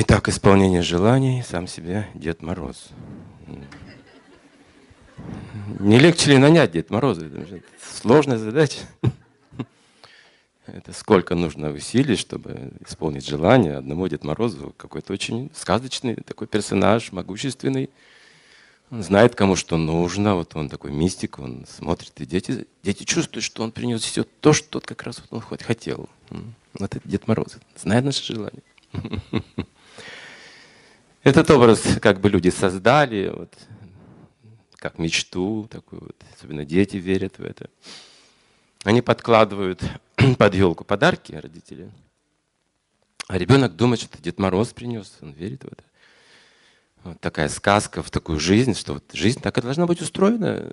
Итак, 0.00 0.28
исполнение 0.28 0.80
желаний, 0.80 1.42
сам 1.42 1.66
себе 1.66 2.06
Дед 2.14 2.40
Мороз. 2.40 2.90
Не 5.80 5.98
легче 5.98 6.30
ли 6.30 6.38
нанять 6.38 6.70
Дед 6.70 6.90
Мороза? 6.90 7.26
Это 7.26 7.60
сложная 7.82 8.38
задача. 8.38 8.78
Это 10.66 10.92
сколько 10.92 11.34
нужно 11.34 11.72
усилий, 11.72 12.14
чтобы 12.14 12.70
исполнить 12.86 13.26
желание 13.26 13.74
одному 13.74 14.06
Дед 14.06 14.22
Морозу. 14.22 14.72
Какой-то 14.76 15.12
очень 15.12 15.50
сказочный 15.52 16.14
такой 16.14 16.46
персонаж, 16.46 17.10
могущественный. 17.10 17.90
Он 18.92 19.02
знает, 19.02 19.34
кому 19.34 19.56
что 19.56 19.78
нужно. 19.78 20.36
Вот 20.36 20.54
он 20.54 20.68
такой 20.68 20.92
мистик, 20.92 21.40
он 21.40 21.66
смотрит, 21.68 22.12
и 22.20 22.24
дети, 22.24 22.68
дети 22.84 23.02
чувствуют, 23.02 23.42
что 23.42 23.64
он 23.64 23.72
принес 23.72 24.02
все 24.02 24.22
то, 24.22 24.52
что 24.52 24.80
как 24.80 25.02
раз 25.02 25.18
вот 25.18 25.32
он 25.32 25.40
хоть 25.40 25.64
хотел. 25.64 26.08
Вот 26.30 26.94
это 26.94 27.00
Дед 27.04 27.26
Мороз. 27.26 27.58
Знает 27.74 28.04
наше 28.04 28.22
желание. 28.32 28.62
Этот 31.22 31.50
образ 31.50 31.82
как 32.00 32.20
бы 32.20 32.28
люди 32.28 32.48
создали, 32.48 33.32
вот, 33.34 33.52
как 34.76 34.98
мечту 34.98 35.66
такую, 35.70 36.02
вот, 36.02 36.16
особенно 36.34 36.64
дети 36.64 36.96
верят 36.96 37.38
в 37.38 37.44
это. 37.44 37.68
Они 38.84 39.02
подкладывают 39.02 39.82
под 40.38 40.54
елку 40.54 40.84
подарки 40.84 41.32
родители, 41.32 41.90
а 43.26 43.36
ребенок 43.36 43.76
думает, 43.76 44.00
что 44.00 44.22
Дед 44.22 44.38
Мороз 44.38 44.72
принес, 44.72 45.18
он 45.20 45.32
верит 45.32 45.64
в 45.64 45.66
это. 45.66 45.84
Вот 47.04 47.20
такая 47.20 47.48
сказка 47.48 48.02
в 48.02 48.10
такую 48.10 48.40
жизнь, 48.40 48.74
что 48.74 48.94
вот 48.94 49.04
жизнь 49.12 49.40
так 49.40 49.58
и 49.58 49.62
должна 49.62 49.86
быть 49.86 50.00
устроена. 50.00 50.72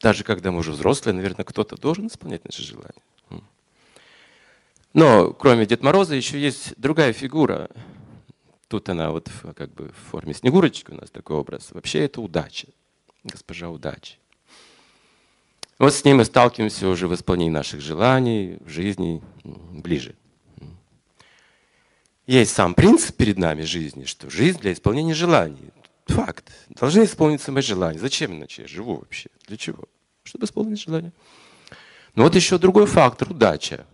Даже 0.00 0.24
когда 0.24 0.50
мы 0.50 0.58
уже 0.58 0.72
взрослые, 0.72 1.14
наверное, 1.14 1.44
кто-то 1.44 1.76
должен 1.76 2.08
исполнять 2.08 2.44
наши 2.44 2.62
желания. 2.62 3.02
Но 4.92 5.32
кроме 5.32 5.64
Дед 5.64 5.82
Мороза 5.82 6.14
еще 6.14 6.38
есть 6.38 6.74
другая 6.76 7.12
фигура. 7.12 7.70
Тут 8.72 8.88
она 8.88 9.10
вот 9.10 9.30
как 9.54 9.74
бы 9.74 9.90
в 9.90 10.10
форме 10.10 10.32
Снегурочки 10.32 10.92
у 10.92 10.94
нас 10.94 11.10
такой 11.10 11.36
образ. 11.36 11.72
Вообще 11.72 12.06
это 12.06 12.22
удача 12.22 12.68
госпожа 13.22 13.68
удачи. 13.68 14.16
Вот 15.78 15.92
с 15.92 16.02
ним 16.06 16.16
мы 16.16 16.24
сталкиваемся 16.24 16.88
уже 16.88 17.06
в 17.06 17.14
исполнении 17.14 17.50
наших 17.50 17.82
желаний, 17.82 18.56
в 18.60 18.70
жизни 18.70 19.20
ближе. 19.44 20.14
Есть 22.26 22.54
сам 22.54 22.72
принцип 22.72 23.14
перед 23.14 23.36
нами 23.36 23.60
жизни, 23.60 24.06
что 24.06 24.30
жизнь 24.30 24.58
для 24.58 24.72
исполнения 24.72 25.12
желаний. 25.12 25.68
Факт. 26.06 26.50
Должны 26.70 27.04
исполниться 27.04 27.52
мои 27.52 27.62
желания. 27.62 27.98
Зачем 27.98 28.32
иначе 28.32 28.62
я 28.62 28.68
живу 28.68 28.96
вообще? 28.96 29.28
Для 29.48 29.58
чего? 29.58 29.84
Чтобы 30.22 30.46
исполнить 30.46 30.80
желание. 30.80 31.12
Но 32.14 32.22
вот 32.22 32.34
еще 32.34 32.56
другой 32.56 32.86
фактор– 32.86 33.30
удача. 33.32 33.84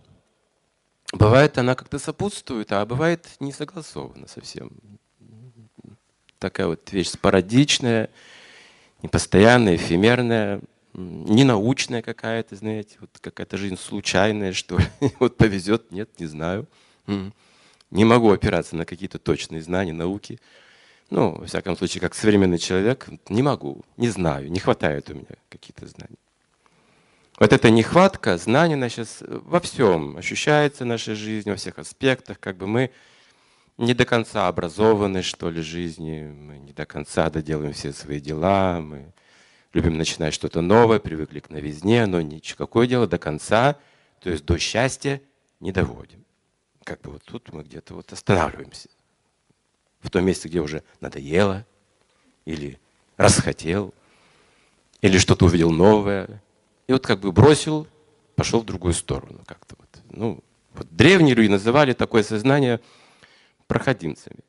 Бывает, 1.13 1.57
она 1.57 1.75
как-то 1.75 1.99
сопутствует, 1.99 2.71
а 2.71 2.85
бывает 2.85 3.27
не 3.39 3.51
согласована 3.51 4.27
совсем. 4.27 4.71
Такая 6.37 6.67
вот 6.67 6.91
вещь 6.91 7.09
спорадичная– 7.09 8.09
непостоянная, 9.01 9.75
эфемерная, 9.75 10.61
ненаучная 10.93 12.01
какая-то, 12.01 12.55
знаете, 12.55 12.97
вот 12.99 13.09
какая-то 13.19 13.57
жизнь 13.57 13.77
случайная, 13.77 14.53
что 14.53 14.77
ли. 14.77 14.85
вот 15.19 15.37
повезет, 15.37 15.91
нет, 15.91 16.09
не 16.19 16.25
знаю. 16.25 16.67
Не 17.91 18.05
могу 18.05 18.31
опираться 18.31 18.75
на 18.75 18.85
какие-то 18.85 19.17
точные 19.17 19.61
знания, 19.61 19.93
науки. 19.93 20.39
Ну, 21.09 21.31
во 21.31 21.45
всяком 21.47 21.75
случае, 21.75 22.01
как 22.01 22.13
современный 22.13 22.59
человек, 22.59 23.07
не 23.29 23.41
могу, 23.41 23.83
не 23.97 24.09
знаю, 24.09 24.51
не 24.51 24.59
хватает 24.59 25.09
у 25.09 25.15
меня 25.15 25.35
каких-то 25.49 25.87
знаний. 25.87 26.19
Вот 27.39 27.53
эта 27.53 27.71
нехватка 27.71 28.37
знаний, 28.37 28.73
она 28.73 28.89
сейчас 28.89 29.19
во 29.21 29.61
всем 29.61 30.17
ощущается 30.17 30.83
в 30.83 30.87
нашей 30.87 31.15
жизни, 31.15 31.51
во 31.51 31.55
всех 31.55 31.79
аспектах. 31.79 32.37
Как 32.37 32.57
бы 32.57 32.67
мы 32.67 32.91
не 33.77 33.93
до 33.93 34.03
конца 34.03 34.49
образованы, 34.49 35.21
что 35.21 35.49
ли, 35.49 35.61
жизни, 35.61 36.23
мы 36.23 36.57
не 36.57 36.73
до 36.73 36.85
конца 36.85 37.29
доделаем 37.29 37.71
все 37.71 37.93
свои 37.93 38.19
дела, 38.19 38.81
мы 38.81 39.13
любим 39.71 39.97
начинать 39.97 40.33
что-то 40.33 40.59
новое, 40.59 40.99
привыкли 40.99 41.39
к 41.39 41.49
новизне, 41.49 42.05
но 42.07 42.19
никакое 42.19 42.87
дело 42.87 43.07
до 43.07 43.17
конца, 43.17 43.77
то 44.19 44.29
есть 44.29 44.43
до 44.43 44.57
счастья 44.57 45.21
не 45.61 45.71
доводим. 45.71 46.25
Как 46.83 46.99
бы 46.99 47.11
вот 47.11 47.23
тут 47.23 47.53
мы 47.53 47.63
где-то 47.63 47.93
вот 47.93 48.11
останавливаемся. 48.11 48.89
В 50.01 50.09
том 50.09 50.25
месте, 50.25 50.49
где 50.49 50.59
уже 50.59 50.83
надоело, 50.99 51.65
или 52.43 52.77
расхотел, 53.15 53.93
или 54.99 55.17
что-то 55.17 55.45
увидел 55.45 55.71
новое. 55.71 56.41
И 56.89 56.91
вот 56.91 57.07
как 57.07 57.21
бы 57.21 57.31
бросил, 57.31 57.87
пошел 58.35 58.61
в 58.61 58.65
другую 58.65 58.93
сторону 58.93 59.39
как-то. 59.45 59.75
Вот. 59.77 59.89
Ну, 60.11 60.43
вот 60.73 60.87
древние 60.91 61.35
люди 61.35 61.47
называли 61.49 61.93
такое 61.93 62.23
сознание– 62.23 62.81
проходимцами. 63.69 64.39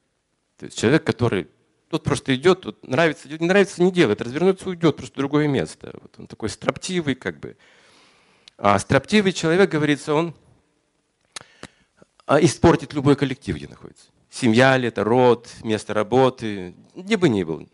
То 0.56 0.67
есть 0.67 0.77
человек, 0.77 1.05
который 1.05 1.47
тут 1.91 2.03
просто 2.03 2.34
идет, 2.34 2.62
тут 2.62 2.89
нравится, 2.89 3.28
не 3.28 3.47
нравится, 3.47 3.83
не 3.83 3.93
делает, 3.93 4.23
развернется, 4.23 4.69
уйдет 4.69 4.97
просто 4.97 5.15
в 5.15 5.19
другое 5.19 5.47
место. 5.47 5.93
Вот 6.01 6.15
он 6.19 6.27
такой 6.27 6.49
строптивый, 6.49 7.15
как 7.15 7.39
бы. 7.39 7.56
А 8.57 8.78
строптивый 8.78 9.33
человек, 9.33 9.71
говорится, 9.71 10.15
он 10.15 10.34
а, 12.27 12.43
испортит 12.43 12.95
любой 12.95 13.15
коллектив, 13.15 13.57
где 13.57 13.69
находится. 13.69 14.07
Семья 14.31 14.77
ли 14.77 14.89
это, 14.89 15.05
род, 15.05 15.49
место 15.62 15.93
работы, 15.93 16.75
где 16.95 17.17
бы 17.17 17.28
ни 17.28 17.43
был. 17.43 17.69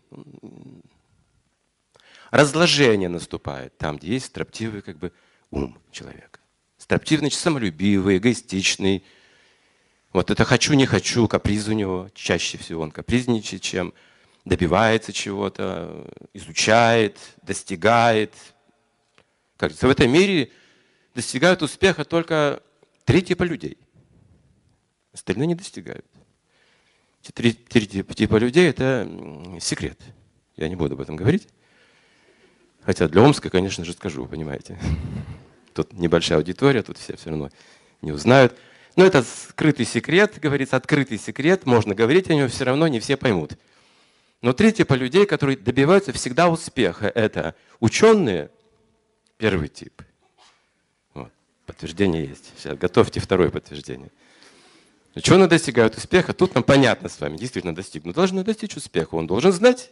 Разложение 2.31 3.09
наступает 3.09 3.77
там, 3.77 3.97
где 3.97 4.13
есть 4.13 4.27
строптивый 4.27 4.81
как 4.81 4.97
бы, 4.97 5.11
ум 5.51 5.77
человека. 5.91 6.39
Строптивый, 6.77 7.21
значит, 7.21 7.39
самолюбивый, 7.39 8.17
эгоистичный, 8.17 9.03
вот 10.13 10.31
это 10.31 10.45
хочу, 10.45 10.73
не 10.73 10.85
хочу, 10.85 11.27
каприз 11.27 11.67
у 11.67 11.73
него. 11.73 12.09
Чаще 12.13 12.57
всего 12.57 12.81
он 12.81 12.91
капризничает, 12.91 13.61
чем 13.61 13.93
добивается 14.45 15.13
чего-то, 15.13 16.09
изучает, 16.33 17.17
достигает. 17.43 18.33
Как 19.57 19.69
говорится, 19.69 19.87
в 19.87 19.91
этом 19.91 20.11
мире 20.11 20.51
достигают 21.13 21.61
успеха 21.61 22.05
только 22.05 22.63
три 23.05 23.21
типа 23.21 23.43
людей. 23.43 23.77
Остальные 25.13 25.47
не 25.47 25.55
достигают. 25.55 26.05
Эти 27.23 27.31
три, 27.31 27.53
три 27.53 27.85
типа 27.87 28.37
людей– 28.37 28.69
это 28.69 29.09
секрет. 29.59 29.99
Я 30.55 30.69
не 30.69 30.75
буду 30.75 30.95
об 30.95 31.01
этом 31.01 31.15
говорить. 31.15 31.47
Хотя 32.87 33.09
для 33.09 33.21
Омска, 33.21 33.49
конечно 33.49 33.83
же, 33.83 33.91
скажу, 33.91 34.21
вы 34.21 34.29
понимаете. 34.29 34.79
Тут 35.73 35.91
небольшая 35.91 36.37
аудитория, 36.37 36.81
тут 36.81 36.97
все 36.97 37.17
все 37.17 37.29
равно 37.29 37.49
не 38.01 38.13
узнают. 38.13 38.55
Но 38.95 39.03
это 39.03 39.23
скрытый 39.23 39.85
секрет, 39.85 40.39
говорится, 40.41 40.77
открытый 40.77 41.17
секрет, 41.17 41.65
можно 41.65 41.93
говорить 41.93 42.29
о 42.29 42.33
нем, 42.33 42.47
все 42.47 42.63
равно 42.63 42.87
не 42.87 43.01
все 43.01 43.17
поймут. 43.17 43.57
Но 44.41 44.53
три 44.53 44.71
типа 44.71 44.93
людей, 44.93 45.25
которые 45.25 45.57
добиваются 45.57 46.13
всегда 46.13 46.47
успеха, 46.47 47.11
это 47.13 47.55
ученые, 47.81 48.49
первый 49.37 49.67
тип. 49.67 50.01
Вот, 51.13 51.29
подтверждение 51.65 52.25
есть. 52.25 52.53
Сейчас 52.57 52.77
готовьте 52.77 53.19
второе 53.19 53.49
подтверждение. 53.49 54.11
Ученые 55.13 55.49
достигают 55.49 55.97
успеха, 55.97 56.33
тут 56.33 56.55
нам 56.55 56.63
понятно 56.63 57.09
с 57.09 57.19
вами, 57.19 57.35
действительно 57.35 57.75
достигнут. 57.75 58.15
Должны 58.15 58.45
достичь 58.45 58.77
успеха, 58.77 59.15
он 59.15 59.27
должен 59.27 59.51
знать. 59.51 59.91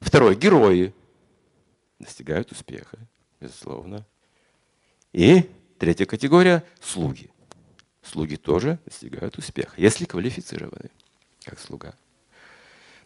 Второе, 0.00 0.34
герои 0.34 0.94
достигают 2.02 2.52
успеха, 2.52 2.98
безусловно. 3.40 4.04
И 5.12 5.48
третья 5.78 6.04
категория– 6.04 6.62
слуги 6.80 7.32
слуги 8.02 8.36
тоже 8.36 8.78
достигают 8.84 9.38
успеха, 9.38 9.72
если 9.76 10.04
квалифицированы 10.04 10.90
как 11.44 11.58
слуга. 11.58 11.94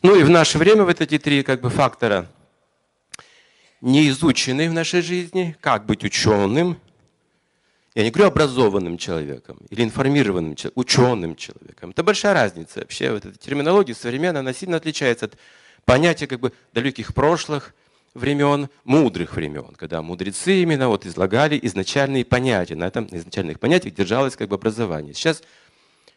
Ну 0.03 0.19
и 0.19 0.23
в 0.23 0.31
наше 0.31 0.59
время 0.59 0.84
вот 0.84 1.01
эти 1.01 1.19
три 1.19 1.43
как 1.43 1.61
бы, 1.61 1.71
фактора 1.71 2.31
не 3.81 4.09
изучены 4.09 4.69
в 4.69 4.73
нашей 4.73 5.03
жизни, 5.03 5.57
как 5.61 5.87
быть 5.87 6.05
ученым, 6.05 6.78
я 7.95 8.05
не 8.05 8.11
говорю 8.11 8.28
образованным 8.28 8.99
человеком 8.99 9.59
или 9.71 9.83
информированным 9.83 10.55
человеком, 10.55 10.81
ученым 10.81 11.37
человеком. 11.37 11.91
Это 11.91 12.03
большая 12.03 12.34
разница 12.34 12.81
вообще. 12.81 13.11
Вот 13.11 13.25
эта 13.25 13.39
терминология 13.39 13.95
современная, 13.95 14.41
она 14.41 14.53
сильно 14.53 14.77
отличается 14.77 15.27
от 15.27 15.39
понятия 15.84 16.27
как 16.27 16.41
бы 16.41 16.53
далеких 16.72 17.15
прошлых– 17.15 17.75
времен, 18.16 18.68
мудрых 18.84 19.36
времен, 19.36 19.74
когда 19.77 20.03
мудрецы 20.03 20.63
именно 20.63 20.89
вот 20.89 21.07
излагали 21.07 21.59
изначальные 21.63 22.24
понятия. 22.24 22.74
На 22.74 22.89
этом 22.89 23.09
изначальных 23.10 23.60
понятиях 23.60 23.95
держалось 23.95 24.36
как 24.36 24.48
бы 24.48 24.57
образование. 24.57 25.15
Сейчас 25.15 25.42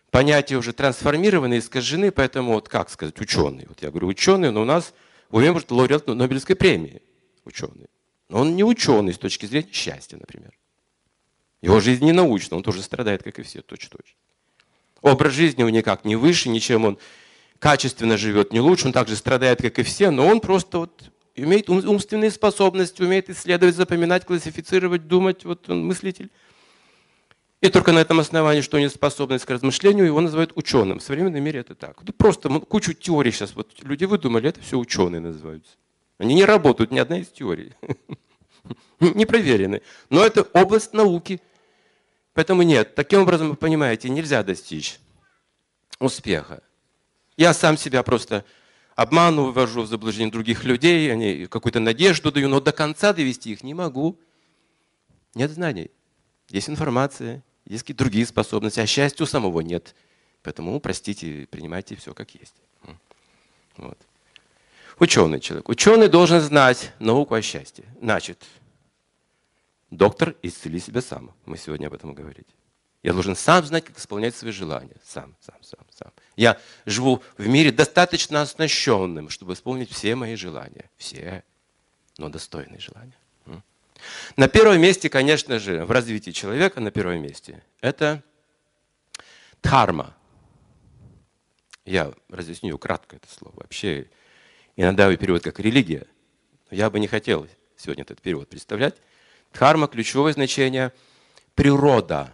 понятия 0.10 0.58
уже 0.58 0.74
трансформированы, 0.74 1.60
искажены, 1.60 2.12
поэтому 2.12 2.54
вот 2.54 2.70
как 2.70 2.90
сказать, 2.90 3.20
ученый. 3.20 3.66
Вот 3.68 3.82
я 3.82 3.90
говорю 3.90 4.08
ученый, 4.08 4.52
но 4.52 4.62
у 4.62 4.66
нас 4.66 4.94
может 5.30 5.72
лауреат 5.72 6.08
Нобелевской 6.08 6.56
премии 6.56 7.02
ученый. 7.46 7.88
Но 8.30 8.42
он 8.42 8.56
не 8.56 8.64
ученый 8.64 9.14
с 9.14 9.18
точки 9.18 9.46
зрения 9.46 9.72
счастья, 9.72 10.18
например. 10.18 10.52
Его 11.62 11.80
жизнь 11.80 12.06
не 12.06 12.14
научна, 12.14 12.58
он 12.58 12.64
тоже 12.64 12.82
страдает, 12.82 13.24
как 13.24 13.38
и 13.40 13.44
все, 13.44 13.62
точно-точно. 13.62 14.16
Образ 15.02 15.34
жизни 15.34 15.64
у 15.64 15.68
него 15.68 15.78
никак 15.78 16.06
не 16.06 16.16
выше, 16.16 16.50
ничем 16.50 16.86
он 16.86 16.98
качественно 17.60 18.18
живет 18.18 18.54
не 18.54 18.60
лучше, 18.60 18.88
он 18.88 18.94
также 18.94 19.16
страдает, 19.16 19.62
как 19.62 19.80
и 19.80 19.84
все, 19.84 20.12
но 20.12 20.26
он 20.28 20.40
просто 20.40 20.80
вот 20.80 21.12
имеет 21.44 21.70
умственные 21.70 22.32
способности, 22.32 23.02
умеет 23.02 23.30
исследовать, 23.30 23.76
запоминать, 23.76 24.26
классифицировать, 24.26 25.08
думать. 25.08 25.46
Вот 25.46 25.70
он 25.70 25.86
мыслитель. 25.86 26.30
И 27.62 27.70
только 27.70 27.92
на 27.92 28.00
этом 28.00 28.20
основании, 28.20 28.62
что 28.62 28.78
у 28.78 28.80
него 28.80 28.90
способность 28.90 29.46
к 29.46 29.50
размышлению, 29.50 30.06
его 30.06 30.22
называют 30.22 30.54
ученым. 30.56 31.00
В 31.00 31.04
современном 31.04 31.44
мире 31.44 31.60
это 31.60 31.76
так. 31.76 32.02
Просто 32.16 32.50
кучу 32.60 32.94
теорий 32.94 33.32
сейчас 33.32 33.54
вот 33.54 33.72
люди 33.82 34.06
выдумали, 34.06 34.48
это 34.50 34.62
все 34.62 34.78
ученые 34.78 35.20
называются. 35.20 35.74
Они 36.18 36.36
не 36.36 36.46
работают, 36.46 36.92
ни 36.92 37.00
одна 37.00 37.20
из 37.20 37.28
теорий. 37.28 37.74
Не 39.00 39.26
проверены. 39.26 39.82
Но 40.10 40.26
это 40.26 40.42
область 40.42 40.94
науки. 40.94 41.42
Поэтому 42.34 42.62
нет, 42.62 42.96
таким 42.96 43.22
образом, 43.22 43.50
вы 43.50 43.56
понимаете, 43.56 44.10
нельзя 44.10 44.44
достичь 44.44 45.00
успеха. 46.00 46.62
Я 47.38 47.54
сам 47.54 47.78
себя 47.78 48.04
просто 48.04 48.44
обманываю, 49.02 49.54
ввожу 49.54 49.84
в 49.84 49.88
заблуждение 49.88 50.30
других 50.30 50.66
людей, 50.66 51.10
они 51.12 51.46
какую-то 51.46 51.80
надежду 51.80 52.34
даю, 52.34 52.50
но 52.50 52.60
до 52.60 52.74
конца 52.74 53.14
довести 53.14 53.54
их 53.54 53.64
не 53.64 53.74
могу. 53.74 54.20
Нет 55.36 55.52
знаний. 55.52 55.90
Есть 56.50 56.70
информация, 56.70 57.42
есть 57.66 57.84
какие-то 57.84 58.04
другие 58.04 58.26
способности, 58.26 58.82
а 58.82 58.86
счастья 58.86 59.24
у 59.24 59.28
самого 59.28 59.62
нет. 59.62 59.96
Поэтому, 60.44 60.78
простите, 60.82 61.48
принимайте 61.50 61.96
все 61.96 62.14
как 62.14 62.32
есть. 62.32 62.56
Вот. 63.78 63.98
Ученый 65.00 65.40
человек. 65.40 65.70
Ученый 65.70 66.10
должен 66.10 66.42
знать 66.42 66.92
науку 67.00 67.36
о 67.36 67.42
счастье. 67.42 67.86
Значит, 68.02 68.44
доктор, 69.90 70.36
исцели 70.42 70.80
себя 70.80 71.00
сам. 71.02 71.32
Мы 71.46 71.58
сегодня 71.58 71.88
об 71.88 71.94
этом 71.94 72.14
говорили. 72.14 72.48
Я 73.02 73.14
должен 73.14 73.38
сам 73.38 73.64
знать, 73.64 73.86
как 73.86 73.98
исполнять 73.98 74.36
свои 74.36 74.52
желания. 74.52 74.98
Сам, 75.06 75.38
сам, 75.40 75.56
сам, 75.62 75.86
сам. 75.90 76.12
Я 76.40 76.58
живу 76.86 77.22
в 77.38 77.46
мире 77.50 77.70
достаточно 77.70 78.42
оснащенным, 78.42 79.30
чтобы 79.30 79.52
исполнить 79.52 79.92
все 79.92 80.16
мои 80.16 80.36
желания. 80.36 80.90
Все, 80.96 81.44
но 82.18 82.30
достойные 82.30 82.80
желания. 82.80 83.18
На 84.38 84.48
первом 84.48 84.80
месте, 84.80 85.10
конечно 85.10 85.60
же, 85.60 85.84
в 85.84 85.92
развитии 85.92 86.32
человека, 86.32 86.80
на 86.80 86.92
первом 86.92 87.22
месте, 87.22 87.62
это 87.82 88.24
дхарма. 89.62 90.16
Я 91.84 92.14
разъясню 92.30 92.78
кратко 92.78 93.18
это 93.18 93.28
слово. 93.30 93.56
Вообще, 93.58 94.08
иногда 94.78 95.08
его 95.08 95.18
перевод 95.18 95.44
как 95.44 95.60
религия. 95.60 96.08
Я 96.72 96.90
бы 96.90 97.02
не 97.02 97.08
хотел 97.08 97.50
сегодня 97.76 98.04
этот 98.04 98.22
перевод 98.22 98.48
представлять. 98.48 98.96
Дхарма– 99.52 99.88
ключевое 99.90 100.32
значение– 100.32 100.94
природа. 101.56 102.34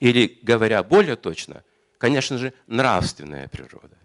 Или, 0.00 0.38
говоря 0.40 0.82
более 0.82 1.16
точно, 1.16 1.62
конечно 2.04 2.36
же, 2.36 2.52
нравственная 2.66 3.48
природа. 3.48 3.96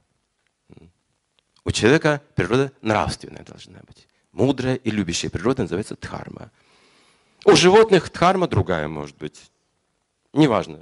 У 1.66 1.72
человека 1.72 2.22
природа 2.34 2.72
нравственная 2.82 3.44
должна 3.44 3.80
быть 3.86 4.08
мудрая 4.32 4.76
и 4.76 4.90
любящая 4.90 5.30
природа 5.30 5.64
называется 5.64 5.98
дхарма. 6.00 6.50
У 7.44 7.58
животных 7.58 8.10
дхарма 8.10 8.48
другая 8.48 8.88
может 8.88 9.18
быть. 9.18 9.52
Неважно. 10.32 10.82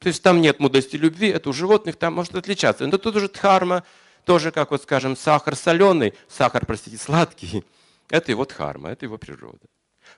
То 0.00 0.08
есть 0.08 0.20
там 0.20 0.40
нет 0.40 0.58
мудрости 0.58 0.96
любви, 0.96 1.28
это 1.28 1.48
у 1.48 1.52
животных 1.52 1.94
там 1.94 2.14
может 2.14 2.34
отличаться. 2.34 2.88
Но 2.88 2.98
тут 2.98 3.14
уже 3.14 3.28
дхарма, 3.28 3.84
тоже 4.24 4.50
как 4.50 4.72
вот 4.72 4.82
скажем, 4.82 5.16
сахар 5.16 5.54
соленый, 5.54 6.14
сахар, 6.26 6.66
простите, 6.66 6.98
сладкий. 6.98 7.64
Это 8.08 8.32
его 8.32 8.44
дхарма, 8.46 8.88
это 8.88 9.04
его 9.04 9.16
природа. 9.16 9.64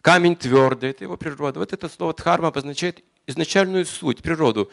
Камень 0.00 0.36
твердый, 0.36 0.88
это 0.88 1.04
его 1.04 1.18
природа. 1.18 1.58
Вот 1.58 1.74
это 1.74 1.86
слово 1.90 2.14
дхарма 2.14 2.48
обозначает 2.48 3.04
изначальную 3.26 3.84
суть, 3.84 4.22
природу. 4.22 4.72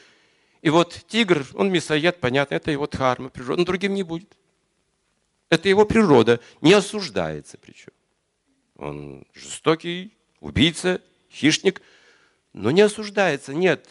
И 0.62 0.70
вот 0.70 1.06
тигр, 1.08 1.46
он 1.54 1.72
мясоед, 1.72 2.20
понятно, 2.20 2.56
это 2.56 2.72
его 2.72 2.88
дхарма, 2.88 3.30
природа, 3.30 3.60
но 3.60 3.66
другим 3.66 3.94
не 3.94 4.04
будет. 4.04 4.38
Это 5.50 5.70
его 5.70 5.86
природа, 5.86 6.40
не 6.62 6.74
осуждается 6.74 7.58
причем. 7.58 7.92
Он 8.76 9.26
жестокий, 9.34 10.14
убийца, 10.40 11.02
хищник, 11.32 11.82
но 12.54 12.72
не 12.72 12.82
осуждается. 12.82 13.54
Нет 13.54 13.88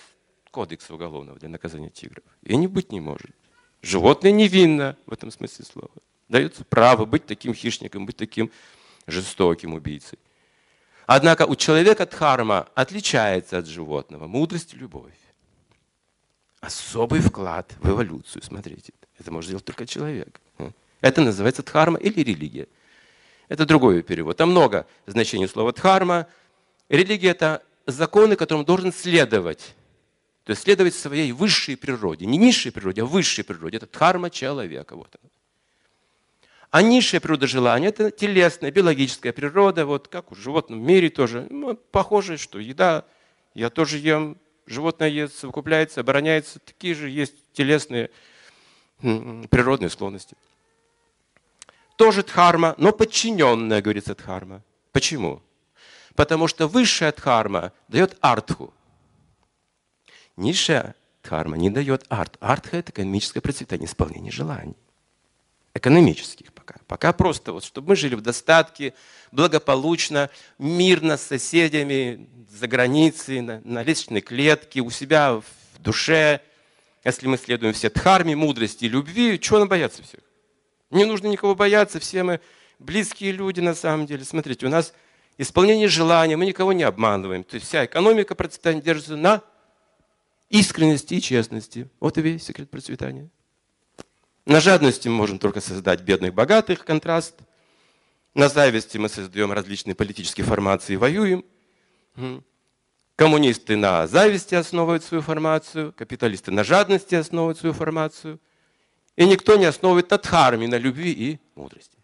кодекса 0.51 0.95
уголовного 0.95 1.39
для 1.39 1.49
наказания 1.49 1.91
тигров. 1.91 2.25
И 2.43 2.57
не 2.57 2.67
быть 2.67 2.93
не 2.93 3.01
может. 3.01 3.31
Животное 3.83 4.33
невинно 4.33 4.97
в 5.07 5.13
этом 5.13 5.31
смысле 5.31 5.65
слова. 5.65 5.91
Дается 6.29 6.65
право 6.65 7.05
быть 7.05 7.27
таким 7.27 7.55
хищником, 7.55 8.07
быть 8.07 8.17
таким 8.17 8.51
жестоким 9.07 9.75
убийцей. 9.75 10.19
Однако 11.07 11.47
у 11.47 11.57
человека 11.57 12.07
дхарма 12.07 12.69
отличается 12.75 13.59
от 13.59 13.67
животного. 13.67 14.27
Мудрость 14.27 14.75
и 14.75 14.77
любовь. 14.77 15.15
Особый 16.61 17.21
вклад 17.21 17.73
в 17.81 17.89
эволюцию. 17.89 18.43
Смотрите, 18.43 18.93
это 19.19 19.31
может 19.31 19.49
сделать 19.49 19.65
только 19.65 19.87
человек. 19.87 20.41
Это 21.01 21.21
называется 21.23 21.63
дхарма 21.63 21.99
или 21.99 22.21
религия. 22.21 22.67
Это 23.49 23.65
другой 23.65 24.03
перевод. 24.03 24.37
Там 24.37 24.51
много 24.51 24.87
значений 25.07 25.49
слова 25.49 25.73
дхарма. 25.73 26.27
Религия– 26.89 27.29
это 27.31 27.63
законы, 27.87 28.37
которым 28.37 28.65
должен 28.65 28.93
следовать. 28.93 29.75
То 30.45 30.51
есть 30.51 30.63
следовать 30.63 30.95
своей 30.95 31.31
высшей 31.33 31.77
природе. 31.77 32.27
Не 32.27 32.39
низшей 32.39 32.73
природе, 32.73 33.03
а 33.03 33.05
высшей 33.05 33.45
природе. 33.45 33.77
Это 33.77 33.87
дхарма 33.87 34.29
человека. 34.31 34.97
Вот 34.97 35.15
А 36.71 36.83
низшая 36.83 37.21
природа 37.21 37.47
желания– 37.47 37.89
это 37.89 38.11
телесная, 38.11 38.71
биологическая 38.71 39.33
природа, 39.33 39.87
вот 39.87 40.09
как 40.09 40.33
в 40.33 40.35
животном 40.35 40.85
мире 40.85 41.09
тоже. 41.11 41.47
Ну, 41.51 41.75
похоже, 41.75 42.37
что 42.37 42.59
еда, 42.59 43.05
я 43.55 43.71
тоже 43.71 43.99
ем, 43.99 44.37
животное 44.69 45.09
ест, 45.09 45.37
совокупляется, 45.39 46.01
обороняется. 46.01 46.61
Такие 46.61 46.95
же 46.95 47.11
есть 47.11 47.35
телесные 47.53 48.11
природные 49.01 49.91
склонности 49.91 50.37
тоже 51.99 52.23
дхарма, 52.23 52.75
но 52.79 52.93
подчиненная, 52.93 53.83
говорится, 53.83 54.15
дхарма. 54.15 54.63
Почему? 54.93 55.43
Потому 56.15 56.47
что 56.47 56.69
высшая 56.69 57.13
дхарма 57.13 57.73
дает 57.89 58.17
артху. 58.21 58.73
Низшая 60.37 60.95
дхарма 61.25 61.57
не 61.57 61.71
дает 61.71 62.07
арт. 62.09 62.37
Артха– 62.39 62.77
это 62.79 62.93
экономическое 62.93 63.41
процветание, 63.41 63.87
исполнение 63.87 64.31
желаний. 64.31 64.77
Экономических 65.79 66.53
пока. 66.53 66.75
Пока 66.89 67.13
просто, 67.13 67.53
вот, 67.53 67.63
чтобы 67.63 67.91
мы 67.91 67.97
жили 67.97 68.17
в 68.17 68.21
достатке, 68.21 68.95
благополучно, 69.31 70.29
мирно 70.59 71.17
с 71.17 71.23
соседями, 71.23 72.29
за 72.51 72.67
границей, 72.67 73.43
на, 73.43 73.61
на 73.63 73.85
лестничной 73.85 74.21
клетке, 74.21 74.81
у 74.81 74.91
себя 74.91 75.35
в 75.35 75.45
душе. 75.79 76.41
Если 77.05 77.29
мы 77.29 77.39
следуем 77.39 77.75
все 77.75 77.91
дхарме, 77.91 78.35
мудрости 78.35 78.87
и 78.87 78.89
любви, 78.89 79.39
чего 79.39 79.61
нам 79.61 79.69
бояться 79.69 80.03
всех? 80.03 80.19
Не 80.91 81.05
нужно 81.05 81.29
никого 81.29 81.55
бояться, 81.55 82.01
все 82.01 82.25
мы 82.25 82.41
близкие 82.81 83.31
люди 83.31 83.61
на 83.61 83.77
самом 83.77 84.07
деле. 84.07 84.25
Смотрите, 84.25 84.67
у 84.67 84.71
нас 84.71 84.93
исполнение 85.37 85.87
желания, 85.87 86.37
мы 86.37 86.45
никого 86.45 86.73
не 86.73 86.83
обманываем. 86.83 87.45
То 87.45 87.55
есть 87.55 87.69
вся 87.69 87.85
экономика 87.85 88.35
процветания 88.35 88.83
держится 88.83 89.15
на 89.15 89.43
искренности 90.51 91.15
и 91.15 91.21
честности. 91.21 91.89
Вот 92.01 92.19
и 92.19 92.21
весь 92.21 92.43
секрет 92.43 92.69
процветания. 92.69 93.31
На 94.49 94.61
жадности 94.61 95.09
мы 95.09 95.15
можем 95.15 95.39
только 95.39 95.61
создать 95.61 96.01
бедных, 96.01 96.33
богатых, 96.33 96.83
контраст. 96.83 97.35
На 98.33 98.49
зависти 98.49 98.97
мы 98.97 99.11
создаем 99.11 99.53
различные 99.53 99.95
политические 99.95 100.47
формации 100.47 100.95
и 100.95 100.97
воюем. 100.97 101.45
Коммунисты 103.15 103.77
на 103.77 104.07
зависти 104.07 104.55
основывают 104.55 105.05
свою 105.05 105.23
формацию, 105.23 105.93
капиталисты 105.93 106.51
на 106.51 106.65
жадности 106.65 107.15
основывают 107.15 107.59
свою 107.59 107.75
формацию. 107.75 108.41
И 109.17 109.27
никто 109.27 109.57
не 109.57 109.67
основывает 109.67 110.09
на 110.09 110.17
на 110.67 110.79
любви 110.79 111.13
и 111.13 111.39
мудрости. 111.55 111.99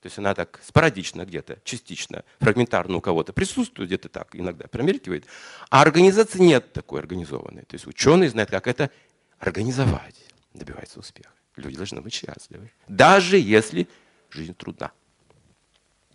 То 0.00 0.06
есть 0.06 0.16
она 0.16 0.34
так 0.34 0.60
спорадично 0.64 1.26
где-то, 1.26 1.58
частично, 1.64 2.24
фрагментарно 2.40 2.96
у 2.96 3.02
кого-то 3.02 3.34
присутствует, 3.34 3.90
где-то 3.90 4.08
так 4.08 4.34
иногда 4.34 4.68
промелькивает. 4.68 5.26
А 5.68 5.82
организации 5.82 6.38
нет 6.38 6.72
такой 6.72 7.00
организованной. 7.00 7.64
То 7.64 7.74
есть 7.74 7.86
ученые 7.86 8.30
знают, 8.30 8.48
как 8.50 8.68
это 8.68 8.90
организовать, 9.38 10.16
добивается 10.54 11.00
успеха. 11.00 11.32
Люди 11.58 11.76
должны 11.76 12.00
быть 12.00 12.14
счастливы. 12.14 12.70
Даже 12.88 13.38
если 13.38 13.88
жизнь 14.30 14.54
трудна. 14.54 14.92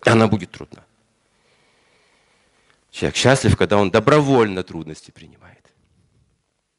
Она 0.02 0.28
будет 0.28 0.52
трудна. 0.52 0.84
Человек 2.92 3.16
счастлив, 3.16 3.58
когда 3.58 3.78
он 3.78 3.92
добровольно 3.92 4.64
трудности 4.64 5.12
принимает. 5.12 5.72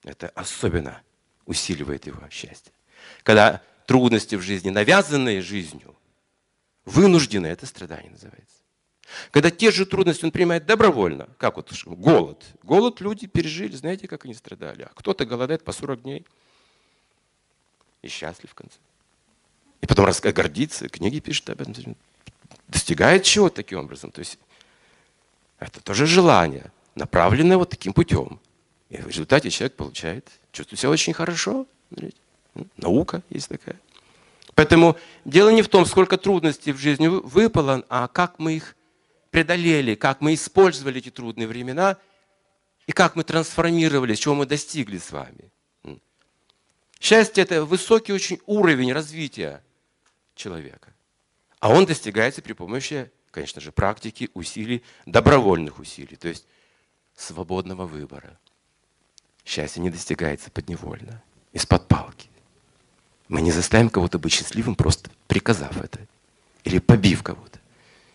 Это 0.03 0.29
особенно 0.29 1.03
усиливает 1.47 2.07
его 2.07 2.29
счастье 2.31 2.73
когда 3.23 3.63
трудности 3.87 4.35
в 4.35 4.43
жизни, 4.43 4.71
навязанные 4.71 5.43
жизнью, 5.43 5.95
вынуждены, 6.85 7.47
это 7.47 7.67
страдание 7.67 8.11
называется. 8.11 8.59
Когда 9.31 9.51
те 9.51 9.71
же 9.71 9.85
трудности 9.85 10.25
он 10.25 10.33
принимает 10.33 10.67
добровольно, 10.67 11.29
как 11.39 11.57
вот 11.57 11.71
голод. 11.85 12.45
Голод 12.63 13.01
люди 13.01 13.27
пережили, 13.27 13.77
знаете, 13.77 14.09
как 14.09 14.25
они 14.25 14.35
страдали. 14.35 14.83
А 14.83 14.91
кто-то 14.95 15.27
голодает 15.27 15.63
по 15.63 15.73
40 15.73 16.03
дней 16.03 16.27
и 18.05 18.09
счастлив 18.09 18.51
в 18.51 18.55
конце. 18.55 18.77
И 19.81 19.87
потом 19.87 20.09
гордится, 20.33 20.89
книги 20.89 21.21
пишет 21.21 21.51
об 21.51 21.61
этом. 21.61 21.97
Достигает 22.69 23.25
чего 23.25 23.49
таким 23.49 23.79
образом? 23.81 24.11
То 24.11 24.21
есть 24.21 24.39
это 25.59 25.81
тоже 25.81 26.07
желание, 26.07 26.73
направленное 26.95 27.57
вот 27.57 27.71
таким 27.71 27.93
путем. 27.93 28.41
И 28.89 28.97
в 28.97 29.09
результате 29.09 29.51
человек 29.51 29.77
получает, 29.77 30.31
чувствует 30.53 30.81
себя 30.81 30.91
очень 30.91 31.13
хорошо. 31.13 31.67
Наука 32.77 33.23
есть 33.31 33.49
такая. 33.49 33.79
Поэтому 34.55 34.97
дело 35.25 35.51
не 35.51 35.63
в 35.63 35.69
том, 35.69 35.85
сколько 35.85 36.17
трудностей 36.17 36.73
в 36.73 36.79
жизни 36.79 37.09
выпало, 37.09 37.85
а 37.89 38.09
как 38.09 38.39
мы 38.39 38.57
их 38.57 38.77
преодолели, 39.31 39.97
как 39.97 40.21
мы 40.21 40.35
использовали 40.35 40.99
эти 40.99 41.11
трудные 41.11 41.49
времена, 41.49 41.97
И 42.87 42.93
как 42.93 43.17
мы 43.17 43.25
трансформировались, 43.25 44.19
чего 44.19 44.35
мы 44.35 44.47
достигли 44.47 44.99
с 44.99 45.11
вами. 45.11 45.51
Счастье– 47.05 47.43
это 47.45 47.67
высокий 47.67 48.15
очень 48.15 48.41
уровень 48.47 48.91
развития 48.91 49.63
человека. 50.35 50.95
А 51.61 51.69
он 51.69 51.85
достигается 51.85 52.41
при 52.41 52.55
помощи, 52.55 53.11
конечно 53.31 53.61
же, 53.61 53.73
практики, 53.73 54.31
усилий, 54.33 54.83
добровольных 55.05 55.81
усилий, 55.81 56.17
то 56.17 56.29
есть 56.29 56.47
свободного 57.15 57.85
выбора. 57.85 58.39
Счастье 59.45 59.83
не 59.83 59.91
достигается 59.91 60.51
подневольно, 60.51 61.23
из-под 61.53 61.87
палки. 61.89 62.31
Мы 63.29 63.43
не 63.43 63.53
заставим 63.53 63.91
кого-то 63.91 64.19
быть 64.19 64.33
счастливым, 64.33 64.75
просто 64.75 65.11
приказав 65.27 65.77
это. 65.77 66.01
Или 66.65 66.79
побив 66.79 67.23
кого-то. 67.23 67.59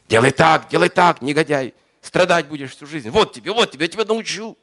Делай 0.07 0.31
так, 0.31 0.67
делай 0.67 0.89
так, 0.89 1.21
негодяй. 1.21 1.75
Страдать 2.01 2.47
будешь 2.47 2.71
всю 2.71 2.87
жизнь. 2.87 3.11
Вот 3.11 3.33
тебе, 3.33 3.51
вот 3.51 3.69
тебе, 3.69 3.85
я 3.85 3.91
тебя 3.91 4.05
научу. 4.05 4.57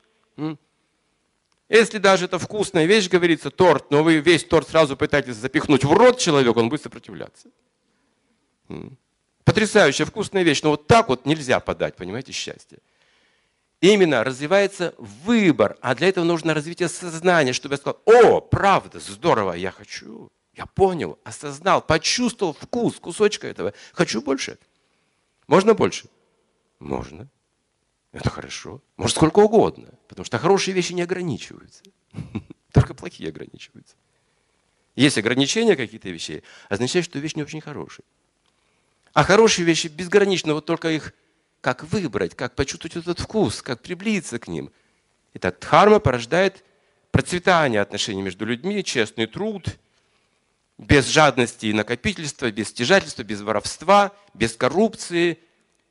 Если 1.68 1.99
даже 1.99 2.26
это 2.26 2.38
вкусная 2.38 2.87
вещь, 2.87 3.08
говорится, 3.08 3.50
торт, 3.50 3.90
но 3.90 4.04
вы 4.04 4.18
весь 4.18 4.44
торт 4.44 4.68
сразу 4.68 4.96
пытаетесь 4.96 5.37
запихнуть 5.37 5.85
в 5.85 5.92
рот 5.92 6.18
человеку, 6.18 6.61
он 6.61 6.68
будет 6.68 6.82
сопротивляться. 6.82 7.49
Потрясающая 9.44 10.06
вкусная 10.06 10.42
вещь, 10.42 10.62
но 10.62 10.70
вот 10.70 10.87
так 10.87 11.08
вот 11.08 11.26
нельзя 11.26 11.61
подать, 11.61 11.96
понимаете, 11.96 12.32
счастье. 12.32 12.78
Именно 13.80 14.25
развивается 14.25 14.94
выбор, 14.96 15.76
а 15.80 15.94
для 15.94 16.08
этого 16.08 16.25
нужно 16.25 16.54
развитие 16.54 16.88
сознания, 16.88 17.52
чтобы 17.52 17.75
я 17.75 17.78
сказал, 17.78 18.00
о, 18.06 18.40
правда, 18.40 19.00
здорово, 19.00 19.52
я 19.52 19.70
хочу, 19.70 20.30
я 20.54 20.66
понял, 20.66 21.18
осознал, 21.25 21.82
почувствовал 21.82 22.54
вкус 22.54 22.99
кусочка 22.99 23.46
этого. 23.46 23.75
Хочу 23.92 24.23
больше? 24.23 24.58
Можно 25.46 25.75
больше? 25.75 26.08
Можно. 26.78 27.28
Это 28.16 28.30
хорошо. 28.30 28.80
Может, 28.96 29.16
сколько 29.16 29.40
угодно. 29.40 29.90
Потому 30.08 30.25
что 30.25 30.38
хорошие 30.38 30.75
вещи 30.75 30.94
не 30.94 31.02
ограничиваются. 31.02 31.82
Только 32.73 32.94
плохие 32.94 33.28
ограничиваются. 33.28 33.94
Есть 34.94 35.18
ограничения 35.18 35.76
какие-то 35.76 36.08
вещей, 36.08 36.42
означает, 36.70 37.04
что 37.04 37.18
вещь 37.18 37.35
не 37.35 37.42
очень 37.42 37.61
хорошая. 37.61 38.06
А 39.12 39.23
хорошие 39.23 39.66
вещи 39.66 39.88
безгранично, 39.88 40.54
вот 40.54 40.64
только 40.64 40.90
их 40.90 41.12
как 41.61 41.85
выбрать, 41.85 42.35
как 42.35 42.54
почувствовать 42.54 42.96
этот 42.96 43.20
вкус, 43.20 43.61
как 43.61 43.82
приблизиться 43.82 44.38
к 44.38 44.49
ним. 44.49 44.70
Итак, 45.35 45.58
дхарма 45.61 46.00
порождает 46.00 46.64
процветание 47.11 47.82
отношений 47.82 48.23
между 48.23 48.46
людьми, 48.46 48.82
честный 48.82 49.26
труд, 49.26 49.76
без 50.78 51.06
жадности 51.08 51.66
и 51.66 51.75
накопительства, 51.75 52.50
без 52.50 52.68
стяжательства, 52.68 53.23
без 53.23 53.42
воровства, 53.42 54.12
без 54.32 54.56
коррупции, 54.56 55.38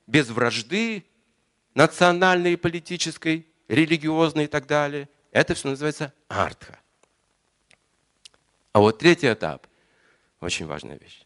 без 0.07 0.29
вражды, 0.29 1.05
национальной, 1.75 2.57
политической, 2.57 3.45
религиозной 3.67 4.45
и 4.45 4.47
так 4.47 4.65
далее. 4.65 5.09
Это 5.31 5.53
все 5.53 5.69
называется 5.69 6.13
артха. 6.29 6.79
А 8.71 8.79
вот 8.79 8.97
третий 8.97 9.31
этап– 9.31 9.67
очень 10.39 10.65
важная 10.65 10.97
вещь. 10.97 11.21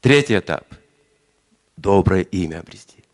Третий 0.00 0.38
этап– 0.38 0.66
доброе 1.76 2.22
имя 2.22 2.60
обрести. 2.60 3.04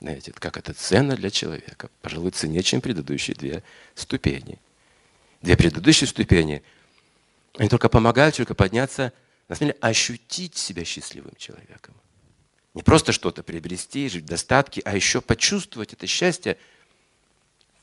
Знаете, 0.00 0.32
как 0.32 0.58
это 0.58 0.74
ценно 0.74 1.16
для 1.16 1.30
человека. 1.30 1.90
Пожалуй, 2.02 2.30
ценнее, 2.30 2.62
чем 2.62 2.80
предыдущие 2.80 3.34
две 3.34 3.62
ступени. 3.94 4.58
Две 5.40 5.56
предыдущие 5.56 6.06
ступени, 6.08 6.62
они 7.56 7.68
только 7.68 7.88
помогают 7.88 8.34
человеку 8.34 8.54
подняться– 8.54 9.12
на 9.48 9.54
самом 9.54 9.72
деле 9.72 9.78
ощутить 9.80 10.56
себя 10.56 10.84
счастливым 10.84 11.34
человеком. 11.36 11.94
Не 12.74 12.82
просто 12.82 13.12
что-то 13.12 13.42
приобрести, 13.42 14.08
жить 14.08 14.24
в 14.24 14.28
достатке, 14.28 14.82
а 14.84 14.94
еще 14.94 15.20
почувствовать 15.20 15.92
это 15.92 16.06
счастье 16.06 16.58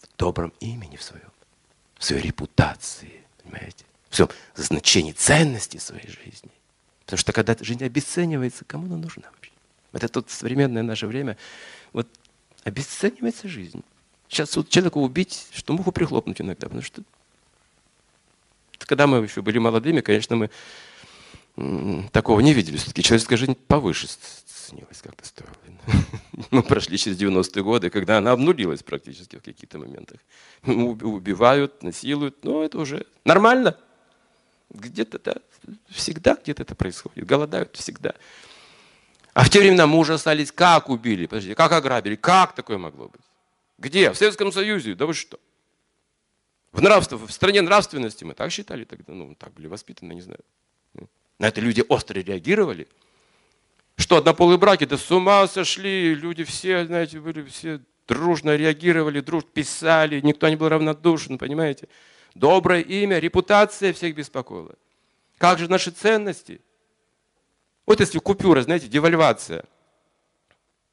в 0.02 0.18
добром 0.18 0.54
имени 0.60 0.98
в 0.98 1.04
своем, 1.04 1.32
в 1.98 2.04
своей 2.04 2.24
репутации, 2.24 3.24
понимаете, 3.44 3.86
в 4.10 4.16
своем 4.16 4.32
значении 4.56 5.14
ценности 5.14 5.78
своей 5.78 6.08
жизни. 6.08 6.52
Потому 7.06 7.20
что 7.20 7.32
когда 7.32 7.56
жизнь 7.60 7.84
обесценивается, 7.84 8.66
кому 8.66 8.86
она 8.88 8.98
нужна 8.98 9.30
вообще? 9.32 9.52
Это 9.94 10.08
тут 10.08 10.30
современное 10.30 10.84
наше 10.84 11.08
время, 11.08 11.38
вот 11.94 12.08
обесценивается 12.64 13.48
жизнь. 13.48 13.84
Сейчас 14.28 14.56
вот 14.56 14.70
человека 14.70 14.98
убить, 14.98 15.48
что 15.52 15.74
муху 15.74 15.92
прихлопнуть 15.92 16.40
иногда, 16.42 16.68
потому 16.68 16.82
что 16.82 17.02
когда 18.80 19.08
мы 19.08 19.20
еще 19.20 19.42
были 19.42 19.58
молодыми, 19.58 20.02
конечно, 20.02 20.36
мы 20.36 20.50
такого 22.12 22.40
не 22.40 22.54
видели. 22.54 22.78
Все-таки 22.78 23.04
человеческая 23.04 23.38
жизнь 23.38 23.56
повыше 23.56 24.08
ценилась 24.72 25.02
как-то 25.02 25.26
стоила. 25.26 25.54
Мы 26.52 26.64
прошли 26.64 26.98
через 26.98 27.20
90-е 27.20 27.64
годы, 27.64 27.90
когда 27.90 28.18
она 28.18 28.32
обнулилась 28.32 28.84
практически 28.84 29.38
в 29.38 29.44
каких-то 29.44 29.80
моментах. 29.80 30.20
Убивают, 30.64 31.84
насилуют, 31.84 32.44
но 32.44 32.64
это 32.64 32.80
уже 32.80 33.06
нормально. 33.26 33.78
Где-то 34.70 35.20
да, 35.20 35.36
всегда 35.90 36.38
где-то 36.42 36.64
это 36.64 36.76
происходит. 36.76 37.26
Голодают 37.26 37.76
всегда. 37.76 38.14
А 39.34 39.44
в 39.44 39.50
те 39.50 39.60
времена 39.60 39.88
мы 39.88 39.98
ужасались, 39.98 40.52
как 40.52 40.90
убили, 40.90 41.26
подождите, 41.26 41.56
как 41.56 41.72
ограбили, 41.72 42.16
как 42.16 42.54
такое 42.54 42.78
могло 42.78 43.08
быть? 43.08 43.22
Где? 43.78 44.12
В 44.12 44.18
Советском 44.18 44.52
Союзе? 44.52 44.94
Да 44.94 45.06
вы 45.06 45.14
что? 45.14 45.40
В, 46.72 46.82
нравство, 46.82 47.18
в 47.18 47.32
стране 47.32 47.62
нравственности 47.62 48.24
мы 48.24 48.34
так 48.34 48.52
считали 48.52 48.86
тогда, 48.86 49.14
ну, 49.14 49.36
так 49.36 49.54
были 49.54 49.68
воспитаны, 49.68 50.14
не 50.14 50.22
знаю. 50.22 50.40
На 51.42 51.48
это 51.48 51.60
люди 51.60 51.84
остро 51.90 52.20
реагировали. 52.20 52.88
Что 53.98 54.18
однополые 54.18 54.60
браки, 54.60 54.86
да 54.86 54.96
с 54.96 55.10
ума 55.10 55.48
сошли, 55.48 56.14
люди 56.14 56.44
все, 56.44 56.86
знаете, 56.86 57.20
были 57.20 57.44
все 57.46 57.80
дружно 58.08 58.56
реагировали, 58.56 59.22
дружно 59.22 59.50
писали, 59.52 60.22
никто 60.22 60.48
не 60.50 60.56
был 60.56 60.70
равнодушен, 60.70 61.40
понимаете. 61.40 61.88
Доброе 62.36 62.82
имя, 62.82 63.18
репутация 63.18 63.92
всех 63.92 64.14
беспокоила. 64.14 64.76
Как 65.40 65.58
же 65.58 65.68
наши 65.68 65.90
ценности? 65.90 66.62
Вот 67.88 68.02
если 68.02 68.20
купюра, 68.20 68.62
знаете, 68.62 68.88
девальвация. 68.88 69.66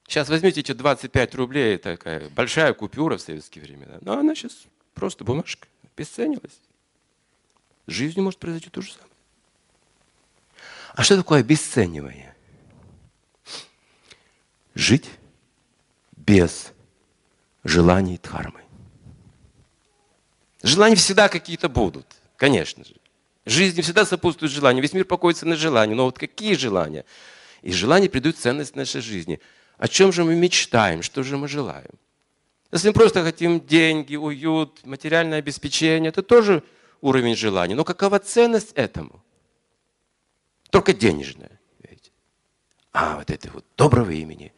Сейчас 0.07 0.31
возьмите 0.31 0.61
эти 0.61 0.73
25 0.73 1.35
рублей, 1.35 1.77
такая 1.77 2.31
большая 2.31 2.73
купюра 2.73 3.19
в 3.19 3.21
советские 3.21 3.65
времена. 3.65 3.99
Но 4.01 4.17
она 4.17 4.35
сейчас 4.35 4.63
просто 4.95 5.25
бумажка, 5.25 5.69
обесценилась. 5.95 6.59
С 7.87 7.93
жизнью 7.93 8.25
может 8.25 8.41
произойти 8.41 8.71
то 8.71 8.81
же 8.81 8.93
самое. 8.93 9.08
А 10.99 11.05
что 11.05 11.17
такое 11.17 11.43
обесценивание? 11.43 12.35
Жить 14.75 15.09
без 16.17 16.73
желаний 17.63 18.19
дхармы. 18.21 18.63
Желания 20.65 20.97
всегда 20.97 21.29
какие-то 21.29 21.69
будут, 21.69 22.05
конечно 22.37 22.85
же. 22.85 22.97
Жизнь 23.47 23.81
всегда 23.81 24.05
сопутствует 24.05 24.51
желанию. 24.51 24.83
Весь 24.83 24.93
мир 24.93 25.05
покоится 25.05 25.47
на 25.47 25.55
желании. 25.55 25.95
Но 25.95 26.05
вот 26.05 26.19
какие 26.19 26.55
желания? 26.55 27.05
И 27.63 27.73
желания 27.73 28.09
придают 28.09 28.37
ценность 28.37 28.75
нашей 28.75 29.01
жизни. 29.01 29.39
О 29.77 29.87
чем 29.87 30.13
же 30.13 30.25
мы 30.25 30.35
мечтаем? 30.35 31.03
Что 31.03 31.23
же 31.23 31.37
мы 31.37 31.47
желаем? 31.47 31.93
Если 32.73 32.89
мы 32.89 32.95
просто 32.95 33.23
хотим 33.23 33.61
деньги, 33.61 34.17
уют, 34.17 34.85
материальное 34.85 35.39
обеспечение, 35.39 36.09
это 36.09 36.25
тоже 36.25 36.65
уровень 37.01 37.37
желания. 37.37 37.77
Но 37.77 37.85
какова 37.85 38.19
ценность 38.19 38.73
этому? 38.73 39.23
Только 40.71 40.93
денежное. 40.93 41.61
Видите? 41.83 42.11
А 42.93 43.17
вот 43.17 43.31
этой 43.31 43.51
вот 43.51 43.65
доброго 43.77 44.11
имени, 44.11 44.53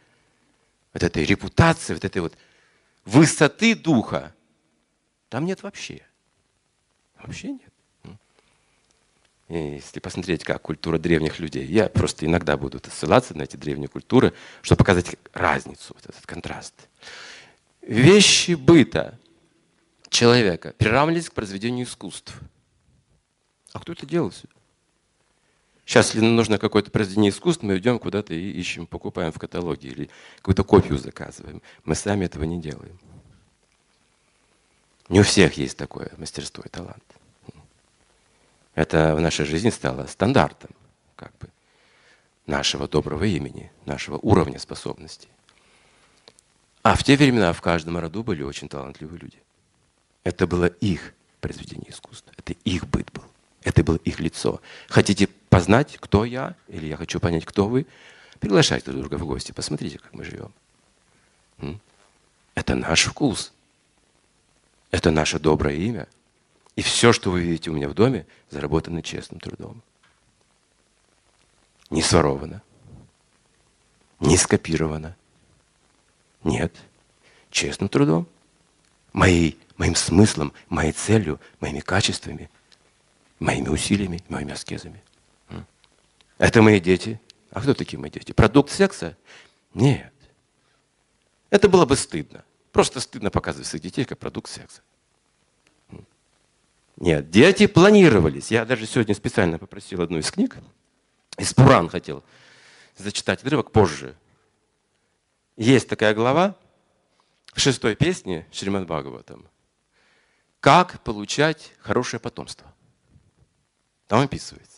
вот 0.92 1.02
этой 1.02 1.24
репутации, 1.24 1.94
вот 1.94 2.04
этой 2.04 2.22
вот 2.22 2.36
высоты 3.04 3.74
духа, 3.74 4.34
там 5.28 5.44
нет 5.44 5.62
вообще. 5.62 6.02
Вообще 7.16 7.52
нет. 7.52 7.72
И 9.48 9.74
если 9.74 9.98
посмотреть, 9.98 10.44
как 10.44 10.62
культура 10.62 10.96
древних 10.96 11.40
людей, 11.40 11.66
я 11.66 11.88
просто 11.88 12.24
иногда 12.24 12.56
буду 12.56 12.80
ссылаться 12.88 13.36
на 13.36 13.42
эти 13.42 13.56
древние 13.56 13.88
культуры, 13.88 14.32
чтобы 14.62 14.78
показать 14.78 15.16
разницу, 15.32 15.92
вот 15.92 16.06
этот 16.06 16.24
контраст. 16.24 16.74
Вещи 17.82 18.52
быта 18.52 19.18
человека 20.08 20.72
приравнивались 20.78 21.30
к 21.30 21.32
произведению 21.32 21.86
искусств. 21.86 22.38
А 23.72 23.80
кто 23.80 23.92
это 23.92 24.06
делал? 24.06 24.32
Сейчас, 25.90 26.14
если 26.14 26.24
нужно 26.24 26.58
какое-то 26.58 26.92
произведение 26.92 27.32
искусства, 27.32 27.66
мы 27.66 27.76
идем 27.76 27.98
куда-то 27.98 28.32
и 28.32 28.52
ищем, 28.52 28.86
покупаем 28.86 29.32
в 29.32 29.40
каталоге 29.40 29.88
или 29.88 30.10
какую-то 30.36 30.62
копию 30.62 30.96
заказываем. 30.98 31.62
Мы 31.82 31.96
сами 31.96 32.26
этого 32.26 32.44
не 32.44 32.60
делаем. 32.60 32.96
Не 35.08 35.18
у 35.18 35.24
всех 35.24 35.54
есть 35.54 35.76
такое 35.76 36.12
мастерство 36.16 36.62
и 36.64 36.68
талант. 36.68 37.02
Это 38.76 39.16
в 39.16 39.20
нашей 39.20 39.44
жизни 39.46 39.70
стало 39.70 40.06
стандартом 40.06 40.70
как 41.16 41.32
бы, 41.40 41.48
нашего 42.46 42.86
доброго 42.86 43.24
имени, 43.24 43.72
нашего 43.84 44.16
уровня 44.18 44.60
способностей. 44.60 45.28
А 46.84 46.94
в 46.94 47.02
те 47.02 47.16
времена 47.16 47.52
в 47.52 47.60
каждом 47.60 47.98
роду 47.98 48.22
были 48.22 48.44
очень 48.44 48.68
талантливые 48.68 49.18
люди. 49.18 49.42
Это 50.22 50.46
было 50.46 50.66
их 50.66 51.14
произведение 51.40 51.90
искусства, 51.90 52.32
это 52.36 52.52
их 52.62 52.86
быт 52.86 53.10
был, 53.12 53.24
это 53.64 53.82
было 53.82 53.96
их 53.96 54.20
лицо. 54.20 54.60
Хотите 54.88 55.28
познать, 55.50 55.98
кто 56.00 56.24
я, 56.24 56.56
или 56.68 56.86
я 56.86 56.96
хочу 56.96 57.20
понять, 57.20 57.44
кто 57.44 57.68
вы, 57.68 57.86
Приглашайте 58.40 58.90
друг 58.90 59.02
друга 59.02 59.22
в 59.22 59.26
гости, 59.26 59.52
посмотрите, 59.52 59.98
как 59.98 60.14
мы 60.14 60.24
живем. 60.24 60.52
Это 62.54 62.74
наш 62.74 63.04
вкус. 63.04 63.52
Это 64.90 65.10
наше 65.10 65.38
доброе 65.38 65.76
имя. 65.76 66.08
И 66.74 66.82
все, 66.82 67.12
что 67.12 67.30
вы 67.30 67.42
видите 67.42 67.70
у 67.70 67.74
меня 67.74 67.88
в 67.88 67.94
доме, 67.94 68.26
заработано 68.48 69.02
честным 69.02 69.40
трудом. 69.40 69.82
Не 71.90 72.00
своровано. 72.00 72.62
Не 74.20 74.38
скопировано. 74.38 75.16
Нет. 76.42 76.74
Честным 77.50 77.90
трудом. 77.90 78.26
Моей, 79.12 79.58
моим 79.76 79.94
смыслом, 79.94 80.54
моей 80.68 80.92
целью, 80.92 81.40
моими 81.60 81.80
качествами, 81.80 82.48
моими 83.38 83.68
усилиями, 83.68 84.22
моими 84.28 84.52
аскезами. 84.52 85.02
Это 86.40 86.62
мои 86.62 86.80
дети. 86.80 87.20
А 87.50 87.60
кто 87.60 87.74
такие 87.74 87.98
мои 87.98 88.10
дети? 88.10 88.32
Продукт 88.32 88.70
секса? 88.70 89.14
Нет. 89.74 90.14
Это 91.50 91.68
было 91.68 91.84
бы 91.84 91.96
стыдно. 91.96 92.44
Просто 92.72 93.00
стыдно 93.00 93.30
показывать 93.30 93.66
своих 93.66 93.82
детей 93.82 94.06
как 94.06 94.18
продукт 94.18 94.50
секса. 94.50 94.80
Нет, 96.96 97.30
дети 97.30 97.66
планировались. 97.66 98.50
Я 98.50 98.64
даже 98.64 98.86
сегодня 98.86 99.14
специально 99.14 99.58
попросил 99.58 100.00
одну 100.00 100.16
из 100.16 100.30
книг, 100.30 100.56
из 101.36 101.52
Пуран 101.52 101.90
хотел 101.90 102.24
зачитать 102.96 103.42
отрывок 103.42 103.70
позже. 103.70 104.16
Есть 105.58 105.90
такая 105.90 106.14
глава 106.14 106.56
в 107.52 107.60
шестой 107.60 107.96
песне 107.96 108.46
Шримад 108.50 108.86
Бхагаватам. 108.86 109.46
Как 110.60 111.02
получать 111.04 111.72
хорошее 111.80 112.18
потомство. 112.18 112.66
Там 114.06 114.20
описывается. 114.20 114.69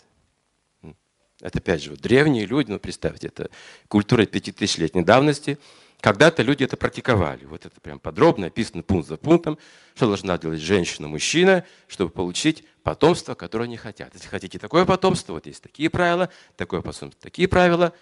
Это 1.43 1.59
опять 1.59 1.83
же 1.83 1.91
вот 1.91 2.01
древние 2.01 2.47
люди, 2.47 2.71
ну 2.71 2.79
представьте, 2.79 3.27
это 3.27 3.51
культура 3.89 4.25
пятитысячелетней 4.25 5.05
давности– 5.05 5.59
когда-то 6.03 6.43
люди 6.43 6.65
это 6.65 6.77
практиковали. 6.77 7.45
Вот 7.45 7.65
это 7.65 7.81
прям 7.81 8.01
подробно 8.01 8.49
описано 8.49 8.83
пункт 8.83 9.09
за 9.09 9.17
пунктом, 9.17 9.57
что 9.95 10.09
должна 10.09 10.37
делать 10.37 10.61
женщина, 10.61 11.07
мужчина, 11.07 11.65
чтобы 11.87 12.11
получить 12.11 12.65
потомство, 12.83 13.37
которое 13.37 13.67
они 13.67 13.77
хотят. 13.77 14.13
Если 14.13 14.27
хотите 14.27 14.59
такое 14.59 14.85
потомство, 14.85 15.35
вот 15.35 15.47
есть 15.47 15.63
такие 15.63 15.89
правила, 15.89 16.29
такое 16.57 16.81
потомство, 16.83 17.23
такие 17.23 17.47
правила. 17.47 17.95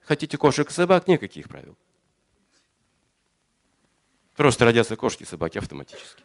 Хотите 0.00 0.38
кошек 0.38 0.70
и 0.70 0.72
собак, 0.72 1.06
никаких 1.06 1.50
правил. 1.50 1.76
Просто 4.36 4.64
родятся 4.64 4.96
кошки 4.96 5.24
и 5.24 5.26
собаки 5.26 5.58
автоматически. 5.58 6.22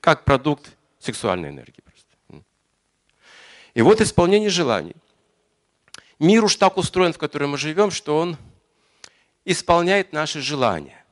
Как 0.00 0.24
продукт 0.24 0.74
сексуальной 0.98 1.50
энергии 1.50 1.82
просто. 1.82 2.42
И 3.74 3.82
вот 3.82 4.00
исполнение 4.00 4.48
желаний. 4.48 4.96
Мир 6.18 6.44
уж 6.44 6.56
так 6.56 6.76
устроен, 6.76 7.12
в 7.12 7.18
котором 7.18 7.50
мы 7.50 7.58
живем, 7.58 7.90
что 7.90 8.18
он 8.18 8.36
исполняет 9.44 10.12
наши 10.12 10.40
желания. 10.40 11.04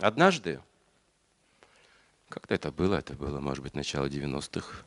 Однажды, 0.00 0.60
когда 2.28 2.54
это 2.54 2.72
было? 2.72 2.96
Это 2.96 3.14
было, 3.14 3.40
может 3.40 3.62
быть, 3.62 3.74
начало 3.74 4.06
90-х. 4.06 4.84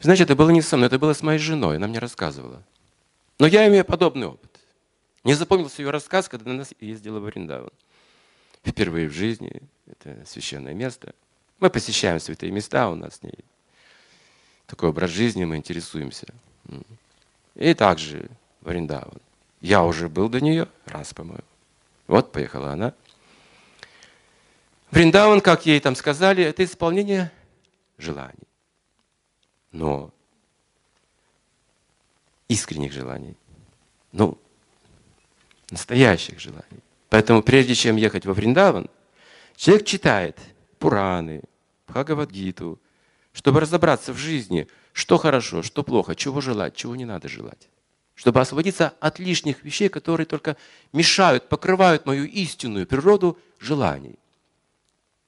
Знаете, 0.00 0.24
это 0.24 0.34
было 0.34 0.50
не 0.50 0.62
со 0.62 0.76
мной, 0.76 0.88
это 0.88 0.98
было 0.98 1.12
с 1.12 1.22
моей 1.22 1.38
женой, 1.38 1.76
она 1.76 1.86
мне 1.86 1.98
рассказывала. 1.98 2.62
Но 3.38 3.46
я 3.46 3.68
имею 3.68 3.84
подобный 3.84 4.26
опыт. 4.26 4.60
Не 5.24 5.34
запомнился 5.34 5.82
ее 5.82 5.90
рассказ, 5.90 6.28
когда 6.28 6.50
на 6.50 6.58
нас 6.58 6.72
ездила 6.80 7.20
в 7.20 7.26
Ориндаван. 7.26 7.70
Впервые 8.64 9.08
в 9.08 9.12
жизни, 9.12 9.62
это 9.86 10.24
священное 10.26 10.74
место. 10.74 11.14
Мы 11.60 11.70
посещаем 11.70 12.18
святые 12.18 12.50
места, 12.50 12.88
у 12.88 12.94
нас 12.94 13.16
с 13.16 13.22
ней 13.22 13.44
такой 14.66 14.90
образ 14.90 15.10
жизни, 15.10 15.44
мы 15.44 15.56
интересуемся. 15.56 16.26
И 17.58 17.74
также 17.74 18.30
в 18.60 18.68
Ориндаван. 18.68 19.20
Я 19.60 19.82
уже 19.82 20.08
был 20.08 20.28
до 20.28 20.40
нее 20.40 20.68
раз, 20.86 21.12
по-моему. 21.12 21.42
Вот 22.06 22.30
поехала 22.32 22.72
она. 22.72 22.94
Вриндаван, 24.92 25.40
как 25.40 25.66
ей 25.66 25.80
там 25.80 25.96
сказали, 25.96 26.42
это 26.44 26.64
исполнение 26.64 27.32
желаний. 27.98 28.46
Но 29.72 30.10
искренних 32.46 32.92
желаний. 32.92 33.36
Ну, 34.12 34.38
настоящих 35.70 36.38
желаний. 36.38 36.82
Поэтому 37.10 37.42
прежде 37.42 37.74
чем 37.74 37.96
ехать 37.96 38.24
во 38.24 38.34
Вриндаван, 38.34 38.88
человек 39.56 39.84
читает 39.84 40.38
Пураны, 40.78 41.42
Бхагавадгиту, 41.88 42.78
чтобы 43.32 43.60
разобраться 43.60 44.12
в 44.12 44.16
жизни, 44.16 44.68
что 44.98 45.16
хорошо, 45.16 45.62
что 45.62 45.84
плохо, 45.84 46.16
чего 46.16 46.40
желать, 46.40 46.74
чего 46.74 46.96
не 46.96 47.04
надо 47.04 47.28
желать 47.28 47.68
чтобы 48.14 48.40
освободиться 48.40 48.94
от 48.98 49.20
лишних 49.20 49.62
вещей, 49.62 49.88
которые 49.88 50.26
только 50.26 50.56
мешают, 50.92 51.48
покрывают 51.48 52.04
мою 52.04 52.24
истинную 52.24 52.84
природу 52.84 53.38
желаний. 53.60 54.18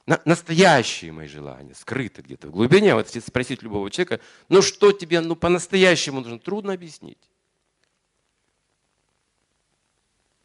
На, 0.07 0.21
настоящие 0.25 1.13
мои 1.13 1.29
желания, 1.29 1.73
скрыты 1.77 2.21
где-то 2.23 2.49
в 2.49 2.51
глубине. 2.51 2.97
Вот 2.97 3.07
если 3.07 3.21
спросить 3.21 3.63
любого 3.63 3.93
человека, 3.93 4.19
ну 4.49 4.61
что 4.61 4.91
тебе 4.91 5.21
ну, 5.21 5.37
по-настоящему 5.37 6.21
нужно, 6.21 6.41
трудно 6.41 6.73
объяснить. 6.73 7.31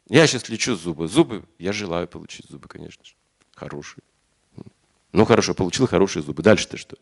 Я 0.08 0.28
сейчас 0.28 0.48
лечу 0.48 0.76
зубы. 0.76 1.08
Зубы, 1.08 1.42
я 1.58 1.72
желаю 1.72 2.06
получить 2.06 2.46
зубы, 2.48 2.68
конечно 2.68 3.04
же. 3.04 3.14
Хорошие. 3.56 4.04
Ну 5.10 5.24
хорошо, 5.24 5.52
получил 5.52 5.88
хорошие 5.88 6.22
зубы. 6.22 6.44
Дальше-то 6.44 6.76
что? 6.76 6.96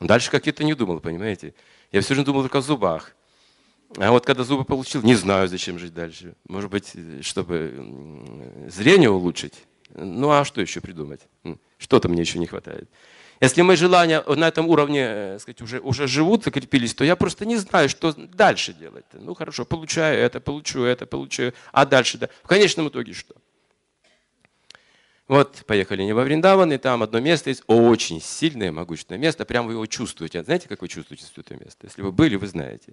Дальше 0.00 0.30
как 0.30 0.46
я-то 0.46 0.64
не 0.64 0.74
думал, 0.74 1.00
понимаете? 1.00 1.54
Я 1.92 2.00
все 2.00 2.14
время 2.14 2.26
думал 2.26 2.42
только 2.42 2.58
о 2.58 2.62
зубах. 2.62 3.14
А 3.96 4.10
вот 4.10 4.26
когда 4.26 4.42
зубы 4.42 4.64
получил, 4.64 5.02
не 5.02 5.14
знаю, 5.14 5.48
зачем 5.48 5.78
жить 5.78 5.94
дальше. 5.94 6.34
Может 6.48 6.70
быть, 6.70 6.92
чтобы 7.22 8.66
зрение 8.68 9.10
улучшить. 9.10 9.54
Ну 9.90 10.30
а 10.30 10.44
что 10.44 10.60
еще 10.60 10.80
придумать? 10.80 11.20
Что-то 11.78 12.08
мне 12.08 12.22
еще 12.22 12.38
не 12.38 12.46
хватает. 12.46 12.88
Если 13.40 13.62
мои 13.62 13.76
желания 13.76 14.22
на 14.26 14.48
этом 14.48 14.68
уровне 14.68 15.00
э, 15.06 15.38
сказать, 15.38 15.60
уже, 15.60 15.80
уже 15.80 16.06
живут, 16.06 16.44
закрепились, 16.44 16.94
то 16.94 17.04
я 17.04 17.16
просто 17.16 17.44
не 17.44 17.56
знаю, 17.56 17.88
что 17.88 18.12
дальше 18.12 18.72
делать. 18.72 19.04
-то. 19.12 19.18
Ну 19.20 19.34
хорошо, 19.34 19.64
получаю 19.64 20.18
это, 20.18 20.40
получу 20.40 20.84
это, 20.84 21.04
получаю. 21.04 21.52
А 21.72 21.84
дальше, 21.84 22.16
да. 22.16 22.28
В 22.42 22.48
конечном 22.48 22.88
итоге 22.88 23.12
что? 23.12 23.34
Вот, 25.26 25.64
поехали 25.66 26.02
не 26.02 26.12
во 26.12 26.22
Вриндаван, 26.22 26.72
и 26.72 26.78
там 26.78 27.02
одно 27.02 27.18
место 27.18 27.48
есть, 27.48 27.62
очень 27.66 28.20
сильное, 28.20 28.70
могучее 28.70 29.18
место, 29.18 29.46
прям 29.46 29.66
вы 29.66 29.72
его 29.72 29.86
чувствуете. 29.86 30.44
Знаете, 30.44 30.68
как 30.68 30.82
вы 30.82 30.88
чувствуете 30.88 31.24
это 31.36 31.56
место? 31.56 31.86
Если 31.86 32.02
вы 32.02 32.12
были, 32.12 32.36
вы 32.36 32.46
знаете. 32.46 32.92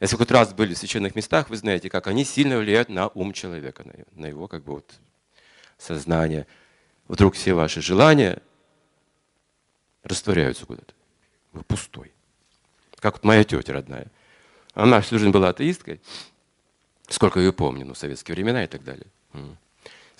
Если 0.00 0.16
хоть 0.16 0.30
раз 0.30 0.54
были 0.54 0.72
в 0.72 0.78
священных 0.78 1.14
местах, 1.14 1.50
вы 1.50 1.56
знаете, 1.56 1.90
как 1.90 2.06
они 2.06 2.24
сильно 2.24 2.58
влияют 2.58 2.88
на 2.88 3.08
ум 3.08 3.32
человека, 3.32 3.84
на 4.12 4.26
его 4.26 4.48
как 4.48 4.64
бы 4.64 4.72
вот 4.72 4.90
сознание. 5.76 6.46
Вдруг 7.06 7.34
все 7.34 7.52
ваши 7.52 7.82
желания 7.82 8.40
растворяются 10.02 10.64
куда-то. 10.64 10.94
Вы 11.52 11.62
пустой. 11.64 12.12
Как 12.98 13.14
вот 13.14 13.24
моя 13.24 13.44
тетя 13.44 13.74
родная. 13.74 14.06
Она 14.74 15.02
всю 15.02 15.18
жизнь 15.18 15.30
была 15.30 15.50
атеисткой, 15.50 16.00
сколько 17.08 17.38
ее 17.38 17.52
помню, 17.52 17.84
ну, 17.84 17.94
советские 17.94 18.34
времена 18.34 18.64
и 18.64 18.66
так 18.66 18.82
далее. 18.82 19.06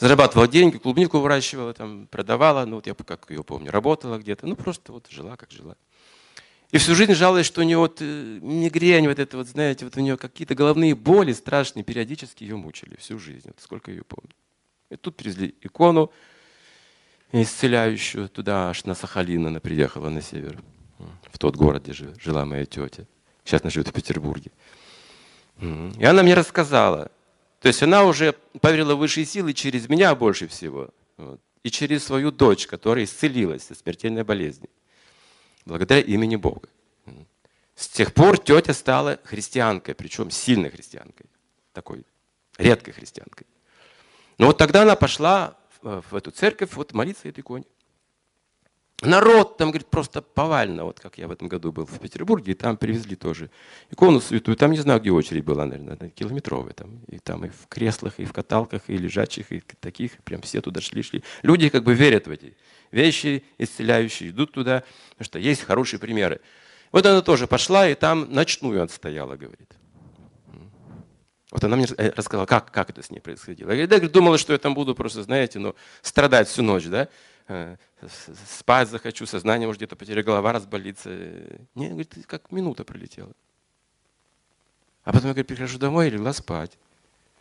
Зарабатывала 0.02 0.48
деньги, 0.48 0.78
клубнику 0.78 1.20
выращивала, 1.20 1.72
там, 1.74 2.08
продавала, 2.08 2.64
ну, 2.64 2.74
вот 2.74 2.88
я 2.88 2.94
как 2.94 3.30
ее 3.30 3.44
помню, 3.44 3.70
работала 3.70 4.18
где-то, 4.18 4.48
ну, 4.48 4.56
просто 4.56 4.90
вот 4.90 5.06
жила, 5.08 5.36
как 5.36 5.52
жила. 5.52 5.76
И 6.72 6.78
всю 6.78 6.96
жизнь 6.96 7.14
жалуюсь, 7.14 7.46
что 7.46 7.60
у 7.60 7.64
нее 7.64 7.78
вот 7.78 7.98
э, 8.00 8.40
мигрень, 8.42 9.06
вот 9.06 9.20
это 9.20 9.36
вот, 9.36 9.46
знаете, 9.46 9.84
вот 9.84 9.96
у 9.96 10.00
нее 10.00 10.16
какие-то 10.16 10.56
головные 10.56 10.96
боли 10.96 11.32
страшные, 11.32 11.84
периодически 11.84 12.42
ее 12.42 12.56
мучили 12.56 12.96
всю 12.96 13.20
жизнь, 13.20 13.46
вот 13.46 13.60
сколько 13.60 13.92
ее 13.92 14.02
помню. 14.02 14.32
И 14.90 14.96
тут 14.96 15.14
привезли 15.14 15.54
икону 15.62 16.10
исцеляющую 17.30 18.28
туда, 18.28 18.70
аж 18.70 18.84
на 18.84 18.96
Сахалин 18.96 19.46
она 19.46 19.60
приехала 19.60 20.08
на 20.08 20.20
север, 20.20 20.60
в 21.30 21.38
тот 21.38 21.54
город, 21.54 21.84
где 21.84 21.92
жила 21.92 22.44
моя 22.44 22.66
тетя. 22.66 23.06
Сейчас 23.44 23.62
она 23.62 23.70
живет 23.70 23.86
в 23.86 23.92
Петербурге. 23.92 24.50
И 25.60 26.04
она 26.04 26.24
мне 26.24 26.34
рассказала. 26.34 27.12
То 27.62 27.68
есть 27.68 27.82
она 27.82 28.04
уже 28.04 28.32
поверила 28.60 28.96
в 28.96 28.98
высшие 28.98 29.24
силы 29.24 29.54
через 29.54 29.88
меня 29.88 30.14
больше 30.14 30.48
всего. 30.48 30.90
Вот, 31.16 31.40
и 31.62 31.70
через 31.70 32.04
свою 32.04 32.32
дочь, 32.32 32.66
которая 32.66 33.04
исцелилась 33.04 33.70
от 33.70 33.78
смертельной 33.78 34.24
болезни 34.24 34.68
благодаря 35.64 36.00
имени 36.00 36.36
Бога. 36.36 36.68
С 37.76 37.88
тех 37.88 38.12
пор 38.12 38.38
тетя 38.38 38.74
стала 38.74 39.18
христианкой, 39.24 39.94
причем 39.94 40.30
сильной 40.30 40.70
христианкой, 40.70 41.26
такой 41.72 42.04
редкой 42.58 42.94
христианкой. 42.94 43.46
Но 44.38 44.46
вот 44.48 44.58
тогда 44.58 44.82
она 44.82 44.96
пошла 44.96 45.56
в 45.82 46.14
эту 46.14 46.32
церковь 46.32 46.74
вот 46.74 46.92
молиться 46.92 47.28
этой 47.28 47.40
иконе. 47.40 47.64
Народ 49.02 49.56
там, 49.56 49.70
говорит, 49.70 49.88
просто 49.88 50.22
повально. 50.22 50.84
Вот 50.84 51.00
как 51.00 51.18
я 51.18 51.26
в 51.26 51.32
этом 51.32 51.48
году 51.48 51.72
был 51.72 51.86
в 51.86 51.98
Петербурге, 51.98 52.52
и 52.52 52.54
там 52.54 52.76
привезли 52.76 53.16
тоже 53.16 53.50
икону 53.90 54.20
святую. 54.20 54.56
Там 54.56 54.70
не 54.70 54.78
знаю, 54.78 55.00
где 55.00 55.10
очередь 55.10 55.44
была, 55.44 55.66
наверное, 55.66 56.10
километровая. 56.10 56.72
Там. 56.72 57.00
И 57.08 57.18
там 57.18 57.44
и 57.44 57.48
в 57.48 57.66
креслах, 57.68 58.14
и 58.18 58.24
в 58.24 58.32
каталках, 58.32 58.82
и 58.88 58.96
лежачих, 58.96 59.50
и 59.50 59.60
таких. 59.80 60.18
Прям 60.22 60.40
все 60.42 60.60
туда 60.60 60.80
шли, 60.80 61.02
шли. 61.02 61.24
Люди 61.42 61.68
как 61.68 61.82
бы 61.84 61.94
верят 61.94 62.26
в 62.26 62.30
эти 62.30 62.56
вещи 62.92 63.42
исцеляющие, 63.58 64.30
идут 64.30 64.52
туда, 64.52 64.84
потому 65.10 65.24
что 65.24 65.38
есть 65.38 65.62
хорошие 65.62 65.98
примеры. 65.98 66.40
Вот 66.92 67.04
она 67.06 67.22
тоже 67.22 67.46
пошла, 67.46 67.88
и 67.88 67.94
там 67.94 68.32
ночную 68.32 68.82
отстояла, 68.82 69.36
говорит. 69.36 69.72
Вот 71.52 71.62
она 71.64 71.76
мне 71.76 71.86
э, 71.98 72.12
рассказала, 72.16 72.46
как, 72.46 72.70
как 72.70 72.88
это 72.90 73.02
с 73.02 73.10
ней 73.10 73.20
происходило. 73.20 73.70
Я 73.72 73.86
говорю, 73.86 74.08
думала, 74.08 74.38
что 74.38 74.54
я 74.54 74.58
там 74.58 74.74
буду 74.74 74.94
просто, 74.94 75.22
знаете, 75.22 75.58
ну, 75.58 75.74
страдать 76.00 76.48
всю 76.48 76.62
ночь, 76.62 76.86
да? 76.86 77.08
Э, 77.48 77.76
спать 78.48 78.88
захочу, 78.88 79.26
сознание 79.26 79.66
может 79.66 79.80
где-то 79.80 79.96
потерять, 79.96 80.24
голова 80.24 80.52
разболится. 80.52 81.10
Не, 81.74 81.88
говорит, 81.88 82.14
как 82.26 82.52
минута 82.52 82.84
пролетела. 82.84 83.32
А 85.04 85.12
потом 85.12 85.28
я 85.28 85.34
говорю, 85.34 85.46
прихожу 85.46 85.78
домой 85.78 86.08
и 86.08 86.10
легла 86.10 86.32
спать. 86.32 86.78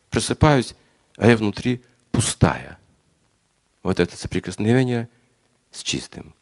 Просыпаюсь, 0.09 0.75
а 1.17 1.27
я 1.27 1.37
внутри 1.37 1.83
пустая. 2.11 2.79
Вот 3.83 3.99
это 3.99 4.17
соприкосновение 4.17 5.09
с 5.71 5.83
чистым. 5.83 6.33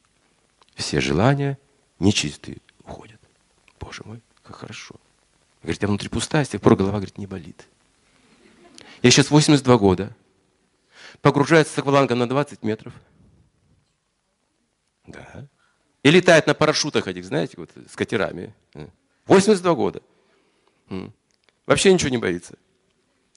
Все 0.75 1.01
желания 1.01 1.59
нечистые 1.99 2.57
уходят. 2.83 3.19
Боже 3.79 4.03
мой, 4.05 4.21
как 4.43 4.57
хорошо. 4.57 4.95
Говорит, 5.61 5.81
я 5.81 5.87
внутри 5.87 6.09
пустая, 6.09 6.45
с 6.45 6.49
тех 6.49 6.61
пор 6.61 6.75
голова, 6.75 6.97
говорит, 6.97 7.17
не 7.17 7.27
болит. 7.27 7.65
Я 9.01 9.11
сейчас 9.11 9.29
82 9.29 9.77
года. 9.77 10.15
Погружается 11.21 11.73
с 11.73 11.77
аквалангом 11.77 12.19
на 12.19 12.29
20 12.29 12.63
метров. 12.63 12.93
Да. 15.11 15.47
И 16.03 16.11
летает 16.11 16.47
на 16.47 16.53
парашютах 16.53 17.07
этих, 17.07 17.25
знаете, 17.25 17.55
вот 17.57 17.71
с 17.89 17.95
катерами. 17.95 18.53
82 19.25 19.75
года. 19.75 20.01
Вообще 21.65 21.93
ничего 21.93 22.09
не 22.09 22.17
боится. 22.17 22.55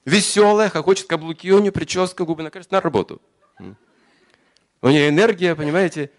Веселая, 0.05 0.69
хохочет 0.69 1.07
каблуки, 1.07 1.51
у 1.51 1.59
нее 1.59 1.71
прическа, 1.71 2.25
губы 2.25 2.43
накрасят 2.43 2.71
на 2.71 2.81
работу. 2.81 3.21
У 4.81 4.89
нее 4.89 5.09
энергия, 5.09 5.55
понимаете, 5.55 6.11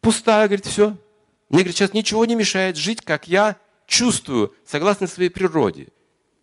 пустая, 0.00 0.46
говорит, 0.46 0.66
все. 0.66 0.96
Мне, 1.48 1.60
говорит, 1.60 1.76
сейчас 1.76 1.92
ничего 1.92 2.24
не 2.24 2.34
мешает 2.34 2.76
жить, 2.76 3.02
как 3.02 3.26
я 3.26 3.56
чувствую, 3.86 4.54
согласно 4.64 5.06
своей 5.06 5.30
природе. 5.30 5.88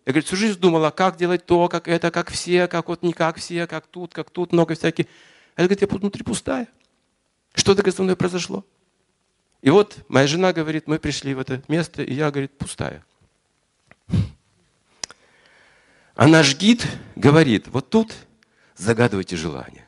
Я, 0.06 0.12
говорит, 0.12 0.26
всю 0.26 0.36
жизнь 0.36 0.58
думала, 0.58 0.90
как 0.90 1.16
делать 1.16 1.46
то, 1.46 1.68
как 1.68 1.88
это, 1.88 2.10
как 2.10 2.30
все, 2.30 2.68
как 2.68 2.88
вот 2.88 3.02
не 3.02 3.12
как 3.12 3.36
все, 3.36 3.66
как 3.66 3.86
тут, 3.86 4.12
как 4.12 4.30
тут, 4.30 4.52
много 4.52 4.74
всяких. 4.74 5.06
А 5.56 5.62
я, 5.62 5.68
говорит, 5.68 5.80
я 5.80 5.88
внутри 5.88 6.22
пустая. 6.22 6.68
Что-то, 7.54 7.82
говорит, 7.82 7.96
со 7.96 8.02
мной 8.02 8.16
произошло. 8.16 8.66
И 9.62 9.70
вот 9.70 9.96
моя 10.08 10.26
жена 10.26 10.52
говорит, 10.52 10.86
мы 10.86 10.98
пришли 10.98 11.32
в 11.34 11.38
это 11.38 11.62
место, 11.68 12.02
и 12.02 12.12
я, 12.12 12.30
говорит, 12.30 12.58
пустая. 12.58 13.04
А 16.14 16.28
наш 16.28 16.56
гид 16.56 16.86
говорит, 17.16 17.68
вот 17.68 17.88
тут 17.88 18.12
загадывайте 18.76 19.36
желание. 19.36 19.86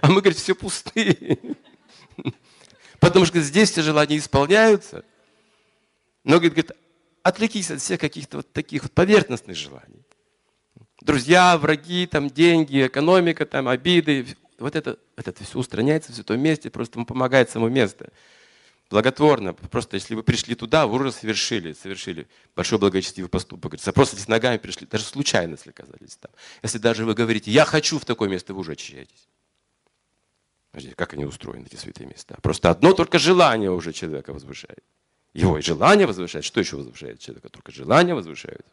А 0.00 0.08
мы, 0.08 0.20
говорит, 0.20 0.38
все 0.38 0.54
пустые. 0.54 1.38
Потому 3.00 3.26
что 3.26 3.40
здесь 3.40 3.70
все 3.70 3.82
желания 3.82 4.18
исполняются. 4.18 5.04
Но, 6.24 6.38
говорит, 6.38 6.72
отвлекись 7.22 7.70
от 7.70 7.80
всех 7.80 8.00
каких-то 8.00 8.38
вот 8.38 8.52
таких 8.52 8.82
вот 8.82 8.92
поверхностных 8.92 9.56
желаний. 9.56 10.05
Друзья, 11.06 11.56
враги, 11.56 12.08
там, 12.08 12.28
деньги, 12.28 12.84
экономика, 12.84 13.46
там, 13.46 13.68
обиды. 13.68 14.26
Вот 14.58 14.74
это, 14.74 14.98
это 15.14 15.32
все 15.44 15.56
устраняется 15.56 16.10
в 16.10 16.16
святом 16.16 16.40
месте, 16.40 16.68
просто 16.68 17.04
помогает 17.04 17.48
само 17.48 17.68
место. 17.68 18.10
Благотворно. 18.90 19.54
Просто 19.54 19.94
если 19.94 20.16
вы 20.16 20.24
пришли 20.24 20.56
туда, 20.56 20.88
вы 20.88 20.96
уже 20.98 21.12
совершили, 21.12 21.74
совершили 21.74 22.26
большой 22.56 22.80
благочестивый 22.80 23.28
поступок. 23.28 23.76
Просто 23.94 24.16
здесь 24.16 24.26
ногами 24.26 24.56
пришли, 24.56 24.88
даже 24.88 25.04
случайно, 25.04 25.52
если 25.52 25.70
оказались 25.70 26.16
там. 26.16 26.32
Если 26.64 26.78
даже 26.78 27.04
вы 27.04 27.14
говорите, 27.14 27.52
я 27.52 27.64
хочу 27.64 28.00
в 28.00 28.04
такое 28.04 28.28
место, 28.28 28.52
вы 28.52 28.60
уже 28.60 28.72
очищаетесь. 28.72 29.28
Как 30.96 31.14
они 31.14 31.24
устроены, 31.24 31.66
эти 31.66 31.76
святые 31.76 32.08
места? 32.08 32.36
Просто 32.42 32.68
одно 32.68 32.92
только 32.94 33.20
желание 33.20 33.70
уже 33.70 33.92
человека 33.92 34.32
возвышает. 34.32 34.82
Его 35.34 35.56
и 35.56 35.62
желание 35.62 36.08
возвышает. 36.08 36.44
Что 36.44 36.58
еще 36.58 36.74
возвышает 36.74 37.20
человека? 37.20 37.48
Только 37.48 37.70
желание 37.70 38.16
возвышает. 38.16 38.66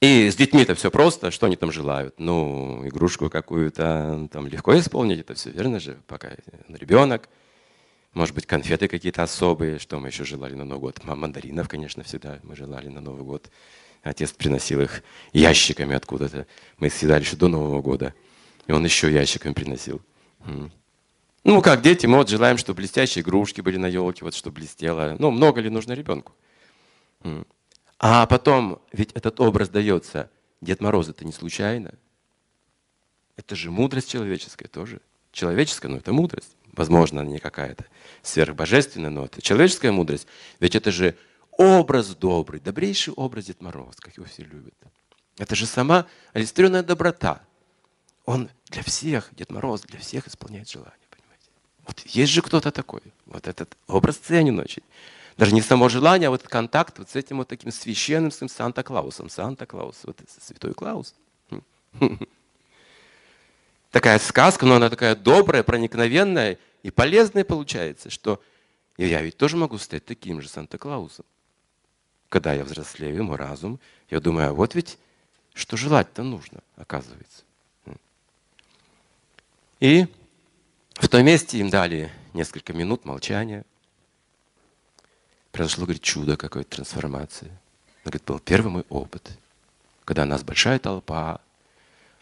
И 0.00 0.30
с 0.30 0.36
детьми 0.36 0.62
это 0.62 0.74
все 0.74 0.90
просто. 0.90 1.30
Что 1.30 1.46
они 1.46 1.56
там 1.56 1.72
желают? 1.72 2.18
Ну, 2.18 2.86
игрушку 2.86 3.28
какую-то 3.30 4.28
там 4.30 4.46
легко 4.46 4.78
исполнить. 4.78 5.20
Это 5.20 5.34
все 5.34 5.50
верно 5.50 5.80
же, 5.80 5.98
пока 6.06 6.30
ребенок. 6.68 7.28
Может 8.12 8.34
быть, 8.34 8.46
конфеты 8.46 8.86
какие-то 8.86 9.22
особые. 9.22 9.78
Что 9.78 9.98
мы 9.98 10.08
еще 10.08 10.24
желали 10.24 10.54
на 10.54 10.64
Новый 10.64 10.80
год? 10.80 11.04
Мандаринов, 11.04 11.68
конечно, 11.68 12.04
всегда 12.04 12.38
мы 12.42 12.54
желали 12.54 12.88
на 12.88 13.00
Новый 13.00 13.24
год. 13.24 13.50
Отец 14.04 14.30
приносил 14.30 14.80
их 14.80 15.02
ящиками 15.32 15.96
откуда-то. 15.96 16.46
Мы 16.78 16.90
съедали 16.90 17.22
еще 17.22 17.36
до 17.36 17.48
Нового 17.48 17.82
года. 17.82 18.14
И 18.68 18.72
он 18.72 18.84
еще 18.84 19.12
ящиками 19.12 19.52
приносил. 19.52 20.00
Ну, 21.44 21.62
как 21.62 21.82
дети, 21.82 22.06
мы 22.06 22.18
вот 22.18 22.28
желаем, 22.28 22.56
чтобы 22.56 22.78
блестящие 22.78 23.22
игрушки 23.22 23.62
были 23.62 23.76
на 23.78 23.86
елке, 23.86 24.24
вот 24.24 24.34
чтобы 24.34 24.56
блестело. 24.56 25.16
Ну, 25.18 25.30
много 25.30 25.60
ли 25.60 25.70
нужно 25.70 25.92
ребенку? 25.94 26.32
А 27.98 28.26
потом, 28.26 28.80
ведь 28.92 29.12
этот 29.12 29.40
образ 29.40 29.68
дается, 29.68 30.30
Дед 30.60 30.80
Мороз 30.80 31.08
это 31.08 31.24
не 31.24 31.32
случайно. 31.32 31.94
Это 33.36 33.56
же 33.56 33.70
мудрость 33.70 34.10
человеческая 34.10 34.68
тоже. 34.68 35.00
Человеческая, 35.32 35.88
но 35.88 35.96
это 35.98 36.12
мудрость. 36.12 36.56
Возможно, 36.72 37.20
она 37.20 37.30
не 37.30 37.38
какая-то 37.38 37.86
сверхбожественная, 38.22 39.10
но 39.10 39.24
это 39.24 39.42
человеческая 39.42 39.92
мудрость. 39.92 40.26
Ведь 40.60 40.76
это 40.76 40.90
же 40.92 41.16
образ 41.52 42.14
добрый, 42.14 42.60
добрейший 42.60 43.12
образ 43.14 43.46
Дед 43.46 43.60
Мороз, 43.60 43.96
как 43.96 44.16
его 44.16 44.26
все 44.26 44.42
любят. 44.44 44.74
Это 45.36 45.54
же 45.54 45.66
сама 45.66 46.06
олицетворенная 46.32 46.82
доброта. 46.82 47.42
Он 48.24 48.50
для 48.66 48.82
всех, 48.82 49.28
Дед 49.32 49.50
Мороз, 49.50 49.82
для 49.82 49.98
всех 49.98 50.28
исполняет 50.28 50.68
желания, 50.68 50.94
понимаете? 51.10 51.50
Вот 51.86 52.00
есть 52.00 52.32
же 52.32 52.42
кто-то 52.42 52.70
такой. 52.70 53.02
Вот 53.26 53.46
этот 53.48 53.76
образ 53.86 54.16
ценен 54.16 54.58
очень. 54.58 54.82
Даже 55.38 55.54
не 55.54 55.62
само 55.62 55.88
желание, 55.88 56.26
а 56.26 56.30
вот 56.30 56.42
контакт 56.42 56.98
вот 56.98 57.08
с 57.10 57.16
этим 57.16 57.38
вот 57.38 57.46
таким 57.46 57.70
священным 57.70 58.32
своим 58.32 58.50
Санта-Клаусом. 58.50 59.30
Санта-Клаус, 59.30 59.98
вот 60.02 60.20
святой 60.40 60.74
Клаус. 60.74 61.14
Такая 63.92 64.18
сказка, 64.18 64.66
но 64.66 64.74
она 64.74 64.90
такая 64.90 65.16
добрая, 65.16 65.62
проникновенная 65.62 66.58
и 66.82 66.90
полезная 66.90 67.44
получается, 67.44 68.10
что 68.10 68.42
я 68.98 69.22
ведь 69.22 69.36
тоже 69.36 69.56
могу 69.56 69.78
стать 69.78 70.04
таким 70.04 70.42
же 70.42 70.48
Санта-Клаусом. 70.48 71.24
Когда 72.28 72.52
я 72.52 72.64
взрослею, 72.64 73.24
мой 73.24 73.36
разум, 73.36 73.78
я 74.10 74.20
думаю, 74.20 74.50
а 74.50 74.52
вот 74.52 74.74
ведь 74.74 74.98
что 75.54 75.76
желать-то 75.76 76.22
нужно, 76.24 76.60
оказывается. 76.76 77.44
И 79.80 80.06
в 80.94 81.08
том 81.08 81.24
месте 81.24 81.58
им 81.58 81.70
дали 81.70 82.10
несколько 82.34 82.72
минут 82.72 83.04
молчания. 83.04 83.64
Произошло, 85.58 85.86
говорит, 85.86 86.02
чудо 86.02 86.36
какой-то 86.36 86.76
трансформации. 86.76 87.50
Говорит, 88.04 88.22
был 88.24 88.38
первый 88.38 88.68
мой 88.68 88.84
опыт, 88.88 89.36
когда 90.04 90.22
у 90.22 90.26
нас 90.26 90.44
большая 90.44 90.78
толпа, 90.78 91.40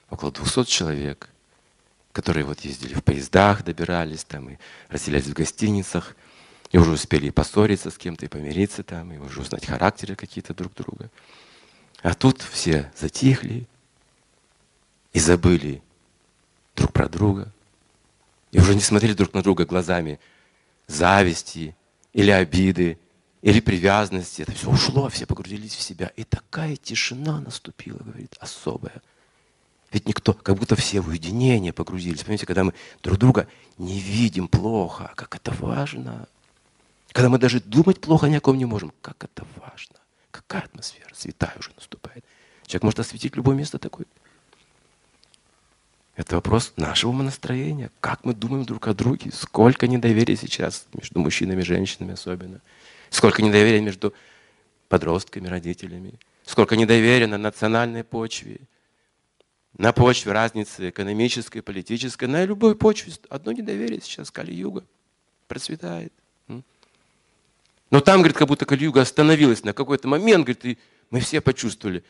около 0.08 0.32
200 0.32 0.64
человек, 0.64 1.28
которые 2.12 2.46
вот 2.46 2.60
ездили 2.60 2.94
в 2.94 3.04
поездах, 3.04 3.62
добирались 3.62 4.24
там 4.24 4.48
и 4.48 4.56
расселялись 4.88 5.26
в 5.26 5.34
гостиницах, 5.34 6.16
и 6.72 6.78
уже 6.78 6.92
успели 6.92 7.26
и 7.26 7.30
поссориться 7.30 7.90
с 7.90 7.98
кем-то, 7.98 8.24
и 8.24 8.28
помириться 8.30 8.82
там, 8.82 9.12
и 9.12 9.18
уже 9.18 9.42
узнать 9.42 9.66
характеры 9.66 10.16
какие-то 10.16 10.54
друг 10.54 10.72
друга. 10.72 11.10
А 12.00 12.14
тут 12.14 12.40
все 12.40 12.90
затихли 12.96 13.68
и 15.12 15.20
забыли 15.20 15.82
друг 16.74 16.90
про 16.90 17.06
друга. 17.06 17.52
И 18.50 18.58
уже 18.58 18.74
не 18.74 18.80
смотрели 18.80 19.12
друг 19.12 19.34
на 19.34 19.42
друга 19.42 19.66
глазами 19.66 20.20
зависти 20.86 21.76
или 22.14 22.30
обиды, 22.30 22.98
или 23.42 23.60
привязанности. 23.60 24.42
Это 24.42 24.52
все 24.52 24.70
ушло, 24.70 25.08
все 25.08 25.26
погрузились 25.26 25.74
в 25.74 25.82
себя. 25.82 26.10
И 26.16 26.24
такая 26.24 26.76
тишина 26.76 27.40
наступила, 27.40 27.98
говорит, 27.98 28.34
особая. 28.40 29.02
Ведь 29.92 30.08
никто, 30.08 30.32
как 30.32 30.56
будто 30.56 30.76
все 30.76 31.00
в 31.00 31.08
уединение 31.08 31.72
погрузились. 31.72 32.22
Понимаете, 32.22 32.46
когда 32.46 32.64
мы 32.64 32.74
друг 33.02 33.18
друга 33.18 33.48
не 33.78 34.00
видим 34.00 34.48
плохо, 34.48 35.12
как 35.14 35.36
это 35.36 35.52
важно. 35.52 36.26
Когда 37.12 37.28
мы 37.28 37.38
даже 37.38 37.60
думать 37.60 38.00
плохо 38.00 38.26
ни 38.26 38.34
о 38.34 38.40
ком 38.40 38.58
не 38.58 38.64
можем, 38.64 38.92
как 39.00 39.24
это 39.24 39.46
важно. 39.56 39.96
Какая 40.30 40.62
атмосфера, 40.62 41.08
святая 41.14 41.54
уже 41.58 41.70
наступает. 41.76 42.24
Человек 42.66 42.82
может 42.82 43.00
осветить 43.00 43.36
любое 43.36 43.56
место 43.56 43.78
такое. 43.78 44.06
Это 46.16 46.34
вопрос 46.34 46.72
нашего 46.76 47.12
настроения. 47.12 47.90
Как 48.00 48.24
мы 48.24 48.34
думаем 48.34 48.64
друг 48.64 48.88
о 48.88 48.94
друге. 48.94 49.30
Сколько 49.32 49.86
недоверия 49.86 50.36
сейчас 50.36 50.86
между 50.92 51.20
мужчинами 51.20 51.60
и 51.60 51.64
женщинами 51.64 52.14
особенно. 52.14 52.60
Сколько 53.10 53.42
недоверия 53.42 53.80
между 53.80 54.14
подростками, 54.88 55.48
родителями. 55.48 56.18
Сколько 56.44 56.76
недоверия 56.76 57.26
на 57.26 57.38
национальной 57.38 58.04
почве. 58.04 58.60
На 59.78 59.92
почве 59.92 60.32
разницы 60.32 60.90
экономической, 60.90 61.60
политической. 61.60 62.26
На 62.26 62.44
любой 62.44 62.76
почве 62.76 63.12
одно 63.28 63.52
недоверие 63.52 64.00
сейчас 64.00 64.30
Кали-Юга 64.30 64.84
процветает. 65.48 66.12
Но 67.90 68.00
там, 68.00 68.18
говорит, 68.18 68.36
как 68.36 68.48
будто 68.48 68.64
Кали-Юга 68.64 69.02
остановилась 69.02 69.62
на 69.62 69.72
какой-то 69.72 70.08
момент, 70.08 70.44
говорит, 70.44 70.64
и 70.64 70.78
мы 71.10 71.20
все 71.20 71.40
почувствовали 71.40 72.02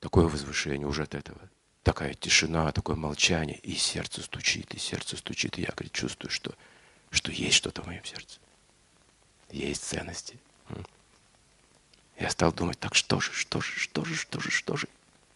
такое 0.00 0.26
возвышение 0.26 0.86
уже 0.86 1.02
от 1.02 1.14
этого 1.14 1.40
такая 1.86 2.14
тишина, 2.14 2.72
такое 2.72 2.96
молчание, 2.96 3.60
и 3.62 3.76
сердце 3.76 4.20
стучит, 4.20 4.74
и 4.74 4.78
сердце 4.78 5.16
стучит, 5.16 5.56
и 5.56 5.62
я, 5.62 5.68
говорит, 5.68 5.92
чувствую, 5.92 6.32
что, 6.32 6.52
что 7.10 7.30
есть 7.30 7.54
что-то 7.54 7.82
в 7.82 7.86
моем 7.86 8.04
сердце. 8.04 8.40
Есть 9.58 9.84
ценности. 9.84 10.38
Я 12.18 12.30
стал 12.30 12.52
думать, 12.52 12.78
так 12.78 12.94
что 12.94 13.20
же, 13.20 13.32
что 13.32 13.60
же, 13.60 13.78
что 13.78 14.04
же, 14.04 14.14
что 14.14 14.40
же, 14.40 14.50
что 14.50 14.76
же. 14.76 14.88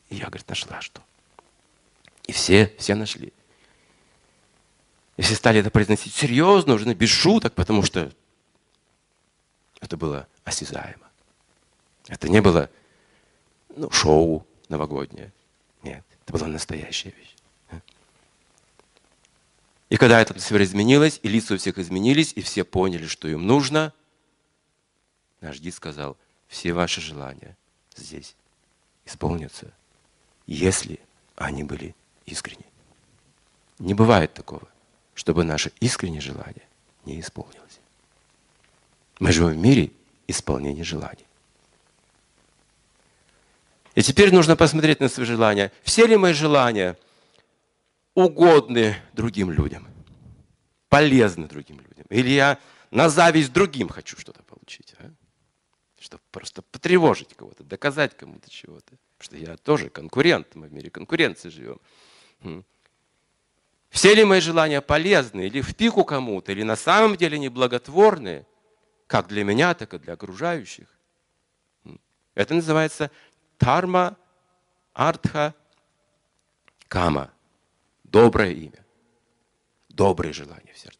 И 0.08 0.16
я, 0.16 0.26
говорит, 0.26 0.48
нашла 0.48 0.80
что. 0.80 1.02
И 2.26 2.32
все, 2.32 2.74
все 2.78 2.94
нашли. 2.94 3.32
И 5.16 5.22
все 5.22 5.34
стали 5.34 5.60
это 5.60 5.70
произносить 5.70 6.14
серьезно, 6.14 6.74
уже 6.74 6.92
без 6.94 7.10
шуток, 7.10 7.54
потому 7.54 7.82
что 7.82 8.10
это 9.80 9.96
было 9.96 10.26
осязаемо. 10.44 11.06
Это 12.08 12.28
не 12.28 12.40
было 12.40 12.70
ну, 13.76 13.90
шоу 13.90 14.46
новогоднее. 14.68 15.32
Нет, 15.82 16.04
это 16.24 16.32
была 16.32 16.46
настоящая 16.46 17.10
вещь. 17.10 17.36
И 19.90 19.96
когда 19.96 20.20
эта 20.20 20.32
атмосфера 20.32 20.62
изменилась, 20.62 21.18
и 21.22 21.28
лица 21.28 21.54
у 21.54 21.58
всех 21.58 21.76
изменились, 21.78 22.32
и 22.36 22.42
все 22.42 22.64
поняли, 22.64 23.06
что 23.06 23.26
им 23.28 23.46
нужно, 23.46 23.92
наш 25.40 25.60
гид 25.60 25.74
сказал, 25.74 26.16
все 26.48 26.72
ваши 26.72 27.00
желания 27.00 27.56
здесь 27.96 28.34
исполнятся, 29.04 29.72
если 30.46 31.00
они 31.36 31.62
были 31.62 31.94
искренни. 32.26 32.66
Не 33.78 33.94
бывает 33.94 34.34
такого, 34.34 34.68
чтобы 35.14 35.44
наше 35.44 35.72
искреннее 35.80 36.20
желание 36.20 36.68
не 37.04 37.20
исполнилось. 37.20 37.80
Мы 39.18 39.32
живем 39.32 39.50
в 39.50 39.56
мире 39.56 39.92
исполнения 40.26 40.84
желаний. 40.84 41.24
И 43.94 44.02
теперь 44.02 44.32
нужно 44.32 44.56
посмотреть 44.56 45.00
на 45.00 45.08
свои 45.08 45.26
желания. 45.26 45.72
Все 45.82 46.06
ли 46.06 46.16
мои 46.16 46.32
желания 46.32 46.96
угодны 48.14 48.96
другим 49.12 49.50
людям? 49.50 49.88
Полезны 50.88 51.46
другим 51.46 51.80
людям? 51.80 52.06
Или 52.08 52.30
я 52.30 52.58
на 52.90 53.08
зависть 53.08 53.52
другим 53.52 53.88
хочу 53.88 54.18
что-то 54.18 54.42
получить? 54.42 54.94
А? 54.98 55.10
Просто 56.30 56.62
потревожить 56.62 57.34
кого-то, 57.34 57.64
доказать 57.64 58.16
кому-то 58.16 58.48
чего-то. 58.50 58.96
Потому 59.18 59.20
что 59.20 59.36
я 59.36 59.56
тоже 59.56 59.90
конкурент, 59.90 60.54
мы 60.54 60.68
в 60.68 60.72
мире 60.72 60.90
конкуренции 60.90 61.48
живем. 61.48 61.80
Все 63.88 64.14
ли 64.14 64.24
мои 64.24 64.40
желания 64.40 64.80
полезны, 64.80 65.46
или 65.48 65.60
в 65.60 65.74
пику 65.74 66.04
кому-то, 66.04 66.52
или 66.52 66.62
на 66.62 66.76
самом 66.76 67.16
деле 67.16 67.38
неблаготворны, 67.38 68.46
как 69.08 69.26
для 69.26 69.42
меня, 69.42 69.74
так 69.74 69.94
и 69.94 69.98
для 69.98 70.12
окружающих? 70.14 70.86
Это 72.34 72.54
называется 72.54 73.10
Тарма, 73.58 74.16
Артха, 74.92 75.54
Кама. 76.86 77.32
Доброе 78.04 78.52
имя. 78.52 78.84
Добрые 79.88 80.32
желания 80.32 80.72
в 80.72 80.78
сердце. 80.78 80.99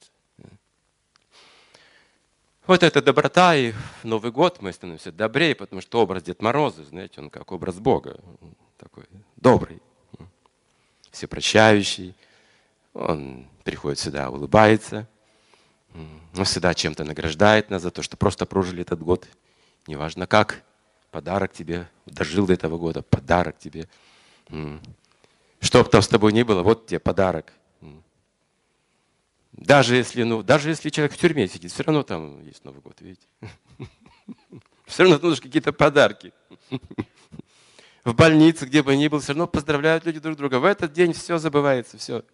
Вот 2.71 2.85
эта 2.85 3.03
доброта, 3.03 3.57
и 3.57 3.73
в 3.73 4.05
Новый 4.05 4.31
год 4.31 4.63
мы 4.63 4.73
становимся 4.73 5.11
добрее, 5.11 5.57
потому 5.57 5.83
что 5.83 6.01
образ 6.01 6.23
Дед 6.23 6.41
Мороза, 6.41 6.85
знаете, 6.85 7.21
он 7.21 7.29
как 7.29 7.51
образ 7.51 7.81
Бога. 7.81 8.21
Такой 8.79 9.07
добрый, 9.35 9.83
всепрощающий. 11.11 12.15
Он 12.95 13.49
приходит 13.65 13.99
сюда, 13.99 14.31
улыбается. 14.31 15.09
Он 15.95 16.45
всегда 16.45 16.73
чем-то 16.73 17.03
награждает 17.03 17.71
нас 17.71 17.83
за 17.83 17.91
то, 17.91 18.03
что 18.03 18.17
просто 18.17 18.47
прожили 18.47 18.83
этот 18.83 19.03
год. 19.03 19.27
Неважно 19.89 20.29
как 20.29 20.63
подарок 21.11 21.53
тебе, 21.53 21.89
дожил 22.07 22.47
до 22.47 22.53
этого 22.53 22.79
года, 22.79 23.03
подарок 23.03 23.59
тебе. 23.59 23.89
Что 25.59 25.83
бы 25.83 25.91
там 25.91 26.03
с 26.03 26.07
тобой 26.07 26.33
ни 26.33 26.45
было, 26.45 26.63
вот 26.63 26.87
тебе 26.87 27.01
подарок. 27.01 27.53
Даже 29.53 29.97
если, 29.97 30.23
ну, 30.23 30.43
даже 30.43 30.71
если 30.71 30.91
человек 30.91 31.13
в 31.13 31.19
тюрьме 31.19 31.49
сидит, 31.49 31.73
все 31.73 31.83
равно 31.83 32.03
там 32.03 32.43
есть 32.45 32.65
Новый 32.65 32.81
год, 32.81 32.97
видите? 33.01 33.27
Все 34.87 35.05
равно 35.05 35.19
нужны 35.19 35.43
какие-то 35.43 35.73
подарки. 35.73 36.33
В 38.05 38.15
больнице, 38.15 38.67
где 38.67 38.83
бы 38.83 38.97
ни 38.97 39.09
был, 39.09 39.21
все 39.21 39.33
равно 39.33 39.47
поздравляют 39.47 40.07
люди 40.07 40.19
друг 40.19 40.37
друга. 40.37 40.59
В 40.59 40.65
этот 40.65 40.93
день 40.93 41.13
все 41.13 41.37
забывается, 41.37 41.99
все. 41.99 42.25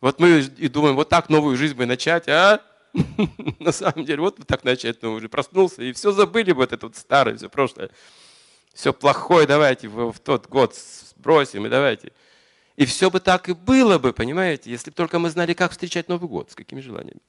Вот 0.00 0.18
мы 0.18 0.40
и 0.40 0.68
думаем, 0.68 0.96
вот 0.96 1.08
так 1.08 1.28
новую 1.28 1.56
жизнь 1.56 1.74
бы 1.74 1.86
начать, 1.86 2.28
а? 2.28 2.60
На 3.60 3.70
самом 3.70 4.04
деле, 4.04 4.20
вот 4.20 4.44
так 4.46 4.64
начать, 4.64 5.00
ну, 5.00 5.12
уже 5.12 5.28
проснулся, 5.28 5.82
и 5.82 5.92
все 5.92 6.10
забыли 6.10 6.50
вот 6.52 6.72
это 6.72 6.86
вот 6.86 6.96
старое, 6.96 7.36
все 7.36 7.48
прошлое. 7.48 7.90
Все 8.74 8.92
плохое 8.92 9.46
давайте 9.46 9.88
в 9.88 10.18
тот 10.18 10.48
год 10.48 10.74
сбросим, 10.74 11.66
и 11.66 11.68
давайте. 11.68 12.12
И 12.78 12.86
все 12.86 13.10
бы 13.10 13.18
так 13.18 13.48
и 13.48 13.54
было 13.54 13.98
бы, 13.98 14.12
понимаете, 14.12 14.70
если 14.70 14.90
бы 14.90 14.94
только 14.94 15.18
мы 15.18 15.30
знали, 15.30 15.52
как 15.52 15.72
встречать 15.72 16.08
Новый 16.08 16.28
год, 16.28 16.52
с 16.52 16.54
какими 16.54 16.78
желаниями. 16.80 17.20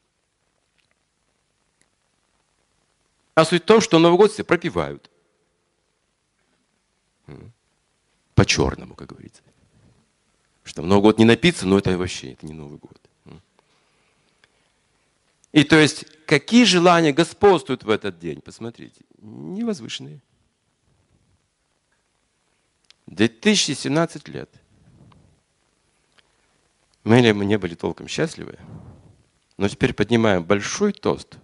А 3.33 3.43
суть 3.43 3.63
в 3.63 3.65
том, 3.65 3.81
что 3.81 3.97
Новый 3.97 4.17
год 4.17 4.31
все 4.31 4.43
пропивают. 4.43 5.09
По-черному, 8.35 8.93
как 8.93 9.09
говорится. 9.09 9.41
Что 10.63 10.83
Новый 10.83 11.01
год 11.01 11.17
не 11.17 11.25
напиться, 11.25 11.65
но 11.65 11.79
это 11.79 11.97
вообще 11.97 12.33
это 12.33 12.45
не 12.45 12.53
Новый 12.53 12.77
год. 12.77 13.01
И 15.51 15.63
то 15.63 15.77
есть, 15.77 16.05
какие 16.27 16.63
желания 16.63 17.11
господствуют 17.11 17.83
в 17.83 17.89
этот 17.89 18.19
день? 18.19 18.39
Посмотрите, 18.39 19.03
невозвышенные. 19.17 20.21
2017 23.07 24.27
лет. 24.27 24.51
Мы 27.03 27.21
не 27.21 27.57
были 27.57 27.75
толком 27.75 28.07
счастливы, 28.07 28.57
но 29.57 29.67
теперь 29.67 29.93
поднимаем 29.93 30.43
большой 30.43 30.91
тост. 30.91 31.37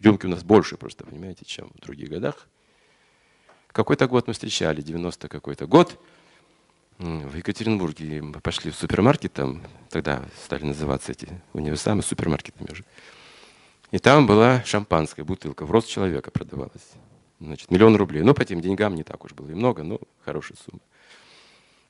Рюмки 0.00 0.26
у 0.26 0.28
нас 0.28 0.42
больше 0.42 0.76
просто, 0.76 1.04
понимаете, 1.04 1.44
чем 1.44 1.70
в 1.74 1.80
других 1.80 2.08
годах. 2.08 2.48
Какой-то 3.68 4.06
год 4.06 4.26
мы 4.26 4.34
встречали, 4.34 4.82
90 4.82 5.28
какой-то 5.28 5.66
год. 5.66 6.00
В 6.98 7.34
Екатеринбурге 7.34 8.22
мы 8.22 8.40
пошли 8.40 8.70
в 8.70 8.76
супермаркет, 8.76 9.32
там 9.32 9.62
тогда 9.90 10.22
стали 10.44 10.64
называться 10.64 11.12
эти 11.12 11.28
универсамы 11.52 12.02
супермаркетами 12.02 12.70
уже. 12.70 12.84
И 13.90 13.98
там 13.98 14.26
была 14.26 14.62
шампанская 14.64 15.24
бутылка, 15.24 15.66
в 15.66 15.70
рост 15.70 15.88
человека 15.88 16.30
продавалась. 16.30 16.92
Значит, 17.40 17.70
миллион 17.70 17.96
рублей. 17.96 18.22
Ну, 18.22 18.32
по 18.32 18.44
тем 18.44 18.60
деньгам 18.60 18.94
не 18.94 19.02
так 19.02 19.24
уж 19.24 19.32
было 19.32 19.50
и 19.50 19.54
много, 19.54 19.82
но 19.82 20.00
хорошая 20.24 20.56
сумма. 20.56 20.80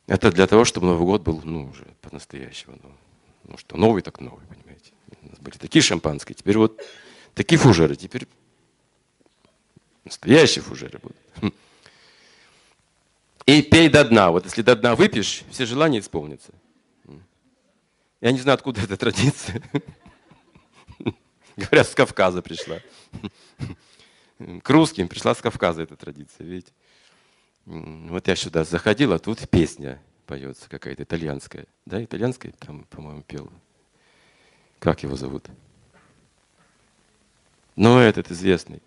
Это 0.07 0.31
для 0.31 0.47
того, 0.47 0.65
чтобы 0.65 0.87
Новый 0.87 1.07
год 1.07 1.23
был, 1.23 1.41
ну, 1.45 1.71
уже 1.71 1.85
по-настоящему. 2.03 2.79
Ну, 2.83 2.91
ну, 3.45 3.57
что 3.57 3.77
новый, 3.77 4.03
так 4.03 4.21
новый, 4.21 4.45
понимаете. 4.47 4.93
У 5.23 5.31
нас 5.31 5.39
были 5.39 5.57
такие 5.57 5.83
шампанские, 5.83 6.35
теперь 6.35 6.59
вот 6.59 6.81
такие 7.35 7.59
фужеры, 7.59 7.97
теперь 7.97 8.27
настоящие 10.05 10.63
фужеры 10.63 10.99
будут. 10.99 11.55
И 13.47 13.63
пей 13.63 13.89
до 13.89 14.05
дна. 14.05 14.31
Вот 14.31 14.45
если 14.45 14.63
до 14.63 14.75
дна 14.75 14.95
выпьешь, 14.95 15.43
все 15.51 15.67
желания 15.67 15.99
исполнятся. 15.99 16.53
Я 18.21 18.33
не 18.33 18.39
знаю, 18.41 18.55
откуда 18.55 18.81
эта 18.81 18.97
традиция. 18.97 19.63
Говорят, 21.57 21.89
с 21.89 21.95
Кавказа 21.95 22.41
пришла. 22.41 22.81
К 24.63 24.71
русским 24.71 25.09
пришла 25.09 25.35
с 25.35 25.43
Кавказа 25.43 25.83
эта 25.83 25.95
традиция, 25.95 26.47
видите. 26.47 26.73
Вот 27.67 28.29
я 28.29 28.37
сюда 28.37 28.65
заходил, 28.65 29.13
а 29.13 29.19
тут 29.19 29.49
песня 29.49 30.01
поется 30.27 30.69
какая-то 30.69 31.03
итальянская. 31.03 31.67
Да, 31.87 32.03
итальянская 32.03 32.53
там, 32.59 32.85
по-моему, 32.91 33.23
пел. 33.23 33.51
Как 34.79 35.03
его 35.03 35.17
зовут? 35.17 35.47
Ну, 37.77 37.99
этот 37.99 38.31
известный. 38.31 38.83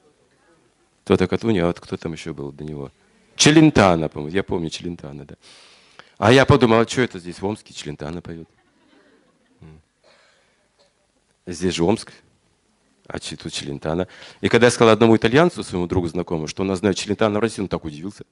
Кто-то 1.03 1.27
Катуни, 1.27 1.59
а 1.59 1.67
вот 1.67 1.79
кто 1.79 1.97
там 1.97 2.13
еще 2.13 2.33
был 2.33 2.51
до 2.51 2.63
него? 2.63 2.91
Челентано, 3.35 4.09
по-моему. 4.09 4.35
Я 4.35 4.43
помню 4.43 4.69
Челентано, 4.69 5.25
да. 5.25 5.35
А 6.17 6.31
я 6.31 6.45
подумал, 6.45 6.79
а 6.79 6.87
что 6.87 7.01
это 7.01 7.19
здесь 7.19 7.39
в 7.39 7.45
Омске 7.45 7.73
Челентано 7.73 8.21
поет? 8.21 8.47
Здесь 11.45 11.75
же 11.75 11.83
Омск 11.83 12.11
а 13.07 13.19
тут 13.19 13.53
Челентано. 13.53 14.07
И 14.41 14.49
когда 14.49 14.67
я 14.67 14.71
сказал 14.71 14.93
одному 14.93 15.15
итальянцу, 15.15 15.63
своему 15.63 15.87
другу 15.87 16.07
знакомому, 16.07 16.47
что 16.47 16.63
он 16.63 16.75
знает 16.75 16.97
Челентано 16.97 17.39
в 17.39 17.41
России, 17.41 17.61
он 17.61 17.69
так 17.69 17.85
удивился. 17.85 18.25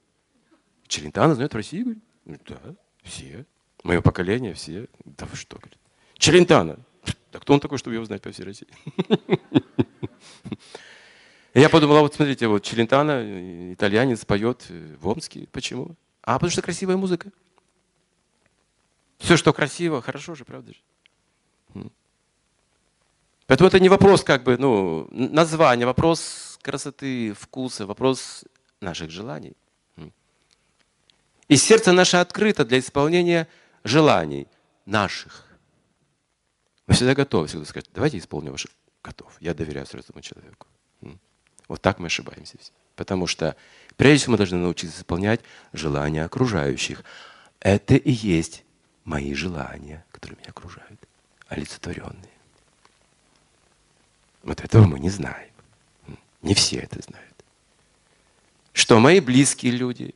Челентано 0.86 1.34
знает 1.34 1.52
в 1.52 1.56
России? 1.56 1.82
Говорит, 2.24 2.42
да, 2.48 2.74
все. 3.02 3.44
Мое 3.82 4.00
поколение, 4.00 4.54
все. 4.54 4.88
Да 5.04 5.26
вы 5.26 5.36
что, 5.36 5.56
говорит. 5.56 5.78
Челентано. 6.18 6.78
Да 7.32 7.38
кто 7.38 7.54
он 7.54 7.60
такой, 7.60 7.78
чтобы 7.78 7.94
его 7.94 8.04
знать 8.04 8.22
по 8.22 8.30
всей 8.30 8.44
России? 8.44 8.68
Я 11.54 11.68
подумал, 11.70 11.96
а 11.96 12.00
вот 12.02 12.14
смотрите, 12.14 12.48
вот 12.48 12.62
Челентано, 12.62 13.72
итальянец, 13.72 14.24
поет 14.24 14.66
в 14.68 15.08
Омске. 15.08 15.48
Почему? 15.52 15.96
А 16.22 16.34
потому 16.34 16.50
что 16.50 16.62
красивая 16.62 16.96
музыка. 16.96 17.30
Все, 19.18 19.36
что 19.36 19.52
красиво, 19.52 20.02
хорошо 20.02 20.34
же, 20.34 20.44
правда 20.44 20.72
же? 20.72 20.80
Поэтому 23.46 23.68
это 23.68 23.78
не 23.80 23.88
вопрос 23.88 24.24
как 24.24 24.42
бы, 24.42 24.58
ну, 24.58 25.08
названия, 25.10 25.86
вопрос 25.86 26.58
красоты, 26.62 27.32
вкуса, 27.32 27.86
вопрос 27.86 28.44
наших 28.80 29.10
желаний. 29.10 29.54
И 31.48 31.56
сердце 31.56 31.92
наше 31.92 32.16
открыто 32.16 32.64
для 32.64 32.78
исполнения 32.78 33.48
желаний 33.84 34.48
наших. 34.84 35.44
Мы 36.86 36.94
всегда 36.94 37.14
готовы 37.14 37.46
всегда 37.46 37.64
сказать, 37.64 37.88
давайте 37.94 38.18
исполним 38.18 38.52
ваши 38.52 38.68
готов. 39.02 39.32
Я 39.40 39.54
доверяю 39.54 39.86
этому 39.86 40.20
человеку. 40.20 40.66
Вот 41.68 41.82
так 41.82 41.98
мы 41.98 42.06
ошибаемся 42.06 42.58
все. 42.58 42.72
Потому 42.94 43.26
что 43.26 43.56
прежде 43.96 44.22
всего 44.22 44.32
мы 44.32 44.38
должны 44.38 44.58
научиться 44.58 45.00
исполнять 45.00 45.40
желания 45.72 46.24
окружающих. 46.24 47.02
Это 47.60 47.96
и 47.96 48.12
есть 48.12 48.64
мои 49.04 49.34
желания, 49.34 50.04
которые 50.12 50.38
меня 50.38 50.50
окружают, 50.50 51.00
олицетворенные. 51.48 52.30
Вот 54.42 54.60
этого 54.60 54.86
мы 54.86 55.00
не 55.00 55.10
знаем. 55.10 55.50
Не 56.42 56.54
все 56.54 56.78
это 56.78 57.02
знают. 57.02 57.44
Что 58.72 59.00
мои 59.00 59.20
близкие 59.20 59.72
люди, 59.72 60.14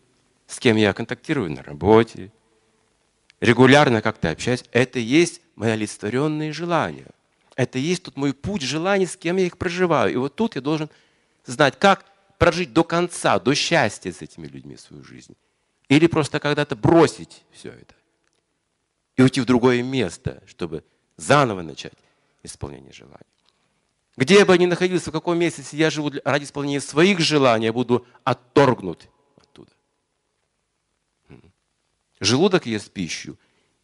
с 0.50 0.58
кем 0.58 0.76
я 0.76 0.92
контактирую 0.92 1.50
на 1.50 1.62
работе, 1.62 2.32
регулярно 3.40 4.02
как-то 4.02 4.30
общаюсь, 4.30 4.64
это 4.72 4.98
есть 4.98 5.40
мои 5.54 5.70
олицетворенные 5.70 6.52
желания. 6.52 7.06
Это 7.54 7.78
есть 7.78 8.02
тут 8.02 8.16
мой 8.16 8.34
путь 8.34 8.62
желаний, 8.62 9.06
с 9.06 9.16
кем 9.16 9.36
я 9.36 9.46
их 9.46 9.56
проживаю. 9.58 10.12
И 10.12 10.16
вот 10.16 10.34
тут 10.34 10.56
я 10.56 10.60
должен 10.60 10.90
знать, 11.46 11.78
как 11.78 12.04
прожить 12.38 12.72
до 12.72 12.82
конца, 12.82 13.38
до 13.38 13.54
счастья 13.54 14.10
с 14.10 14.22
этими 14.22 14.46
людьми 14.46 14.76
свою 14.76 15.04
жизнь. 15.04 15.36
Или 15.88 16.06
просто 16.06 16.40
когда-то 16.40 16.74
бросить 16.74 17.44
все 17.52 17.70
это 17.70 17.94
и 19.16 19.22
уйти 19.22 19.40
в 19.40 19.44
другое 19.44 19.82
место, 19.82 20.42
чтобы 20.46 20.82
заново 21.16 21.62
начать 21.62 21.92
исполнение 22.42 22.92
желаний. 22.92 23.18
Где 24.16 24.44
бы 24.44 24.54
я 24.54 24.58
ни 24.58 24.66
находился, 24.66 25.10
в 25.10 25.12
каком 25.12 25.38
месте, 25.38 25.62
если 25.62 25.76
я 25.76 25.90
живу 25.90 26.10
ради 26.24 26.44
исполнения 26.44 26.80
своих 26.80 27.20
желаний, 27.20 27.66
я 27.66 27.72
буду 27.72 28.06
отторгнут 28.24 29.08
оттуда. 29.36 29.70
Желудок 32.20 32.66
ест 32.66 32.90
пищу 32.92 33.36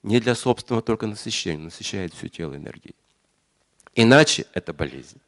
не 0.03 0.21
для 0.21 0.35
собственного 0.35 0.83
только 0.83 1.07
насыщения, 1.07 1.65
насыщает 1.65 2.15
все 2.15 2.29
тело 2.29 2.55
энергией. 2.55 2.95
Иначе 3.95 4.47
это 4.53 4.73
болезнь. 4.73 5.21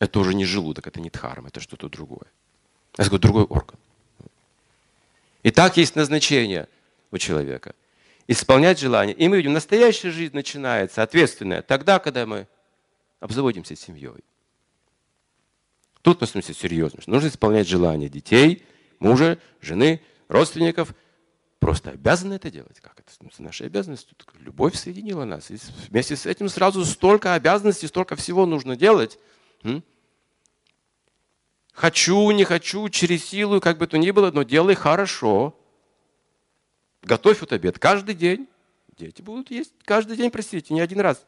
Это 0.00 0.18
уже 0.18 0.34
не 0.34 0.44
желудок, 0.44 0.86
это 0.86 1.00
не 1.00 1.08
дхарма, 1.08 1.48
это 1.48 1.60
что-то 1.60 1.88
другое. 1.88 2.26
Это 2.94 3.04
какой-то 3.04 3.22
другой 3.22 3.44
орган. 3.44 3.78
И 5.42 5.50
так 5.50 5.76
есть 5.76 5.94
назначение 5.94 6.68
у 7.12 7.18
человека. 7.18 7.74
Исполнять 8.26 8.80
желание. 8.80 9.14
И 9.14 9.28
мы 9.28 9.36
видим, 9.36 9.52
настоящая 9.52 10.10
жизнь 10.10 10.34
начинается, 10.34 11.02
ответственная, 11.02 11.62
тогда, 11.62 12.00
когда 12.00 12.26
мы 12.26 12.48
обзаводимся 13.20 13.76
семьей. 13.76 14.24
Тут 16.02 16.20
мы 16.20 16.26
становимся 16.26 16.54
серьезным. 16.54 17.02
Нужно 17.06 17.28
исполнять 17.28 17.68
желания 17.68 18.08
детей, 18.08 18.64
мужа, 18.98 19.38
жены, 19.60 20.02
родственников. 20.28 20.92
Просто 21.58 21.90
обязаны 21.90 22.34
это 22.34 22.50
делать. 22.50 22.80
Как 22.80 23.00
это? 23.00 23.10
Наша 23.38 23.64
обязанность. 23.64 24.08
Любовь 24.38 24.74
соединила 24.76 25.24
нас. 25.24 25.50
И 25.50 25.58
вместе 25.88 26.16
с 26.16 26.26
этим 26.26 26.48
сразу 26.48 26.84
столько 26.84 27.34
обязанностей, 27.34 27.86
столько 27.86 28.14
всего 28.16 28.46
нужно 28.46 28.76
делать. 28.76 29.18
Хочу, 31.72 32.30
не 32.30 32.44
хочу, 32.44 32.88
через 32.88 33.24
силу, 33.24 33.60
как 33.60 33.78
бы 33.78 33.86
то 33.86 33.98
ни 33.98 34.10
было, 34.10 34.30
но 34.30 34.42
делай 34.42 34.74
хорошо. 34.74 35.58
Готовь 37.02 37.40
вот 37.40 37.52
обед 37.52 37.78
каждый 37.78 38.14
день. 38.14 38.48
Дети 38.96 39.20
будут 39.20 39.50
есть 39.50 39.72
каждый 39.84 40.16
день, 40.16 40.30
простите, 40.30 40.72
не 40.72 40.80
один 40.80 41.00
раз. 41.00 41.26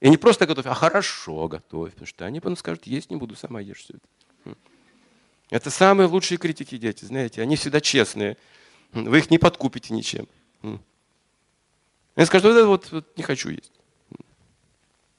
И 0.00 0.08
не 0.08 0.16
просто 0.16 0.46
готовь, 0.46 0.66
а 0.66 0.74
хорошо 0.74 1.46
готовь, 1.46 1.92
потому 1.92 2.06
что 2.06 2.24
они 2.24 2.40
потом 2.40 2.56
скажут, 2.56 2.86
есть 2.86 3.10
не 3.10 3.16
буду, 3.16 3.36
сама 3.36 3.60
ешь 3.60 3.78
все 3.78 3.94
это. 3.94 4.56
Это 5.50 5.70
самые 5.70 6.08
лучшие 6.08 6.38
критики 6.38 6.76
дети, 6.78 7.04
знаете, 7.04 7.42
они 7.42 7.56
всегда 7.56 7.80
честные. 7.80 8.36
Вы 8.92 9.18
их 9.18 9.30
не 9.30 9.38
подкупите 9.38 9.94
ничем. 9.94 10.28
Они 10.62 12.26
скажут, 12.26 12.52
вот, 12.52 12.66
вот, 12.66 12.92
вот 12.92 13.16
не 13.16 13.22
хочу 13.22 13.48
есть. 13.48 13.72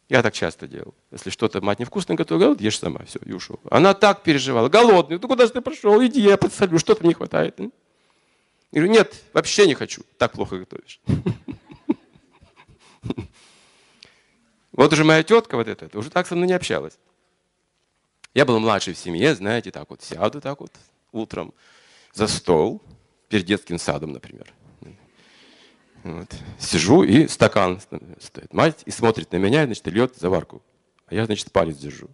Я 0.09 0.21
так 0.21 0.33
часто 0.33 0.67
делал. 0.67 0.93
Если 1.11 1.31
что-то 1.31 1.59
мать 1.61 1.79
невкусно 1.79 2.13
готовила, 2.13 2.45
говорит, 2.45 2.61
ешь 2.61 2.77
сама, 2.77 3.03
все, 3.05 3.19
и 3.25 3.31
ушел. 3.31 3.59
Она 3.71 3.95
так 3.95 4.21
переживала, 4.21 4.69
голодный, 4.69 5.17
ну 5.19 5.27
куда 5.27 5.47
же 5.47 5.53
ты 5.53 5.61
пошел, 5.61 6.03
иди, 6.05 6.21
я 6.21 6.37
подсолю, 6.37 6.77
что 6.77 6.93
то 6.93 7.05
не 7.05 7.13
хватает. 7.13 7.57
Я 7.59 7.71
говорю, 8.71 8.91
нет, 8.91 9.15
вообще 9.33 9.65
не 9.65 9.73
хочу, 9.73 10.03
так 10.17 10.33
плохо 10.33 10.59
готовишь. 10.59 11.01
Вот 14.75 14.91
уже 14.91 15.03
моя 15.03 15.21
тетка 15.21 15.55
вот 15.55 15.67
эта, 15.67 15.95
уже 15.97 16.09
так 16.09 16.25
со 16.25 16.35
мной 16.35 16.47
не 16.47 16.53
общалась. 16.53 16.97
Я 18.33 18.43
был 18.43 18.59
младший 18.59 18.95
в 18.95 18.97
семье, 18.97 19.35
знаете, 19.35 19.69
так 19.69 19.87
вот 19.91 20.01
сяду 20.01 20.41
так 20.41 20.61
вот 20.61 20.71
утром 21.11 21.53
за 22.11 22.27
стол, 22.27 22.81
перед 23.33 23.47
детским 23.47 23.79
садом, 23.79 24.11
например. 24.11 24.53
Вот. 26.03 26.29
Сижу, 26.59 27.01
и 27.01 27.27
стакан 27.27 27.81
стоит. 28.19 28.53
Мать 28.53 28.83
и 28.85 28.91
смотрит 28.91 29.31
на 29.31 29.37
меня, 29.37 29.65
значит, 29.65 29.87
льет 29.87 30.15
заварку. 30.15 30.61
А 31.07 31.15
я, 31.15 31.25
значит, 31.25 31.51
палец 31.51 31.77
держу. 31.77 32.09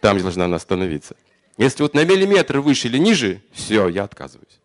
Там 0.00 0.18
должна 0.18 0.46
она 0.46 0.56
остановиться. 0.56 1.14
Если 1.58 1.84
вот 1.84 1.94
на 1.94 2.04
миллиметр 2.04 2.58
выше 2.58 2.88
или 2.88 2.98
ниже, 2.98 3.40
все, 3.52 3.88
я 3.88 4.02
отказываюсь. 4.02 4.58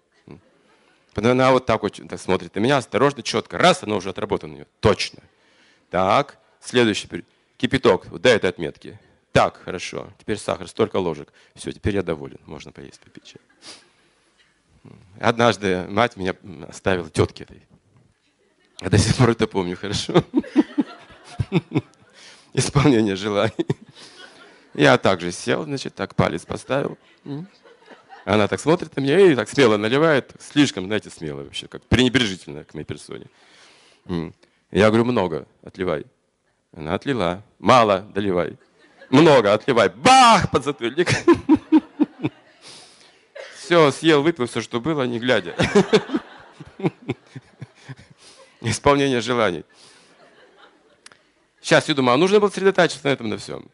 Она 1.14 1.52
вот 1.52 1.68
так 1.68 1.84
вот 1.84 2.02
так 2.10 2.20
смотрит 2.20 2.56
на 2.56 2.60
меня, 2.60 2.78
осторожно, 2.78 3.22
четко. 3.22 3.60
Раз, 3.60 3.84
она 3.84 3.98
уже 3.98 4.10
отработана. 4.10 4.66
Точно. 4.80 5.22
Так, 5.92 6.40
следующий. 6.60 7.08
Кипяток, 7.58 8.08
вот 8.08 8.24
до 8.24 8.30
этой 8.30 8.50
отметки. 8.50 9.00
Так, 9.32 9.62
хорошо. 9.64 10.12
Теперь 10.18 10.40
сахар, 10.40 10.68
столько 10.68 10.96
ложек. 10.96 11.32
Все, 11.54 11.72
теперь 11.72 11.94
я 11.94 12.02
доволен. 12.02 12.40
Можно 12.48 12.72
поесть, 12.72 13.00
попить 13.00 13.26
чай. 13.26 13.42
Однажды 15.20 15.86
мать 15.88 16.16
меня 16.16 16.36
оставила 16.68 17.10
тетке 17.10 17.44
этой. 17.44 17.62
Я 18.82 18.90
до 18.90 18.98
сих 18.98 19.16
пор 19.16 19.32
это 19.32 19.48
помню 19.48 19.76
хорошо. 19.76 20.24
Исполнение 22.54 23.16
желаний. 23.16 23.68
Я 24.74 24.98
также 24.98 25.32
сел, 25.32 25.64
значит, 25.64 25.96
так 25.96 26.16
палец 26.16 26.46
поставил. 26.46 26.98
Она 28.26 28.48
так 28.48 28.60
смотрит 28.60 28.96
на 28.96 29.02
меня 29.02 29.20
и 29.20 29.36
так 29.36 29.50
смело 29.50 29.78
наливает. 29.78 30.34
Слишком, 30.40 30.86
знаете, 30.86 31.10
смело 31.10 31.44
вообще, 31.44 31.68
как 31.68 31.84
пренебрежительно 31.86 32.64
к 32.64 32.74
моей 32.74 32.86
персоне. 32.86 33.26
Я 34.72 34.88
говорю, 34.88 35.06
много, 35.06 35.48
отливай. 35.64 36.06
Она 36.76 36.94
отлила. 36.94 37.44
Мало, 37.58 38.02
доливай. 38.14 38.58
Много, 39.10 39.54
отливай. 39.54 39.90
Бах, 39.90 40.52
подзатыльник. 40.52 41.10
Все, 43.70 43.92
съел, 43.92 44.24
выпил 44.24 44.48
все, 44.48 44.62
что 44.62 44.82
было, 44.82 45.04
не 45.04 45.20
глядя. 45.20 45.56
Исполнение 48.62 49.22
желаний. 49.22 49.64
Сейчас 51.62 51.88
я 51.88 51.94
думаю, 51.94 52.16
а 52.16 52.18
нужно 52.18 52.40
было 52.40 52.50
сосредотачиваться 52.50 53.06
на 53.06 53.12
этом 53.12 53.30
на 53.30 53.38
всем. 53.38 53.70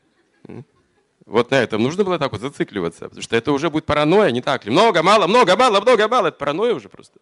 Вот 1.25 1.49
на 1.49 1.55
этом 1.55 1.81
нужно 1.81 2.03
было 2.03 2.19
так 2.19 2.34
вот 2.34 2.41
зацикливаться, 2.41 3.05
потому 3.05 3.21
что 3.21 3.38
это 3.38 3.53
уже 3.53 3.69
будет 3.69 3.86
паранойя, 3.86 4.31
не 4.31 4.41
так 4.41 4.65
ли? 4.65 4.71
Много, 4.71 5.01
мало, 5.01 5.27
много, 5.27 5.55
мало, 5.55 5.79
много, 5.79 6.10
мало. 6.10 6.27
Это 6.27 6.38
паранойя 6.38 6.73
уже 6.73 6.89
просто. 6.89 7.17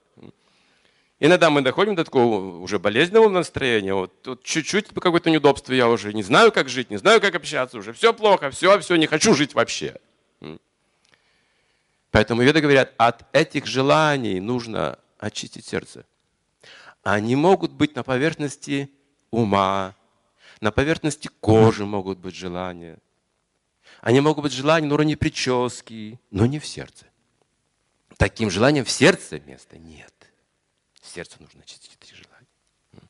Иногда 1.19 1.51
мы 1.51 1.61
доходим 1.61 1.93
до 1.93 2.03
такого 2.03 2.57
уже 2.57 2.79
болезненного 2.79 3.29
настроения. 3.29 3.93
Вот, 3.93 4.13
вот 4.25 4.41
чуть-чуть 4.41 4.87
какое-то 4.95 5.29
неудобство, 5.29 5.73
я 5.73 5.87
уже 5.89 6.11
не 6.11 6.23
знаю, 6.23 6.51
как 6.51 6.69
жить, 6.69 6.89
не 6.89 6.97
знаю, 6.97 7.21
как 7.21 7.35
общаться, 7.35 7.77
уже 7.77 7.93
все 7.93 8.15
плохо, 8.15 8.49
все, 8.49 8.79
все, 8.79 8.95
не 8.95 9.05
хочу 9.05 9.35
жить 9.35 9.53
вообще. 9.53 9.99
Поэтому 12.13 12.43
веды 12.43 12.61
говорят, 12.61 12.93
от 12.97 13.25
этих 13.35 13.65
желаний 13.65 14.39
нужно 14.39 14.99
очистить 15.17 15.65
сердце. 15.65 16.05
Они 17.01 17.35
могут 17.35 17.71
быть 17.71 17.95
на 17.95 18.03
поверхности 18.03 18.91
ума, 19.31 19.95
на 20.61 20.71
поверхности 20.71 21.27
кожи 21.39 21.87
могут 21.87 22.19
быть 22.19 22.35
желания. 22.35 22.99
Они 23.99 24.21
могут 24.21 24.43
быть 24.43 24.53
желания 24.53 24.85
на 24.85 24.93
уровне 24.93 25.17
прически, 25.17 26.19
но 26.29 26.45
не 26.45 26.59
в 26.59 26.67
сердце. 26.67 27.07
Таким 28.17 28.51
желанием 28.51 28.85
в 28.85 28.91
сердце 28.91 29.39
места 29.39 29.79
нет. 29.79 30.13
Сердцу 31.01 31.37
нужно 31.39 31.63
очистить 31.63 31.97
эти 31.99 32.13
желания. 32.13 33.09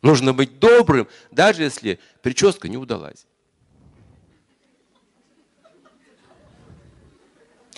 Нужно 0.00 0.32
быть 0.32 0.60
добрым, 0.60 1.08
даже 1.32 1.64
если 1.64 1.98
прическа 2.22 2.68
не 2.68 2.76
удалась. 2.76 3.26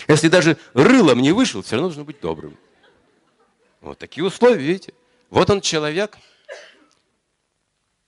Если 0.07 0.27
даже 0.27 0.57
рылом 0.73 1.21
не 1.21 1.31
вышел, 1.31 1.61
все 1.61 1.75
равно 1.75 1.89
нужно 1.89 2.03
быть 2.03 2.19
добрым. 2.19 2.57
Вот 3.81 3.97
такие 3.97 4.23
условия, 4.23 4.61
видите? 4.61 4.93
Вот 5.29 5.49
он 5.49 5.61
человек, 5.61 6.17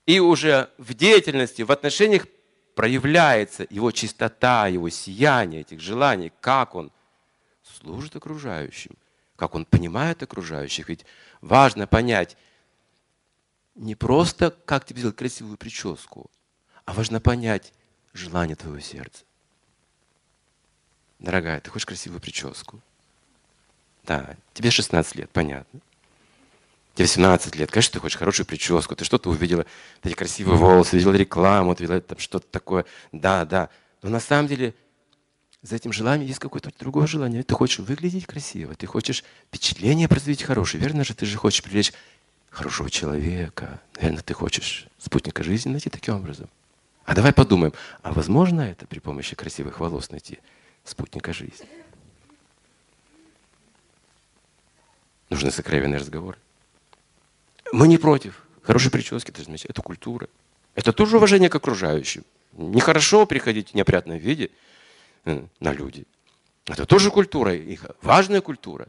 и 0.06 0.20
уже 0.20 0.70
в 0.78 0.94
деятельности, 0.94 1.62
в 1.62 1.72
отношениях 1.72 2.26
проявляется 2.74 3.66
его 3.70 3.90
чистота, 3.90 4.68
его 4.68 4.88
сияние 4.90 5.62
этих 5.62 5.80
желаний, 5.80 6.32
как 6.40 6.74
он 6.74 6.92
служит 7.62 8.14
окружающим, 8.16 8.96
как 9.36 9.54
он 9.54 9.64
понимает 9.64 10.22
окружающих. 10.22 10.88
Ведь 10.88 11.06
важно 11.40 11.86
понять 11.86 12.36
не 13.74 13.94
просто, 13.94 14.50
как 14.50 14.84
тебе 14.84 15.00
сделать 15.00 15.16
красивую 15.16 15.56
прическу, 15.56 16.30
а 16.84 16.92
важно 16.92 17.20
понять 17.20 17.72
желание 18.12 18.56
твоего 18.56 18.80
сердца. 18.80 19.24
Дорогая, 21.24 21.58
ты 21.58 21.70
хочешь 21.70 21.86
красивую 21.86 22.20
прическу? 22.20 22.80
Да, 24.04 24.36
тебе 24.52 24.70
16 24.70 25.16
лет, 25.16 25.30
понятно. 25.30 25.80
Тебе 26.94 27.08
17 27.08 27.56
лет, 27.56 27.70
конечно, 27.70 27.94
ты 27.94 27.98
хочешь 27.98 28.18
хорошую 28.18 28.44
прическу, 28.44 28.94
ты 28.94 29.06
что-то 29.06 29.30
увидела, 29.30 29.64
эти 30.02 30.12
красивые 30.12 30.58
волосы, 30.58 30.96
видела 30.96 31.14
рекламу, 31.14 31.74
видела 31.74 32.02
там 32.02 32.18
что-то 32.18 32.46
такое. 32.50 32.84
Да, 33.10 33.46
да. 33.46 33.70
Но 34.02 34.10
на 34.10 34.20
самом 34.20 34.48
деле 34.48 34.74
за 35.62 35.76
этим 35.76 35.94
желанием 35.94 36.28
есть 36.28 36.40
какое-то 36.40 36.70
другое 36.78 37.06
желание. 37.06 37.42
Ты 37.42 37.54
хочешь 37.54 37.78
выглядеть 37.78 38.26
красиво, 38.26 38.74
ты 38.74 38.86
хочешь 38.86 39.24
впечатление 39.48 40.08
произвести 40.08 40.44
хорошее. 40.44 40.82
Верно 40.82 41.04
же, 41.04 41.14
ты 41.14 41.24
же 41.24 41.38
хочешь 41.38 41.62
привлечь 41.62 41.94
хорошего 42.50 42.90
человека. 42.90 43.80
Наверное, 43.96 44.22
ты 44.22 44.34
хочешь 44.34 44.88
спутника 44.98 45.42
жизни 45.42 45.70
найти 45.70 45.88
таким 45.88 46.16
образом. 46.16 46.50
А 47.06 47.14
давай 47.14 47.32
подумаем, 47.32 47.72
а 48.02 48.12
возможно 48.12 48.60
это 48.60 48.86
при 48.86 48.98
помощи 48.98 49.34
красивых 49.34 49.80
волос 49.80 50.10
найти 50.10 50.38
спутника 50.84 51.32
жизни? 51.32 51.66
Нужны 55.30 55.50
сокровенные 55.50 55.98
разговоры. 55.98 56.38
Мы 57.72 57.88
не 57.88 57.98
против. 57.98 58.46
Хорошие 58.62 58.90
прически, 58.90 59.30
это 59.30 59.42
замечательно. 59.42 59.72
Это 59.72 59.82
культура. 59.82 60.28
Это 60.74 60.92
тоже 60.92 61.16
уважение 61.16 61.48
к 61.48 61.54
окружающим. 61.54 62.24
Нехорошо 62.52 63.26
приходить 63.26 63.70
в 63.70 63.74
неопрятном 63.74 64.18
виде 64.18 64.50
э, 65.24 65.44
на 65.60 65.72
люди. 65.72 66.04
Это 66.66 66.86
тоже 66.86 67.10
культура, 67.10 67.54
их 67.54 67.84
важная 68.00 68.40
культура. 68.40 68.86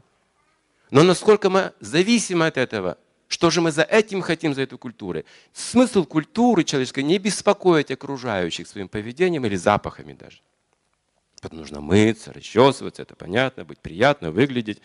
Но 0.90 1.02
насколько 1.02 1.50
мы 1.50 1.72
зависимы 1.80 2.46
от 2.46 2.56
этого, 2.56 2.96
что 3.28 3.50
же 3.50 3.60
мы 3.60 3.72
за 3.72 3.82
этим 3.82 4.22
хотим, 4.22 4.54
за 4.54 4.62
эту 4.62 4.78
культуру? 4.78 5.24
Смысл 5.52 6.04
культуры 6.04 6.64
человеческой 6.64 7.02
не 7.02 7.18
беспокоить 7.18 7.90
окружающих 7.90 8.68
своим 8.68 8.88
поведением 8.88 9.44
или 9.46 9.56
запахами 9.56 10.12
даже. 10.12 10.38
Потому 11.46 11.60
нужно 11.60 11.80
мыться, 11.80 12.32
расчесываться, 12.32 13.02
это 13.02 13.14
понятно, 13.14 13.64
быть 13.64 13.78
приятно, 13.78 14.32
выглядеть. 14.32 14.80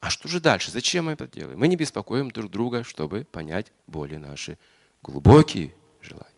А 0.00 0.08
что 0.08 0.26
же 0.26 0.40
дальше? 0.40 0.70
Зачем 0.70 1.04
мы 1.06 1.12
это 1.12 1.26
делаем? 1.26 1.58
Мы 1.58 1.68
не 1.68 1.76
беспокоим 1.76 2.30
друг 2.30 2.50
друга, 2.50 2.82
чтобы 2.82 3.24
понять 3.24 3.70
более 3.86 4.18
наши 4.18 4.56
глубокие 5.02 5.74
желания. 6.00 6.30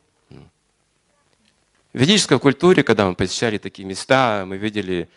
В 1.92 1.98
ведической 1.98 2.40
культуре, 2.40 2.82
когда 2.82 3.06
мы 3.06 3.14
посещали 3.14 3.58
такие 3.58 3.86
места, 3.86 4.44
мы 4.44 4.56
видели 4.56 5.08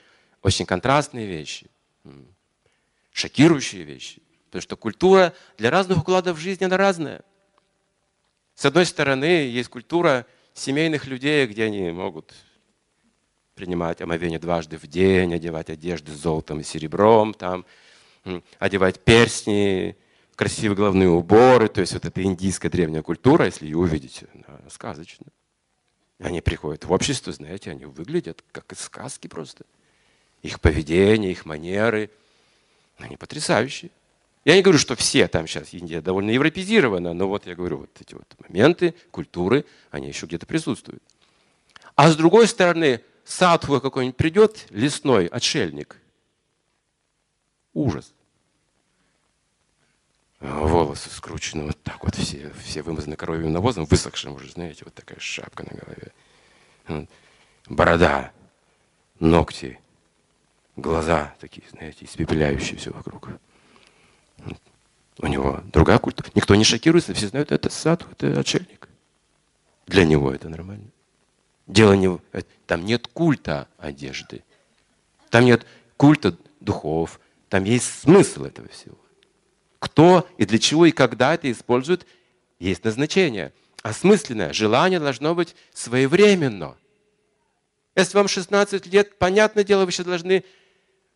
очень 0.43 0.67
контрастные 0.67 1.25
вещи, 1.25 1.67
шокирующие 3.11 3.83
вещи. 3.83 4.21
Потому 4.45 4.61
что 4.61 4.75
культура 4.75 5.33
для 5.57 5.71
разных 5.71 5.97
укладов 5.97 6.37
жизни, 6.37 6.65
она 6.65 6.77
разная. 6.77 7.23
С 8.53 8.65
одной 8.65 8.85
стороны, 8.85 9.25
есть 9.25 9.69
культура 9.69 10.27
семейных 10.53 11.07
людей, 11.07 11.47
где 11.47 11.63
они 11.63 11.89
могут 11.89 12.35
принимать 13.55 14.01
омовение 14.01 14.37
дважды 14.37 14.77
в 14.77 14.85
день, 14.85 15.33
одевать 15.33 15.69
одежды 15.69 16.11
с 16.11 16.15
золотом 16.15 16.59
и 16.59 16.63
серебром, 16.63 17.33
там, 17.33 17.65
одевать 18.59 18.99
перстни, 18.99 19.95
красивые 20.35 20.75
головные 20.75 21.09
уборы. 21.09 21.69
То 21.69 21.81
есть 21.81 21.93
вот 21.93 22.05
эта 22.05 22.21
индийская 22.21 22.69
древняя 22.69 23.01
культура, 23.01 23.45
если 23.45 23.65
ее 23.65 23.77
увидите, 23.77 24.27
она 24.33 24.59
сказочная. 24.69 25.29
Они 26.19 26.41
приходят 26.41 26.85
в 26.85 26.91
общество, 26.91 27.31
знаете, 27.33 27.71
они 27.71 27.85
выглядят 27.85 28.43
как 28.51 28.71
из 28.71 28.79
сказки 28.79 29.27
просто. 29.27 29.65
Их 30.43 30.59
поведение, 30.59 31.31
их 31.31 31.45
манеры, 31.45 32.09
они 32.97 33.17
потрясающие. 33.17 33.91
Я 34.43 34.55
не 34.55 34.61
говорю, 34.61 34.77
что 34.77 34.95
все 34.95 35.27
там 35.27 35.47
сейчас 35.47 35.73
Индия 35.73 36.01
довольно 36.01 36.29
европезирована, 36.29 37.13
но 37.13 37.27
вот 37.27 37.47
я 37.47 37.55
говорю, 37.55 37.79
вот 37.79 37.89
эти 37.99 38.13
вот 38.13 38.27
моменты, 38.47 38.93
культуры, 39.11 39.65
они 39.91 40.07
еще 40.07 40.27
где-то 40.27 40.45
присутствуют. 40.45 41.01
А 41.95 42.09
с 42.09 42.15
другой 42.15 42.47
стороны, 42.47 43.01
садху 43.25 43.81
какой-нибудь 43.81 44.15
придет, 44.15 44.67
лесной 44.69 45.25
отшельник. 45.27 45.97
Ужас. 47.73 48.13
Волосы 50.39 51.09
скручены 51.09 51.65
вот 51.65 51.81
так 51.81 52.03
вот, 52.03 52.15
все, 52.15 52.53
все 52.63 52.81
вымазаны 52.83 53.15
коровьим 53.15 53.51
навозом, 53.51 53.85
высохшим 53.85 54.35
уже, 54.35 54.51
знаете, 54.51 54.83
вот 54.85 54.93
такая 54.93 55.19
шапка 55.19 55.63
на 55.63 55.77
голове. 55.77 57.09
Борода, 57.67 58.31
ногти, 59.19 59.79
глаза 60.75 61.33
такие, 61.39 61.67
знаете, 61.71 62.05
испепеляющие 62.05 62.77
все 62.77 62.91
вокруг. 62.91 63.29
У 65.17 65.27
него 65.27 65.61
другая 65.71 65.97
культура. 65.97 66.29
Никто 66.35 66.53
не 66.55 66.63
шокируется, 66.63 67.13
все 67.13 67.27
знают, 67.27 67.51
это 67.51 67.69
сад, 67.69 68.05
это 68.11 68.39
отшельник. 68.39 68.89
Для 69.87 70.05
него 70.05 70.31
это 70.31 70.49
нормально. 70.49 70.89
Дело 71.67 71.93
не... 71.93 72.19
Там 72.67 72.85
нет 72.85 73.07
культа 73.07 73.67
одежды. 73.77 74.43
Там 75.29 75.45
нет 75.45 75.65
культа 75.97 76.37
духов. 76.59 77.19
Там 77.49 77.63
есть 77.63 78.01
смысл 78.01 78.45
этого 78.45 78.67
всего. 78.69 78.97
Кто 79.79 80.27
и 80.37 80.45
для 80.45 80.59
чего 80.59 80.85
и 80.85 80.91
когда 80.91 81.33
это 81.33 81.51
использует, 81.51 82.05
есть 82.59 82.83
назначение. 82.83 83.53
Осмысленное 83.81 84.53
желание 84.53 84.99
должно 84.99 85.35
быть 85.35 85.55
своевременно. 85.73 86.75
Если 87.95 88.17
вам 88.17 88.27
16 88.27 88.87
лет, 88.87 89.17
понятное 89.17 89.63
дело, 89.63 89.85
вы 89.85 89.91
еще 89.91 90.03
должны 90.03 90.43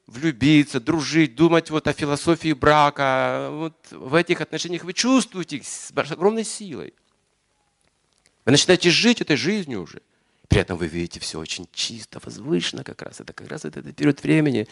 влюбиться, 0.08 0.80
дружить, 0.80 1.36
думать 1.36 1.70
вот 1.70 1.88
о 1.88 1.94
философии 1.94 2.54
брака. 2.54 3.50
Вот 3.52 3.76
в 3.92 4.16
этих 4.16 4.42
отношениях 4.42 4.84
вы 4.84 4.94
чувствуете 4.94 5.58
их 5.58 5.66
с 5.66 5.92
огромной 5.96 6.44
силой. 6.44 6.94
Вы 8.46 8.52
начинаете 8.52 8.90
жить 8.90 9.22
этой 9.22 9.36
жизнью 9.36 9.84
уже. 9.84 10.02
При 10.50 10.60
этом 10.60 10.78
вы 10.78 10.88
видите 10.88 11.20
все 11.20 11.40
очень 11.40 11.70
чисто, 11.72 12.20
возвышенно 12.22 12.84
как 12.84 13.02
раз. 13.02 13.22
Это 13.22 13.34
как 13.34 13.48
раз 13.48 13.66
этот 13.66 13.96
период 13.96 14.22
времени, 14.24 14.68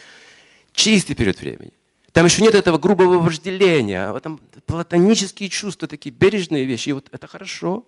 чистый 0.72 1.14
период 1.14 1.40
времени. 1.40 1.72
Там 2.12 2.26
еще 2.26 2.42
нет 2.42 2.54
этого 2.54 2.78
грубого 2.78 3.18
вожделения, 3.18 4.10
а 4.10 4.20
там 4.20 4.38
платонические 4.66 5.48
чувства, 5.48 5.86
такие 5.86 6.12
бережные 6.12 6.64
вещи. 6.64 6.88
И 6.88 6.92
вот 6.92 7.08
это 7.12 7.26
хорошо. 7.26 7.86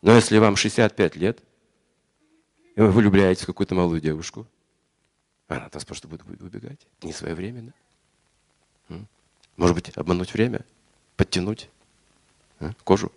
Но 0.00 0.14
если 0.14 0.38
вам 0.38 0.56
65 0.56 1.16
лет, 1.16 1.38
и 2.76 2.80
вы 2.80 2.90
влюбляетесь 2.90 3.42
в 3.42 3.46
какую-то 3.46 3.74
малую 3.74 4.00
девушку, 4.00 4.46
она 5.48 5.66
от 5.66 5.74
вас 5.74 5.84
просто 5.84 6.08
будет 6.08 6.22
убегать. 6.40 6.80
Не 7.02 7.12
своевременно. 7.12 7.74
Может 9.56 9.74
быть, 9.74 9.90
обмануть 9.98 10.32
время, 10.32 10.64
подтянуть 11.16 11.68
кожу, 12.84 13.12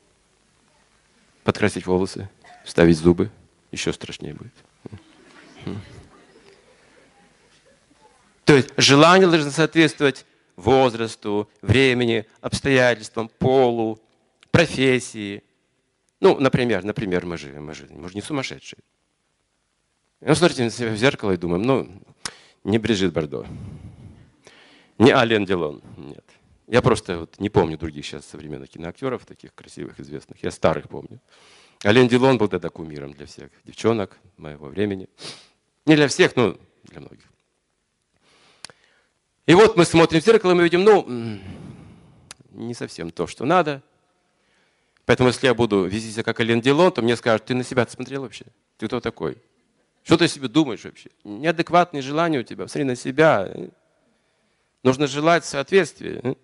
подкрасить 1.43 1.85
волосы, 1.85 2.29
вставить 2.63 2.97
зубы. 2.97 3.29
Еще 3.71 3.91
страшнее 3.93 4.33
будет. 4.33 4.53
То 8.45 8.55
есть 8.55 8.69
желание 8.77 9.27
должно 9.27 9.51
соответствовать 9.51 10.25
возрасту, 10.55 11.49
времени, 11.61 12.25
обстоятельствам, 12.41 13.29
полу, 13.39 13.99
профессии. 14.51 15.43
Ну, 16.19 16.39
например, 16.39 16.83
например, 16.83 17.25
мы 17.25 17.37
же, 17.37 17.59
мы 17.59 17.73
же, 17.73 17.87
мы 17.89 18.09
же 18.09 18.15
не 18.15 18.21
сумасшедшие. 18.21 18.79
Мы 20.21 20.35
смотрите 20.35 20.63
на 20.63 20.69
себя 20.69 20.91
в 20.91 20.97
зеркало 20.97 21.31
и 21.31 21.37
думаем, 21.37 21.63
ну, 21.63 22.01
не 22.63 22.77
Брижит 22.77 23.11
Бардо, 23.11 23.45
не 24.97 25.11
Ален 25.11 25.45
Делон, 25.45 25.81
нет. 25.97 26.23
Я 26.67 26.81
просто 26.81 27.19
вот 27.19 27.39
не 27.39 27.49
помню 27.49 27.77
других 27.77 28.05
сейчас 28.05 28.25
современных 28.25 28.69
киноактеров, 28.69 29.25
таких 29.25 29.53
красивых, 29.53 29.99
известных. 29.99 30.41
Я 30.43 30.51
старых 30.51 30.87
помню. 30.89 31.19
Ален 31.85 32.07
Делон 32.07 32.37
был 32.37 32.47
тогда 32.47 32.69
кумиром 32.69 33.13
для 33.13 33.25
всех 33.25 33.49
девчонок 33.65 34.17
моего 34.37 34.67
времени. 34.67 35.09
Не 35.85 35.95
для 35.95 36.07
всех, 36.07 36.35
но 36.35 36.57
для 36.83 37.01
многих. 37.01 37.25
И 39.45 39.53
вот 39.53 39.75
мы 39.75 39.83
смотрим 39.83 40.21
в 40.21 40.23
зеркало, 40.23 40.53
мы 40.53 40.63
видим, 40.63 40.85
ну, 40.85 41.05
не 42.51 42.73
совсем 42.73 43.11
то, 43.11 43.27
что 43.27 43.45
надо. 43.45 43.83
Поэтому 45.05 45.27
если 45.27 45.47
я 45.47 45.53
буду 45.53 45.83
вести 45.83 46.11
себя 46.11 46.23
как 46.23 46.39
Ален 46.39 46.61
Делон, 46.61 46.93
то 46.93 47.01
мне 47.01 47.17
скажут, 47.17 47.45
ты 47.45 47.55
на 47.55 47.63
себя 47.65 47.85
смотрел 47.85 48.21
вообще? 48.21 48.45
Ты 48.77 48.87
кто 48.87 49.01
такой? 49.01 49.37
Что 50.03 50.17
ты 50.17 50.29
себе 50.29 50.47
думаешь 50.47 50.85
вообще? 50.85 51.09
Неадекватные 51.25 52.01
желания 52.01 52.39
у 52.39 52.43
тебя. 52.43 52.67
Смотри 52.67 52.85
на 52.85 52.95
себя. 52.95 53.53
Нужно 54.81 55.07
желать 55.07 55.43
соответствия. 55.43 56.37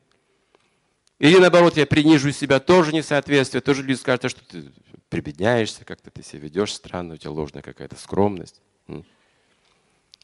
Или 1.20 1.38
наоборот, 1.38 1.76
я 1.76 1.86
принижу 1.86 2.32
себя, 2.32 2.59
тоже 2.59 2.93
несоответствие. 2.93 3.61
Тоже 3.61 3.84
люди 3.84 3.97
скажут, 3.97 4.26
«А 4.26 4.30
что 4.30 4.41
ты 4.45 4.72
прибедняешься, 5.09 5.84
как-то 5.84 6.11
ты 6.11 6.24
себя 6.24 6.41
ведешь 6.41 6.74
странно, 6.74 7.15
у 7.15 7.17
тебя 7.17 7.32
ложная 7.32 7.61
какая-то 7.61 7.97
скромность. 7.97 8.61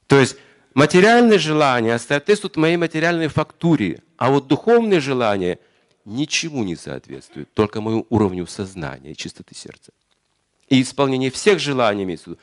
То 0.08 0.20
есть 0.20 0.38
материальные 0.74 1.40
желания 1.40 1.98
соответствуют 2.00 2.56
моей 2.56 2.78
материальной 2.78 3.28
фактуре, 3.28 4.02
а 4.18 4.30
вот 4.30 4.48
духовные 4.48 5.00
желания 5.00 5.60
ничему 6.06 6.64
не 6.64 6.76
соответствуют, 6.76 7.52
только 7.54 7.82
моему 7.82 8.06
уровню 8.10 8.46
сознания 8.46 9.12
и 9.12 9.16
чистоты 9.18 9.56
сердца. 9.56 9.92
И 10.70 10.82
исполнение 10.82 11.32
всех 11.32 11.60
желаний 11.60 12.04
имеется 12.04 12.38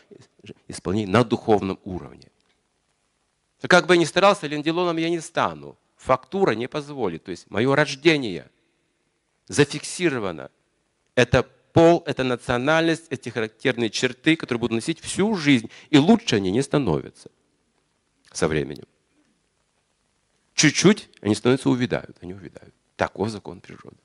исполнение 0.69 1.11
на 1.11 1.25
духовном 1.25 1.79
уровне. 1.85 2.29
Как 3.63 3.87
бы 3.87 3.95
я 3.95 4.01
ни 4.01 4.05
старался, 4.05 4.49
ленделоном 4.49 4.97
я 4.97 5.09
не 5.09 5.21
стану. 5.21 5.77
Фактура 6.05 6.53
не 6.53 6.69
позволит. 6.69 7.25
То 7.25 7.31
есть 7.31 7.49
мое 7.51 7.75
рождение 7.77 8.51
зафиксировано. 9.47 10.51
Это 11.15 11.45
пол, 11.73 12.03
это 12.07 12.25
национальность, 12.25 13.07
эти 13.11 13.29
характерные 13.29 13.89
черты, 13.89 14.35
которые 14.35 14.61
будут 14.61 14.75
носить 14.75 15.01
всю 15.01 15.35
жизнь. 15.37 15.71
И 15.91 15.99
лучше 15.99 16.37
они 16.37 16.51
не 16.51 16.63
становятся 16.63 17.31
со 18.33 18.49
временем. 18.49 18.87
Чуть-чуть 20.55 21.09
они 21.21 21.35
становятся 21.35 21.71
увядают, 21.71 22.17
они 22.21 22.35
увядают. 22.35 22.75
Таков 22.97 23.29
закон 23.29 23.61
природы. 23.61 23.97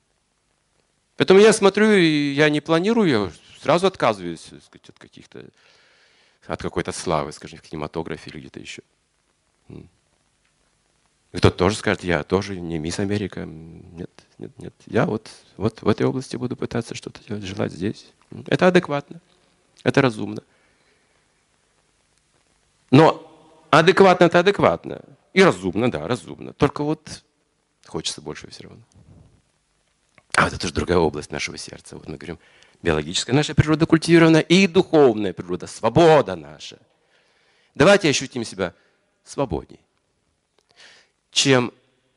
Поэтому 1.15 1.39
я 1.39 1.51
смотрю, 1.51 1.97
я 1.97 2.49
не 2.49 2.61
планирую, 2.61 3.09
я 3.09 3.31
сразу 3.59 3.87
отказываюсь 3.87 4.41
сказать, 4.41 4.89
от 4.89 4.99
каких-то 4.99 5.45
от 6.45 6.61
какой-то 6.61 6.91
славы, 6.91 7.31
скажем, 7.31 7.57
в 7.57 7.61
кинематографе 7.63 8.29
или 8.29 8.39
где-то 8.39 8.59
еще. 8.59 8.83
Кто-то 11.37 11.55
тоже 11.55 11.75
скажет, 11.75 12.03
я 12.03 12.23
тоже 12.23 12.59
не 12.59 12.79
мисс 12.79 12.99
Америка. 12.99 13.45
Нет, 13.45 14.09
нет, 14.39 14.57
нет. 14.57 14.73
Я 14.87 15.05
вот, 15.05 15.29
вот 15.55 15.83
в 15.83 15.87
этой 15.87 16.07
области 16.07 16.35
буду 16.35 16.55
пытаться 16.55 16.95
что-то 16.95 17.23
делать, 17.27 17.43
желать 17.43 17.71
здесь. 17.71 18.07
Это 18.47 18.65
адекватно, 18.67 19.21
это 19.83 20.01
разумно. 20.01 20.41
Но 22.89 23.31
адекватно 23.69 24.25
это 24.25 24.39
адекватно. 24.39 25.01
И 25.33 25.43
разумно, 25.43 25.91
да, 25.91 26.07
разумно. 26.07 26.53
Только 26.53 26.83
вот 26.83 27.23
хочется 27.85 28.19
больше 28.19 28.49
все 28.49 28.63
равно. 28.63 28.81
А 30.35 30.45
вот 30.45 30.53
это 30.53 30.65
уже 30.65 30.73
другая 30.73 30.97
область 30.97 31.31
нашего 31.31 31.57
сердца. 31.59 31.97
Вот 31.97 32.07
мы 32.07 32.17
говорим, 32.17 32.39
биологическая 32.81 33.35
наша 33.35 33.53
природа 33.53 33.85
культивирована 33.85 34.37
и 34.37 34.65
духовная 34.65 35.33
природа, 35.33 35.67
свобода 35.67 36.35
наша. 36.35 36.79
Давайте 37.75 38.09
ощутим 38.09 38.43
себя 38.43 38.73
свободней, 39.23 39.79
чем 41.37 41.71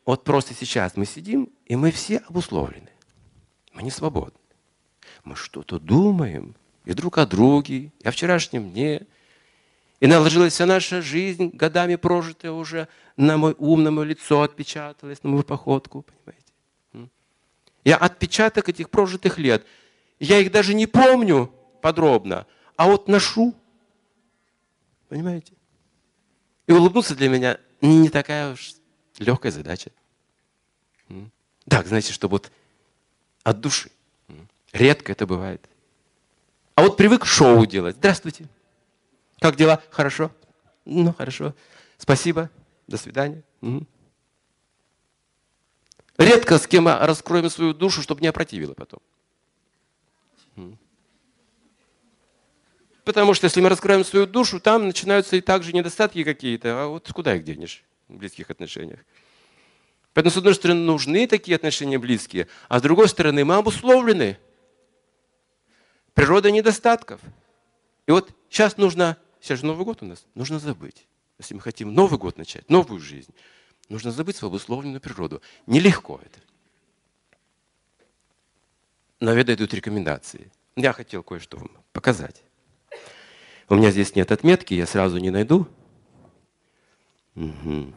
вот 0.07 0.25
просто 0.25 0.55
сейчас 0.55 0.97
мы 0.97 1.05
сидим, 1.05 1.51
и 1.67 1.77
мы 1.77 1.91
все 1.91 2.19
обусловлены. 2.29 2.89
Мы 3.75 3.83
не 3.83 3.91
свободны. 3.91 4.41
Мы 5.25 5.37
что-то 5.37 5.79
думаем 5.79 6.55
и 6.87 6.95
друг 6.95 7.19
о 7.19 7.27
друге, 7.27 7.93
и 8.01 8.09
о 8.09 8.13
вчерашнем 8.13 8.71
дне, 8.71 9.07
и 10.01 10.07
наложилась 10.07 10.55
вся 10.55 10.65
наша 10.65 11.03
жизнь, 11.03 11.51
годами 11.53 11.97
прожитая 11.97 12.53
уже, 12.53 12.89
на 13.19 13.37
мой 13.37 13.55
ум, 13.59 13.83
на 13.83 13.91
мое 13.91 14.07
лицо 14.07 14.41
отпечаталась, 14.41 15.23
на 15.23 15.29
мою 15.29 15.43
походку, 15.43 16.07
понимаете? 16.25 17.13
Я 17.85 17.97
отпечаток 17.99 18.71
этих 18.71 18.89
прожитых 18.89 19.37
лет, 19.37 19.67
я 20.19 20.39
их 20.39 20.51
даже 20.51 20.73
не 20.73 20.87
помню 20.87 21.53
подробно, 21.83 22.47
а 22.77 22.87
вот 22.87 23.07
ношу, 23.07 23.55
понимаете? 25.11 25.53
И 26.67 26.73
улыбнуться 26.73 27.15
для 27.15 27.29
меня 27.29 27.59
не 27.83 28.09
такая 28.09 28.55
уж 28.55 28.80
легкая 29.21 29.53
задача. 29.53 29.93
Так, 31.69 31.87
знаете, 31.87 32.13
что 32.13 32.29
вот 32.29 32.51
от 33.45 33.61
души. 33.61 33.91
Редко 34.73 35.13
это 35.13 35.27
бывает. 35.27 35.69
А 36.75 36.83
вот 36.83 36.97
привык 36.97 37.25
шоу 37.27 37.67
делать. 37.67 37.97
Здравствуйте. 37.97 38.49
Как 39.39 39.57
дела? 39.57 39.83
Хорошо? 39.91 40.31
Ну, 40.85 41.13
хорошо. 41.13 41.55
Спасибо. 41.99 42.51
До 42.87 42.97
свидания. 42.97 43.43
Угу. 43.61 43.87
Редко 46.19 46.59
с 46.59 46.67
кем 46.67 46.89
раскроем 46.89 47.51
свою 47.51 47.75
душу, 47.75 48.03
чтобы 48.03 48.21
не 48.21 48.29
опротивило 48.29 48.75
потом. 48.75 49.01
Потому 53.05 53.35
что 53.35 53.47
если 53.47 53.61
мы 53.61 53.69
раскроем 53.69 54.05
свою 54.05 54.27
душу, 54.27 54.61
там 54.61 54.87
начинаются 54.87 55.37
и 55.37 55.41
также 55.41 55.73
недостатки 55.73 56.23
какие-то. 56.23 56.85
А 56.85 56.87
вот 56.87 57.11
куда 57.13 57.35
их 57.35 57.45
денешь 57.45 57.83
близких 58.19 58.51
отношениях? 58.51 59.01
Поэтому, 60.13 60.33
с 60.33 60.37
одной 60.37 60.55
стороны, 60.55 60.81
нужны 60.81 61.27
такие 61.27 61.55
отношения 61.55 61.99
близкие, 61.99 62.49
а 62.69 62.79
с 62.79 62.83
другой 62.83 63.09
стороны, 63.09 63.45
мы 63.45 63.55
обусловлены 63.57 64.39
природой 66.15 66.53
недостатков. 66.53 67.21
И 68.07 68.11
вот 68.11 68.31
сейчас 68.49 68.77
нужно 68.77 69.17
Сейчас 69.41 69.61
же 69.61 69.67
Новый 69.67 69.85
год 69.85 70.03
у 70.03 70.07
нас. 70.07 70.25
Нужно 70.35 70.59
забыть. 70.59 71.07
Если 71.39 71.55
мы 71.55 71.61
хотим 71.61 71.95
Новый 71.95 72.19
год 72.19 72.37
начать, 72.37 72.69
новую 72.69 73.01
жизнь, 73.01 73.35
нужно 73.89 74.11
забыть 74.11 74.37
свою 74.37 74.51
обусловленную 74.51 75.01
природу. 75.01 75.41
Нелегко 75.67 76.21
это. 76.23 76.39
Но 79.19 79.33
ведь 79.33 79.47
дают 79.47 79.73
рекомендации. 79.75 80.53
Я 80.77 80.93
хотел 80.93 81.23
кое-что 81.23 81.57
вам 81.57 81.71
показать. 81.93 82.43
У 83.69 83.75
меня 83.75 83.91
здесь 83.91 84.15
нет 84.15 84.33
отметки, 84.33 84.75
я 84.75 84.87
сразу 84.87 85.19
не 85.19 85.31
найду. 85.31 85.67
Угу. 87.37 87.95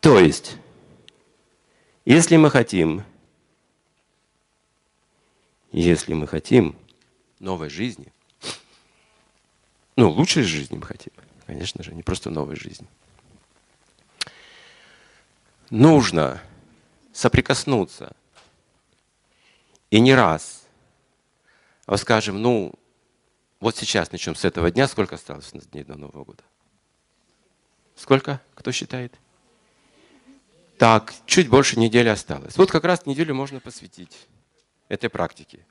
То 0.00 0.18
есть, 0.18 0.56
если 2.04 2.36
мы 2.36 2.50
хотим, 2.50 3.04
если 5.72 6.14
мы 6.14 6.26
хотим 6.26 6.76
новой 7.38 7.70
жизни– 7.70 8.12
ну, 10.00 10.08
лучшей 10.08 10.44
жизни 10.44 10.78
мы 10.78 10.86
хотим, 10.86 11.12
конечно 11.44 11.84
же, 11.84 11.94
не 11.94 12.02
просто 12.02 12.30
новой 12.30 12.56
жизни. 12.56 12.88
Нужно 15.68 16.40
соприкоснуться. 17.12 18.16
И 19.90 20.00
не 20.00 20.14
раз. 20.14 20.64
А 21.84 21.98
скажем, 21.98 22.40
ну, 22.40 22.72
вот 23.60 23.76
сейчас 23.76 24.10
начнем 24.10 24.36
с 24.36 24.46
этого 24.46 24.70
дня. 24.70 24.88
Сколько 24.88 25.16
осталось 25.16 25.52
дней 25.52 25.84
до 25.84 25.96
Нового 25.96 26.24
года? 26.24 26.42
Сколько? 27.94 28.40
Кто 28.54 28.72
считает? 28.72 29.12
Так, 30.80 31.12
чуть 31.26 31.50
больше 31.50 31.78
недели 31.78 32.08
осталось. 32.08 32.56
Вот 32.56 32.70
как 32.70 32.84
раз 32.84 33.04
неделю 33.04 33.34
можно 33.34 33.60
посвятить 33.60 34.16
этой 34.88 35.10
практике. 35.10 35.66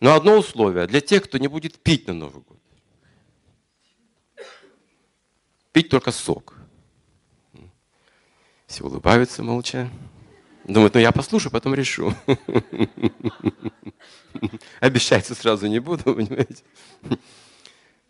Но 0.00 0.14
одно 0.14 0.38
условие 0.38 0.86
для 0.86 1.02
тех, 1.02 1.24
кто 1.24 1.36
не 1.36 1.46
будет 1.46 1.78
пить 1.78 2.08
на 2.08 2.14
Новый 2.14 2.42
год 2.42 2.58
пить 5.74 5.90
только 5.90 6.12
сок. 6.12 6.54
Все 8.66 8.84
улыбаются 8.84 9.42
молча. 9.42 9.90
Думают, 10.64 10.94
ну 10.94 11.00
я 11.00 11.12
послушаю, 11.12 11.52
потом 11.52 11.74
решу. 11.74 12.14
Обещать 14.80 15.26
сразу 15.26 15.66
не 15.66 15.80
буду, 15.80 16.14
понимаете. 16.14 16.62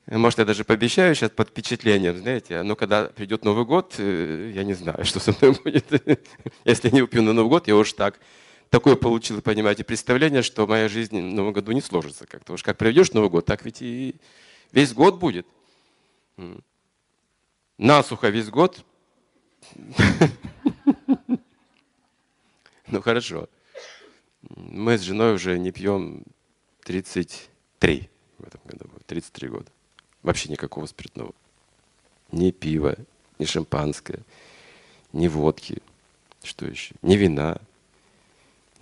Может, 0.07 0.38
я 0.38 0.44
даже 0.44 0.64
пообещаю 0.64 1.14
сейчас 1.14 1.30
под 1.30 1.48
впечатлением, 1.48 2.18
знаете, 2.18 2.62
но 2.62 2.76
когда 2.76 3.05
придет 3.05 3.44
Новый 3.44 3.64
год, 3.64 3.94
э, 3.98 4.52
я 4.55 4.64
не 4.64 4.74
знаю, 4.74 5.05
что 5.05 5.18
со 5.18 5.32
мной 5.32 5.57
будет. 5.62 5.86
Если 6.64 6.88
я 6.88 6.94
не 6.94 7.02
упью 7.02 7.22
на 7.22 7.32
Новый 7.32 7.48
год, 7.48 7.68
я 7.68 7.76
уж 7.76 7.92
так 7.92 8.20
такое 8.68 8.96
получил, 8.96 9.40
понимаете, 9.40 9.84
представление, 9.84 10.42
что 10.42 10.66
моя 10.66 10.88
жизнь 10.88 11.18
в 11.18 11.34
Новом 11.34 11.52
году 11.52 11.72
не 11.72 11.80
сложится 11.80 12.26
как-то. 12.26 12.52
Уж 12.52 12.62
как 12.62 12.76
проведешь 12.76 13.12
Новый 13.12 13.30
год, 13.30 13.46
так 13.46 13.64
ведь 13.64 13.80
и 13.80 14.16
весь 14.72 14.92
год 14.92 15.18
будет 15.18 15.46
насухо 17.78 18.28
весь 18.28 18.50
год. 18.50 18.84
Ну 22.86 23.00
хорошо. 23.00 23.48
Мы 24.42 24.98
с 24.98 25.00
женой 25.00 25.34
уже 25.34 25.59
не 25.59 25.72
пьем 25.72 26.22
33 26.84 28.11
в 28.38 28.46
этом 28.46 28.61
году. 28.66 28.90
33 29.07 29.48
года. 29.48 29.72
Вообще 30.25 30.49
никакого 30.49 30.87
спиртного. 30.87 31.33
Ни 32.33 32.51
пива, 32.51 32.97
ни 33.39 33.45
шампанское, 33.45 34.18
ни 35.12 35.29
водки. 35.29 35.81
Что 36.43 36.66
еще? 36.66 36.97
Ни 37.03 37.14
вина. 37.14 37.59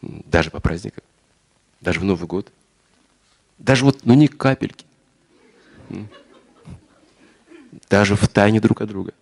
Даже 0.00 0.50
по 0.50 0.60
праздникам. 0.60 1.04
Даже 1.82 2.00
в 2.00 2.04
Новый 2.04 2.26
год. 2.26 2.50
Даже 3.58 3.84
вот, 3.84 4.06
ну 4.06 4.14
ни 4.14 4.26
капельки 4.26 4.86
даже 7.92 8.16
в 8.16 8.26
тайне 8.28 8.60
друг 8.60 8.80
от 8.80 8.88
друга. 8.88 9.12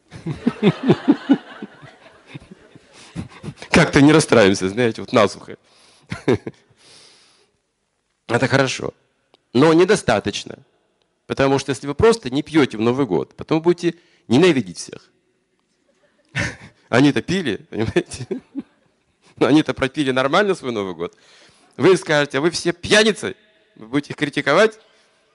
Как-то 3.70 4.00
не 4.00 4.12
расстраиваемся, 4.12 4.68
знаете, 4.68 5.00
вот 5.00 5.12
насухо. 5.12 5.56
Это 8.28 8.46
хорошо. 8.46 8.94
Но 9.52 9.72
недостаточно. 9.72 10.58
Потому 11.30 11.60
что 11.60 11.70
если 11.70 11.86
вы 11.86 11.94
просто 11.94 12.28
не 12.28 12.42
пьете 12.42 12.76
в 12.76 12.80
Новый 12.80 13.06
год, 13.06 13.36
потом 13.36 13.62
будете 13.62 13.96
ненавидеть 14.26 14.78
всех. 14.78 15.12
Они-то 16.88 17.22
пили, 17.22 17.68
понимаете? 17.70 18.26
Они-то 19.38 19.72
пропили 19.72 20.10
нормально 20.10 20.56
свой 20.56 20.72
Новый 20.72 20.96
год. 20.96 21.16
Вы 21.76 21.96
скажете, 21.96 22.38
а 22.38 22.40
вы 22.40 22.50
все 22.50 22.72
пьяницы. 22.72 23.36
Вы 23.76 23.86
будете 23.86 24.10
их 24.10 24.16
критиковать. 24.16 24.80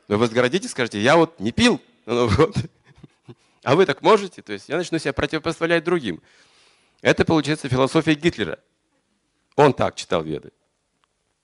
Вы 0.10 0.18
возгородите, 0.18 0.68
скажете, 0.68 1.00
я 1.00 1.16
вот 1.16 1.40
не 1.40 1.54
пил 1.54 1.82
на 2.06 2.16
Новый 2.16 2.36
год. 2.36 2.58
А 3.64 3.76
вы 3.78 3.86
так 3.86 4.02
можете? 4.02 4.42
То 4.42 4.52
есть 4.52 4.68
я 4.68 4.76
начну 4.76 5.00
себя 5.00 5.14
противопоставлять 5.14 5.86
другим. 5.86 6.22
Это 7.04 7.24
получается 7.24 7.70
философия 7.70 8.16
Гитлера. 8.16 8.60
Он 9.56 9.72
так 9.72 9.96
читал 9.96 10.24
Веды. 10.24 10.52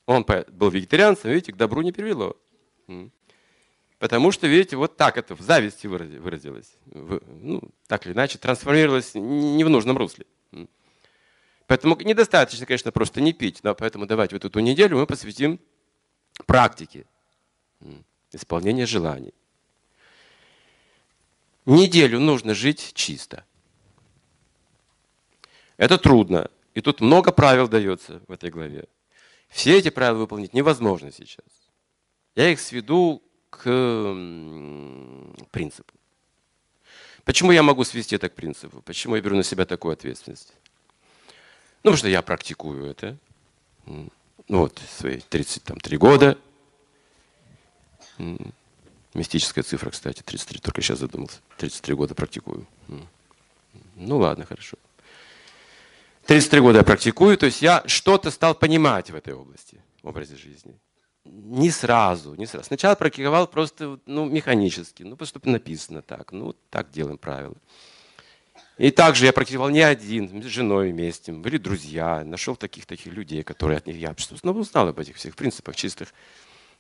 Он 0.08 0.26
был 0.50 0.70
вегетарианцем, 0.70 1.32
видите, 1.32 1.54
к 1.54 1.56
добру 1.56 1.84
не 1.84 1.94
привело. 1.94 2.36
Потому 4.02 4.32
что, 4.32 4.48
видите, 4.48 4.78
вот 4.78 4.98
так 4.98 5.16
это 5.16 5.36
в 5.36 5.42
зависти 5.42 5.86
выразилось. 5.86 6.74
Ну, 6.88 7.62
так 7.86 8.08
или 8.08 8.14
иначе, 8.14 8.40
трансформировалось 8.40 9.14
не 9.14 9.64
в 9.64 9.70
нужном 9.70 9.96
русле. 9.96 10.26
Поэтому 11.68 11.96
недостаточно, 12.02 12.66
конечно, 12.66 12.92
просто 12.92 13.22
не 13.22 13.32
пить. 13.32 13.64
Но 13.64 13.76
поэтому 13.76 14.08
давайте 14.08 14.34
вот 14.34 14.44
эту 14.44 14.60
неделю 14.60 14.98
мы 14.98 15.06
посвятим 15.06 15.60
практике 16.48 17.06
исполнения 18.32 18.88
желаний. 18.88 19.36
Неделю 21.68 22.20
нужно 22.20 22.56
жить 22.56 22.94
чисто. 22.96 23.46
Это 25.78 26.00
трудно. 26.00 26.50
И 26.74 26.82
тут 26.82 27.02
много 27.02 27.32
правил 27.32 27.68
дается 27.68 28.20
в 28.28 28.32
этой 28.32 28.50
главе. 28.50 28.86
Все 29.48 29.78
эти 29.78 29.92
правила 29.92 30.22
выполнить 30.22 30.56
невозможно 30.56 31.12
сейчас. 31.12 31.46
Я 32.34 32.50
их 32.50 32.60
сведу 32.60 33.22
к 33.52 33.64
принципу. 35.52 35.94
Почему 37.24 37.52
я 37.52 37.62
могу 37.62 37.84
свести 37.84 38.16
это 38.16 38.30
к 38.30 38.34
принципу? 38.34 38.82
Почему 38.82 39.16
я 39.16 39.22
беру 39.22 39.36
на 39.36 39.44
себя 39.44 39.66
такую 39.66 39.94
ответственность? 39.94 40.54
Ну, 41.84 41.92
потому 41.92 41.98
что 41.98 42.08
я 42.08 42.24
практикую 42.24 42.90
это. 42.90 43.18
Вот, 44.48 44.82
свои 44.98 45.20
33 45.20 45.98
года. 45.98 46.38
Мистическая 49.14 49.64
цифра, 49.64 49.92
кстати, 49.92 50.24
33, 50.24 50.60
только 50.60 50.82
сейчас 50.82 51.00
задумался. 51.00 51.40
33 51.58 51.94
года 51.96 52.16
практикую. 52.16 52.66
Ну 53.96 54.18
ладно, 54.18 54.46
хорошо. 54.46 54.78
33 56.26 56.60
года 56.62 56.78
я 56.80 56.84
практикую, 56.84 57.38
то 57.38 57.46
есть 57.46 57.62
я 57.62 57.84
что-то 57.86 58.32
стал 58.32 58.56
понимать 58.56 59.12
в 59.12 59.16
этой 59.16 59.34
области, 59.34 59.84
в 60.02 60.08
образе 60.08 60.38
жизни. 60.38 60.76
Не 61.24 61.70
сразу, 61.70 62.34
не 62.36 62.48
сразу. 62.48 62.66
Сначала 62.66 62.96
практиковал 62.96 63.48
просто 63.48 64.00
ну, 64.06 64.26
механически, 64.26 65.04
ну, 65.04 65.16
просто 65.16 65.40
написано 65.44 66.02
так, 66.02 66.32
ну, 66.32 66.56
так 66.70 66.90
делаем 66.92 67.18
правила. 67.18 67.56
И 68.78 68.90
также 68.90 69.26
я 69.26 69.34
практиковал 69.34 69.70
не 69.70 69.82
один, 69.82 70.42
с 70.42 70.46
женой 70.48 70.92
вместе, 70.92 71.32
были 71.32 71.58
друзья, 71.58 72.24
нашел 72.26 72.56
таких-таких 72.56 73.14
людей, 73.14 73.44
которые 73.44 73.78
от 73.78 73.86
них 73.86 73.98
я 73.98 74.16
ну, 74.42 74.52
узнал 74.54 74.88
об 74.88 75.00
этих 75.00 75.18
всех 75.18 75.36
принципах 75.36 75.76
чистых. 75.76 76.14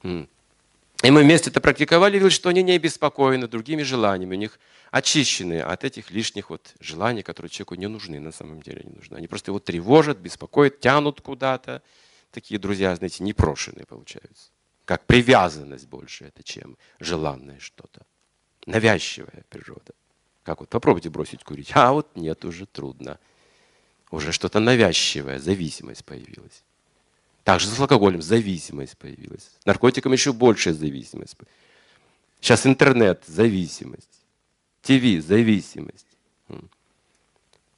И 0.03 1.09
мы 1.09 1.21
вместе 1.21 1.49
это 1.49 1.61
практиковали, 1.61 2.15
видели, 2.15 2.29
что 2.29 2.49
они 2.49 2.63
не 2.63 2.73
обеспокоены 2.73 3.47
другими 3.47 3.83
желаниями, 3.83 4.35
у 4.35 4.39
них 4.39 4.59
очищены 4.91 5.59
от 5.59 5.83
этих 5.83 6.11
лишних 6.11 6.49
вот 6.49 6.73
желаний, 6.79 7.23
которые 7.23 7.49
человеку 7.49 7.75
не 7.75 7.87
нужны, 7.87 8.19
на 8.19 8.31
самом 8.31 8.61
деле 8.61 8.81
не 8.83 8.95
нужны. 8.95 9.15
Они 9.15 9.27
просто 9.27 9.51
его 9.51 9.59
тревожат, 9.59 10.17
беспокоят, 10.17 10.79
тянут 10.79 11.21
куда-то. 11.21 11.81
Такие 12.31 12.59
друзья, 12.59 12.95
знаете, 12.95 13.23
непрошенные 13.23 13.85
получаются. 13.85 14.49
Как 14.85 15.05
привязанность 15.05 15.87
больше 15.87 16.25
это, 16.25 16.43
чем 16.43 16.77
желанное 16.99 17.59
что-то. 17.59 18.05
Навязчивая 18.65 19.43
природа. 19.49 19.93
Как 20.43 20.59
вот 20.59 20.69
попробуйте 20.69 21.09
бросить 21.09 21.43
курить. 21.43 21.71
А 21.73 21.91
вот 21.91 22.15
нет, 22.15 22.43
уже 22.45 22.65
трудно. 22.65 23.19
Уже 24.09 24.31
что-то 24.31 24.59
навязчивое, 24.59 25.39
зависимость 25.39 26.03
появилась. 26.03 26.63
Также 27.43 27.67
с 27.67 27.79
алкоголем 27.79 28.21
зависимость 28.21 28.97
появилась. 28.97 29.51
С 29.59 29.65
наркотиком 29.65 30.13
еще 30.13 30.31
большая 30.33 30.73
зависимость. 30.73 31.35
Сейчас 32.39 32.65
интернет– 32.65 33.23
зависимость. 33.27 34.09
ТВ– 34.81 35.25
зависимость. 35.25 36.07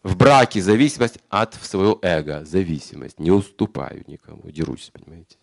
В 0.04 0.18
браке 0.18 0.62
зависимость 0.62 1.20
от 1.30 1.54
своего 1.56 1.98
эго, 2.02 2.44
зависимость. 2.44 3.20
Не 3.20 3.32
уступаю 3.32 4.04
никому, 4.06 4.52
дерусь, 4.52 4.92
понимаете. 4.92 5.38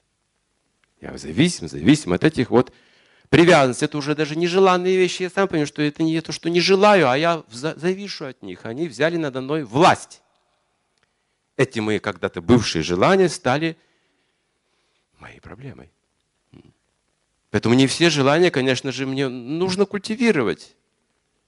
Я 1.00 1.16
зависим, 1.16 1.66
зависим 1.66 2.12
от 2.12 2.24
этих 2.24 2.50
вот 2.50 2.72
привязанностей. 3.30 3.86
Это 3.86 3.96
уже 3.96 4.14
даже 4.14 4.36
нежеланные 4.36 4.98
вещи. 4.98 5.22
Я 5.22 5.30
сам 5.30 5.48
понимаю, 5.48 5.66
что 5.66 5.80
это 5.80 6.02
не 6.02 6.20
то, 6.20 6.32
что 6.32 6.50
не 6.50 6.60
желаю, 6.60 7.08
а 7.08 7.16
я 7.16 7.42
завишу 7.48 8.26
от 8.26 8.42
них. 8.42 8.66
Они 8.66 8.86
взяли 8.86 9.16
надо 9.16 9.40
мной 9.40 9.64
власть. 9.64 10.20
Эти 11.56 11.80
мои 11.80 11.98
когда-то 11.98 12.42
бывшие 12.42 12.82
желания 12.82 13.30
стали 13.30 13.78
моей 15.18 15.40
проблемой. 15.40 15.90
Поэтому 17.50 17.74
не 17.74 17.86
все 17.86 18.10
желания, 18.10 18.50
конечно 18.50 18.92
же, 18.92 19.06
мне 19.06 19.28
нужно 19.28 19.86
культивировать. 19.86 20.76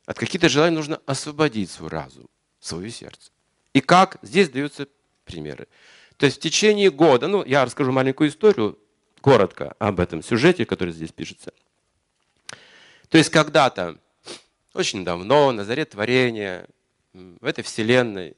От 0.07 0.19
каких-то 0.19 0.49
желаний 0.49 0.75
нужно 0.75 1.01
освободить 1.07 1.71
свой 1.71 1.91
разум, 1.91 2.27
свое 2.63 2.91
сердце. 2.91 3.31
И 3.75 3.81
как? 3.81 4.19
Здесь 4.23 4.49
даются 4.49 4.87
примеры. 5.25 5.69
То 6.17 6.27
есть 6.27 6.39
в 6.39 6.41
течение 6.41 6.91
года, 6.91 7.27
ну, 7.27 7.45
я 7.45 7.65
расскажу 7.65 7.93
маленькую 7.93 8.31
историю, 8.31 8.79
коротко 9.21 9.75
об 9.79 10.01
этом 10.01 10.23
сюжете, 10.23 10.65
который 10.65 10.93
здесь 10.93 11.13
пишется. 11.13 11.53
То 13.09 13.19
есть 13.19 13.31
когда-то, 13.31 13.99
очень 14.75 15.05
давно, 15.05 15.53
на 15.53 15.65
заре 15.65 15.85
творения, 15.85 16.67
в 17.13 17.45
этой 17.45 17.63
вселенной, 17.63 18.37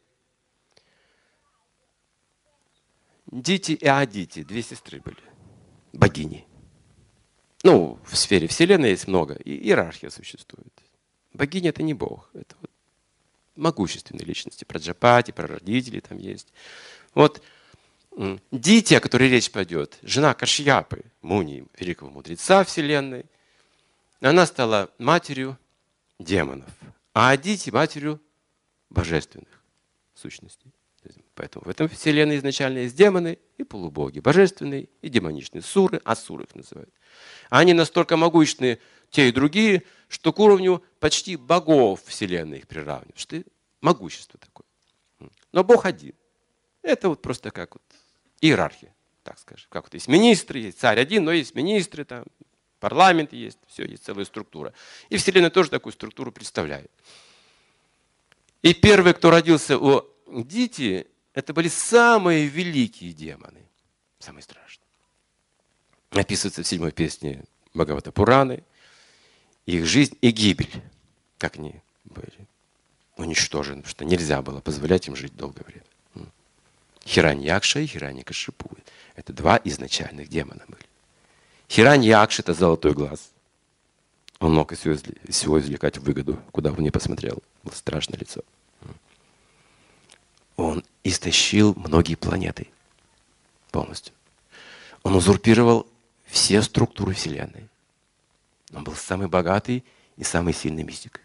Дити 3.27 3.73
и 3.73 3.87
Адити, 3.87 4.43
две 4.43 4.63
сестры 4.63 5.01
были, 5.01 5.17
богини. 5.93 6.47
Ну, 7.63 7.99
в 8.05 8.17
сфере 8.17 8.47
Вселенной 8.47 8.91
есть 8.91 9.09
много, 9.09 9.35
и 9.35 9.53
иерархия 9.53 10.11
существует. 10.11 10.73
Богиня 11.33 11.71
это 11.71 11.83
не 11.83 11.95
Бог, 11.95 12.31
это 12.35 12.55
вот 12.61 12.71
могущественные 13.57 14.25
личности. 14.25 14.65
Про 14.65 14.79
Джапати, 14.79 15.31
про 15.31 15.47
родителей 15.47 16.01
там 16.01 16.19
есть. 16.19 16.53
Вот 17.15 17.43
Дити, 18.51 18.95
о 18.95 19.01
которой 19.01 19.29
речь 19.29 19.51
пойдет, 19.51 19.99
жена 20.03 20.35
Кашьяпы, 20.35 21.03
Муни, 21.21 21.65
великого 21.79 22.11
мудреца 22.11 22.63
Вселенной, 22.63 23.27
она 24.21 24.47
стала 24.47 24.91
матерью 24.99 25.59
демонов, 26.19 26.71
а 27.13 27.31
Адити 27.31 27.71
матерью 27.71 28.21
божественных 28.89 29.49
сущностей. 30.15 30.73
Поэтому 31.35 31.65
в 31.65 31.69
этом 31.69 31.89
вселенной 31.89 32.37
изначально 32.37 32.79
есть 32.79 32.97
демоны 32.97 33.39
и 33.59 33.65
полубоги, 33.65 34.21
божественные 34.21 34.89
и 35.03 35.09
демоничные, 35.09 35.63
суры, 35.63 36.01
асуры 36.05 36.45
их 36.45 36.55
называют. 36.55 36.91
Они 37.51 37.73
настолько 37.73 38.17
могущественны, 38.17 38.79
те 39.15 39.29
и 39.29 39.33
другие, 39.33 39.85
что 40.09 40.33
к 40.33 40.41
уровню 40.41 40.83
почти 40.99 41.37
богов 41.37 42.03
Вселенной 42.05 42.59
их 42.59 42.67
приравнивают. 42.67 43.17
Что 43.17 43.43
могущество 43.81 44.41
такое. 44.41 44.67
Но 45.53 45.63
Бог 45.63 45.87
один. 45.87 46.15
Это 46.83 47.09
вот 47.09 47.23
просто 47.23 47.53
как 47.53 47.77
вот 47.77 47.83
иерархия, 48.41 48.93
так 49.23 49.39
скажем. 49.39 49.67
Как 49.71 49.85
вот 49.85 49.95
есть 49.95 50.09
министры, 50.09 50.59
есть 50.59 50.81
царь 50.81 50.99
один, 50.99 51.25
но 51.25 51.31
есть 51.31 51.55
министры, 51.55 52.05
там, 52.05 52.25
парламент 52.81 53.33
есть, 53.33 53.59
все, 53.69 53.85
есть 53.85 54.05
целая 54.05 54.25
структура. 54.25 54.75
И 55.11 55.17
Вселенная 55.17 55.51
тоже 55.51 55.71
такую 55.71 55.93
структуру 55.93 56.33
представляет. 56.33 56.91
И 58.63 58.75
первый, 58.75 59.15
кто 59.15 59.31
родился 59.31 59.79
у 59.79 60.03
Дити, 60.27 61.07
это 61.35 61.55
были 61.55 61.69
самые 61.69 62.49
великие 62.49 63.13
демоны, 63.13 63.69
самые 64.19 64.43
страшные. 64.43 64.89
Описывается 66.11 66.65
в 66.65 66.67
седьмой 66.67 66.91
песне 66.91 67.45
Бхагавата 67.73 68.11
Пураны– 68.11 68.65
их 69.67 69.87
жизнь 69.87 70.17
и 70.21 70.31
гибель, 70.31 70.83
как 71.39 71.57
они 71.57 71.81
были 72.05 72.33
уничтожены, 73.17 73.83
потому 73.83 73.91
что 73.91 74.05
нельзя 74.05 74.43
было 74.43 74.61
позволять 74.61 75.07
им 75.09 75.17
жить 75.17 75.37
долгое 75.37 75.65
время. 75.65 75.85
Хираньякша 77.07 77.81
и 77.81 77.87
Хираньякашипу. 77.87 78.71
Это 79.15 79.33
два 79.33 79.61
изначальных 79.63 80.29
демона 80.29 80.65
были. 80.67 80.85
Хираньякша– 81.69 82.43
это 82.43 82.55
золотой 82.55 82.93
глаз. 82.93 83.31
Он 84.41 84.55
мог 84.55 84.73
из 84.73 84.79
всего 84.79 85.61
извлекать 85.61 85.99
выгоду, 85.99 86.41
куда 86.51 86.73
бы 86.73 86.83
ни 86.83 86.91
посмотрел. 86.91 87.43
Было 87.63 87.73
страшное 87.73 88.19
лицо. 88.19 88.43
Он 90.57 90.85
истощил 91.03 91.75
многие 91.77 92.15
планеты 92.15 92.69
полностью. 93.71 94.15
Он 95.03 95.15
узурпировал 95.15 95.87
все 96.27 96.63
структуры 96.63 97.15
Вселенной. 97.15 97.69
Он 98.75 98.85
был 98.85 98.95
самый 98.95 99.29
богатый 99.29 99.85
и 100.17 100.25
самый 100.25 100.53
сильный 100.53 100.83
мистик. 100.83 101.21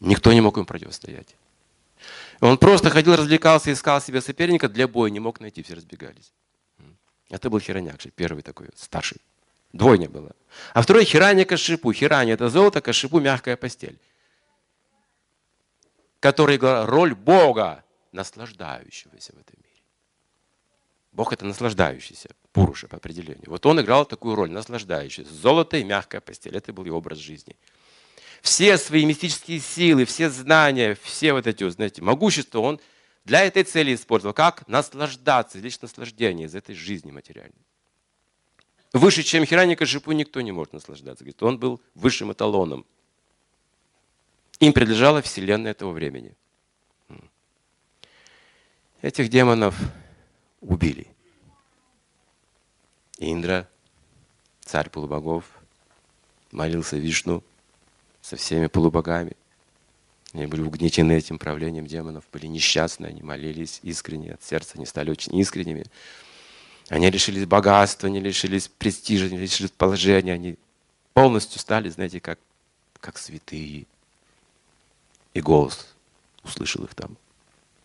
Никто 0.00 0.32
не 0.32 0.40
мог 0.40 0.56
ему 0.56 0.66
противостоять. 0.66 1.36
Он 2.40 2.58
просто 2.58 2.90
ходил, 2.90 3.14
развлекался, 3.16 3.72
искал 3.72 4.00
себе 4.00 4.20
соперника 4.20 4.68
для 4.68 4.88
боя, 4.88 5.10
не 5.10 5.20
мог 5.20 5.40
найти, 5.40 5.62
все 5.62 5.74
разбегались. 5.74 6.32
Это 7.28 7.50
был 7.50 7.60
Хираньякши, 7.60 8.10
первый 8.10 8.42
такой, 8.42 8.68
старший. 8.74 9.20
Двойня 9.72 10.08
была. 10.08 10.30
А 10.74 10.82
второй 10.82 11.04
Хираня 11.04 11.44
Кашипу. 11.44 11.92
Хираня– 11.92 12.32
это 12.34 12.48
золото, 12.48 12.80
Кашипу– 12.80 13.20
мягкая 13.20 13.56
постель. 13.56 14.00
Который 16.18 16.56
играл 16.56 16.86
роль 16.86 17.14
Бога, 17.14 17.84
наслаждающегося 18.10 19.32
в 19.32 19.38
этом 19.38 19.54
мире. 19.58 19.82
Бог– 21.12 21.32
это 21.34 21.44
наслаждающийся. 21.44 22.30
Пуруша 22.52 22.88
по 22.88 22.96
определению. 22.96 23.44
Вот 23.46 23.64
он 23.66 23.80
играл 23.80 24.04
такую 24.04 24.34
роль, 24.34 24.50
наслаждающийся. 24.50 25.32
Золото 25.32 25.76
и 25.76 25.84
мягкая 25.84 26.20
постель. 26.20 26.56
Это 26.56 26.72
был 26.72 26.84
его 26.84 26.98
образ 26.98 27.18
жизни. 27.18 27.56
Все 28.42 28.76
свои 28.78 29.04
мистические 29.04 29.60
силы, 29.60 30.04
все 30.04 30.30
знания, 30.30 30.96
все 31.02 31.32
вот 31.32 31.46
эти, 31.46 31.68
знаете, 31.68 32.02
могущества 32.02 32.60
он 32.60 32.80
для 33.24 33.44
этой 33.44 33.62
цели 33.62 33.94
использовал. 33.94 34.34
Как? 34.34 34.66
Наслаждаться, 34.66 35.58
лишь 35.58 35.80
наслаждение 35.80 36.46
из 36.46 36.54
этой 36.54 36.74
жизни 36.74 37.10
материальной. 37.10 37.54
Выше, 38.92 39.22
чем 39.22 39.44
Хираника 39.44 39.86
Шипу, 39.86 40.10
никто 40.12 40.40
не 40.40 40.50
может 40.50 40.72
наслаждаться. 40.72 41.22
Говорит, 41.22 41.42
он 41.42 41.58
был 41.58 41.80
высшим 41.94 42.32
эталоном. 42.32 42.84
Им 44.58 44.72
принадлежала 44.72 45.22
вселенная 45.22 45.70
этого 45.70 45.92
времени. 45.92 46.34
Этих 49.00 49.28
демонов 49.28 49.78
убили. 50.60 51.06
Индра, 53.20 53.68
царь 54.62 54.88
полубогов, 54.88 55.44
молился 56.52 56.96
Вишну 56.96 57.44
со 58.22 58.36
всеми 58.36 58.66
полубогами. 58.66 59.36
Они 60.32 60.46
были 60.46 60.62
угнетены 60.62 61.12
этим 61.12 61.38
правлением 61.38 61.86
демонов, 61.86 62.24
были 62.32 62.46
несчастны, 62.46 63.06
они 63.06 63.22
молились 63.22 63.80
искренне 63.82 64.32
от 64.32 64.42
сердца, 64.42 64.72
они 64.76 64.86
стали 64.86 65.10
очень 65.10 65.36
искренними. 65.36 65.84
Они 66.88 67.10
лишились 67.10 67.44
богатства, 67.46 68.08
они 68.08 68.20
лишились 68.20 68.68
престижа, 68.68 69.26
они 69.26 69.36
лишились 69.36 69.70
положения, 69.70 70.32
они 70.32 70.56
полностью 71.12 71.60
стали, 71.60 71.90
знаете, 71.90 72.20
как, 72.20 72.38
как 73.00 73.18
святые. 73.18 73.84
И 75.34 75.40
голос 75.42 75.94
услышал 76.42 76.84
их 76.84 76.94
там, 76.94 77.16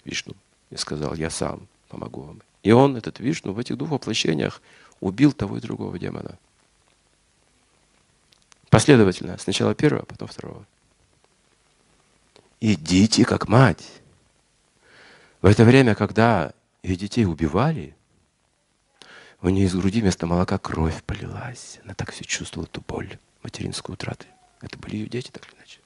Вишну, 0.06 0.34
и 0.70 0.78
сказал, 0.78 1.14
я 1.16 1.30
сам 1.30 1.68
помогу 1.90 2.22
вам. 2.22 2.42
И 2.64 2.72
он, 2.72 2.96
этот 2.96 3.20
Вишну, 3.20 3.52
в 3.52 3.60
этих 3.60 3.78
двух 3.78 3.92
воплощениях 3.92 4.62
убил 5.06 5.34
того 5.34 5.58
и 5.58 5.62
другого 5.62 6.00
демона. 6.00 6.36
Последовательно. 8.72 9.38
Сначала 9.38 9.76
первого, 9.76 10.02
а 10.02 10.06
потом 10.06 10.28
второго. 10.28 10.66
Идите 12.60 13.24
как 13.24 13.48
мать. 13.48 13.86
В 15.42 15.46
это 15.46 15.64
время, 15.64 15.94
когда 15.94 16.54
ее 16.82 16.96
детей 16.96 17.26
убивали, 17.26 17.96
у 19.42 19.50
нее 19.50 19.68
из 19.68 19.76
груди 19.76 20.02
вместо 20.02 20.26
молока 20.26 20.58
кровь 20.58 21.04
полилась. 21.04 21.80
Она 21.84 21.94
так 21.94 22.12
все 22.12 22.24
чувствовала, 22.24 22.66
эту 22.68 22.82
боль 22.82 23.20
материнской 23.44 23.94
утраты. 23.94 24.26
Это 24.62 24.80
были 24.80 24.96
ее 24.96 25.08
дети, 25.08 25.30
так 25.30 25.46
или 25.48 25.56
иначе. 25.56 25.80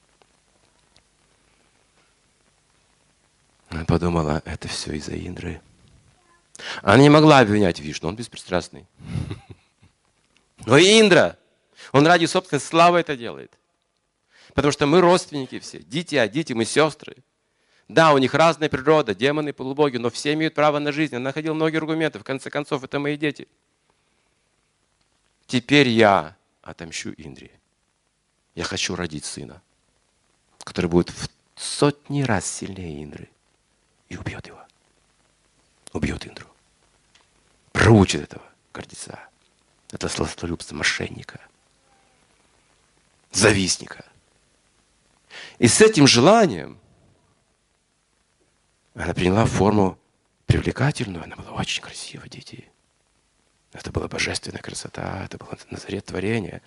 Она 3.68 3.84
подумала, 3.84 4.40
это 4.46 4.66
все 4.66 4.94
из-за 4.94 5.14
Индры. 5.14 5.60
Она 6.82 7.02
не 7.02 7.08
могла 7.08 7.40
обвинять 7.40 7.80
Вишну, 7.80 8.08
он 8.08 8.16
беспристрастный. 8.16 8.86
Но 10.66 10.78
Индра, 10.78 11.38
он 11.92 12.06
ради 12.06 12.26
собственной 12.26 12.60
славы 12.60 12.98
это 12.98 13.16
делает. 13.16 13.52
Потому 14.54 14.72
что 14.72 14.86
мы 14.86 15.00
родственники 15.00 15.58
все, 15.58 15.78
дети, 15.80 16.16
а 16.16 16.28
дети, 16.28 16.52
мы 16.52 16.64
сестры. 16.64 17.16
Да, 17.88 18.12
у 18.12 18.18
них 18.18 18.34
разная 18.34 18.68
природа, 18.68 19.14
демоны, 19.14 19.52
полубоги, 19.52 19.96
но 19.96 20.10
все 20.10 20.32
имеют 20.34 20.54
право 20.54 20.78
на 20.78 20.92
жизнь. 20.92 21.16
Он 21.16 21.22
находил 21.22 21.54
многие 21.54 21.78
аргументы. 21.78 22.20
В 22.20 22.24
конце 22.24 22.48
концов, 22.48 22.84
это 22.84 23.00
мои 23.00 23.16
дети. 23.16 23.48
Теперь 25.46 25.88
я 25.88 26.36
отомщу 26.62 27.10
Индре. 27.16 27.50
Я 28.54 28.62
хочу 28.62 28.94
родить 28.94 29.24
сына, 29.24 29.60
который 30.62 30.86
будет 30.86 31.10
в 31.10 31.28
сотни 31.56 32.22
раз 32.22 32.46
сильнее 32.46 33.02
Индры 33.02 33.28
и 34.08 34.16
убьет 34.16 34.46
его. 34.46 34.60
Убьет 35.92 36.26
Индру. 36.26 36.46
Проучит 37.72 38.22
этого 38.22 38.44
гордеца. 38.72 39.18
Это 39.90 40.08
сластолюбство 40.08 40.76
мошенника, 40.76 41.40
завистника. 43.32 44.04
И 45.58 45.66
с 45.66 45.80
этим 45.80 46.06
желанием 46.06 46.78
она 48.94 49.14
приняла 49.14 49.46
форму 49.46 49.98
привлекательную, 50.46 51.24
она 51.24 51.36
была 51.36 51.52
очень 51.52 51.82
красива, 51.82 52.28
дети. 52.28 52.68
Это 53.72 53.90
была 53.90 54.08
божественная 54.08 54.60
красота, 54.60 55.24
это 55.24 55.38
было 55.38 55.56
назарет 55.70 56.06
творения. 56.06 56.60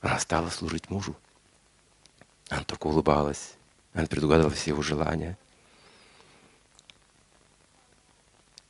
Она 0.00 0.18
стала 0.18 0.50
служить 0.50 0.88
мужу. 0.88 1.16
Она 2.48 2.64
только 2.64 2.86
улыбалась, 2.86 3.54
она 3.92 4.06
предугадывала 4.06 4.52
все 4.52 4.70
его 4.70 4.82
желания. 4.82 5.36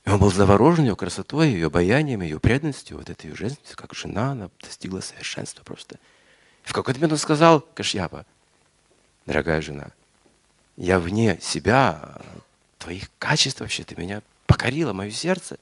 И 0.05 0.11
он 0.11 0.19
был 0.19 0.31
заворожен 0.31 0.87
ее 0.87 0.97
красотой, 0.97 1.51
ее 1.51 1.67
обаянием, 1.67 2.23
ее 2.23 2.41
преданностью, 2.41 2.97
вот 2.97 3.11
этой 3.11 3.27
ее 3.27 3.37
женственностью, 3.37 3.77
как 3.77 3.95
жена, 3.95 4.33
она 4.33 4.51
достигла 4.61 5.01
совершенства 5.01 5.63
просто. 5.63 5.97
И 6.65 6.69
в 6.69 6.73
какой-то 6.73 6.99
момент 6.99 7.13
он 7.13 7.19
сказал, 7.19 7.61
Кашьяпа, 7.61 8.25
дорогая 9.27 9.61
жена, 9.61 9.91
я 10.77 10.99
вне 10.99 11.39
себя, 11.41 12.23
твоих 12.79 13.11
качеств 13.19 13.61
вообще, 13.61 13.85
ты 13.85 13.95
меня 13.97 14.23
покорила, 14.47 14.93
мое 14.93 15.11
сердце. 15.11 15.59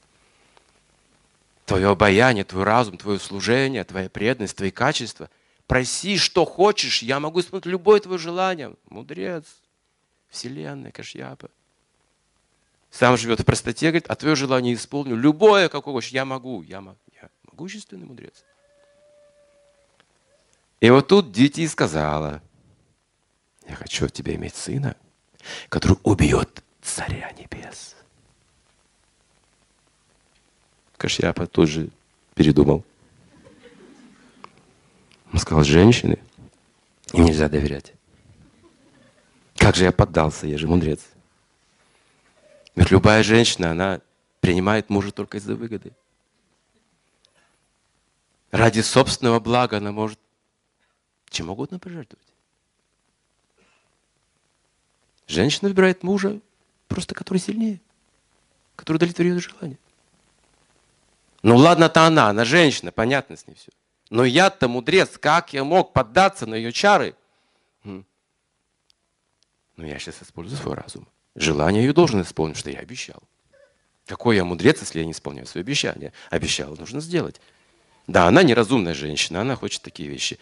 Твое 1.67 1.89
обаяние, 1.89 2.45
твой 2.45 2.65
разум, 2.65 2.97
твое 2.97 3.19
служение, 3.19 3.85
твоя 3.85 4.09
преданность, 4.09 4.57
твои 4.57 4.71
качества. 4.71 5.29
Проси, 5.67 6.17
что 6.17 6.47
хочешь, 6.47 7.03
я 7.03 7.21
могу 7.21 7.41
исполнить 7.41 7.67
любое 7.67 8.01
твое 8.01 8.19
желание. 8.19 8.75
Мудрец, 8.89 9.45
вселенная, 10.31 10.93
Кашьяпа. 10.93 11.51
Сам 12.91 13.17
живет 13.17 13.41
в 13.41 13.45
простоте, 13.45 13.87
говорит, 13.89 14.07
а 14.09 14.15
твое 14.17 14.35
желание 14.35 14.75
исполню. 14.75 15.15
Любое, 15.17 15.69
какое 15.69 15.95
хочешь, 15.95 16.11
я 16.11 16.25
могу. 16.25 16.63
Я, 16.63 16.83
я 17.15 17.29
могущественный 17.51 18.07
мудрец. 18.07 18.45
И 20.81 20.91
вот 20.91 21.09
тут 21.09 21.33
Дити 21.33 21.67
сказала, 21.67 22.41
я 23.69 23.75
хочу 23.75 24.07
от 24.07 24.13
тебя 24.13 24.35
иметь 24.37 24.55
сына, 24.55 24.97
который 25.69 25.99
убьет 26.03 26.63
царя 26.81 27.31
небес. 27.33 27.97
Кашьяпа 30.97 31.47
тоже 31.47 31.91
передумал. 32.35 32.85
Он 35.33 35.39
сказал, 35.39 35.65
женщины, 35.65 36.19
нельзя 37.13 37.49
доверять. 37.49 37.93
Как 39.57 39.75
же 39.75 39.85
я 39.85 39.93
поддался, 39.93 40.47
я 40.47 40.57
же 40.57 40.67
мудрец. 40.67 41.01
Ведь 42.79 42.93
любая 42.93 43.25
женщина, 43.25 43.73
она 43.73 44.01
принимает 44.39 44.89
мужа 44.89 45.11
только 45.11 45.39
из-за 45.39 45.57
выгоды. 45.57 45.91
Ради 48.53 48.83
собственного 48.83 49.41
блага 49.41 49.79
она 49.79 49.91
может 49.91 50.21
чем 51.29 51.51
угодно 51.51 51.81
пожертвовать. 51.81 52.25
Женщина 55.27 55.69
выбирает 55.69 56.05
мужа, 56.05 56.41
просто 56.87 57.17
который 57.17 57.39
сильнее, 57.39 57.81
который 58.77 58.99
удовлетворит 58.99 59.43
желание. 59.43 59.79
Ну 61.43 61.57
ладно-то 61.57 62.07
она, 62.07 62.29
она 62.29 62.45
женщина, 62.45 62.93
понятно 62.93 63.37
с 63.37 63.45
ней 63.49 63.55
все. 63.55 63.73
Но 64.09 64.25
я-то 64.25 64.69
мудрец, 64.69 65.19
как 65.19 65.53
я 65.53 65.65
мог 65.65 65.93
поддаться 65.93 66.47
на 66.47 66.55
ее 66.55 66.73
чары? 66.73 67.17
Ну 67.83 68.05
я 69.77 69.99
сейчас 69.99 70.23
использую 70.23 70.59
свой 70.61 70.77
разум. 70.77 71.09
Желание 71.39 71.85
ее 71.85 71.93
должен 71.93 72.21
исполнить, 72.21 72.57
что 72.57 72.69
я 72.69 72.81
обещал. 72.81 73.23
Какой 74.07 74.35
я 74.35 74.45
мудрец, 74.45 74.81
если 74.81 74.99
я 74.99 75.05
не 75.05 75.13
исполняю 75.13 75.47
свои 75.47 75.63
обещания? 75.63 76.13
Обещал, 76.31 76.75
нужно 76.77 77.01
сделать. 77.01 77.41
Да, 78.09 78.27
она 78.27 78.43
неразумная 78.43 78.93
женщина, 78.93 79.43
она 79.43 79.55
хочет 79.55 79.83
такие 79.83 80.09
вещи. 80.09 80.41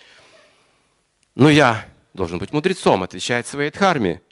Но 1.34 1.50
я 1.50 1.86
должен 2.14 2.38
быть 2.38 2.52
мудрецом, 2.54 3.02
отвечает 3.02 3.46
своей 3.46 3.70
дхарме. 3.70 4.22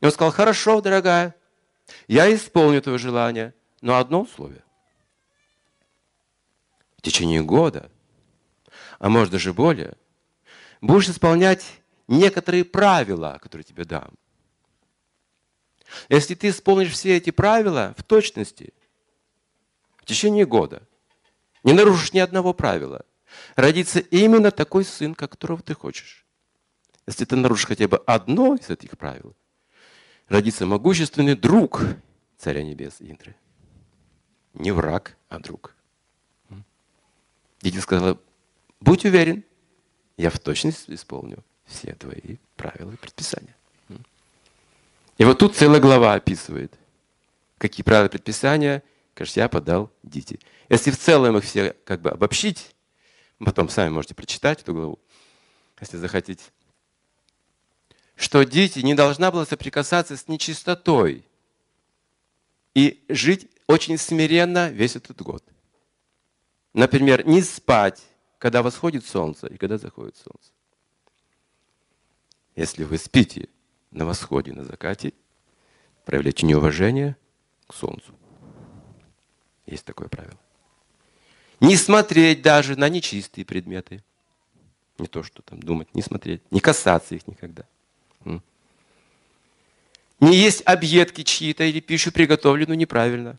И 0.00 0.06
он 0.06 0.12
сказал, 0.12 0.32
хорошо, 0.32 0.80
дорогая, 0.80 1.34
я 2.08 2.34
исполню 2.34 2.80
твое 2.80 2.96
желание, 2.96 3.52
но 3.82 3.98
одно 3.98 4.22
условие. 4.22 4.62
В 6.96 7.02
течение 7.02 7.42
года, 7.42 7.90
а 8.98 9.10
может 9.10 9.30
даже 9.30 9.52
более, 9.52 9.94
будешь 10.80 11.10
исполнять 11.10 11.66
некоторые 12.08 12.64
правила, 12.64 13.38
которые 13.42 13.64
тебе 13.64 13.84
дам. 13.84 14.10
Если 16.08 16.34
ты 16.34 16.48
исполнишь 16.48 16.92
все 16.92 17.16
эти 17.16 17.30
правила 17.30 17.94
в 17.96 18.02
точности, 18.02 18.72
в 19.96 20.04
течение 20.04 20.46
года, 20.46 20.82
не 21.62 21.72
нарушишь 21.72 22.12
ни 22.12 22.18
одного 22.18 22.52
правила, 22.52 23.04
родится 23.56 24.00
именно 24.00 24.50
такой 24.50 24.84
сын, 24.84 25.14
которого 25.14 25.62
ты 25.62 25.74
хочешь. 25.74 26.24
Если 27.06 27.24
ты 27.24 27.36
нарушишь 27.36 27.66
хотя 27.66 27.88
бы 27.88 27.98
одно 28.06 28.54
из 28.54 28.70
этих 28.70 28.96
правил, 28.96 29.34
родится 30.28 30.66
могущественный 30.66 31.34
друг 31.34 31.82
Царя 32.38 32.62
Небес 32.62 32.96
Индры. 33.00 33.36
Не 34.54 34.72
враг, 34.72 35.16
а 35.28 35.38
друг. 35.38 35.74
Дети 37.60 37.78
сказала, 37.78 38.20
будь 38.80 39.04
уверен, 39.04 39.44
я 40.16 40.30
в 40.30 40.38
точности 40.38 40.94
исполню 40.94 41.42
все 41.64 41.94
твои 41.94 42.36
правила 42.56 42.92
и 42.92 42.96
предписания. 42.96 43.56
И 45.18 45.24
вот 45.24 45.38
тут 45.38 45.54
целая 45.54 45.80
глава 45.80 46.14
описывает, 46.14 46.74
какие 47.58 47.84
правила 47.84 48.08
предписания 48.08 48.82
Кашья 49.14 49.48
подал 49.48 49.92
Дити. 50.02 50.40
Если 50.68 50.90
в 50.90 50.98
целом 50.98 51.36
их 51.36 51.44
все 51.44 51.76
как 51.84 52.00
бы 52.00 52.10
обобщить, 52.10 52.74
потом 53.38 53.68
сами 53.68 53.90
можете 53.90 54.14
прочитать 54.14 54.62
эту 54.62 54.74
главу, 54.74 54.98
если 55.80 55.98
захотите, 55.98 56.44
что 58.16 58.42
дети 58.44 58.80
не 58.80 58.94
должна 58.94 59.30
была 59.30 59.46
соприкасаться 59.46 60.16
с 60.16 60.26
нечистотой 60.26 61.24
и 62.74 63.04
жить 63.08 63.48
очень 63.68 63.98
смиренно 63.98 64.70
весь 64.70 64.96
этот 64.96 65.22
год. 65.22 65.44
Например, 66.72 67.24
не 67.24 67.40
спать, 67.42 68.02
когда 68.38 68.62
восходит 68.62 69.06
солнце 69.06 69.46
и 69.46 69.56
когда 69.56 69.78
заходит 69.78 70.16
солнце. 70.16 70.50
Если 72.56 72.84
вы 72.84 72.98
спите 72.98 73.48
на 73.94 74.04
восходе, 74.04 74.52
на 74.52 74.64
закате, 74.64 75.12
проявляйте 76.04 76.44
неуважение 76.44 77.16
к 77.66 77.74
солнцу. 77.74 78.14
Есть 79.66 79.84
такое 79.84 80.08
правило. 80.08 80.38
Не 81.60 81.76
смотреть 81.76 82.42
даже 82.42 82.76
на 82.76 82.88
нечистые 82.88 83.44
предметы. 83.44 84.04
Не 84.98 85.06
то, 85.06 85.22
что 85.22 85.42
там 85.42 85.60
думать, 85.60 85.94
не 85.94 86.02
смотреть, 86.02 86.42
не 86.52 86.60
касаться 86.60 87.14
их 87.14 87.26
никогда. 87.26 87.64
Не 90.20 90.36
есть 90.36 90.62
объедки 90.64 91.22
чьи-то 91.22 91.64
или 91.64 91.80
пищу, 91.80 92.12
приготовленную 92.12 92.78
неправильно. 92.78 93.38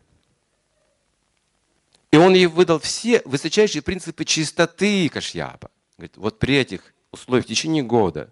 И 2.10 2.16
он 2.16 2.34
ей 2.34 2.46
выдал 2.46 2.78
все 2.78 3.22
высочайшие 3.24 3.82
принципы 3.82 4.24
чистоты 4.24 5.08
Кашьяпа. 5.08 5.70
Говорит, 5.96 6.16
вот 6.16 6.38
при 6.38 6.56
этих 6.56 6.94
условиях 7.10 7.44
в 7.46 7.48
течение 7.48 7.82
года 7.82 8.30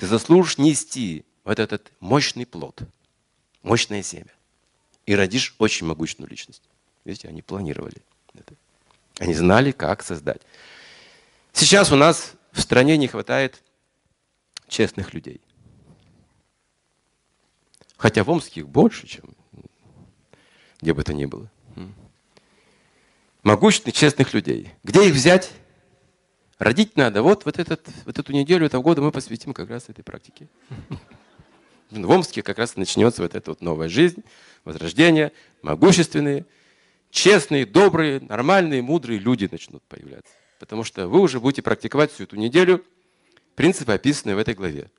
ты 0.00 0.06
заслужишь 0.06 0.56
нести 0.56 1.26
вот 1.44 1.58
этот 1.58 1.92
мощный 2.00 2.46
плод, 2.46 2.80
мощное 3.62 4.02
семя. 4.02 4.32
И 5.04 5.14
родишь 5.14 5.54
очень 5.58 5.86
могучную 5.86 6.26
личность. 6.26 6.62
Видите, 7.04 7.28
они 7.28 7.42
планировали 7.42 7.98
это. 8.32 8.54
Они 9.18 9.34
знали, 9.34 9.72
как 9.72 10.02
создать. 10.02 10.40
Сейчас 11.52 11.92
у 11.92 11.96
нас 11.96 12.32
в 12.50 12.62
стране 12.62 12.96
не 12.96 13.08
хватает 13.08 13.62
честных 14.68 15.12
людей. 15.12 15.42
Хотя 17.98 18.24
в 18.24 18.30
Омске 18.30 18.60
их 18.60 18.68
больше, 18.70 19.06
чем 19.06 19.36
где 20.80 20.94
бы 20.94 21.02
то 21.02 21.12
ни 21.12 21.26
было. 21.26 21.50
Могущественных, 23.42 23.94
честных 23.94 24.32
людей. 24.32 24.72
Где 24.82 25.06
их 25.06 25.14
взять? 25.14 25.50
Родить 26.60 26.94
надо. 26.94 27.22
Вот, 27.22 27.46
вот, 27.46 27.58
этот, 27.58 27.88
вот 28.04 28.18
эту 28.18 28.34
неделю 28.34 28.66
этого 28.66 28.82
года 28.82 29.00
мы 29.00 29.12
посвятим 29.12 29.54
как 29.54 29.70
раз 29.70 29.88
этой 29.88 30.04
практике. 30.04 30.46
В 31.90 32.10
Омске 32.10 32.42
как 32.42 32.58
раз 32.58 32.76
начнется 32.76 33.22
вот 33.22 33.34
эта 33.34 33.50
вот 33.50 33.62
новая 33.62 33.88
жизнь, 33.88 34.22
возрождение, 34.64 35.32
могущественные, 35.62 36.44
честные, 37.10 37.64
добрые, 37.64 38.20
нормальные, 38.20 38.82
мудрые 38.82 39.18
люди 39.18 39.48
начнут 39.50 39.82
появляться. 39.84 40.34
Потому 40.58 40.84
что 40.84 41.08
вы 41.08 41.20
уже 41.20 41.40
будете 41.40 41.62
практиковать 41.62 42.12
всю 42.12 42.24
эту 42.24 42.36
неделю 42.36 42.84
принципы, 43.54 43.92
описанные 43.92 44.36
в 44.36 44.38
этой 44.38 44.52
главе. 44.52 44.90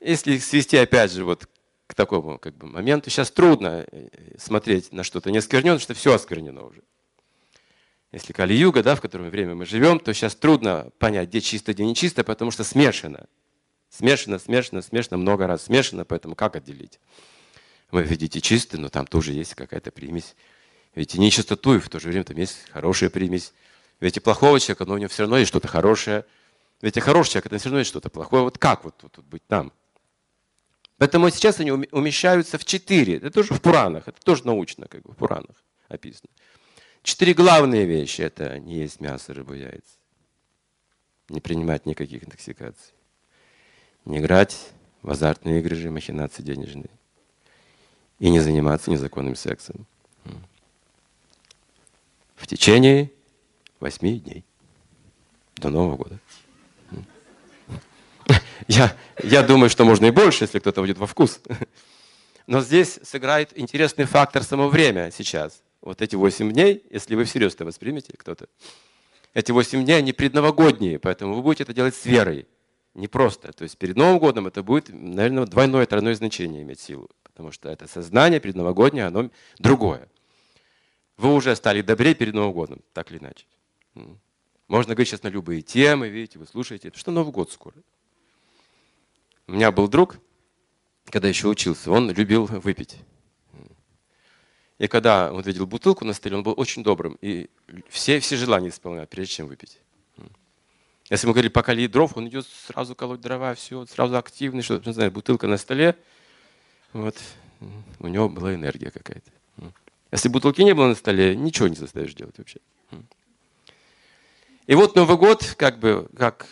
Если 0.00 0.38
свести 0.38 0.76
опять 0.76 1.12
же 1.12 1.24
вот 1.24 1.48
к 1.86 1.94
такому 1.94 2.38
как 2.38 2.56
бы, 2.56 2.66
моменту, 2.66 3.10
сейчас 3.10 3.30
трудно 3.30 3.86
э, 3.92 4.08
смотреть 4.38 4.90
на 4.90 5.04
что-то 5.04 5.30
не 5.30 5.38
оскверненное, 5.38 5.78
что 5.78 5.94
все 5.94 6.14
осквернено 6.14 6.64
уже. 6.64 6.82
Если 8.14 8.32
Кали-юга, 8.32 8.84
да, 8.84 8.94
в 8.94 9.00
котором 9.00 9.28
время 9.28 9.56
мы 9.56 9.66
живем, 9.66 9.98
то 9.98 10.14
сейчас 10.14 10.36
трудно 10.36 10.88
понять, 11.00 11.30
где 11.30 11.40
чисто, 11.40 11.72
где 11.72 11.84
нечисто, 11.84 12.22
потому 12.22 12.52
что 12.52 12.62
смешано. 12.62 13.26
Смешано, 13.90 14.38
смешано, 14.38 14.82
смешано, 14.82 15.16
много 15.16 15.48
раз 15.48 15.64
смешано, 15.64 16.04
поэтому 16.04 16.36
как 16.36 16.54
отделить? 16.54 17.00
Вы 17.90 18.04
видите 18.04 18.40
чистый, 18.40 18.76
но 18.76 18.88
там 18.88 19.08
тоже 19.08 19.32
есть 19.32 19.56
какая-то 19.56 19.90
примесь. 19.90 20.36
Видите 20.94 21.18
нечистоту, 21.18 21.74
и 21.74 21.80
в 21.80 21.88
то 21.88 21.98
же 21.98 22.06
время 22.06 22.22
там 22.22 22.36
есть 22.36 22.70
хорошая 22.70 23.10
примесь. 23.10 23.52
Видите 23.98 24.20
плохого 24.20 24.60
человека, 24.60 24.84
но 24.84 24.94
у 24.94 24.98
него 24.98 25.08
все 25.08 25.24
равно 25.24 25.38
есть 25.38 25.48
что-то 25.48 25.66
хорошее. 25.66 26.24
Видите 26.82 27.00
хороший 27.00 27.32
человек, 27.32 27.46
это 27.46 27.58
все 27.58 27.68
равно 27.68 27.80
есть 27.80 27.90
что-то 27.90 28.10
плохое. 28.10 28.44
Вот 28.44 28.58
как 28.58 28.84
вот 28.84 28.96
тут, 28.96 29.24
быть 29.24 29.42
нам? 29.48 29.72
Поэтому 30.98 31.30
сейчас 31.30 31.58
они 31.58 31.72
умещаются 31.72 32.58
в 32.58 32.64
четыре. 32.64 33.16
Это 33.16 33.32
тоже 33.32 33.54
в 33.54 33.60
Пуранах, 33.60 34.06
это 34.06 34.20
тоже 34.20 34.46
научно, 34.46 34.86
как 34.86 35.02
бы 35.02 35.10
в 35.10 35.16
Пуранах 35.16 35.56
описано. 35.88 36.28
Четыре 37.04 37.34
главные 37.34 37.84
вещи– 37.84 38.22
это 38.22 38.58
не 38.58 38.76
есть 38.76 38.98
мясо, 38.98 39.34
рыбу, 39.34 39.52
яйца. 39.52 39.98
Не 41.28 41.38
принимать 41.38 41.84
никаких 41.84 42.24
интоксикаций. 42.24 42.94
Не 44.06 44.20
играть 44.20 44.70
в 45.02 45.10
азартные 45.10 45.60
игры, 45.60 45.90
махинации 45.90 46.42
денежные. 46.42 46.88
И 48.20 48.30
не 48.30 48.40
заниматься 48.40 48.90
незаконным 48.90 49.36
сексом. 49.36 49.86
В 52.36 52.46
течение 52.46 53.12
восьми 53.80 54.18
дней. 54.18 54.42
До 55.56 55.68
Нового 55.68 55.98
года. 55.98 56.18
Я, 58.66 58.96
я 59.22 59.42
думаю, 59.42 59.68
что 59.68 59.84
можно 59.84 60.06
и 60.06 60.10
больше, 60.10 60.44
если 60.44 60.58
кто-то 60.58 60.80
войдет 60.80 60.96
во 60.96 61.06
вкус. 61.06 61.38
Но 62.46 62.62
здесь 62.62 62.98
сыграет 63.02 63.50
интересный 63.58 64.06
фактор 64.06 64.42
само 64.42 64.68
время 64.68 65.10
сейчас. 65.10 65.63
Вот 65.84 66.00
эти 66.00 66.16
8 66.16 66.50
дней, 66.50 66.82
если 66.88 67.14
вы 67.14 67.24
всерьез 67.24 67.54
это 67.54 67.66
воспримете, 67.66 68.14
кто-то, 68.16 68.48
эти 69.34 69.52
8 69.52 69.84
дней, 69.84 69.98
они 69.98 70.14
предновогодние, 70.14 70.98
поэтому 70.98 71.34
вы 71.34 71.42
будете 71.42 71.64
это 71.64 71.74
делать 71.74 71.94
с 71.94 72.06
верой. 72.06 72.46
Не 72.94 73.06
просто. 73.06 73.52
То 73.52 73.64
есть 73.64 73.76
перед 73.76 73.94
Новым 73.96 74.18
годом 74.18 74.46
это 74.46 74.62
будет, 74.62 74.88
наверное, 74.88 75.44
двойное, 75.44 75.84
тройное 75.84 76.14
значение 76.14 76.62
иметь 76.62 76.80
силу. 76.80 77.10
Потому 77.22 77.52
что 77.52 77.68
это 77.68 77.86
сознание 77.86 78.40
предновогоднее, 78.40 79.06
оно 79.06 79.30
другое. 79.58 80.08
Вы 81.18 81.34
уже 81.34 81.54
стали 81.54 81.82
добрее 81.82 82.14
перед 82.14 82.32
Новым 82.32 82.52
годом, 82.52 82.80
так 82.94 83.10
или 83.10 83.18
иначе. 83.18 83.44
Можно 84.68 84.94
говорить 84.94 85.08
сейчас 85.08 85.22
на 85.22 85.28
любые 85.28 85.60
темы, 85.60 86.08
видите, 86.08 86.38
вы 86.38 86.46
слушаете. 86.46 86.92
Что 86.94 87.10
Новый 87.10 87.32
год 87.32 87.52
скоро. 87.52 87.76
У 89.48 89.52
меня 89.52 89.70
был 89.70 89.88
друг, 89.88 90.16
когда 91.10 91.28
еще 91.28 91.48
учился, 91.48 91.90
он 91.90 92.10
любил 92.10 92.46
выпить. 92.46 92.96
И 94.78 94.88
когда 94.88 95.32
он 95.32 95.42
видел 95.42 95.66
бутылку 95.66 96.04
на 96.04 96.12
столе, 96.12 96.36
он 96.36 96.42
был 96.42 96.54
очень 96.56 96.82
добрым. 96.82 97.16
И 97.20 97.48
все, 97.88 98.18
все 98.20 98.36
желания 98.36 98.68
исполнял, 98.68 99.06
прежде 99.06 99.34
чем 99.34 99.46
выпить. 99.46 99.78
Если 101.10 101.26
мы 101.26 101.32
говорили, 101.32 101.52
поколи 101.52 101.86
дров, 101.86 102.16
он 102.16 102.28
идет 102.28 102.46
сразу 102.66 102.94
колоть 102.94 103.20
дрова, 103.20 103.54
все, 103.54 103.84
сразу 103.86 104.16
активный, 104.16 104.62
что 104.62 104.80
не 104.84 104.92
знаю, 104.92 105.12
бутылка 105.12 105.46
на 105.46 105.58
столе. 105.58 105.96
Вот. 106.92 107.16
У 108.00 108.08
него 108.08 108.28
была 108.28 108.54
энергия 108.54 108.90
какая-то. 108.90 109.30
Если 110.10 110.28
бутылки 110.28 110.62
не 110.62 110.74
было 110.74 110.88
на 110.88 110.94
столе, 110.94 111.36
ничего 111.36 111.68
не 111.68 111.76
заставишь 111.76 112.14
делать 112.14 112.38
вообще. 112.38 112.60
И 114.66 114.74
вот 114.74 114.96
Новый 114.96 115.16
год, 115.16 115.54
как 115.58 115.78
бы, 115.78 116.08
как 116.16 116.48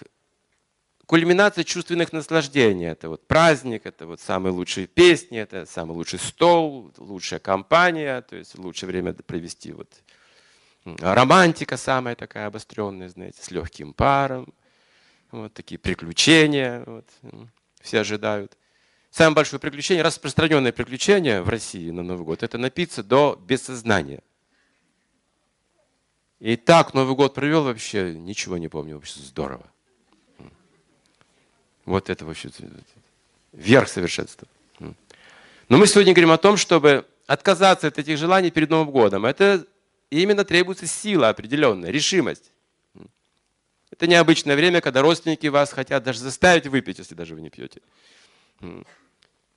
кульминация 1.07 1.64
чувственных 1.64 2.12
наслаждений. 2.12 2.86
Это 2.86 3.09
вот 3.09 3.26
праздник, 3.26 3.86
это 3.86 4.07
вот 4.07 4.20
самые 4.20 4.53
лучшие 4.53 4.86
песни, 4.86 5.38
это 5.38 5.66
самый 5.66 5.92
лучший 5.92 6.18
стол, 6.18 6.92
лучшая 6.98 7.40
компания, 7.40 8.20
то 8.22 8.36
есть 8.36 8.59
лучшее 8.59 8.88
время 8.88 9.12
провести. 9.14 9.72
Вот. 9.72 9.88
Романтика 10.84 11.76
самая 11.76 12.16
такая 12.16 12.46
обостренная, 12.46 13.09
знаете, 13.09 13.42
с 13.42 13.50
легким 13.50 13.92
паром. 13.92 14.53
Вот 15.30 15.55
такие 15.55 15.78
приключения 15.78 16.82
вот, 16.84 17.09
все 17.80 18.00
ожидают. 18.00 18.57
Самое 19.11 19.36
большое 19.36 19.61
приключение, 19.61 20.03
распространенное 20.03 20.72
приключение 20.72 21.42
в 21.42 21.48
России 21.48 21.90
на 21.90 22.03
Новый 22.03 22.24
год, 22.24 22.42
это 22.42 22.59
напиться 22.59 23.03
до 23.03 23.38
бессознания. 23.46 24.22
И 26.38 26.57
так 26.57 26.92
Новый 26.92 27.14
год 27.14 27.34
провел 27.34 27.64
вообще, 27.64 28.14
ничего 28.14 28.59
не 28.59 28.68
помню, 28.68 28.96
вообще 28.96 29.20
здорово. 29.20 29.72
Вот 31.85 32.11
это 32.11 32.24
вообще 32.24 32.51
верх 33.53 33.89
совершенства. 33.89 34.47
Но 34.78 35.78
мы 35.78 35.87
сегодня 35.87 36.12
говорим 36.12 36.33
о 36.33 36.39
том, 36.39 36.57
чтобы 36.57 37.07
отказаться 37.26 37.89
от 37.89 37.99
этих 37.99 38.18
желаний 38.18 38.51
перед 38.51 38.70
Новым 38.70 38.91
годом. 38.91 39.24
Это 39.26 39.66
именно 40.11 40.45
требуется 40.45 40.87
сила 40.87 41.28
определенная, 41.30 41.91
решимость. 41.91 42.53
Это 43.91 44.07
необычное 44.07 44.57
время, 44.57 44.80
когда 44.80 45.03
родственники 45.03 45.47
вас 45.49 45.72
хотят 45.72 46.03
даже 46.03 46.20
заставить 46.20 46.66
выпить, 46.66 46.99
если 46.99 47.14
даже 47.14 47.35
вы 47.35 47.41
не 47.41 47.51
пьете. 47.51 47.80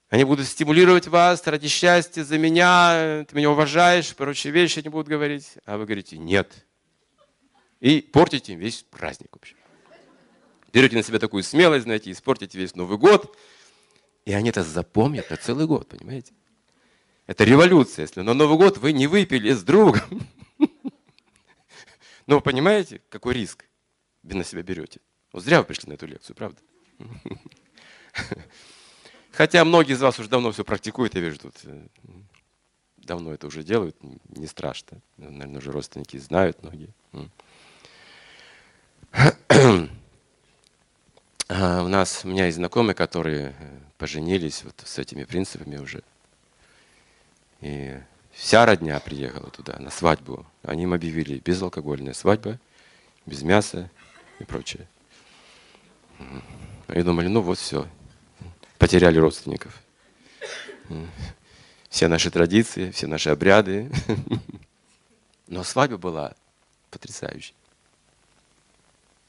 Они 0.09 0.23
будут 0.23 0.47
стимулировать 0.47 1.07
вас 1.07 1.45
ради 1.47 1.67
счастья, 1.67 2.23
за 2.23 2.38
меня, 2.38 3.26
ты 3.28 3.36
меня 3.36 3.49
уважаешь, 3.49 4.15
прочие 4.15 4.53
вещи 4.53 4.80
они 4.80 4.89
будут 4.89 5.07
говорить. 5.07 5.53
А 5.65 5.78
вы 5.78 5.86
говорите, 5.86 6.17
нет. 6.17 6.53
И 7.80 8.01
портите 8.01 8.53
им 8.53 8.59
весь 8.59 8.84
праздник 8.84 9.30
вообще 9.32 9.55
берете 10.76 10.97
на 10.97 11.03
себя 11.03 11.19
такую 11.19 11.41
смелость, 11.41 11.86
знаете, 11.86 12.11
испортите 12.11 12.57
весь 12.57 12.76
Новый 12.76 12.97
год, 12.97 13.38
и 14.26 14.34
они 14.34 14.49
это 14.49 14.61
запомнят 14.61 15.30
на 15.30 15.38
целый 15.38 15.67
год, 15.67 15.88
понимаете? 15.88 16.34
Это 17.28 17.45
революция, 17.45 18.03
если 18.03 18.19
на 18.19 18.34
Новый 18.34 18.57
год 18.57 18.78
вы 18.78 18.91
не 18.91 19.07
выпили 19.07 19.53
с 19.53 19.63
другом. 19.63 20.28
Но 22.28 22.41
понимаете, 22.41 23.01
какой 23.07 23.36
риск 23.36 23.63
вы 24.23 24.36
на 24.36 24.43
себя 24.43 24.63
берете? 24.63 24.99
Вот 25.32 25.45
зря 25.45 25.59
вы 25.59 25.65
пришли 25.65 25.89
на 25.89 25.93
эту 25.93 26.07
лекцию, 26.07 26.36
правда? 26.36 26.59
Хотя 29.32 29.63
многие 29.63 29.93
из 29.93 30.01
вас 30.01 30.19
уже 30.19 30.28
давно 30.28 30.51
все 30.51 30.65
практикуют, 30.65 31.15
я 31.15 31.21
вижу 31.21 31.39
тут. 31.39 31.55
Э, 31.63 31.88
давно 32.97 33.34
это 33.34 33.47
уже 33.47 33.63
делают, 33.63 33.95
не 34.28 34.47
страшно. 34.47 35.01
Наверное, 35.15 35.59
уже 35.59 35.71
родственники 35.71 36.17
знают 36.17 36.61
многие. 36.63 36.93
А, 39.47 39.93
у 41.84 41.88
нас, 41.88 42.26
у 42.26 42.28
меня 42.28 42.45
есть 42.45 42.58
знакомые, 42.58 42.95
которые 42.95 43.56
э, 43.60 43.80
поженились 43.97 44.64
вот 44.64 44.82
с 44.84 44.97
этими 44.97 45.24
принципами 45.24 45.78
уже. 45.78 46.01
И 47.62 47.97
вся 48.32 48.66
родня 48.66 48.99
приехала 48.99 49.49
туда 49.49 49.78
на 49.80 49.89
свадьбу. 49.89 50.45
Они 50.64 50.84
им 50.84 50.93
объявили 50.93 51.39
безалкогольная 51.39 52.14
свадьба, 52.14 52.60
без 53.26 53.43
мяса 53.43 53.89
и 54.39 54.43
прочее. 54.43 54.88
И 56.89 57.01
думали, 57.01 57.28
ну 57.28 57.41
вот 57.41 57.58
все, 57.58 57.88
потеряли 58.78 59.18
родственников. 59.18 59.82
Все 61.89 62.08
наши 62.08 62.30
традиции, 62.32 62.91
все 62.91 63.08
наши 63.08 63.30
обряды. 63.30 63.89
Но 65.47 65.64
свадьба 65.64 65.97
была 65.97 66.36
потрясающей. 66.91 67.53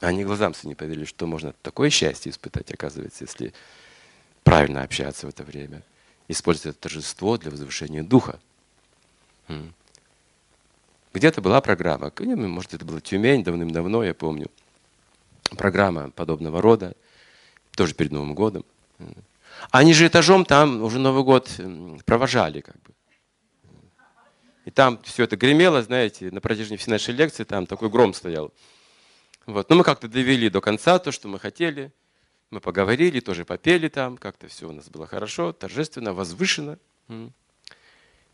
Они 0.01 0.25
глазам 0.25 0.55
не 0.65 0.75
поверили, 0.75 1.05
что 1.05 1.27
можно 1.27 1.55
такое 1.63 1.91
счастье 1.91 2.31
испытать, 2.31 2.73
оказывается, 2.73 3.25
если 3.25 3.55
правильно 4.45 4.83
общаться 4.83 5.27
в 5.27 5.31
это 5.31 5.43
время. 5.43 5.83
Использовать 6.29 6.77
это 6.77 6.89
торжество 6.89 7.39
для 7.39 7.51
возвышения 7.51 8.03
духа. 8.03 8.39
где-то 11.15 11.41
была 11.41 11.61
программа, 11.61 12.13
может, 12.19 12.75
это 12.75 12.85
была 12.85 13.01
Тюмень 13.01 13.43
давным-давно, 13.43 14.05
я 14.05 14.13
помню, 14.13 14.51
программа 15.57 16.11
подобного 16.11 16.61
рода, 16.61 16.95
тоже 17.75 17.95
перед 17.95 18.13
Новым 18.13 18.35
годом. 18.35 18.65
Они 19.71 19.95
же 19.95 20.07
этажом 20.07 20.45
там 20.45 20.83
уже 20.83 20.99
Новый 20.99 21.25
год 21.25 21.51
провожали 22.05 22.61
как 22.61 22.77
бы. 22.77 22.93
И 24.67 24.71
там 24.71 25.01
все 25.05 25.25
это 25.25 25.37
гремело, 25.37 25.81
знаете, 25.83 26.31
на 26.31 26.41
протяжении 26.41 26.77
всей 26.77 26.91
нашей 26.91 27.15
лекции 27.15 27.45
там 27.45 27.67
такой 27.67 27.89
гром 27.89 28.13
стоял. 28.13 28.53
Вот. 29.47 29.71
Но 29.71 29.77
мы 29.77 29.85
как-то 29.85 30.09
довели 30.09 30.51
до 30.51 30.61
конца 30.61 30.99
то, 30.99 31.13
что 31.13 31.29
мы 31.29 31.39
хотели. 31.39 31.93
Мы 32.51 32.61
поговорили, 32.61 33.21
тоже 33.21 33.45
попели 33.45 33.89
там, 33.89 34.19
как-то 34.19 34.47
все 34.49 34.69
у 34.69 34.73
нас 34.73 34.89
было 34.89 35.07
хорошо, 35.07 35.53
торжественно, 35.53 36.13
возвышенно. 36.13 36.79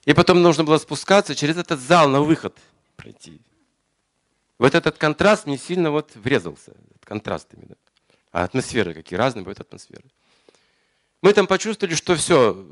И 0.04 0.14
потом 0.14 0.42
нужно 0.42 0.64
было 0.64 0.78
спускаться 0.78 1.34
через 1.34 1.56
этот 1.56 1.80
зал 1.80 2.08
на 2.08 2.20
выход 2.20 2.56
пройти. 2.96 3.40
Вот 4.58 4.74
этот 4.74 4.98
контраст 4.98 5.46
мне 5.46 5.56
сильно 5.56 5.90
вот 5.90 6.14
врезался. 6.14 6.72
Контраст 7.04 7.48
именно. 7.54 7.76
А 8.32 8.44
атмосферы 8.44 8.94
какие 8.94 9.18
разные 9.18 9.42
бывают 9.42 9.60
атмосферы. 9.60 10.04
Мы 11.20 11.32
там 11.32 11.46
почувствовали, 11.46 11.94
что 11.94 12.16
все, 12.16 12.66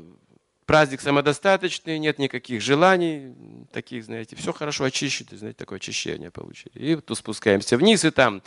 праздник 0.71 1.01
самодостаточный, 1.01 1.99
нет 1.99 2.17
никаких 2.17 2.61
желаний, 2.61 3.35
таких, 3.73 4.05
знаете, 4.05 4.37
все 4.37 4.53
хорошо 4.53 4.85
очищено, 4.85 5.37
знаете, 5.37 5.57
такое 5.57 5.79
очищение 5.79 6.31
получили. 6.31 6.71
И 6.75 6.95
вот 6.95 7.17
спускаемся 7.17 7.75
вниз, 7.75 8.05
и 8.05 8.09
там 8.09 8.41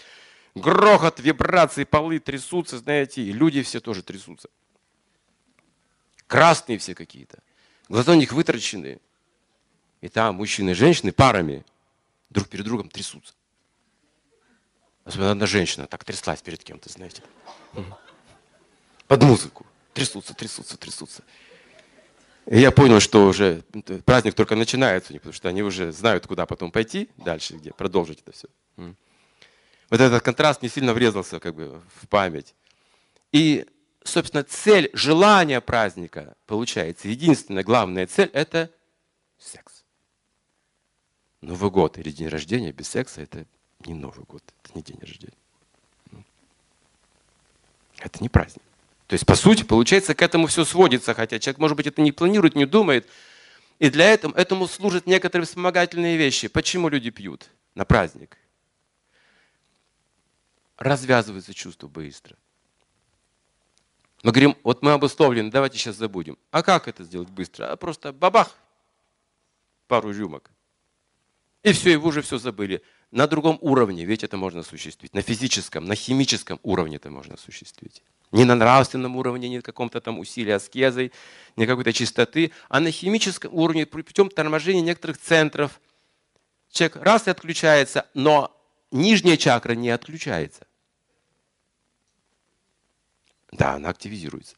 грохот, 0.55 1.20
вибрации, 1.20 1.85
полы 1.85 2.20
трясутся, 2.20 2.79
знаете, 2.79 3.20
и 3.20 3.31
люди 3.31 3.61
все 3.62 3.79
тоже 3.79 4.03
трясутся. 4.03 4.49
Красные 6.27 6.79
все 6.79 6.95
какие-то. 6.95 7.41
Глаза 7.91 8.12
у 8.12 8.14
них 8.14 8.33
вытрачены. 8.33 9.01
И 10.01 10.09
там 10.09 10.37
мужчины 10.37 10.70
и 10.70 10.75
женщины 10.75 11.12
парами 11.12 11.62
друг 12.31 12.49
перед 12.49 12.64
другом 12.64 12.89
трясутся. 12.89 13.35
Особенно 15.05 15.33
одна 15.33 15.45
женщина 15.45 15.87
так 15.87 16.05
тряслась 16.05 16.41
перед 16.41 16.64
кем-то, 16.64 16.89
знаете. 16.89 17.22
Под 19.09 19.22
музыку. 19.22 19.66
Трясутся, 19.93 20.33
трясутся, 20.33 20.79
трясутся. 20.79 21.22
И 22.47 22.61
я 22.61 22.70
понял, 22.70 23.01
что 23.01 23.26
уже 23.26 23.62
праздник 24.05 24.34
только 24.34 24.55
начинается, 24.55 25.14
потому 25.14 25.32
что 25.32 25.49
они 25.49 25.62
уже 25.62 25.92
знают, 25.92 26.26
куда 26.26 26.45
потом 26.45 26.70
пойти 26.70 27.09
дальше, 27.16 27.55
где 27.55 27.72
продолжить 27.72 28.20
это 28.20 28.32
все. 28.32 28.49
Вот 29.90 30.01
этот 30.01 30.22
контраст 30.22 30.62
не 30.62 30.68
сильно 30.68 30.92
врезался 30.92 31.40
как 31.40 31.55
бы 31.55 31.80
в 32.03 32.09
память. 32.09 32.55
И, 33.32 33.66
собственно, 34.03 34.42
цель, 34.45 34.90
желание 34.92 35.61
праздника 35.61 36.36
получается. 36.47 37.09
Единственная 37.09 37.64
главная 37.64 38.07
цель– 38.07 38.30
это 38.32 38.70
секс. 39.38 39.84
Новый 41.40 41.70
год 41.70 41.99
или 41.99 42.11
день 42.11 42.28
рождения 42.28 42.72
без 42.72 42.88
секса– 42.88 43.20
это 43.22 43.47
не 43.86 43.95
Новый 43.95 44.24
год, 44.24 44.42
это 44.62 44.74
не 44.74 44.82
день 44.82 44.99
рождения. 45.01 45.36
Это 47.99 48.22
не 48.22 48.28
праздник. 48.28 48.62
То 49.14 49.16
есть, 49.16 49.26
по 49.26 49.36
сути, 49.36 49.62
получается, 49.62 50.12
к 50.12 50.22
этому 50.22 50.48
все 50.48 50.64
сводится, 50.64 51.14
хотя 51.14 51.38
человек, 51.38 51.60
может 51.60 51.76
быть, 51.76 51.86
это 51.86 52.02
не 52.02 52.10
планирует, 52.10 52.56
не 52.56 52.66
думает. 52.66 53.08
И 53.78 53.88
для 53.88 54.06
этого 54.06 54.36
этому 54.36 54.66
служат 54.66 55.06
некоторые 55.06 55.46
вспомогательные 55.46 56.16
вещи. 56.16 56.48
Почему 56.48 56.88
люди 56.88 57.10
пьют 57.10 57.48
на 57.76 57.84
праздник? 57.84 58.36
Развязывается 60.78 61.54
чувство 61.54 61.86
быстро. 61.86 62.36
Мы 64.24 64.32
говорим, 64.32 64.56
вот 64.64 64.82
мы 64.82 64.90
обусловлены, 64.90 65.48
давайте 65.48 65.78
сейчас 65.78 65.94
забудем. 65.94 66.36
А 66.50 66.64
как 66.64 66.88
это 66.88 67.04
сделать 67.04 67.30
быстро? 67.30 67.70
А 67.70 67.76
просто 67.76 68.12
бабах, 68.12 68.58
пару 69.86 70.10
рюмок. 70.10 70.50
И 71.62 71.72
все, 71.72 71.92
и 71.92 71.96
вы 71.96 72.08
уже 72.08 72.20
все 72.20 72.38
забыли. 72.38 72.82
На 73.12 73.28
другом 73.28 73.58
уровне 73.60 74.04
ведь 74.06 74.24
это 74.24 74.36
можно 74.36 74.62
осуществить. 74.62 75.14
На 75.14 75.22
физическом, 75.22 75.84
на 75.84 75.94
химическом 75.94 76.58
уровне 76.64 76.96
это 76.96 77.10
можно 77.10 77.34
осуществить. 77.34 78.02
Не 78.35 78.45
на 78.45 78.57
нравственном 78.57 79.14
уровне, 79.14 79.49
не 79.49 79.59
на 79.59 79.62
каком-то 79.62 80.01
там 80.01 80.18
усилии 80.18 80.51
аскезой, 80.51 81.12
не 81.55 81.66
какой-то 81.66 81.93
чистоты, 81.93 82.51
а 82.68 82.80
на 82.80 82.91
химическом 82.91 83.55
уровне 83.55 83.87
путем 83.87 84.28
торможения 84.28 84.82
некоторых 84.82 85.18
центров. 85.18 85.80
Человек 86.72 86.97
раз 86.97 87.28
и 87.28 87.30
отключается, 87.30 88.09
но 88.12 88.51
нижняя 88.91 89.37
чакра 89.37 89.74
не 89.74 89.89
отключается. 89.89 90.66
Да, 93.53 93.74
она 93.74 93.91
активизируется. 93.91 94.57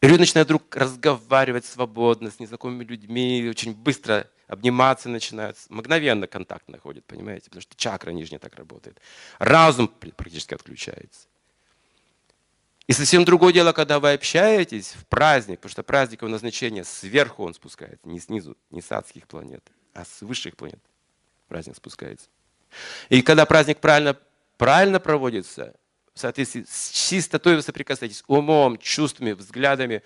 И 0.00 0.06
люди 0.06 0.20
начинают 0.20 0.46
вдруг 0.46 0.76
разговаривать 0.76 1.64
свободно 1.64 2.30
с 2.30 2.38
незнакомыми 2.38 2.84
людьми, 2.84 3.44
очень 3.50 3.74
быстро 3.74 4.30
обниматься 4.46 5.08
начинают, 5.08 5.56
мгновенно 5.68 6.28
контакт 6.28 6.68
находят, 6.68 7.04
понимаете, 7.06 7.46
потому 7.46 7.62
что 7.62 7.74
чакра 7.74 8.12
нижняя 8.12 8.38
так 8.38 8.54
работает. 8.54 9.00
Разум 9.40 9.88
практически 9.88 10.54
отключается. 10.54 11.26
И 12.86 12.92
совсем 12.92 13.24
другое 13.24 13.52
дело, 13.52 13.72
когда 13.72 14.00
вы 14.00 14.12
общаетесь 14.12 14.92
в 14.92 15.06
праздник, 15.06 15.60
потому 15.60 15.70
что 15.70 15.82
праздник 15.82 16.22
его 16.22 16.30
назначение 16.30 16.84
сверху 16.84 17.44
он 17.44 17.54
спускается, 17.54 18.08
не 18.08 18.18
снизу, 18.18 18.56
не 18.70 18.82
с 18.82 18.90
адских 18.90 19.28
планет, 19.28 19.62
а 19.94 20.04
с 20.04 20.20
высших 20.22 20.56
планет 20.56 20.80
праздник 21.48 21.76
спускается. 21.76 22.28
И 23.08 23.22
когда 23.22 23.46
праздник 23.46 23.78
правильно, 23.78 24.18
правильно 24.56 24.98
проводится, 24.98 25.74
в 26.14 26.18
соответствии 26.18 26.64
с 26.68 26.90
чистотой 26.90 27.56
вы 27.56 27.62
соприкасаетесь 27.62 28.24
умом, 28.26 28.78
чувствами, 28.78 29.32
взглядами, 29.32 30.02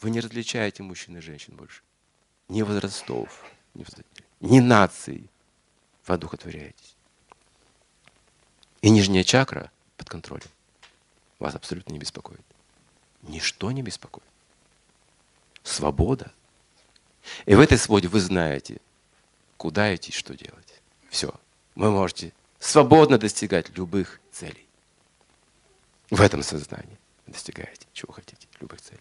вы 0.00 0.10
не 0.10 0.20
различаете 0.20 0.82
мужчин 0.82 1.16
и 1.16 1.20
женщин 1.20 1.54
больше 1.56 1.82
ни 2.50 2.62
возрастов, 2.62 3.44
ни 4.40 4.58
наций 4.58 5.30
воодухотворяетесь. 6.06 6.96
И 8.82 8.90
нижняя 8.90 9.24
чакра 9.24 9.70
под 9.96 10.08
контролем 10.08 10.48
вас 11.40 11.54
абсолютно 11.54 11.92
не 11.92 11.98
беспокоит. 11.98 12.40
Ничто 13.22 13.70
не 13.72 13.82
беспокоит. 13.82 14.26
Свобода. 15.62 16.32
И 17.46 17.54
в 17.54 17.60
этой 17.60 17.78
свободе 17.78 18.08
вы 18.08 18.20
знаете, 18.20 18.78
куда 19.56 19.94
идти, 19.94 20.12
что 20.12 20.36
делать. 20.36 20.80
Все. 21.08 21.34
Вы 21.74 21.90
можете 21.90 22.32
свободно 22.58 23.18
достигать 23.18 23.76
любых 23.76 24.20
целей. 24.32 24.66
В 26.10 26.20
этом 26.20 26.42
сознании 26.42 26.98
достигаете, 27.26 27.86
чего 27.92 28.12
хотите, 28.12 28.48
любых 28.60 28.80
целей. 28.80 29.00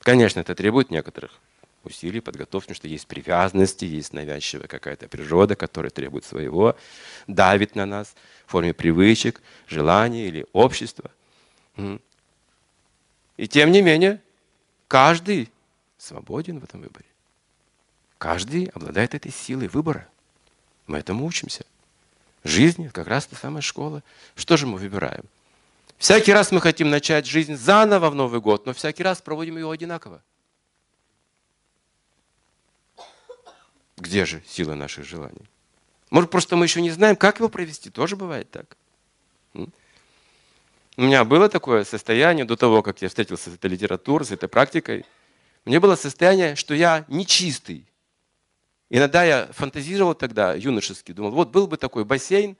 Конечно, 0.00 0.40
это 0.40 0.54
требует 0.54 0.90
некоторых 0.90 1.38
усилий, 1.84 2.20
подготовки, 2.20 2.68
потому 2.68 2.76
что 2.76 2.88
есть 2.88 3.06
привязанности, 3.06 3.84
есть 3.84 4.12
навязчивая 4.12 4.66
какая-то 4.66 5.08
природа, 5.08 5.56
которая 5.56 5.90
требует 5.90 6.24
своего, 6.24 6.76
давит 7.26 7.74
на 7.74 7.86
нас 7.86 8.14
в 8.46 8.52
форме 8.52 8.74
привычек, 8.74 9.40
желаний 9.68 10.26
или 10.26 10.46
общества. 10.52 11.10
И 13.36 13.48
тем 13.48 13.70
не 13.72 13.82
менее, 13.82 14.20
каждый 14.88 15.50
свободен 15.98 16.60
в 16.60 16.64
этом 16.64 16.82
выборе. 16.82 17.06
Каждый 18.18 18.66
обладает 18.66 19.14
этой 19.14 19.32
силой 19.32 19.68
выбора. 19.68 20.06
Мы 20.86 20.98
этому 20.98 21.26
учимся. 21.26 21.64
Жизнь 22.44 22.88
как 22.90 23.06
раз 23.06 23.26
та 23.26 23.36
самая 23.36 23.62
школа. 23.62 24.02
Что 24.34 24.56
же 24.56 24.66
мы 24.66 24.78
выбираем? 24.78 25.24
Всякий 25.98 26.32
раз 26.32 26.50
мы 26.50 26.60
хотим 26.60 26.90
начать 26.90 27.26
жизнь 27.26 27.56
заново 27.56 28.10
в 28.10 28.14
Новый 28.14 28.40
год, 28.40 28.66
но 28.66 28.72
всякий 28.72 29.04
раз 29.04 29.22
проводим 29.22 29.56
ее 29.56 29.70
одинаково. 29.70 30.20
Где 34.02 34.26
же 34.26 34.42
сила 34.48 34.74
наших 34.74 35.04
желаний? 35.04 35.48
Может, 36.10 36.28
просто 36.28 36.56
мы 36.56 36.64
еще 36.64 36.82
не 36.82 36.90
знаем, 36.90 37.14
как 37.14 37.38
его 37.38 37.48
провести. 37.48 37.88
Тоже 37.88 38.16
бывает 38.16 38.50
так. 38.50 38.76
У 39.54 41.02
меня 41.02 41.24
было 41.24 41.48
такое 41.48 41.84
состояние 41.84 42.44
до 42.44 42.56
того, 42.56 42.82
как 42.82 43.00
я 43.00 43.08
встретился 43.08 43.50
с 43.50 43.54
этой 43.54 43.70
литературой, 43.70 44.26
с 44.26 44.32
этой 44.32 44.48
практикой. 44.48 45.06
Мне 45.64 45.78
было 45.78 45.94
состояние, 45.94 46.56
что 46.56 46.74
я 46.74 47.04
нечистый. 47.06 47.86
Иногда 48.90 49.22
я 49.22 49.48
фантазировал 49.52 50.14
тогда, 50.14 50.54
юношески, 50.54 51.12
думал, 51.12 51.30
вот 51.30 51.50
был 51.50 51.68
бы 51.68 51.76
такой 51.76 52.04
бассейн 52.04 52.56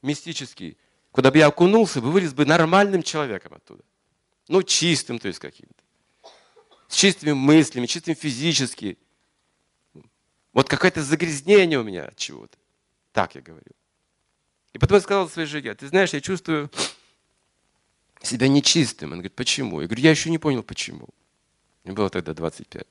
мистический, 0.00 0.78
куда 1.10 1.32
бы 1.32 1.38
я 1.38 1.48
окунулся, 1.48 2.00
бы 2.00 2.12
вылез 2.12 2.32
бы 2.32 2.46
нормальным 2.46 3.02
человеком 3.02 3.54
оттуда. 3.54 3.82
Ну, 4.46 4.62
чистым, 4.62 5.18
то 5.18 5.26
есть 5.26 5.40
каким-то. 5.40 5.82
С 6.86 6.94
чистыми 6.94 7.32
мыслями, 7.32 7.86
чистым 7.86 8.14
физически. 8.14 8.96
Вот 10.58 10.68
какое-то 10.68 11.04
загрязнение 11.04 11.78
у 11.78 11.84
меня 11.84 12.06
от 12.06 12.16
чего-то. 12.16 12.58
Так 13.12 13.36
я 13.36 13.40
говорил. 13.40 13.76
И 14.72 14.78
потом 14.80 14.96
я 14.96 15.00
сказал 15.02 15.28
своей 15.28 15.46
жене, 15.46 15.72
ты 15.76 15.86
знаешь, 15.86 16.12
я 16.12 16.20
чувствую 16.20 16.68
себя 18.22 18.48
нечистым. 18.48 19.12
Он 19.12 19.18
говорит, 19.18 19.36
почему? 19.36 19.80
Я 19.80 19.86
говорю, 19.86 20.02
я 20.02 20.10
еще 20.10 20.30
не 20.30 20.38
понял, 20.38 20.64
почему. 20.64 21.10
Мне 21.84 21.94
было 21.94 22.10
тогда 22.10 22.34
25. 22.34 22.88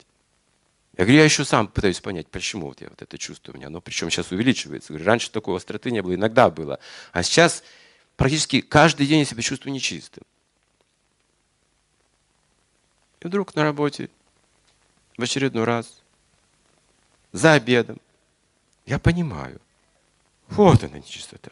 Я 0.93 1.03
говорю, 1.03 1.17
я 1.17 1.25
еще 1.25 1.43
сам 1.43 1.67
пытаюсь 1.67 1.99
понять, 1.99 2.29
почему 2.29 2.67
вот 2.67 2.79
я 2.79 2.87
вот 2.87 3.01
это 3.01 3.17
чувствую 3.17 3.55
у 3.55 3.57
меня. 3.57 3.69
Но 3.69 3.81
причем 3.81 4.09
сейчас 4.11 4.31
увеличивается. 4.31 4.93
Я 4.93 4.99
говорю, 4.99 5.09
раньше 5.09 5.29
такой 5.29 5.57
остроты 5.57 5.91
не 5.91 6.01
было, 6.01 6.15
иногда 6.15 6.49
было. 6.49 6.79
А 7.11 7.21
сейчас 7.21 7.65
практически 8.15 8.61
каждый 8.61 9.07
день 9.07 9.19
я 9.19 9.25
себя 9.25 9.41
чувствую 9.41 9.73
нечистым. 9.73 10.23
И 13.19 13.27
вдруг 13.27 13.55
на 13.55 13.63
работе 13.63 14.09
в 15.17 15.21
очередной 15.21 15.65
раз 15.65 15.96
за 17.37 17.53
обедом. 17.53 17.99
Я 18.85 18.99
понимаю. 18.99 19.61
Вот 20.47 20.83
она 20.83 20.97
нечистота. 20.97 21.51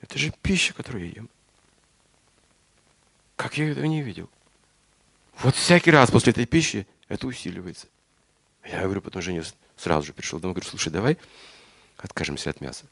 Это 0.00 0.18
же 0.18 0.32
пища, 0.42 0.74
которую 0.74 1.06
я 1.06 1.12
ем. 1.12 1.30
Как 3.36 3.56
я 3.56 3.70
этого 3.70 3.84
не 3.86 4.02
видел? 4.02 4.28
Вот 5.38 5.54
всякий 5.54 5.90
раз 5.90 6.10
после 6.10 6.32
этой 6.32 6.46
пищи 6.46 6.86
это 7.08 7.26
усиливается. 7.26 7.86
Я 8.64 8.82
говорю, 8.82 9.00
потом 9.00 9.22
жене 9.22 9.44
сразу 9.76 10.08
же 10.08 10.12
пришел 10.12 10.40
домой, 10.40 10.54
говорю, 10.54 10.68
слушай, 10.68 10.90
давай 10.90 11.16
откажемся 11.96 12.50
от 12.50 12.60
мяса. 12.60 12.84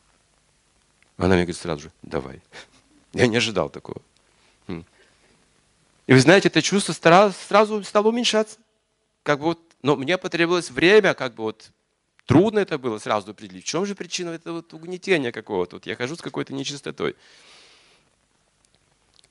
Она 1.17 1.35
мне 1.35 1.43
говорит 1.43 1.57
сразу 1.57 1.83
же, 1.83 1.93
давай. 2.03 2.41
Я 3.13 3.27
не 3.27 3.37
ожидал 3.37 3.69
такого. 3.69 4.01
И 4.69 6.13
вы 6.13 6.21
знаете, 6.21 6.49
это 6.49 6.63
чувство 6.63 6.93
сразу 6.93 7.83
стало 7.83 8.09
уменьшаться. 8.09 8.59
Как 9.25 9.41
бы 9.41 9.47
вот, 9.47 9.61
но 9.83 9.97
мне 9.97 10.17
потребовалось 10.19 10.71
время, 10.71 11.15
как 11.15 11.35
бы 11.35 11.43
вот 11.43 11.73
трудно 12.27 12.59
это 12.59 12.77
было 12.77 12.99
сразу 12.99 13.31
определить. 13.31 13.65
В 13.65 13.69
чем 13.69 13.87
же 13.87 13.95
причина 13.95 14.31
этого 14.31 14.57
вот 14.57 14.75
угнетения 14.75 15.33
какого-то? 15.33 15.77
Вот 15.77 15.87
я 15.87 15.97
хожу 15.97 16.17
с 16.17 16.21
какой-то 16.21 16.53
нечистотой. 16.53 17.17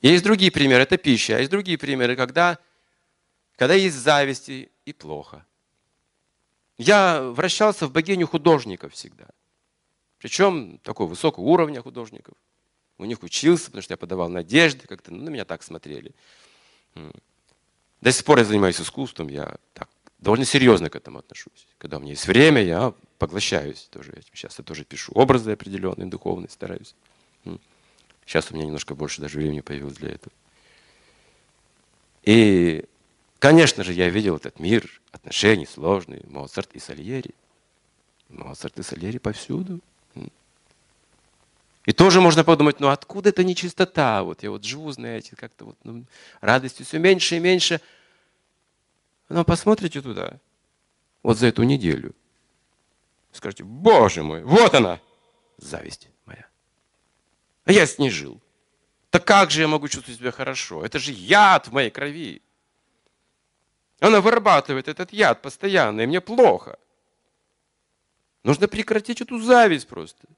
Есть 0.02 0.24
другие 0.24 0.50
примеры, 0.50 0.82
это 0.82 0.96
пища. 0.96 1.36
А 1.36 1.38
есть 1.38 1.50
другие 1.50 1.78
примеры, 1.78 2.16
когда, 2.16 2.58
когда 3.56 3.74
есть 3.74 3.96
зависть 3.96 4.48
и 4.48 4.92
плохо. 4.98 5.46
Я 6.78 7.22
вращался 7.22 7.86
в 7.86 7.92
богиню 7.92 8.26
художников 8.26 8.92
всегда. 8.92 9.28
Причем 10.18 10.78
такого 10.78 11.08
высокого 11.08 11.44
уровня 11.44 11.82
художников. 11.82 12.34
У 12.98 13.04
них 13.04 13.22
учился, 13.22 13.66
потому 13.66 13.82
что 13.82 13.92
я 13.92 13.96
подавал 13.98 14.28
надежды, 14.28 14.86
как-то 14.86 15.12
ну, 15.12 15.22
на 15.24 15.28
меня 15.28 15.44
так 15.44 15.62
смотрели. 15.62 16.14
До 18.00 18.12
сих 18.12 18.24
пор 18.24 18.38
я 18.38 18.44
занимаюсь 18.44 18.80
искусством, 18.80 19.28
я 19.28 19.56
так 19.74 19.88
довольно 20.18 20.44
серьезно 20.44 20.90
к 20.90 20.96
этому 20.96 21.18
отношусь. 21.18 21.66
Когда 21.78 21.98
у 21.98 22.00
меня 22.00 22.12
есть 22.12 22.26
время, 22.26 22.62
я 22.62 22.94
поглощаюсь 23.18 23.88
тоже. 23.90 24.12
Сейчас 24.32 24.58
я 24.58 24.64
тоже 24.64 24.84
пишу 24.84 25.12
образы 25.14 25.52
определенные, 25.52 26.06
духовные, 26.06 26.48
стараюсь. 26.48 26.94
Сейчас 28.24 28.50
у 28.50 28.54
меня 28.54 28.66
немножко 28.66 28.94
больше 28.94 29.20
даже 29.20 29.38
времени 29.38 29.60
появилось 29.60 29.96
для 29.96 30.10
этого. 30.10 30.32
И, 32.24 32.84
конечно 33.38 33.84
же, 33.84 33.92
я 33.92 34.08
видел 34.08 34.36
этот 34.36 34.58
мир 34.58 35.00
отношений 35.12 35.66
сложный, 35.66 36.22
Моцарт 36.26 36.74
и 36.74 36.80
Сальери. 36.80 37.34
Моцарт 38.28 38.78
и 38.78 38.82
Сальери 38.82 39.18
повсюду. 39.18 39.80
И 41.86 41.92
тоже 41.92 42.20
можно 42.20 42.42
подумать, 42.42 42.80
ну 42.80 42.88
откуда 42.88 43.28
эта 43.28 43.44
нечистота? 43.44 44.24
Вот 44.24 44.42
я 44.42 44.50
вот 44.50 44.64
живу, 44.64 44.90
знаете, 44.90 45.36
как-то 45.36 45.66
вот 45.66 45.76
ну, 45.84 46.04
радости 46.40 46.82
все 46.82 46.98
меньше 46.98 47.36
и 47.36 47.38
меньше. 47.38 47.80
Но 49.28 49.44
посмотрите 49.44 50.00
туда, 50.00 50.38
вот 51.22 51.38
за 51.38 51.48
эту 51.48 51.64
неделю. 51.64 52.14
Скажите, 53.32 53.64
боже 53.64 54.22
мой, 54.22 54.42
вот 54.44 54.74
она, 54.74 55.00
зависть 55.58 56.08
моя. 56.24 56.46
А 57.64 57.72
я 57.72 57.86
с 57.86 57.98
ней 57.98 58.10
жил. 58.10 58.40
Так 59.10 59.24
как 59.24 59.50
же 59.50 59.62
я 59.62 59.68
могу 59.68 59.88
чувствовать 59.88 60.20
себя 60.20 60.30
хорошо? 60.30 60.84
Это 60.84 60.98
же 60.98 61.12
яд 61.12 61.68
в 61.68 61.72
моей 61.72 61.90
крови. 61.90 62.42
Она 63.98 64.20
вырабатывает 64.20 64.88
этот 64.88 65.12
яд 65.12 65.42
постоянно, 65.42 66.02
и 66.02 66.06
мне 66.06 66.20
плохо. 66.20 66.78
Нужно 68.44 68.68
прекратить 68.68 69.20
эту 69.20 69.40
зависть 69.40 69.88
просто. 69.88 70.28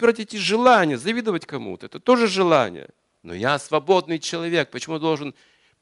Эти 0.00 0.36
желания, 0.36 0.96
завидовать 0.96 1.46
кому-то. 1.46 1.86
Это 1.86 1.98
тоже 1.98 2.28
желание. 2.28 2.90
Но 3.22 3.34
я 3.34 3.58
свободный 3.58 4.18
человек. 4.18 4.70
Почему 4.70 4.98
должен 4.98 5.34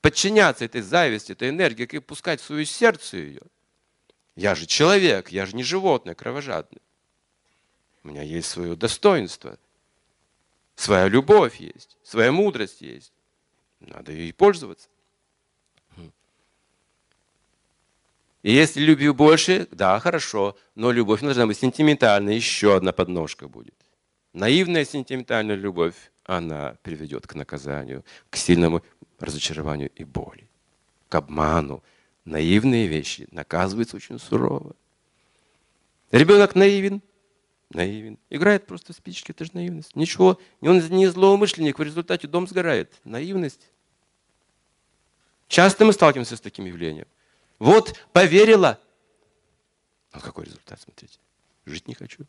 подчиняться 0.05 0.67
этой 0.67 0.83
зависти, 0.83 1.33
этой 1.33 1.49
энергии, 1.49 1.89
и 1.91 1.99
пускать 1.99 2.39
в 2.39 2.45
свое 2.45 2.67
сердце 2.67 3.17
ее? 3.17 3.41
Я 4.37 4.55
же 4.55 4.67
человек, 4.67 5.31
я 5.31 5.47
же 5.47 5.57
не 5.57 5.63
животное 5.63 6.15
кровожадное. 6.15 6.83
У 8.03 8.09
меня 8.09 8.21
есть 8.21 8.51
свое 8.51 8.77
достоинство, 8.77 9.59
своя 10.75 11.09
любовь 11.09 11.57
есть, 11.57 11.97
своя 12.03 12.33
мудрость 12.33 12.83
есть. 12.83 13.15
Надо 13.81 14.13
ей 14.13 14.35
пользоваться. 14.35 14.91
И 18.43 18.53
если 18.53 18.83
любви 18.83 19.09
больше, 19.09 19.69
да, 19.71 19.99
хорошо, 20.01 20.55
но 20.75 20.93
любовь 20.93 21.23
должна 21.23 21.47
быть 21.47 21.57
сентиментальной, 21.57 22.37
еще 22.37 22.77
одна 22.77 22.93
подножка 22.93 23.49
будет. 23.49 23.75
Наивная 24.35 24.85
сентиментальная 24.85 25.57
любовь, 25.57 25.95
она 26.25 26.77
приведет 26.83 27.27
к 27.27 27.35
наказанию, 27.35 28.05
к 28.31 28.37
сильному 28.37 28.83
разочарованию 29.19 29.91
и 29.95 30.05
боли, 30.05 30.49
к 31.09 31.15
обману. 31.15 31.83
Наивные 32.25 32.87
вещи 32.87 33.29
наказываются 33.31 33.97
очень 33.97 34.19
сурово. 34.19 34.75
Ребенок 36.11 36.55
наивен, 36.55 37.03
наивен. 37.71 38.19
Играет 38.31 38.67
просто 38.67 38.93
спички, 38.93 39.33
это 39.33 39.45
же 39.45 39.51
наивность. 39.55 39.95
Ничего, 39.95 40.39
он 40.61 40.79
не 40.79 41.07
злоумышленник, 41.07 41.79
в 41.79 41.83
результате 41.83 42.29
дом 42.29 42.47
сгорает. 42.47 42.93
Наивность. 43.05 43.71
Часто 45.49 45.85
мы 45.85 45.93
сталкиваемся 45.93 46.37
с 46.37 46.41
таким 46.41 46.65
явлением. 46.65 47.07
Вот 47.59 47.99
поверила. 48.13 48.81
А 50.13 50.21
какой 50.21 50.47
результат, 50.47 50.81
смотрите? 50.81 51.19
Жить 51.67 51.89
не 51.89 51.95
хочу. 51.95 52.25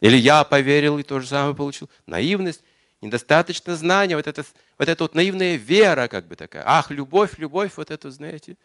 Или 0.00 0.16
я 0.16 0.44
поверил 0.44 0.98
и 0.98 1.02
то 1.02 1.20
же 1.20 1.26
самое 1.26 1.54
получил. 1.54 1.90
Наивность, 2.06 2.62
недостаточно 3.00 3.76
знания, 3.76 4.16
вот 4.16 4.26
это, 4.26 4.44
вот 4.78 4.88
эта 4.88 5.04
вот 5.04 5.14
наивная 5.14 5.56
вера 5.56 6.08
как 6.08 6.26
бы 6.26 6.36
такая. 6.36 6.62
Ах, 6.66 6.90
любовь, 6.90 7.38
любовь, 7.38 7.72
вот 7.76 7.90
это, 7.90 8.10
знаете, 8.10 8.56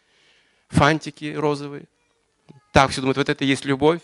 фантики 0.68 1.34
розовые. 1.34 1.86
Так 2.72 2.90
все 2.90 3.00
думают, 3.00 3.16
вот 3.16 3.28
это 3.28 3.44
и 3.44 3.46
есть 3.46 3.64
любовь. 3.64 4.00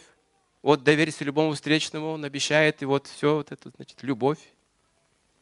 Вот 0.62 0.84
доверься 0.84 1.24
любому 1.24 1.54
встречному, 1.54 2.10
он 2.12 2.24
обещает, 2.24 2.82
и 2.82 2.84
вот 2.84 3.06
все, 3.06 3.36
вот 3.36 3.50
это, 3.50 3.70
значит, 3.76 4.02
любовь. 4.02 4.38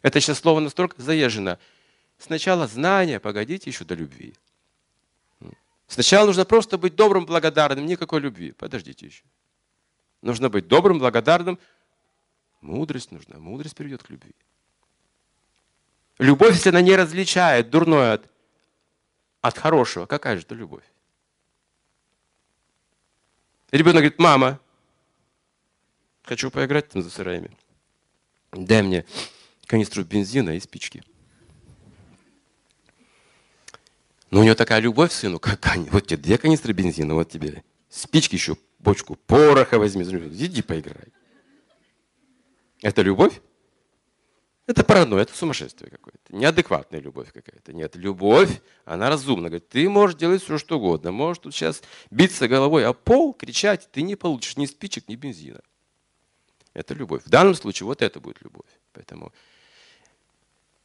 Это 0.03 0.21
сейчас 0.21 0.39
слово 0.39 0.61
настолько 0.61 1.03
заезжено. 1.03 1.59
Сначала 2.19 2.67
знание, 2.69 3.19
погодите 3.19 3.69
еще 3.69 3.85
до 3.85 3.95
любви. 3.95 4.35
Сначала 5.89 6.27
нужно 6.27 6.45
просто 6.45 6.79
быть 6.79 6.95
добрым, 6.95 7.27
благодарным, 7.27 7.87
никакой 7.87 8.21
любви. 8.21 8.53
Подождите 8.53 9.07
еще. 9.07 9.25
Нужно 10.23 10.51
быть 10.51 10.69
добрым, 10.69 10.99
благодарным. 10.99 11.59
Мудрость 12.61 13.11
нужна. 13.11 13.39
Мудрость 13.39 13.75
приведет 13.75 14.03
к 14.03 14.11
любви. 14.11 14.35
Любовь, 16.19 16.55
если 16.55 16.71
она 16.71 16.81
не 16.81 16.97
различает 16.97 17.71
дурное 17.71 18.15
от, 18.15 18.31
от 19.41 19.57
хорошего, 19.57 20.07
какая 20.07 20.37
же 20.37 20.43
это 20.43 20.55
любовь? 20.55 20.85
Ребенок 23.71 23.97
говорит, 23.97 24.19
мама, 24.19 24.61
хочу 26.25 26.51
поиграть 26.51 26.89
там 26.89 27.03
за 27.03 27.11
сараями. 27.11 27.57
Дай 28.53 28.83
мне 28.83 29.05
канистру 29.67 30.05
бензина 30.05 30.57
и 30.57 30.61
спички. 30.61 31.05
Но 34.31 34.41
у 34.41 34.43
него 34.43 34.55
такая 34.55 34.81
любовь 34.81 35.11
к 35.11 35.15
сыну, 35.15 35.39
как 35.39 35.65
вот 35.91 36.07
тебе 36.07 36.17
две 36.17 36.39
канистры 36.39 36.73
бензина, 36.73 37.15
вот 37.15 37.31
тебе 37.31 37.63
спички 37.89 38.35
еще, 38.35 38.57
бочку 38.79 39.15
пороха 39.15 39.79
возьми, 39.79 40.03
иди 40.03 40.63
поиграй. 40.63 41.09
Это 42.83 43.03
любовь? 43.03 43.41
Это 44.69 44.85
паранойя, 44.85 45.23
это 45.23 45.35
сумасшествие 45.35 45.91
какое-то. 45.91 46.37
Неадекватная 46.37 47.01
любовь 47.01 47.33
какая-то. 47.33 47.73
Нет, 47.73 47.97
любовь, 47.97 48.61
она 48.85 49.09
разумна. 49.09 49.49
Говорит, 49.49 49.71
ты 49.71 49.89
можешь 49.89 50.19
делать 50.19 50.43
все, 50.43 50.59
что 50.59 50.77
угодно. 50.77 51.11
Можешь 51.11 51.43
тут 51.43 51.55
сейчас 51.55 51.83
биться 52.11 52.47
головой 52.49 52.85
о 52.85 52.93
пол, 52.93 53.33
кричать, 53.33 53.89
ты 53.91 54.03
не 54.03 54.15
получишь 54.15 54.59
ни 54.59 54.67
спичек, 54.67 55.09
ни 55.09 55.17
бензина. 55.17 55.63
Это 56.75 56.93
любовь. 56.93 57.23
В 57.25 57.31
данном 57.31 57.55
случае 57.55 57.87
вот 57.87 58.03
это 58.03 58.21
будет 58.21 58.43
любовь. 58.43 58.69
Поэтому 58.93 59.33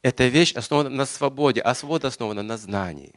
эта 0.00 0.28
вещь 0.28 0.54
основана 0.54 0.88
на 0.88 1.04
свободе, 1.04 1.60
а 1.60 1.74
свобода 1.74 2.08
основана 2.08 2.42
на 2.42 2.56
знании. 2.56 3.12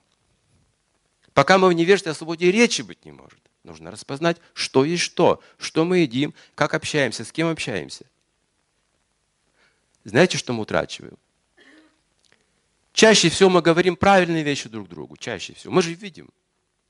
Пока 1.33 1.57
мы 1.57 1.69
в 1.69 1.73
невежестве, 1.73 2.11
о 2.11 2.15
свободе 2.15 2.51
речи 2.51 2.81
быть 2.81 3.05
не 3.05 3.13
может. 3.13 3.39
Нужно 3.63 3.89
распознать, 3.89 4.35
что 4.53 4.83
есть 4.83 5.03
что, 5.03 5.41
что 5.57 5.85
мы 5.85 5.99
едим, 5.99 6.33
как 6.55 6.73
общаемся, 6.73 7.23
с 7.23 7.31
кем 7.31 7.47
общаемся. 7.47 8.05
Знаете, 10.09 10.37
что 10.37 10.53
мы 10.53 10.61
утрачиваем? 10.61 11.17
Чаще 12.93 13.29
всего 13.29 13.49
мы 13.49 13.61
говорим 13.61 13.95
правильные 13.95 14.43
вещи 14.43 14.69
друг 14.69 14.87
другу. 14.87 15.17
Чаще 15.17 15.53
всего. 15.53 15.73
Мы 15.73 15.81
же 15.81 15.93
видим. 15.93 16.29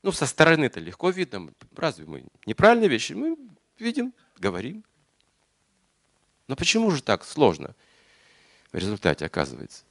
Ну, 0.02 0.12
со 0.12 0.24
стороны 0.24 0.64
это 0.64 0.80
легко 0.80 1.10
видно. 1.10 1.50
Разве 1.76 2.06
мы 2.06 2.24
неправильные 2.46 2.88
вещи? 2.88 3.12
Мы 3.12 3.36
видим, 3.78 4.14
говорим. 4.38 4.84
Но 6.46 6.56
почему 6.56 6.90
же 6.90 7.02
так 7.02 7.24
сложно 7.24 7.74
в 8.72 8.78
результате 8.78 9.26
оказывается? 9.26 9.84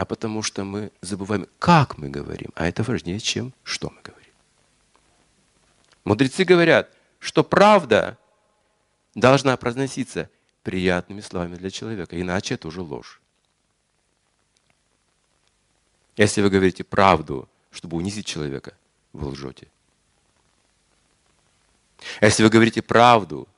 а 0.00 0.04
потому 0.04 0.42
что 0.42 0.64
мы 0.64 0.92
забываем, 1.02 1.46
как 1.58 1.98
мы 1.98 2.08
говорим, 2.08 2.50
а 2.54 2.66
это 2.66 2.82
важнее, 2.82 3.20
чем 3.20 3.52
что 3.62 3.90
мы 3.90 4.00
говорим. 4.02 4.32
Мудрецы 6.04 6.44
говорят, 6.44 6.90
что 7.18 7.44
правда 7.44 8.16
должна 9.14 9.56
произноситься 9.56 10.30
приятными 10.62 11.20
словами 11.20 11.56
для 11.56 11.70
человека, 11.70 12.20
иначе 12.20 12.54
это 12.54 12.68
уже 12.68 12.82
ложь. 12.82 13.20
Если 16.16 16.42
вы 16.42 16.50
говорите 16.50 16.84
правду, 16.84 17.48
чтобы 17.70 17.96
унизить 17.96 18.26
человека, 18.26 18.76
вы 19.12 19.28
лжете. 19.28 19.68
Если 22.20 22.42
вы 22.42 22.50
говорите 22.50 22.82
правду, 22.82 23.48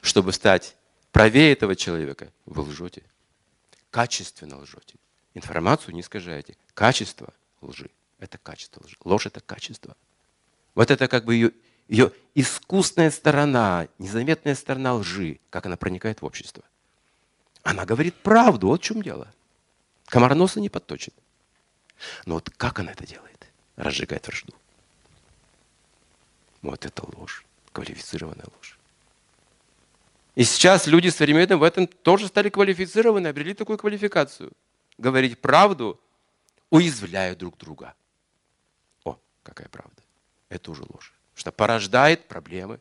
чтобы 0.00 0.32
стать 0.32 0.76
правее 1.12 1.52
этого 1.52 1.76
человека, 1.76 2.32
вы 2.46 2.62
лжете. 2.62 3.02
Качественно 3.90 4.58
лжете. 4.58 4.96
Информацию 5.34 5.94
не 5.94 6.00
искажаете. 6.00 6.56
Качество 6.74 7.32
лжи– 7.60 7.90
это 8.18 8.38
качество 8.38 8.82
лжи. 8.84 8.96
Ложь– 9.04 9.26
это 9.26 9.40
качество. 9.40 9.96
Вот 10.74 10.90
это 10.90 11.08
как 11.08 11.24
бы 11.24 11.34
ее, 11.34 11.52
ее 11.88 12.12
искусная 12.34 13.10
сторона, 13.10 13.88
незаметная 13.98 14.54
сторона 14.54 14.94
лжи, 14.94 15.40
как 15.50 15.66
она 15.66 15.76
проникает 15.76 16.22
в 16.22 16.24
общество. 16.24 16.64
Она 17.62 17.84
говорит 17.84 18.14
правду, 18.14 18.68
вот 18.68 18.80
в 18.80 18.84
чем 18.84 19.02
дело. 19.02 19.32
Комар 20.06 20.34
носа 20.34 20.60
не 20.60 20.68
подточит. 20.68 21.14
Но 22.26 22.34
вот 22.34 22.50
как 22.50 22.78
она 22.78 22.92
это 22.92 23.06
делает? 23.06 23.46
Разжигает 23.76 24.26
вражду. 24.26 24.54
Вот 26.62 26.84
это 26.84 27.04
ложь, 27.16 27.44
квалифицированная 27.72 28.46
ложь. 28.56 28.78
И 30.34 30.44
сейчас 30.44 30.86
люди 30.86 31.08
современные 31.08 31.56
в 31.56 31.62
этом 31.62 31.86
тоже 31.86 32.28
стали 32.28 32.50
квалифицированы, 32.50 33.28
обрели 33.28 33.54
такую 33.54 33.78
квалификацию. 33.78 34.52
Говорить 34.98 35.40
правду, 35.40 35.98
уязвляя 36.70 37.34
друг 37.34 37.56
друга. 37.56 37.94
О, 39.04 39.18
какая 39.42 39.68
правда. 39.68 40.02
Это 40.48 40.70
уже 40.70 40.82
ложь. 40.82 41.15
Что 41.36 41.52
порождает 41.52 42.26
проблемы. 42.26 42.80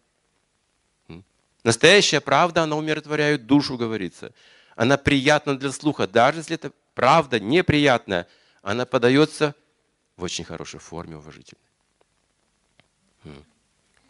Настоящая 1.63 2.21
правда, 2.21 2.63
она 2.63 2.75
умиротворяет 2.77 3.45
душу, 3.45 3.77
говорится. 3.77 4.33
Она 4.75 4.97
приятна 4.97 5.57
для 5.57 5.71
слуха. 5.71 6.07
Даже 6.07 6.39
если 6.39 6.55
это 6.55 6.71
правда 6.93 7.39
неприятная, 7.39 8.27
она 8.61 8.85
подается 8.85 9.53
в 10.15 10.23
очень 10.23 10.45
хорошей 10.45 10.79
форме, 10.79 11.17
уважительной. 11.17 11.61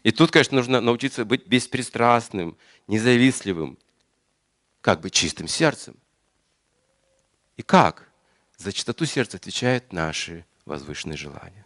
И 0.04 0.12
тут, 0.12 0.30
конечно, 0.32 0.58
нужно 0.58 0.80
научиться 0.80 1.26
быть 1.26 1.48
беспристрастным, 1.48 2.56
независливым, 2.88 3.80
как 4.82 5.02
бы 5.02 5.10
чистым 5.10 5.48
сердцем. 5.48 5.96
И 7.58 7.64
как? 7.64 8.08
За 8.58 8.72
чистоту 8.72 9.06
сердца 9.06 9.38
отвечают 9.38 9.92
наши 9.92 10.46
возвышенные 10.66 11.18
желания. 11.18 11.66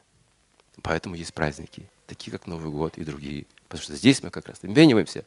Поэтому 0.82 1.16
есть 1.16 1.34
праздники, 1.34 1.90
такие 2.10 2.32
как 2.32 2.48
Новый 2.48 2.72
год 2.72 2.98
и 2.98 3.04
другие. 3.04 3.46
Потому 3.68 3.84
что 3.84 3.96
здесь 3.96 4.22
мы 4.24 4.32
как 4.32 4.48
раз 4.48 4.60
обмениваемся 4.64 5.24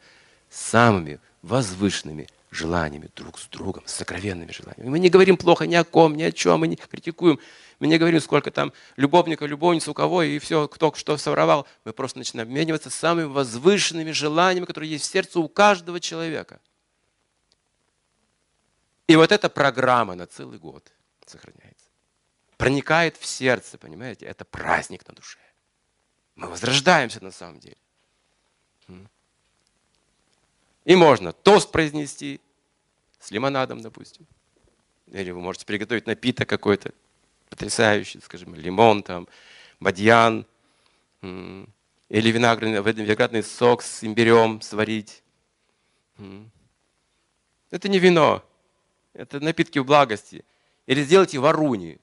самыми 0.50 1.20
возвышенными 1.42 2.28
желаниями 2.50 3.08
друг 3.16 3.38
с 3.38 3.46
другом, 3.46 3.82
сокровенными 3.86 4.52
желаниями. 4.52 4.90
Мы 4.90 4.98
не 4.98 5.08
говорим 5.08 5.36
плохо 5.36 5.66
ни 5.66 5.74
о 5.74 5.84
ком, 5.84 6.14
ни 6.14 6.22
о 6.22 6.32
чем, 6.32 6.60
мы 6.60 6.66
не 6.66 6.76
критикуем, 6.76 7.38
мы 7.80 7.86
не 7.86 7.98
говорим, 7.98 8.20
сколько 8.20 8.50
там 8.50 8.72
любовника, 8.96 9.46
любовниц 9.46 9.88
у 9.88 9.94
кого, 9.94 10.22
и 10.22 10.38
все, 10.38 10.68
кто 10.68 10.92
что 10.94 11.16
своровал. 11.16 11.66
Мы 11.84 11.92
просто 11.92 12.18
начинаем 12.18 12.48
обмениваться 12.48 12.90
самыми 12.90 13.26
возвышенными 13.26 14.10
желаниями, 14.10 14.66
которые 14.66 14.90
есть 14.90 15.04
в 15.04 15.10
сердце 15.10 15.40
у 15.40 15.48
каждого 15.48 15.98
человека. 15.98 16.60
И 19.06 19.16
вот 19.16 19.32
эта 19.32 19.48
программа 19.48 20.14
на 20.14 20.26
целый 20.26 20.58
год 20.58 20.92
сохраняется. 21.26 21.86
Проникает 22.56 23.16
в 23.16 23.26
сердце, 23.26 23.78
понимаете? 23.78 24.26
Это 24.26 24.44
праздник 24.44 25.06
на 25.08 25.14
душе. 25.14 25.38
Мы 26.34 26.48
возрождаемся 26.48 27.22
на 27.22 27.30
самом 27.30 27.60
деле. 27.60 27.76
И 30.84 30.96
можно 30.96 31.32
тост 31.32 31.70
произнести 31.70 32.40
с 33.20 33.30
лимонадом, 33.30 33.80
допустим. 33.80 34.26
Или 35.06 35.30
вы 35.30 35.40
можете 35.40 35.66
приготовить 35.66 36.06
напиток 36.06 36.48
какой-то 36.48 36.92
потрясающий, 37.48 38.20
скажем, 38.20 38.54
лимон, 38.54 39.02
там, 39.02 39.28
бадьян, 39.78 40.46
или 41.20 42.30
виноградный, 42.30 42.82
виноградный 42.82 43.42
сок 43.42 43.82
с 43.82 44.02
имбирем 44.02 44.60
сварить. 44.60 45.22
Это 47.70 47.88
не 47.88 47.98
вино, 47.98 48.42
это 49.12 49.38
напитки 49.38 49.78
в 49.78 49.84
благости. 49.84 50.44
Или 50.86 51.04
сделайте 51.04 51.38
варуни, 51.38 51.98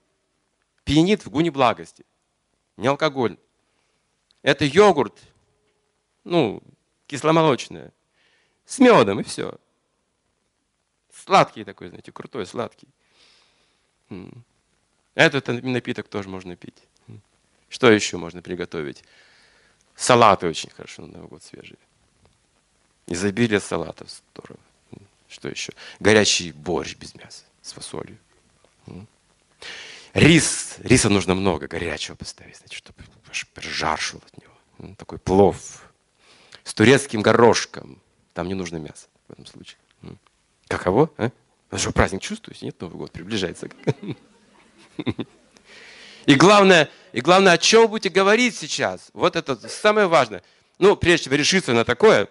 пьянит 0.83 1.25
в 1.25 1.29
гуне 1.29 1.51
благости, 1.51 2.05
не 2.77 2.87
алкоголь. 2.87 3.37
Это 4.41 4.65
йогурт, 4.65 5.17
ну, 6.23 6.61
кисломолочное, 7.07 7.91
с 8.65 8.79
медом 8.79 9.19
и 9.19 9.23
все. 9.23 9.57
Сладкий 11.13 11.63
такой, 11.65 11.89
знаете, 11.89 12.11
крутой, 12.11 12.45
сладкий. 12.45 12.87
Этот 15.15 15.47
напиток 15.47 16.07
тоже 16.07 16.29
можно 16.29 16.55
пить. 16.55 16.81
Что 17.67 17.91
еще 17.91 18.17
можно 18.17 18.41
приготовить? 18.41 19.03
Салаты 19.95 20.47
очень 20.47 20.69
хорошо 20.69 21.01
на 21.03 21.17
Новый 21.17 21.27
год 21.27 21.43
свежие. 21.43 21.77
Изобилие 23.07 23.59
салатов 23.59 24.09
здорово. 24.33 24.59
Что 25.27 25.49
еще? 25.49 25.73
Горячий 25.99 26.51
борщ 26.51 26.95
без 26.95 27.13
мяса 27.15 27.43
с 27.61 27.73
фасолью. 27.73 28.17
Рис. 30.13 30.75
Риса 30.79 31.09
нужно 31.09 31.35
много, 31.35 31.67
горячего 31.67 32.15
поставить, 32.15 32.57
значит, 32.57 32.83
чтобы 33.31 33.61
жар 33.61 33.99
шел 33.99 34.21
от 34.25 34.37
него. 34.37 34.95
Такой 34.95 35.19
плов 35.19 35.57
с 36.63 36.73
турецким 36.73 37.21
горошком. 37.21 38.01
Там 38.33 38.47
не 38.47 38.53
нужно 38.53 38.77
мясо 38.77 39.07
в 39.27 39.33
этом 39.33 39.45
случае. 39.45 39.77
Каково? 40.67 41.09
А? 41.17 41.31
Ну 41.71 41.77
что, 41.77 41.91
праздник 41.91 42.21
чувствуете? 42.21 42.65
Нет, 42.65 42.79
Новый 42.81 42.97
год 42.97 43.11
приближается. 43.11 43.67
И 46.25 46.35
главное, 46.35 46.89
и 47.11 47.21
главное, 47.21 47.53
о 47.53 47.57
чем 47.57 47.83
вы 47.83 47.87
будете 47.89 48.09
говорить 48.09 48.55
сейчас. 48.55 49.09
Вот 49.13 49.35
это 49.35 49.55
самое 49.67 50.07
важное. 50.07 50.43
Ну, 50.77 50.95
прежде 50.95 51.25
чем 51.25 51.33
решиться 51.33 51.73
на 51.73 51.83
такое, 51.85 52.29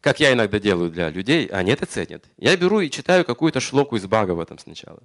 как 0.00 0.20
я 0.20 0.32
иногда 0.32 0.58
делаю 0.58 0.90
для 0.90 1.10
людей, 1.10 1.46
они 1.46 1.70
это 1.72 1.86
ценят. 1.86 2.24
Я 2.38 2.56
беру 2.56 2.80
и 2.80 2.90
читаю 2.90 3.24
какую-то 3.24 3.60
шлоку 3.60 3.96
из 3.96 4.04
этом 4.04 4.58
сначала, 4.58 5.00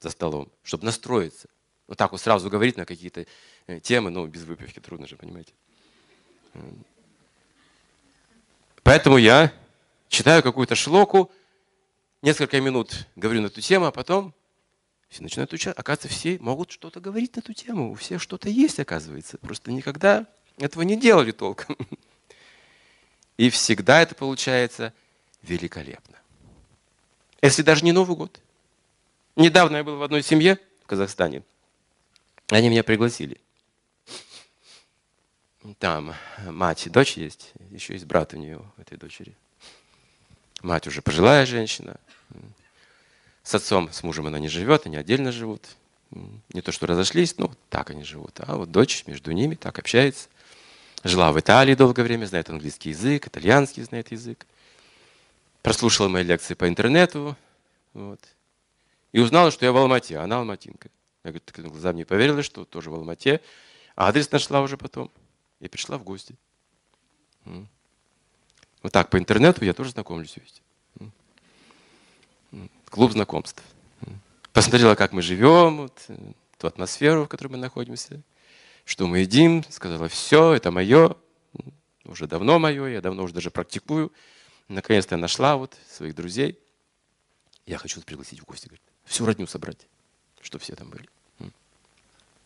за 0.00 0.10
столом, 0.10 0.50
чтобы 0.62 0.84
настроиться. 0.84 1.48
Вот 1.86 1.98
так 1.98 2.12
вот 2.12 2.20
сразу 2.20 2.50
говорить 2.50 2.76
на 2.76 2.84
какие-то 2.84 3.26
э, 3.66 3.80
темы, 3.80 4.10
ну, 4.10 4.26
без 4.26 4.42
выпивки 4.42 4.80
трудно 4.80 5.06
же, 5.06 5.16
понимаете. 5.16 5.52
Поэтому 8.82 9.18
я 9.18 9.52
читаю 10.08 10.42
какую-то 10.42 10.74
шлоку, 10.74 11.30
несколько 12.22 12.60
минут 12.60 13.06
говорю 13.16 13.42
на 13.42 13.46
эту 13.46 13.60
тему, 13.60 13.86
а 13.86 13.92
потом 13.92 14.34
все 15.08 15.22
начинают 15.22 15.52
учать. 15.52 15.76
Оказывается, 15.76 16.08
все 16.08 16.38
могут 16.38 16.70
что-то 16.70 17.00
говорить 17.00 17.36
на 17.36 17.40
эту 17.40 17.52
тему. 17.52 17.92
У 17.92 17.94
всех 17.94 18.20
что-то 18.20 18.48
есть, 18.48 18.80
оказывается. 18.80 19.38
Просто 19.38 19.70
никогда 19.70 20.26
этого 20.58 20.82
не 20.82 20.98
делали 20.98 21.32
толком. 21.32 21.76
И 23.36 23.50
всегда 23.50 24.02
это 24.02 24.14
получается 24.14 24.92
великолепно. 25.42 26.16
Если 27.42 27.62
даже 27.62 27.84
не 27.84 27.92
Новый 27.92 28.16
год. 28.16 28.40
Недавно 29.36 29.76
я 29.76 29.84
был 29.84 29.98
в 29.98 30.02
одной 30.02 30.22
семье 30.22 30.58
в 30.82 30.86
Казахстане. 30.86 31.42
Они 32.48 32.70
меня 32.70 32.82
пригласили. 32.82 33.38
Там 35.78 36.14
мать 36.46 36.86
и 36.86 36.90
дочь 36.90 37.18
есть, 37.18 37.52
еще 37.70 37.92
есть 37.92 38.06
брат 38.06 38.32
у 38.32 38.38
нее, 38.38 38.62
этой 38.78 38.96
дочери. 38.96 39.34
Мать 40.62 40.86
уже 40.86 41.02
пожилая 41.02 41.44
женщина. 41.44 41.96
С 43.42 43.54
отцом, 43.54 43.92
с 43.92 44.02
мужем 44.02 44.26
она 44.26 44.38
не 44.38 44.48
живет, 44.48 44.86
они 44.86 44.96
отдельно 44.96 45.32
живут. 45.32 45.66
Не 46.10 46.62
то, 46.62 46.72
что 46.72 46.86
разошлись, 46.86 47.36
но 47.36 47.52
так 47.68 47.90
они 47.90 48.04
живут. 48.04 48.40
А 48.40 48.56
вот 48.56 48.70
дочь 48.70 49.04
между 49.06 49.32
ними 49.32 49.54
так 49.54 49.78
общается. 49.78 50.28
Жила 51.04 51.30
в 51.30 51.38
Италии 51.38 51.74
долгое 51.74 52.04
время, 52.04 52.26
знает 52.26 52.48
английский 52.48 52.90
язык, 52.90 53.26
итальянский 53.26 53.82
знает 53.82 54.12
язык. 54.12 54.46
Прослушала 55.62 56.08
мои 56.08 56.22
лекции 56.22 56.54
по 56.54 56.68
интернету. 56.68 57.36
Вот. 57.92 58.20
И 59.12 59.20
узнала, 59.20 59.50
что 59.50 59.64
я 59.64 59.72
в 59.72 59.76
Алмате, 59.76 60.18
а 60.18 60.24
она 60.24 60.38
алматинка. 60.38 60.90
Я 61.24 61.30
говорю, 61.30 61.42
так 61.44 61.66
глазам 61.66 61.96
не 61.96 62.04
поверила, 62.04 62.42
что 62.42 62.64
тоже 62.64 62.90
в 62.90 62.94
Алмате. 62.94 63.40
А 63.94 64.08
адрес 64.08 64.30
нашла 64.30 64.60
уже 64.60 64.76
потом. 64.76 65.10
И 65.60 65.68
пришла 65.68 65.98
в 65.98 66.04
гости. 66.04 66.36
Вот 68.82 68.92
так, 68.92 69.10
по 69.10 69.18
интернету 69.18 69.64
я 69.64 69.72
тоже 69.72 69.90
знакомлюсь. 69.90 70.36
Клуб 72.88 73.12
знакомств. 73.12 73.62
Посмотрела, 74.52 74.94
как 74.94 75.12
мы 75.12 75.20
живем, 75.20 75.76
вот, 75.78 76.04
э, 76.08 76.16
ту 76.56 76.66
атмосферу, 76.66 77.24
в 77.24 77.28
которой 77.28 77.48
мы 77.48 77.56
находимся, 77.58 78.22
что 78.86 79.06
мы 79.06 79.18
едим. 79.18 79.62
Сказала, 79.68 80.08
все, 80.08 80.54
это 80.54 80.70
мое, 80.70 81.14
уже 82.04 82.26
давно 82.26 82.58
мое, 82.58 82.86
я 82.86 83.00
давно 83.02 83.24
уже 83.24 83.34
даже 83.34 83.50
практикую. 83.50 84.12
Наконец-то 84.68 85.14
я 85.14 85.20
нашла 85.20 85.56
вот 85.56 85.76
своих 85.90 86.14
друзей. 86.14 86.58
Я 87.66 87.76
хочу 87.76 88.00
пригласить 88.00 88.40
в 88.40 88.44
гости, 88.44 88.68
говорит, 88.68 88.86
всю 89.06 89.24
родню 89.24 89.46
собрать, 89.46 89.86
чтобы 90.42 90.62
все 90.62 90.74
там 90.74 90.90
были. 90.90 91.08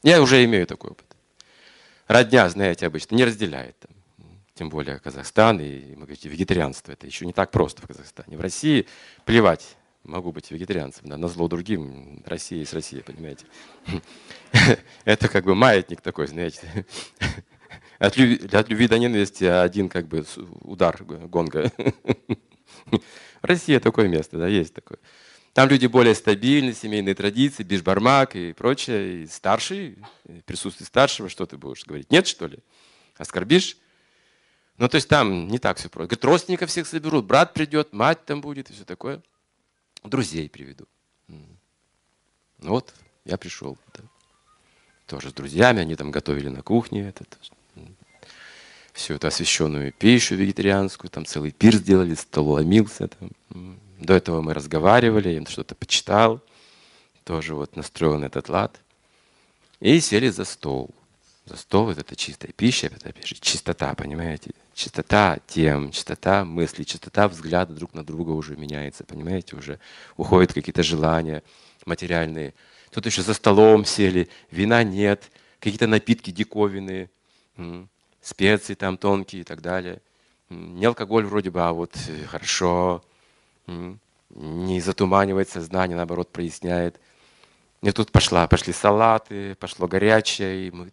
Я 0.03 0.23
уже 0.23 0.45
имею 0.45 0.67
такой 0.67 0.93
опыт 0.93 1.11
родня, 2.11 2.49
знаете, 2.49 2.87
обычно 2.87 3.15
не 3.15 3.25
разделяет. 3.25 3.79
Там, 3.79 3.91
тем 4.55 4.69
более 4.69 4.99
Казахстан 4.99 5.61
и, 5.61 5.95
мы 5.95 6.03
говорите, 6.03 6.29
вегетарианство. 6.29 6.93
Это 6.93 7.07
еще 7.07 7.25
не 7.25 7.33
так 7.33 7.51
просто 7.51 7.83
в 7.83 7.87
Казахстане. 7.87 8.37
В 8.37 8.41
России 8.41 8.87
плевать, 9.25 9.77
могу 10.03 10.33
быть 10.33 10.51
вегетарианцем, 10.51 11.09
да, 11.09 11.17
на 11.17 11.29
зло 11.29 11.49
другим. 11.49 12.23
Россия 12.27 12.59
есть 12.59 12.75
Россия, 12.75 13.03
понимаете. 13.03 13.47
Это 15.05 15.29
как 15.29 15.45
бы 15.45 15.55
маятник 15.55 16.01
такой, 16.01 16.27
знаете. 16.27 16.85
От 18.01 18.17
любви, 18.17 18.49
от 18.51 18.69
любви 18.71 18.89
до 18.89 18.99
ненависти 18.99 19.45
один 19.45 19.91
как 19.91 20.09
бы 20.09 20.25
удар 20.63 21.05
гонга. 21.05 21.71
Россия 23.43 23.79
такое 23.79 24.09
место, 24.09 24.39
да, 24.39 24.49
есть 24.49 24.73
такое. 24.73 24.99
Там 25.53 25.69
люди 25.69 25.87
более 25.87 26.15
стабильны, 26.15 26.73
семейные 26.73 27.15
традиции, 27.15 27.65
бишбармак 27.65 28.37
и 28.37 28.53
прочее. 28.53 29.25
И 29.25 29.27
старший, 29.27 29.99
и 30.29 30.41
присутствие 30.43 30.87
старшего, 30.87 31.29
что 31.29 31.47
ты 31.47 31.57
будешь 31.57 31.85
говорить? 31.85 32.11
Нет, 32.13 32.27
что 32.27 32.47
ли? 32.47 32.59
Оскорбишь? 33.17 33.77
Ну, 34.79 34.89
то 34.89 34.95
есть 34.95 35.09
там 35.09 35.49
не 35.49 35.59
так 35.59 35.77
все 35.77 35.89
просто. 35.89 36.09
Говорит, 36.09 36.25
родственников 36.25 36.71
всех 36.71 36.87
соберут, 36.87 37.27
брат 37.27 37.53
придет, 37.53 37.93
мать 37.93 38.25
там 38.25 38.41
будет 38.41 38.71
и 38.71 38.73
все 38.73 38.85
такое. 38.85 39.21
Друзей 40.05 40.49
приведу. 40.49 40.87
Ну 41.29 42.71
вот, 42.71 42.95
я 43.25 43.37
пришел. 43.37 43.77
Да. 43.95 44.05
Тоже 45.07 45.31
с 45.31 45.33
друзьями, 45.33 45.81
они 45.81 45.97
там 45.97 46.11
готовили 46.11 46.49
на 46.49 46.63
кухне 46.63 47.09
этот, 47.09 47.39
всю 48.93 49.15
эту 49.15 49.27
освященную 49.27 49.93
пищу 49.93 50.37
вегетарианскую, 50.37 51.11
там 51.11 51.27
целый 51.27 51.51
пир 51.51 51.75
сделали, 51.75 52.15
стол 52.15 52.51
ломился. 52.51 53.09
Там. 53.09 53.81
До 54.01 54.15
этого 54.15 54.41
мы 54.41 54.55
разговаривали, 54.55 55.29
я 55.29 55.45
что-то 55.45 55.75
почитал, 55.75 56.41
тоже 57.25 57.55
вот 57.55 57.77
настроен 57.77 58.25
этот 58.25 58.49
лад. 58.49 58.81
И 59.79 60.01
сели 60.01 60.31
за 60.31 60.45
стол. 60.45 60.91
За 61.45 61.57
стол 61.57 61.87
вот 61.87 61.99
это 61.99 62.17
чистая 62.17 62.53
пища, 62.53 62.87
это 62.87 63.11
опять 63.11 63.27
чистота, 63.27 63.95
понимаете? 63.95 64.53
Чистота 64.75 65.39
тем, 65.47 65.91
чистота 65.91 66.45
мыслей, 66.45 66.87
чистота 66.87 67.29
взгляда 67.29 67.75
друг 67.75 67.93
на 67.93 68.05
друга 68.05 68.31
уже 68.31 68.57
меняется, 68.57 69.05
понимаете? 69.05 69.57
Уже 69.57 69.79
уходят 70.17 70.55
какие-то 70.55 70.83
желания 70.83 71.43
материальные. 71.85 72.55
Тут 72.91 73.05
еще 73.05 73.23
за 73.23 73.35
столом 73.35 73.85
сели, 73.85 74.29
вина 74.51 74.83
нет, 74.83 75.31
какие-то 75.59 75.87
напитки 75.87 76.31
диковинные, 76.31 77.11
специи 78.23 78.75
там 78.75 78.97
тонкие 78.97 79.43
и 79.43 79.45
так 79.45 79.61
далее. 79.61 80.01
Не 80.49 80.87
алкоголь 80.87 81.27
вроде 81.27 81.51
бы, 81.51 81.63
а 81.63 81.73
вот 81.73 81.93
э, 82.09 82.25
хорошо, 82.27 83.05
не 84.31 84.81
затуманивает 84.81 85.49
сознание, 85.49 85.97
наоборот, 85.97 86.31
проясняет. 86.31 87.01
И 87.83 87.91
тут 87.93 88.13
пошла, 88.13 88.47
пошли 88.47 88.73
салаты, 88.73 89.55
пошло 89.57 89.89
горячее, 89.89 90.69
и 90.69 90.71
мы, 90.71 90.93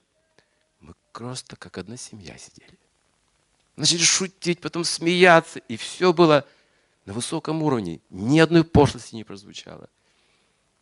мы 0.80 0.94
просто 1.12 1.56
как 1.56 1.78
одна 1.78 1.98
семья 1.98 2.38
сидели. 2.38 2.78
Начали 3.76 4.02
шутить, 4.02 4.62
потом 4.62 4.84
смеяться, 4.84 5.60
и 5.60 5.78
все 5.78 6.14
было 6.14 6.46
на 7.06 7.14
высоком 7.14 7.62
уровне. 7.62 8.00
Ни 8.10 8.40
одной 8.40 8.64
пошлости 8.64 9.16
не 9.16 9.24
прозвучало. 9.24 9.90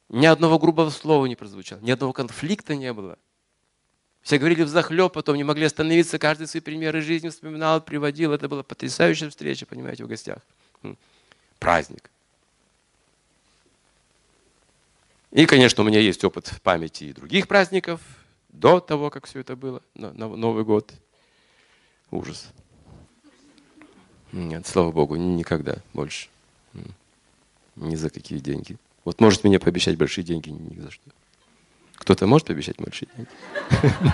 Ни 0.08 0.28
одного 0.28 0.60
грубого 0.60 0.92
слова 0.92 1.26
не 1.26 1.36
прозвучало, 1.36 1.80
ни 1.80 1.92
одного 1.92 2.14
конфликта 2.14 2.76
не 2.76 2.94
было. 2.94 3.18
Все 4.22 4.38
говорили 4.38 4.64
в 4.64 4.70
захлеб, 4.70 5.14
потом 5.14 5.36
не 5.36 5.44
могли 5.44 5.66
остановиться, 5.66 6.20
каждый 6.20 6.48
свои 6.48 6.62
примеры 6.62 7.02
жизни 7.02 7.30
вспоминал, 7.30 7.82
приводил. 7.82 8.32
Это 8.32 8.48
была 8.48 8.64
потрясающая 8.64 9.30
встреча, 9.30 9.66
понимаете, 9.66 10.04
в 10.04 10.08
гостях 10.08 10.40
праздник. 11.60 12.10
И, 15.32 15.46
конечно, 15.46 15.84
у 15.84 15.86
меня 15.86 16.00
есть 16.00 16.24
опыт 16.24 16.62
памяти 16.64 17.06
и 17.06 17.14
других 17.14 17.48
праздников, 17.48 18.00
до 18.50 18.80
того, 18.80 19.10
как 19.10 19.28
все 19.28 19.40
это 19.40 19.56
было, 19.56 19.82
на, 19.94 20.12
Новый 20.14 20.64
год. 20.64 20.94
Ужас. 22.12 22.52
Нет, 24.32 24.66
слава 24.66 24.92
Богу, 24.92 25.16
никогда 25.16 25.78
больше. 25.94 26.30
Ни 27.76 27.96
за 27.96 28.10
какие 28.10 28.40
деньги. 28.40 28.78
Вот 29.04 29.20
может 29.20 29.44
мне 29.44 29.60
пообещать 29.60 29.98
большие 29.98 30.24
деньги, 30.24 30.50
ни 30.50 30.80
за 30.80 30.92
что. 30.92 31.04
Кто-то 31.96 32.28
может 32.28 32.48
пообещать 32.48 32.78
большие 32.78 33.10
деньги? 33.16 33.30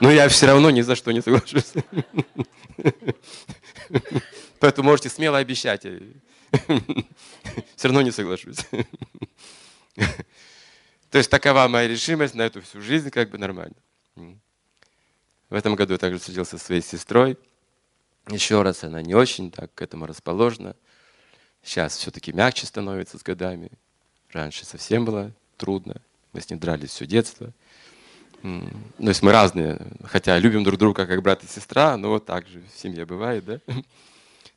Но 0.00 0.10
я 0.10 0.28
все 0.28 0.46
равно 0.46 0.70
ни 0.70 0.80
за 0.80 0.94
что 0.94 1.12
не 1.12 1.20
соглашусь. 1.20 1.72
Поэтому 4.60 4.90
можете 4.90 5.08
смело 5.08 5.38
обещать. 5.38 5.86
Все 7.76 7.88
равно 7.88 8.02
не 8.02 8.10
соглашусь. 8.10 8.58
То 11.10 11.18
есть 11.18 11.30
такова 11.30 11.66
моя 11.68 11.88
решимость 11.88 12.34
на 12.34 12.42
эту 12.42 12.62
всю 12.62 12.80
жизнь, 12.80 13.10
как 13.10 13.30
бы 13.30 13.38
нормально. 13.38 13.76
В 15.48 15.54
этом 15.54 15.74
году 15.74 15.94
я 15.94 15.98
также 15.98 16.18
встретился 16.18 16.58
со 16.58 16.64
своей 16.64 16.82
сестрой. 16.82 17.36
Еще 18.28 18.62
раз, 18.62 18.84
она 18.84 19.02
не 19.02 19.14
очень 19.14 19.50
так 19.50 19.74
к 19.74 19.82
этому 19.82 20.06
расположена. 20.06 20.76
Сейчас 21.62 21.96
все-таки 21.96 22.32
мягче 22.32 22.66
становится 22.66 23.18
с 23.18 23.22
годами. 23.22 23.70
Раньше 24.30 24.64
совсем 24.64 25.04
было 25.04 25.32
трудно. 25.56 26.00
Мы 26.32 26.40
с 26.40 26.48
ней 26.48 26.56
дрались 26.56 26.90
все 26.90 27.06
детство. 27.06 27.52
То 28.42 28.70
есть 28.98 29.22
мы 29.22 29.32
разные, 29.32 29.78
хотя 30.04 30.38
любим 30.38 30.62
друг 30.64 30.78
друга 30.78 31.06
как 31.06 31.20
брат 31.22 31.42
и 31.44 31.46
сестра, 31.46 31.96
но 31.96 32.10
вот 32.10 32.24
так 32.24 32.46
же 32.46 32.62
в 32.62 32.78
семье 32.78 33.04
бывает, 33.04 33.44
да? 33.44 33.60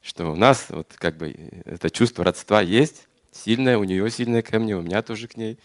Что 0.03 0.31
у 0.31 0.35
нас 0.35 0.65
вот 0.69 0.93
как 0.97 1.17
бы 1.17 1.31
это 1.65 1.89
чувство 1.89 2.25
родства 2.25 2.61
есть, 2.61 3.07
сильное, 3.31 3.77
у 3.77 3.85
нее 3.85 4.11
сильное 4.11 4.41
ко 4.41 4.59
мне, 4.59 4.75
у 4.75 4.81
меня 4.81 5.01
тоже 5.01 5.27
к 5.27 5.37
ней. 5.37 5.57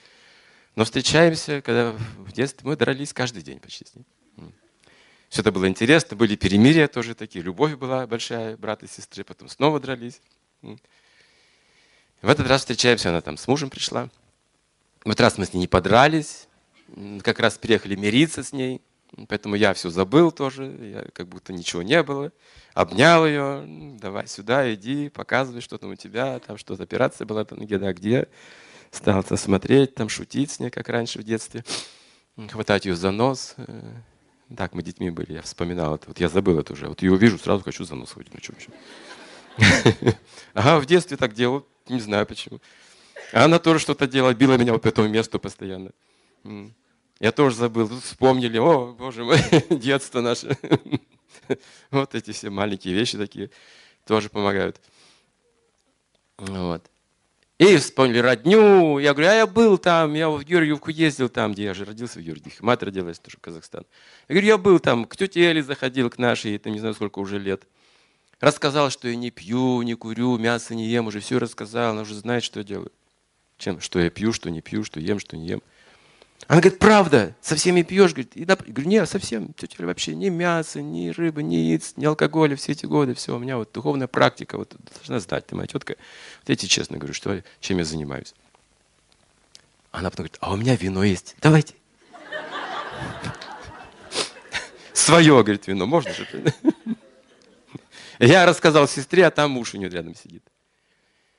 Но 0.77 0.85
встречаемся, 0.85 1.61
когда 1.61 1.91
в 1.91 2.33
детстве 2.33 2.67
мы 2.67 2.77
дрались 2.77 3.13
каждый 3.13 3.43
день 3.43 3.59
почти 3.59 3.85
с 3.85 3.95
ней. 3.97 4.07
Все 5.29 5.43
это 5.43 5.51
было 5.53 5.69
интересно, 5.69 6.17
были 6.17 6.37
перемирия 6.37 6.87
тоже 6.87 7.15
такие, 7.15 7.45
любовь 7.45 7.75
была 7.75 8.07
большая, 8.07 8.57
брат 8.57 8.83
и 8.85 8.87
сестры, 8.87 9.25
потом 9.25 9.49
снова 9.49 9.81
дрались. 9.81 10.23
В 10.63 12.29
этот 12.29 12.47
раз 12.47 12.61
встречаемся, 12.61 13.11
она 13.11 13.21
там 13.21 13.37
с 13.37 13.47
мужем 13.49 13.71
пришла. 13.71 14.09
В 15.05 15.09
этот 15.09 15.21
раз 15.21 15.37
мы 15.37 15.47
с 15.47 15.53
ней 15.53 15.61
не 15.61 15.67
подрались, 15.67 16.47
как 17.23 17.41
раз 17.41 17.59
приехали 17.59 17.97
мириться 17.97 18.43
с 18.43 18.53
ней. 18.53 18.81
Поэтому 19.29 19.55
я 19.55 19.75
все 19.75 19.91
забыл 19.91 20.31
тоже, 20.31 20.65
я, 20.81 21.11
как 21.13 21.29
будто 21.29 21.53
ничего 21.53 21.83
не 21.83 22.03
было. 22.03 22.33
Обнял 22.75 23.27
ее, 23.27 23.65
давай 24.01 24.27
сюда, 24.27 24.73
иди, 24.73 25.09
показывай, 25.09 25.61
что 25.61 25.79
там 25.79 25.91
у 25.91 25.95
тебя, 25.95 26.39
там 26.41 26.59
что-то 26.59 26.83
операция 26.83 27.27
была, 27.27 27.45
там 27.45 27.59
где, 27.61 27.79
да, 27.79 27.93
где. 27.93 28.29
Стал 28.91 29.23
там 29.23 29.37
смотреть, 29.37 29.95
там 29.95 30.09
шутить 30.09 30.51
с 30.51 30.61
ней, 30.61 30.71
как 30.71 30.89
раньше 30.89 31.19
в 31.19 31.23
детстве. 31.23 31.65
Хватать 32.51 32.87
ее 32.87 32.95
за 32.95 33.11
нос. 33.11 33.55
Э, 33.57 33.95
так, 34.57 34.75
мы 34.75 34.83
детьми 34.83 35.11
были, 35.11 35.35
я 35.35 35.43
вспоминал 35.43 35.97
это. 35.97 36.09
Вот 36.09 36.21
я 36.21 36.29
забыл 36.29 36.59
это 36.59 36.73
уже. 36.73 36.89
Вот 36.89 37.03
ее 37.03 37.13
увижу, 37.13 37.39
сразу 37.39 37.65
хочу 37.65 37.85
за 37.85 37.97
нос 37.97 38.13
хватить. 38.13 38.33
Ну, 38.33 38.41
что? 38.41 38.73
Ага, 40.55 40.81
в 40.81 40.87
детстве 40.87 41.17
так 41.17 41.35
делал, 41.35 41.67
не 41.89 42.01
знаю 42.01 42.27
почему. 42.27 42.61
А 43.33 43.45
она 43.45 43.59
тоже 43.59 43.81
что-то 43.81 44.07
делала, 44.07 44.33
била 44.35 44.57
меня 44.57 44.73
вот 44.73 44.83
по 44.83 44.89
этому 44.89 45.09
месту 45.09 45.39
постоянно. 45.39 45.91
Я 47.21 47.33
тоже 47.33 47.57
забыл. 47.57 47.89
Тут 47.89 48.03
вспомнили, 48.03 48.59
о, 48.59 48.93
боже 48.93 49.25
мой, 49.25 49.39
детство 49.71 50.21
наше. 50.21 50.57
Вот 51.91 52.15
эти 52.15 52.33
все 52.33 52.51
маленькие 52.51 52.93
вещи 52.93 53.17
такие 53.17 53.51
тоже 54.05 54.29
помогают. 54.29 54.79
Вот. 56.37 56.91
И 57.59 57.77
вспомнили 57.79 58.19
родню. 58.19 58.99
Я 58.99 59.15
говорю, 59.15 59.31
а 59.31 59.35
я 59.35 59.47
был 59.47 59.79
там, 59.79 60.15
я 60.15 60.29
в 60.29 60.45
Георгиевку 60.45 60.91
ездил 60.91 61.29
там, 61.29 61.53
где 61.53 61.65
я 61.65 61.75
же 61.75 61.85
родился 61.85 62.21
в 62.21 62.23
Георгиевке. 62.23 62.59
Мать 62.61 62.83
родилась 62.83 63.19
тоже 63.19 63.39
в 63.39 63.41
Казахстан. 63.41 63.85
Я 64.29 64.35
говорю, 64.35 64.47
я 64.47 64.59
был 64.59 64.79
там, 64.79 65.07
к 65.07 65.17
тете 65.17 65.41
Эли 65.41 65.61
заходил, 65.61 66.09
к 66.11 66.19
нашей, 66.19 66.55
это 66.55 66.71
не 66.71 66.79
знаю 66.79 66.95
сколько 66.95 67.19
уже 67.19 67.39
лет. 67.39 67.63
Рассказал, 68.39 68.91
что 68.91 69.09
я 69.09 69.17
не 69.17 69.33
пью, 69.33 69.83
не 69.83 69.95
курю, 69.95 70.39
мясо 70.39 70.77
не 70.77 70.87
ем, 70.87 71.09
уже 71.09 71.19
все 71.19 71.39
рассказал, 71.39 71.91
она 71.91 72.03
уже 72.03 72.15
знает, 72.15 72.45
что 72.45 72.61
я 72.61 72.65
делаю. 72.65 72.93
Чем, 73.57 73.81
что 73.81 73.99
я 73.99 74.11
пью, 74.11 74.33
что 74.33 74.51
не 74.51 74.61
пью, 74.61 74.85
что 74.85 75.01
ем, 75.01 75.19
что 75.19 75.37
не 75.37 75.49
ем. 75.49 75.63
Она 76.47 76.61
говорит, 76.61 76.79
правда, 76.79 77.35
со 77.41 77.57
всеми 77.57 77.83
пьешь? 77.83 78.13
Говорит, 78.13 78.37
и 78.37 78.45
да, 78.45 78.57
я 78.67 78.73
говорю, 78.73 78.89
нет, 78.89 79.09
совсем, 79.09 79.53
тетя 79.55 79.85
вообще 79.85 80.15
ни 80.15 80.29
мяса, 80.29 80.81
ни 80.81 81.09
рыбы, 81.09 81.43
ни 81.43 81.57
яиц, 81.57 81.95
ни 81.97 82.05
алкоголя 82.05 82.57
все 82.57 82.73
эти 82.73 82.87
годы, 82.87 83.15
все, 83.15 83.35
у 83.35 83.39
меня 83.39 83.57
вот 83.57 83.73
духовная 83.73 84.07
практика, 84.07 84.57
вот 84.57 84.75
должна 84.95 85.21
знать, 85.21 85.47
ты 85.47 85.57
моя 85.57 85.67
тетка. 85.67 85.97
Вот 86.41 86.49
я 86.49 86.57
тебе 86.57 86.69
честно 86.69 86.97
говорю, 86.97 87.13
что, 87.13 87.43
чем 87.61 87.79
я 87.79 87.85
занимаюсь. 87.85 88.35
Она 89.91 90.11
потом 90.11 90.25
говорит, 90.25 90.39
а 90.41 90.53
у 90.53 90.57
меня 90.57 90.77
вино 90.77 91.03
есть, 91.03 91.37
давайте. 91.43 91.75
Свое, 94.93 95.43
говорит, 95.43 95.67
вино, 95.67 95.87
можно 95.87 96.13
же? 96.13 96.27
Я 98.19 98.47
рассказал 98.47 98.89
сестре, 98.89 99.27
а 99.27 99.31
там 99.31 99.53
муж 99.53 99.75
у 99.75 99.79
нее 99.79 99.89
рядом 99.89 100.15
сидит. 100.15 100.43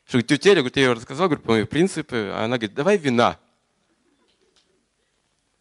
Что, 0.08 0.22
тетя, 0.22 0.56
говорит, 0.56 0.78
я 0.78 0.84
ее 0.84 0.94
рассказал, 0.94 1.28
говорю, 1.28 1.42
по 1.44 1.52
моим 1.52 1.68
принципы, 1.68 2.32
а 2.34 2.46
она 2.46 2.58
говорит, 2.58 2.74
давай 2.74 2.98
вина. 2.98 3.38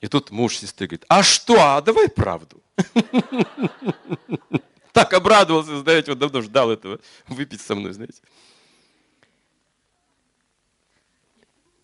И 0.01 0.07
тут 0.07 0.31
муж 0.31 0.57
сестры 0.57 0.87
говорит, 0.87 1.05
а 1.09 1.23
что, 1.23 1.55
а 1.61 1.81
давай 1.81 2.09
правду. 2.09 2.63
Так 4.93 5.13
обрадовался, 5.13 5.79
знаете, 5.79 6.11
вот 6.11 6.19
давно 6.19 6.43
ждал 6.43 6.73
этого, 6.73 6.99
выпить 7.29 7.61
со 7.61 7.77
мной, 7.77 7.93
знаете. 7.93 8.21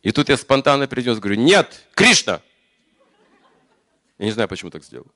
И 0.03 0.11
тут 0.11 0.29
я 0.29 0.37
спонтанно 0.37 0.89
принес, 0.89 1.21
говорю, 1.21 1.41
нет, 1.41 1.85
Кришна. 1.95 2.43
Я 4.19 4.25
не 4.25 4.33
знаю, 4.33 4.49
почему 4.49 4.73
так 4.73 4.83
сделал. 4.83 5.07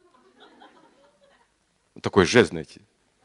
Такой 2.01 2.25
жест, 2.25 2.51
знаете. 2.51 2.83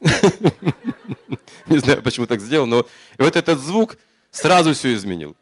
Не 1.66 1.78
знаю, 1.78 2.02
почему 2.02 2.26
так 2.26 2.40
сделал, 2.40 2.66
но 2.66 2.86
вот 3.16 3.36
этот 3.36 3.58
звук 3.58 3.96
сразу 4.30 4.74
все 4.74 4.92
изменил. 4.94 5.36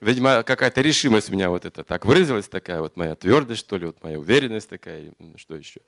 Видимо, 0.00 0.42
какая-то 0.42 0.82
решимость 0.82 1.30
у 1.30 1.32
меня 1.32 1.48
вот 1.48 1.64
это 1.64 1.82
так 1.82 2.04
выразилась, 2.04 2.48
такая 2.48 2.80
вот 2.80 2.96
моя 2.96 3.14
твердость, 3.14 3.60
что 3.60 3.78
ли, 3.78 3.86
вот 3.86 4.02
моя 4.02 4.18
уверенность 4.18 4.68
такая, 4.68 5.12
что 5.36 5.56
еще. 5.56 5.80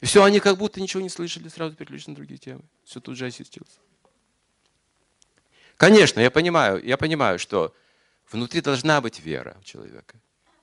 И 0.00 0.06
все, 0.06 0.24
они 0.24 0.40
как 0.40 0.58
будто 0.58 0.80
ничего 0.80 1.00
не 1.00 1.08
слышали, 1.08 1.48
сразу 1.48 1.76
переключились 1.76 2.08
на 2.08 2.14
другие 2.16 2.38
темы. 2.38 2.62
Все 2.84 3.00
тут 3.00 3.16
же 3.16 3.26
осистилось. 3.26 3.78
Конечно, 5.76 6.20
я 6.20 6.30
понимаю, 6.30 6.82
я 6.84 6.96
понимаю, 6.96 7.38
что 7.38 7.74
внутри 8.30 8.60
должна 8.60 9.00
быть 9.00 9.20
вера 9.20 9.56
у 9.60 9.62
человека. 9.62 10.16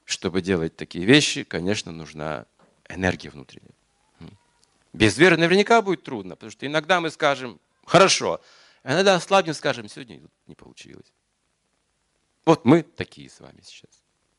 Чтобы 0.06 0.42
делать 0.42 0.76
такие 0.76 1.06
вещи, 1.06 1.44
конечно, 1.44 1.92
нужна 1.92 2.46
энергия 2.90 3.30
внутренняя. 3.30 3.72
Без 4.92 5.18
веры 5.18 5.38
наверняка 5.38 5.82
будет 5.82 6.04
трудно, 6.04 6.36
потому 6.36 6.52
что 6.52 6.68
иногда 6.68 7.00
мы 7.00 7.10
скажем, 7.10 7.60
хорошо, 7.86 8.42
а 8.84 8.94
иногда 8.94 9.16
ослабнем, 9.16 9.54
скажем, 9.54 9.88
сегодня 9.88 10.20
не 10.46 10.56
получилось. 10.56 11.12
Вот 12.46 12.66
мы 12.66 12.84
такие 12.84 13.30
с 13.30 13.40
вами 13.40 13.62
сейчас. 13.64 13.90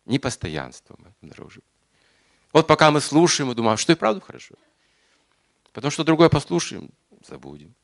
Непостоянство 0.05 0.97
мы 0.99 1.15
обнаружим. 1.23 1.63
Вот 2.53 2.67
пока 2.67 2.91
мы 2.91 3.01
слушаем 3.01 3.51
и 3.51 3.55
думаем, 3.55 3.75
«А 3.75 3.77
что 3.77 3.93
и 3.93 3.97
правда 3.97 4.21
хорошо. 4.21 4.55
Потому 5.73 5.91
что 5.91 6.05
другое 6.05 6.29
послушаем, 6.29 6.91
забудем. 7.27 7.75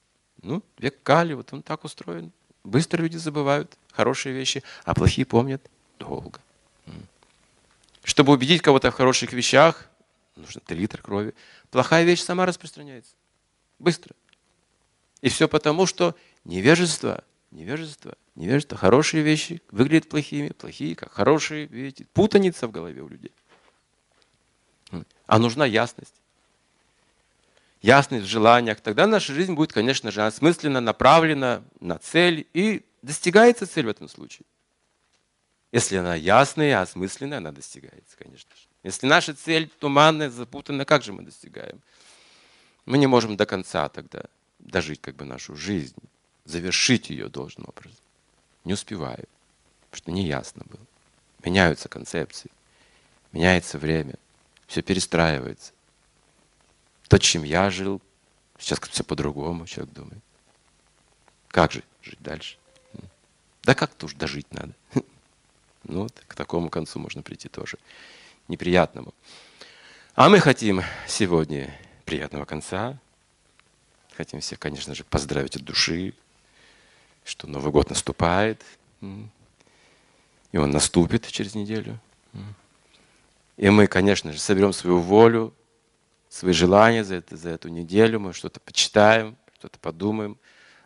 Ну, 0.42 0.62
век 0.78 1.02
Кали, 1.02 1.32
вот 1.34 1.52
он 1.52 1.62
так 1.62 1.84
устроен. 1.84 2.32
Быстро 2.62 3.02
люди 3.02 3.16
забывают 3.16 3.76
хорошие 3.90 4.32
вещи, 4.34 4.62
а 4.84 4.94
плохие 4.94 5.26
помнят 5.26 5.62
долго. 5.98 6.40
Чтобы 8.04 8.32
убедить 8.32 8.62
кого-то 8.62 8.90
в 8.90 8.94
хороших 8.94 9.32
вещах, 9.32 9.88
нужно 10.36 10.60
3 10.60 10.78
литра 10.78 11.02
крови. 11.02 11.34
Плохая 11.70 12.04
вещь 12.04 12.22
сама 12.22 12.46
распространяется. 12.46 13.14
Быстро. 13.78 14.14
И 15.20 15.28
все 15.28 15.48
потому, 15.48 15.86
что 15.86 16.14
невежество, 16.44 17.24
невежество, 17.50 18.16
невежество, 18.34 18.76
хорошие 18.76 19.22
вещи 19.22 19.62
выглядят 19.70 20.08
плохими, 20.08 20.48
плохие, 20.48 20.94
как 20.94 21.12
хорошие, 21.12 21.66
видите, 21.66 22.06
путаница 22.12 22.66
в 22.66 22.70
голове 22.70 23.02
у 23.02 23.08
людей. 23.08 23.32
А 25.26 25.38
нужна 25.38 25.66
ясность. 25.66 26.14
Ясность 27.82 28.26
в 28.26 28.28
желаниях. 28.28 28.80
Тогда 28.80 29.06
наша 29.06 29.32
жизнь 29.32 29.54
будет, 29.54 29.72
конечно 29.72 30.10
же, 30.10 30.26
осмысленно 30.26 30.80
направлена 30.80 31.62
на 31.80 31.98
цель 31.98 32.46
и 32.52 32.84
достигается 33.02 33.66
цель 33.66 33.86
в 33.86 33.90
этом 33.90 34.08
случае. 34.08 34.44
Если 35.72 35.96
она 35.96 36.16
ясная, 36.16 36.80
осмысленная, 36.80 37.38
она 37.38 37.52
достигается, 37.52 38.16
конечно 38.18 38.50
же. 38.56 38.62
Если 38.82 39.06
наша 39.06 39.34
цель 39.34 39.68
туманная, 39.78 40.30
запутанная, 40.30 40.84
как 40.84 41.04
же 41.04 41.12
мы 41.12 41.22
достигаем? 41.22 41.80
Мы 42.86 42.98
не 42.98 43.06
можем 43.06 43.36
до 43.36 43.46
конца 43.46 43.88
тогда 43.88 44.24
дожить 44.58 45.00
как 45.00 45.14
бы 45.14 45.24
нашу 45.24 45.54
жизнь, 45.54 46.02
завершить 46.50 47.10
ее 47.10 47.28
должным 47.28 47.68
образом. 47.68 47.98
Не 48.64 48.74
успеваю, 48.74 49.26
потому 49.90 49.98
что 49.98 50.10
неясно 50.12 50.64
было. 50.68 50.84
Меняются 51.44 51.88
концепции, 51.88 52.50
меняется 53.32 53.78
время, 53.78 54.14
все 54.66 54.82
перестраивается. 54.82 55.72
То, 57.08 57.18
чем 57.18 57.42
я 57.42 57.70
жил, 57.70 58.00
сейчас 58.58 58.78
все 58.80 59.02
по-другому, 59.02 59.66
человек 59.66 59.94
думает. 59.94 60.22
Как 61.48 61.72
же 61.72 61.82
жить 62.02 62.20
дальше? 62.20 62.56
Да 63.62 63.74
как-то 63.74 64.06
уж 64.06 64.14
дожить 64.14 64.52
надо. 64.52 64.72
Ну, 65.84 66.02
вот 66.02 66.22
к 66.28 66.34
такому 66.34 66.68
концу 66.68 66.98
можно 66.98 67.22
прийти 67.22 67.48
тоже 67.48 67.78
неприятному. 68.48 69.14
А 70.14 70.28
мы 70.28 70.38
хотим 70.38 70.82
сегодня 71.08 71.74
приятного 72.04 72.44
конца. 72.44 72.98
Хотим 74.14 74.40
всех, 74.40 74.58
конечно 74.58 74.94
же, 74.94 75.04
поздравить 75.04 75.56
от 75.56 75.64
души, 75.64 76.12
что 77.24 77.46
Новый 77.46 77.72
год 77.72 77.90
наступает. 77.90 78.64
И 79.00 80.56
он 80.56 80.70
наступит 80.70 81.26
через 81.28 81.54
неделю. 81.54 81.98
И 83.56 83.68
мы, 83.68 83.86
конечно 83.86 84.32
же, 84.32 84.38
соберем 84.38 84.72
свою 84.72 84.98
волю, 84.98 85.54
свои 86.28 86.52
желания 86.52 87.04
за, 87.04 87.16
это, 87.16 87.36
за 87.36 87.50
эту 87.50 87.68
неделю. 87.68 88.20
Мы 88.20 88.32
что-то 88.32 88.58
почитаем, 88.60 89.36
что-то 89.58 89.78
подумаем, 89.78 90.38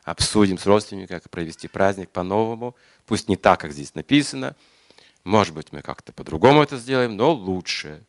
обсудим 0.02 0.58
с 0.58 0.66
родственниками, 0.66 1.18
как 1.18 1.30
провести 1.30 1.68
праздник 1.68 2.10
по-новому. 2.10 2.74
Пусть 3.06 3.28
не 3.28 3.36
так, 3.36 3.60
как 3.60 3.72
здесь 3.72 3.94
написано– 3.94 4.56
может 5.24 5.54
быть, 5.54 5.72
мы 5.72 5.80
как-то 5.80 6.12
по-другому 6.12 6.62
это 6.62 6.76
сделаем, 6.76 7.16
но 7.16 7.32
лучше. 7.32 8.04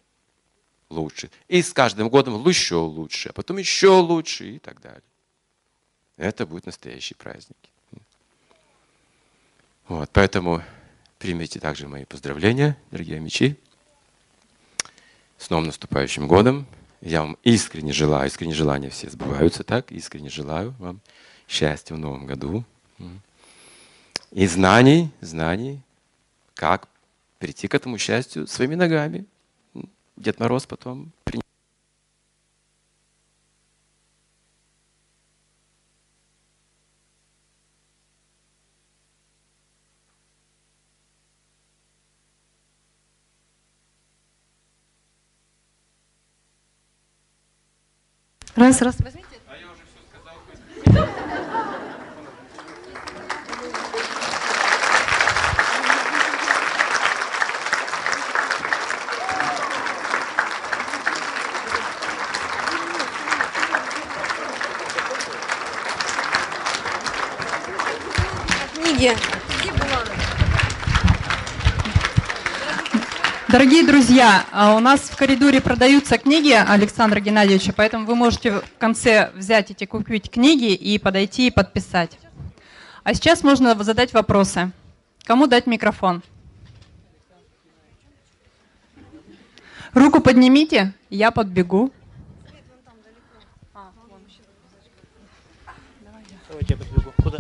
Лучше. 0.90 1.32
И 1.48 1.62
с 1.62 1.74
каждым 1.74 2.10
годом 2.10 2.46
еще 2.48 2.76
лучше, 2.76 3.30
а 3.30 3.34
потом 3.34 3.58
еще 3.58 3.88
лучше 3.88 4.56
и 4.56 4.60
так 4.60 4.82
далее. 4.82 5.02
Это 6.18 6.46
будет 6.46 6.66
настоящий 6.66 7.16
праздник. 7.16 7.58
Вот, 9.88 10.10
поэтому 10.12 10.64
примите 11.20 11.60
также 11.60 11.88
мои 11.88 12.06
поздравления, 12.06 12.76
дорогие 12.90 13.20
мечи. 13.20 13.56
С 15.38 15.52
новым 15.52 15.68
наступающим 15.68 16.28
годом. 16.28 16.66
Я 17.02 17.22
вам 17.22 17.38
искренне 17.44 17.94
желаю, 17.94 18.28
искренне 18.28 18.54
желания 18.54 18.90
все 18.90 19.12
сбываются 19.12 19.64
так, 19.64 19.92
искренне 19.92 20.30
желаю 20.30 20.74
вам 20.80 21.02
счастья 21.48 21.94
в 21.94 22.00
новом 22.00 22.26
году. 22.26 22.64
И 24.32 24.48
знаний, 24.48 25.12
знаний, 25.22 25.82
как 26.56 26.88
прийти 27.38 27.68
к 27.68 27.76
этому 27.76 28.00
счастью 28.00 28.48
своими 28.48 28.74
ногами. 28.74 29.26
Дед 30.18 30.40
Мороз 30.40 30.66
потом 30.66 31.12
принес. 31.26 31.45
Раз, 48.56 48.82
раз, 48.82 48.96
возьмите. 49.02 49.26
книги. 68.96 69.16
Дорогие 73.56 73.88
друзья, 73.88 74.46
а 74.52 74.76
у 74.76 74.80
нас 74.80 75.00
в 75.00 75.16
коридоре 75.16 75.62
продаются 75.62 76.18
книги 76.18 76.52
Александра 76.52 77.22
Геннадьевича, 77.22 77.72
поэтому 77.72 78.06
вы 78.06 78.14
можете 78.14 78.60
в 78.60 78.78
конце 78.78 79.32
взять 79.34 79.72
эти 79.72 79.86
купить 79.86 80.30
книги 80.30 80.74
и 80.74 81.00
подойти 81.00 81.48
и 81.48 81.52
подписать. 81.52 82.20
А 83.06 83.14
сейчас 83.14 83.44
можно 83.44 83.82
задать 83.82 84.12
вопросы. 84.12 84.74
Кому 85.24 85.48
дать 85.48 85.68
микрофон? 85.68 86.22
Руку 89.94 90.20
поднимите, 90.20 90.94
я 91.10 91.32
подбегу. 91.32 91.94
Давайте 96.50 96.74
я 96.74 96.78
подбегу. 96.78 97.14
Куда? 97.24 97.38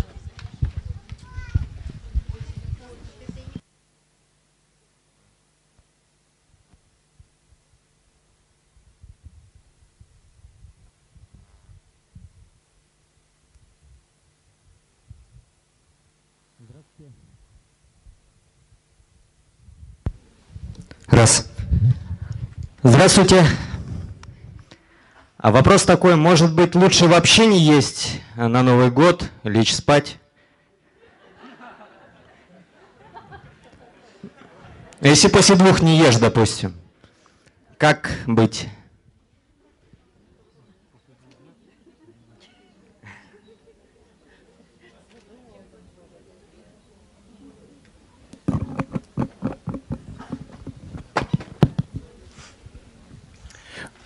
Раз. 21.07 21.49
Здравствуйте. 22.87 23.43
А 25.39 25.51
вопрос 25.51 25.85
такой, 25.85 26.15
может 26.15 26.53
быть, 26.53 26.75
лучше 26.75 27.07
вообще 27.07 27.47
не 27.47 27.59
есть 27.59 28.21
на 28.35 28.61
Новый 28.61 28.91
год, 28.91 29.27
лечь 29.41 29.73
спать? 29.73 30.19
Если 35.01 35.29
после 35.29 35.55
двух 35.55 35.81
не 35.81 35.97
ешь, 35.97 36.17
допустим, 36.17 36.75
как 37.79 38.11
быть? 38.27 38.67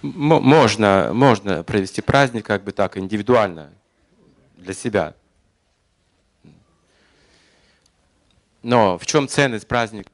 Можно, 0.01 1.11
можно 1.13 1.63
провести 1.63 2.01
праздник 2.01 2.45
как 2.45 2.63
бы 2.63 2.71
так 2.71 2.97
индивидуально 2.97 3.71
для 4.57 4.73
себя. 4.73 5.15
Но 8.61 8.97
в 8.97 9.05
чем 9.05 9.27
ценность 9.27 9.67
праздника? 9.67 10.09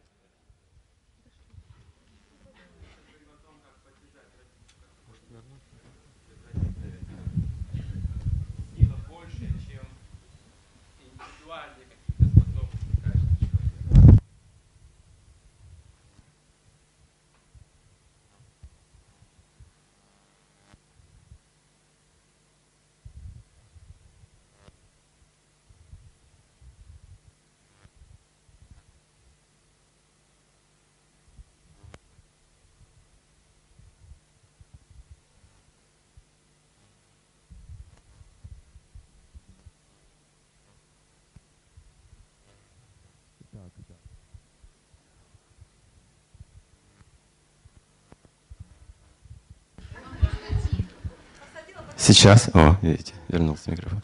Сейчас, 52.08 52.52
о, 52.54 52.78
видите, 52.84 53.16
вернулся 53.30 53.72
микрофон. 53.72 54.00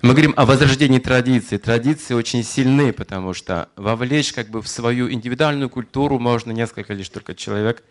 Мы 0.00 0.12
говорим 0.12 0.32
о 0.38 0.46
возрождении 0.46 0.98
традиций. 0.98 1.58
Традиции 1.58 2.14
очень 2.14 2.42
сильны, 2.42 2.94
потому 2.94 3.34
что 3.34 3.68
вовлечь 3.76 4.32
как 4.32 4.48
бы 4.48 4.62
в 4.62 4.68
свою 4.68 5.12
индивидуальную 5.12 5.68
культуру 5.68 6.18
можно 6.18 6.50
несколько 6.50 6.94
лишь 6.94 7.10
только 7.10 7.34
человек. 7.34 7.84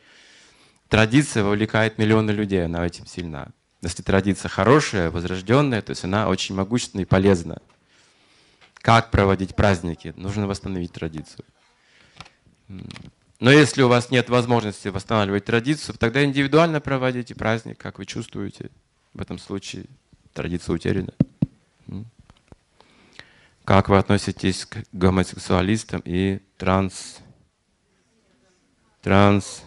Традиция 0.90 1.44
вовлекает 1.44 2.00
миллионы 2.00 2.32
людей, 2.32 2.66
она 2.66 2.82
очень 2.82 3.06
сильна. 3.06 3.50
Если 3.84 4.02
традиция 4.02 4.50
хорошая, 4.50 5.12
возрожденная, 5.12 5.84
то 5.84 5.92
есть 5.92 6.04
она 6.06 6.28
очень 6.28 6.56
могущественна 6.56 7.02
и 7.02 7.06
полезна. 7.06 7.62
Как 8.80 9.12
проводить 9.12 9.56
праздники? 9.56 10.12
Нужно 10.18 10.48
восстановить 10.48 10.94
традицию. 10.94 11.46
Но 13.40 13.52
если 13.52 13.84
у 13.84 13.88
вас 13.88 14.10
нет 14.10 14.28
возможности 14.28 14.88
восстанавливать 14.88 15.46
традицию, 15.46 15.96
тогда 16.00 16.24
индивидуально 16.24 16.82
проводите 16.82 17.36
праздник, 17.36 17.78
как 17.78 18.00
вы 18.00 18.08
чувствуете. 18.08 18.72
В 19.14 19.22
этом 19.22 19.38
случае 19.38 19.86
традиция 20.34 20.74
утеряна. 20.74 21.14
Как 23.66 23.90
вы 23.90 23.98
относитесь 23.98 24.66
к 24.66 24.84
гомосексуалистам 24.92 26.02
и 26.06 26.40
транс... 26.58 27.20
Транс... 29.02 29.64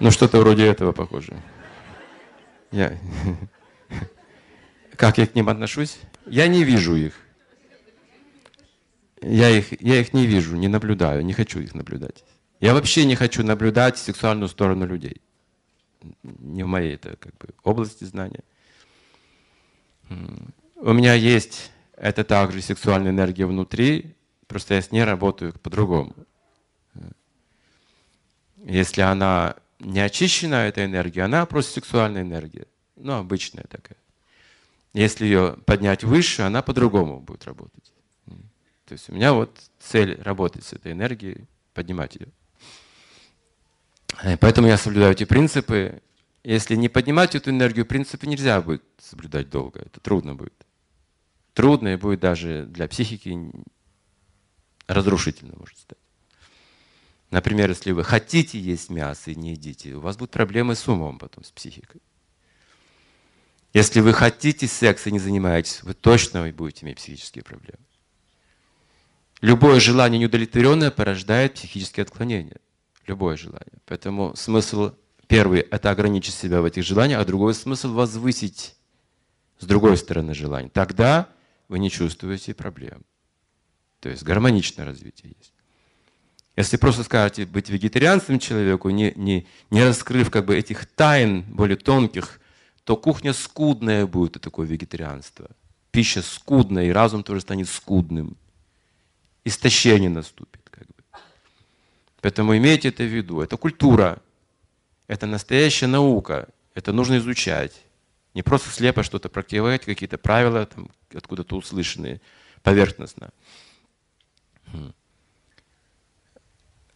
Ну, 0.00 0.10
что-то 0.10 0.40
вроде 0.40 0.66
этого 0.66 0.92
похоже. 0.92 1.40
Я... 2.70 2.98
Как 4.96 5.18
я 5.18 5.26
к 5.26 5.34
ним 5.34 5.48
отношусь? 5.48 5.98
Я 6.26 6.48
не 6.48 6.64
вижу 6.64 6.94
их. 6.94 7.14
Я 9.20 9.50
их, 9.50 9.80
я 9.80 10.00
их 10.00 10.12
не 10.12 10.26
вижу, 10.26 10.56
не 10.56 10.68
наблюдаю, 10.68 11.24
не 11.24 11.32
хочу 11.32 11.60
их 11.60 11.74
наблюдать. 11.74 12.24
Я 12.60 12.74
вообще 12.74 13.04
не 13.04 13.14
хочу 13.14 13.44
наблюдать 13.44 13.98
сексуальную 13.98 14.48
сторону 14.48 14.86
людей 14.86 15.20
не 16.22 16.62
в 16.62 16.66
моей 16.66 16.94
это 16.94 17.16
как 17.16 17.36
бы 17.38 17.48
области 17.62 18.04
знания. 18.04 18.42
У 20.76 20.92
меня 20.92 21.14
есть 21.14 21.70
это 21.96 22.24
также 22.24 22.60
сексуальная 22.62 23.12
энергия 23.12 23.46
внутри, 23.46 24.14
просто 24.46 24.74
я 24.74 24.82
с 24.82 24.90
ней 24.90 25.04
работаю 25.04 25.52
по-другому. 25.52 26.14
Если 28.64 29.00
она 29.00 29.56
не 29.78 30.00
очищена, 30.00 30.66
эта 30.66 30.84
энергия, 30.84 31.22
она 31.22 31.46
просто 31.46 31.74
сексуальная 31.74 32.22
энергия, 32.22 32.66
ну, 32.96 33.14
обычная 33.14 33.64
такая. 33.64 33.98
Если 34.92 35.24
ее 35.24 35.56
поднять 35.64 36.04
выше, 36.04 36.42
она 36.42 36.62
по-другому 36.62 37.20
будет 37.20 37.44
работать. 37.44 37.92
То 38.84 38.92
есть 38.92 39.08
у 39.08 39.14
меня 39.14 39.32
вот 39.32 39.58
цель 39.78 40.20
работать 40.20 40.64
с 40.64 40.72
этой 40.74 40.92
энергией, 40.92 41.46
поднимать 41.72 42.16
ее. 42.16 42.28
Э, 44.20 44.36
поэтому 44.36 44.68
я 44.68 44.76
соблюдаю 44.76 45.12
эти 45.12 45.24
принципы. 45.24 46.02
Если 46.44 46.74
не 46.74 46.88
поднимать 46.88 47.34
эту 47.34 47.50
энергию, 47.50 47.86
принципы 47.86 48.26
нельзя 48.26 48.60
будет 48.60 48.82
соблюдать 48.98 49.48
долго. 49.48 49.80
Это 49.80 50.00
трудно 50.00 50.34
будет. 50.34 50.66
Трудно 51.54 51.88
и 51.88 51.96
будет 51.96 52.20
даже 52.20 52.66
для 52.66 52.88
психики 52.88 53.38
разрушительно 54.86 55.54
может 55.56 55.78
стать. 55.78 55.98
Например, 57.30 57.70
если 57.70 57.92
вы 57.92 58.04
хотите 58.04 58.58
есть 58.58 58.90
мясо 58.90 59.30
и 59.30 59.34
не 59.34 59.52
едите, 59.52 59.94
у 59.94 60.00
вас 60.00 60.16
будут 60.16 60.32
проблемы 60.32 60.74
с 60.74 60.86
умом 60.86 61.18
потом, 61.18 61.44
с 61.44 61.50
психикой. 61.50 62.02
Если 63.72 64.00
вы 64.00 64.12
хотите 64.12 64.66
секса 64.66 65.08
и 65.08 65.12
не 65.12 65.18
занимаетесь, 65.18 65.82
вы 65.82 65.94
точно 65.94 66.50
будете 66.52 66.84
иметь 66.84 66.98
психические 66.98 67.42
проблемы. 67.42 67.82
Любое 69.40 69.80
желание 69.80 70.20
неудовлетворенное 70.20 70.90
порождает 70.90 71.54
психические 71.54 72.02
отклонения. 72.02 72.58
Любое 73.06 73.36
желание. 73.36 73.80
Поэтому 73.86 74.34
смысл 74.36 74.92
первый– 75.26 75.60
это 75.70 75.90
ограничить 75.90 76.34
себя 76.34 76.60
в 76.60 76.64
этих 76.64 76.84
желаниях, 76.84 77.20
а 77.20 77.24
другой 77.24 77.54
смысл– 77.54 77.92
возвысить 77.94 78.76
с 79.58 79.66
другой 79.66 79.96
стороны 79.96 80.34
желание. 80.34 80.70
Тогда 80.70 81.28
вы 81.68 81.78
не 81.78 81.90
чувствуете 81.90 82.54
проблем. 82.54 83.02
То 84.00 84.08
есть 84.08 84.22
гармоничное 84.22 84.84
развитие 84.84 85.34
есть. 85.38 85.52
Если 86.56 86.76
просто 86.76 87.02
скажете 87.02 87.46
быть 87.46 87.70
вегетарианским 87.70 88.38
человеку, 88.38 88.90
не, 88.90 89.12
не, 89.16 89.46
не 89.70 89.84
раскрыв 89.84 90.30
как 90.30 90.44
бы 90.44 90.56
этих 90.56 90.86
тайн 90.86 91.42
более 91.42 91.76
тонких, 91.76 92.40
то 92.84 92.96
кухня 92.96 93.32
скудная 93.32 94.06
будет, 94.06 94.32
это 94.32 94.40
такое 94.40 94.66
вегетарианство. 94.66 95.48
Пища 95.92 96.20
скудная, 96.20 96.86
и 96.86 96.90
разум 96.90 97.22
тоже 97.22 97.40
станет 97.40 97.68
скудным. 97.68 98.36
Истощение 99.44 100.10
наступит. 100.10 100.61
Поэтому 102.22 102.56
имейте 102.56 102.88
это 102.88 103.02
в 103.02 103.06
виду. 103.06 103.40
Это 103.40 103.56
культура, 103.56 104.22
это 105.08 105.26
настоящая 105.26 105.88
наука, 105.88 106.48
это 106.72 106.92
нужно 106.92 107.18
изучать. 107.18 107.84
Не 108.32 108.42
просто 108.42 108.70
слепо 108.70 109.02
что-то 109.02 109.28
практиковать, 109.28 109.84
какие-то 109.84 110.18
правила 110.18 110.64
там, 110.64 110.88
откуда-то 111.12 111.56
услышанные 111.56 112.20
поверхностно. 112.62 113.30
Хм. 114.66 114.94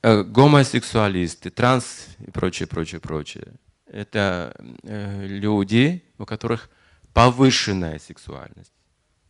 Э, 0.03 0.23
гомосексуалисты, 0.23 1.51
транс 1.51 2.07
и 2.25 2.31
прочее, 2.31 2.69
прочее, 2.69 3.01
прочее. 3.01 3.53
Это 3.87 4.55
э, 4.85 5.27
люди, 5.27 6.05
у 6.19 6.25
которых 6.25 6.71
повышенная 7.13 7.99
сексуальность, 7.99 8.73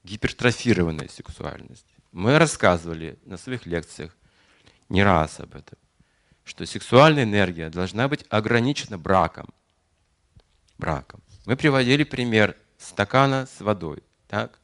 гипертрофированная 0.05 1.09
сексуальность. 1.09 1.86
Мы 2.12 2.39
рассказывали 2.39 3.18
на 3.24 3.39
своих 3.39 3.64
лекциях 3.64 4.14
не 4.90 5.02
раз 5.02 5.40
об 5.40 5.55
этом 5.55 5.78
что 6.47 6.64
сексуальная 6.64 7.24
энергия 7.24 7.68
должна 7.70 8.09
быть 8.09 8.24
ограничена 8.31 8.97
браком. 8.97 9.48
Браком. 10.78 11.20
Мы 11.44 11.56
приводили 11.56 12.05
пример 12.05 12.56
стакана 12.78 13.47
с 13.47 13.60
водой. 13.60 14.02
Так? 14.28 14.59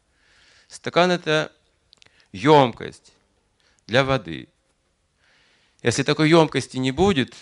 Стакан– 0.69 1.11
это 1.13 1.51
емкость 2.31 3.13
для 3.89 4.05
воды. 4.05 4.49
Если 5.83 6.05
такой 6.05 6.31
емкости 6.31 6.77
не 6.77 6.93
будет, 6.93 7.35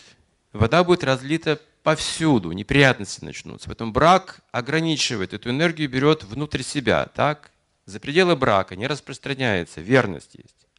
вода 0.54 0.84
будет 0.84 1.04
разлита 1.04 1.60
повсюду, 1.82 2.52
неприятности 2.52 3.22
начнутся. 3.22 3.68
Поэтому 3.68 3.92
брак 3.92 4.40
ограничивает 4.52 5.34
эту 5.34 5.50
энергию, 5.50 5.90
берет 5.90 6.24
внутрь 6.24 6.62
себя. 6.62 7.10
Так? 7.14 7.50
За 7.84 8.00
пределы 8.00 8.36
брака 8.36 8.74
не 8.74 8.86
распространяется, 8.86 9.82
верность 9.82 10.34
есть 10.34 10.69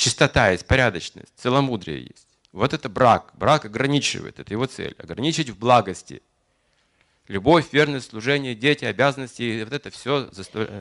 чистота 0.00 0.50
есть, 0.50 0.66
порядочность, 0.66 1.32
целомудрие 1.36 2.00
есть. 2.00 2.26
Вот 2.52 2.72
это 2.72 2.88
брак. 2.88 3.32
Брак 3.34 3.66
ограничивает, 3.66 4.40
это 4.40 4.52
его 4.52 4.66
цель. 4.66 4.96
Ограничить 4.98 5.50
в 5.50 5.58
благости. 5.58 6.22
Любовь, 7.28 7.66
верность, 7.72 8.10
служение, 8.10 8.56
дети, 8.56 8.84
обязанности, 8.84 9.62
вот 9.62 9.72
это 9.72 9.90
все 9.90 10.30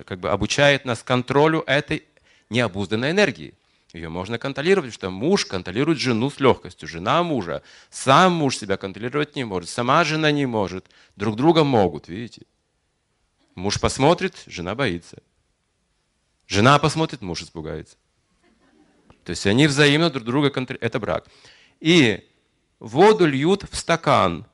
как 0.06 0.20
бы 0.20 0.32
обучает 0.32 0.86
нас 0.86 1.04
контролю 1.04 1.64
этой 1.68 2.06
необузданной 2.50 3.12
энергии. 3.12 3.54
Ее 3.94 4.10
можно 4.10 4.38
контролировать, 4.40 4.94
что 4.94 5.10
муж 5.10 5.46
контролирует 5.46 6.00
жену 6.00 6.30
с 6.30 6.40
легкостью, 6.40 6.88
жена 6.88 7.22
мужа. 7.22 7.62
Сам 7.90 8.34
муж 8.34 8.58
себя 8.58 8.78
контролировать 8.78 9.36
не 9.36 9.44
может, 9.44 9.70
сама 9.70 10.04
жена 10.04 10.32
не 10.32 10.46
может. 10.46 10.88
Друг 11.16 11.36
друга 11.36 11.64
могут, 11.64 12.08
видите? 12.08 12.44
Муж 13.56 13.80
посмотрит, 13.80 14.44
жена 14.48 14.74
боится. 14.76 15.18
Жена 16.48 16.80
посмотрит, 16.80 17.22
муж 17.22 17.44
испугается. 17.44 17.98
То 19.30 19.34
есть 19.34 19.46
они 19.46 19.68
взаимно 19.68 20.10
друг 20.10 20.26
друга 20.26 20.50
контролируют. 20.50 20.84
Это 20.84 21.00
брак. 21.00 21.28
И 21.80 22.28
воду 22.80 23.28
льют 23.28 23.64
в 23.70 23.76
стакан, 23.76 24.48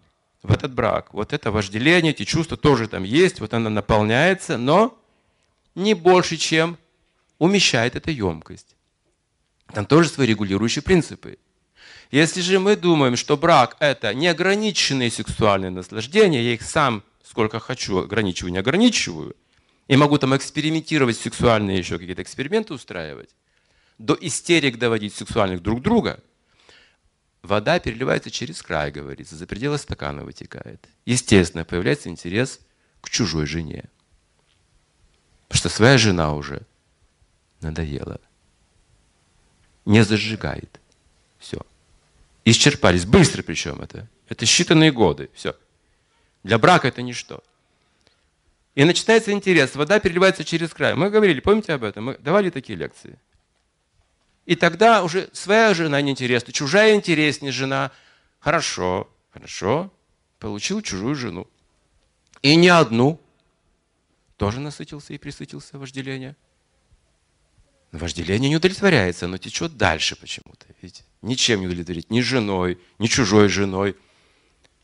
в 0.43 0.51
этот 0.51 0.73
брак. 0.73 1.13
Вот 1.13 1.31
это 1.31 1.49
вожделение, 1.49 2.11
эти 2.11 2.25
чувства 2.25 2.57
тоже 2.57 2.89
там 2.89 3.03
есть, 3.03 3.39
вот 3.39 3.53
она 3.53 3.69
наполняется, 3.69 4.57
но 4.57 5.01
не 5.75 5.93
больше, 5.93 6.35
чем 6.35 6.77
умещает 7.39 7.95
эта 7.95 8.11
емкость. 8.11 8.75
Там 9.73 9.85
тоже 9.85 10.09
свои 10.09 10.27
регулирующие 10.27 10.83
принципы. 10.83 11.37
Если 12.11 12.41
же 12.41 12.59
мы 12.59 12.75
думаем, 12.75 13.15
что 13.15 13.37
брак– 13.37 13.77
это 13.79 14.13
неограниченные 14.13 15.09
сексуальные 15.09 15.71
наслаждения, 15.71 16.43
я 16.43 16.53
их 16.53 16.63
сам 16.63 17.01
сколько 17.23 17.61
хочу 17.61 17.99
ограничиваю, 17.99 18.51
не 18.51 18.59
ограничиваю, 18.59 19.37
и 19.87 19.95
могу 19.95 20.17
там 20.17 20.35
экспериментировать 20.35 21.17
сексуальные 21.17 21.77
еще 21.77 21.97
какие-то 21.97 22.23
эксперименты 22.23 22.73
устраивать, 22.73 23.29
до 23.97 24.17
истерик 24.19 24.77
доводить 24.77 25.13
сексуальных 25.13 25.61
друг 25.61 25.81
друга, 25.81 26.19
вода 27.41 27.79
переливается 27.79 28.29
через 28.29 28.61
край, 28.61 28.91
говорится, 28.91 29.35
за 29.35 29.47
пределы 29.47 29.77
стакана 29.77 30.23
вытекает. 30.23 30.87
Естественно, 31.05 31.65
появляется 31.65 32.09
интерес 32.09 32.59
к 33.01 33.09
чужой 33.09 33.45
жене. 33.45 33.85
Потому 35.47 35.59
что 35.59 35.69
своя 35.69 35.97
жена 35.97 36.33
уже 36.33 36.61
надоела. 37.61 38.19
Не 39.85 40.03
зажигает. 40.03 40.79
Все. 41.37 41.61
Исчерпались. 42.43 43.05
Быстро 43.05 43.43
причем 43.43 43.81
это. 43.81 44.07
Это 44.27 44.45
считанные 44.45 44.91
годы. 44.91 45.29
Все. 45.33 45.55
Для 46.43 46.57
брака 46.57 46.87
это 46.87 47.01
ничто. 47.01 47.43
И 48.73 48.83
начинается 48.83 49.31
интерес. 49.31 49.75
Вода 49.75 49.99
переливается 49.99 50.43
через 50.43 50.73
край. 50.73 50.95
Мы 50.95 51.09
говорили, 51.09 51.39
помните 51.39 51.73
об 51.73 51.83
этом? 51.83 52.05
Мы 52.05 52.17
давали 52.17 52.49
такие 52.49 52.77
лекции. 52.77 53.17
И 54.45 54.55
тогда 54.55 55.03
уже 55.03 55.29
своя 55.33 55.73
жена 55.73 56.01
неинтересна, 56.01 56.53
чужая 56.53 56.95
интереснее 56.95 57.51
жена. 57.51 57.91
Хорошо, 58.39 59.09
хорошо. 59.31 59.91
получил 60.39 60.81
чужую 60.81 61.15
жену. 61.15 61.47
И 62.43 62.55
не 62.55 62.69
одну. 62.69 63.19
Тоже 64.37 64.59
насытился 64.59 65.13
и 65.13 65.17
присытился 65.17 65.79
вожделение. 65.79 66.35
Вожделение 67.91 68.49
не 68.49 68.57
удовлетворяется, 68.57 69.25
оно 69.25 69.37
течет 69.37 69.77
дальше 69.77 70.15
почему-то. 70.15 70.65
Видите? 70.81 71.03
Ничем 71.21 71.61
не 71.61 71.67
удовлетворить, 71.67 72.11
ни 72.11 72.21
женой, 72.21 72.77
ни 72.99 73.07
чужой 73.07 73.47
женой. 73.47 73.95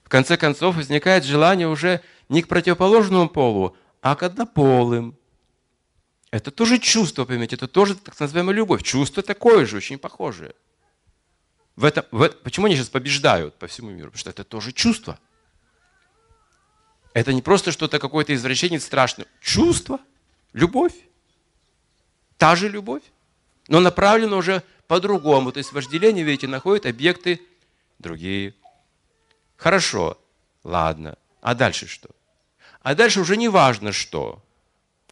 В 0.03 0.09
конце 0.09 0.38
концов 0.38 0.75
возникает 0.75 1.23
желание 1.23 1.67
уже 1.67 2.01
не 2.29 2.41
к 2.41 2.47
противоположному 2.47 3.29
полу, 3.29 3.75
а 4.01 4.15
к 4.15 4.23
однополым. 4.23 5.17
Это 6.31 6.49
тоже 6.49 6.79
чувство, 6.79 7.25
поймите, 7.25 7.57
это 7.57 7.67
тоже 7.67 7.95
так 7.95 8.17
называемая 8.17 8.55
любовь. 8.55 8.83
Чувство 8.83 9.21
такое 9.21 9.65
же, 9.65 9.77
очень 9.77 9.99
похожее. 9.99 10.55
В 11.75 11.83
этом, 11.83 12.05
в, 12.11 12.29
почему 12.29 12.67
они 12.67 12.75
сейчас 12.75 12.89
побеждают 12.89 13.55
по 13.55 13.67
всему 13.67 13.91
миру? 13.91 14.11
Потому 14.11 14.19
что 14.19 14.29
это 14.29 14.43
тоже 14.45 14.71
чувство. 14.71 15.19
Это 17.13 17.33
не 17.33 17.41
просто 17.41 17.73
что-то 17.73 17.99
какое-то 17.99 18.33
извращение 18.33 18.79
страшное. 18.79 19.27
Чувство, 19.41 19.99
любовь. 20.53 20.93
Та 22.37 22.55
же 22.55 22.69
любовь, 22.69 23.03
но 23.67 23.81
направлена 23.81 24.37
уже 24.37 24.63
по-другому. 24.87 25.51
То 25.51 25.57
есть 25.59 25.73
вожделение, 25.73 26.23
видите, 26.23 26.47
находит 26.47 26.85
объекты 26.85 27.41
другие. 27.99 28.55
Хорошо, 29.57 30.17
ладно. 30.63 31.17
А 31.41 31.55
дальше 31.55 31.87
что? 31.87 32.09
А 32.81 32.95
дальше 32.95 33.19
уже 33.19 33.37
не 33.37 33.49
важно 33.49 33.91
что. 33.91 34.41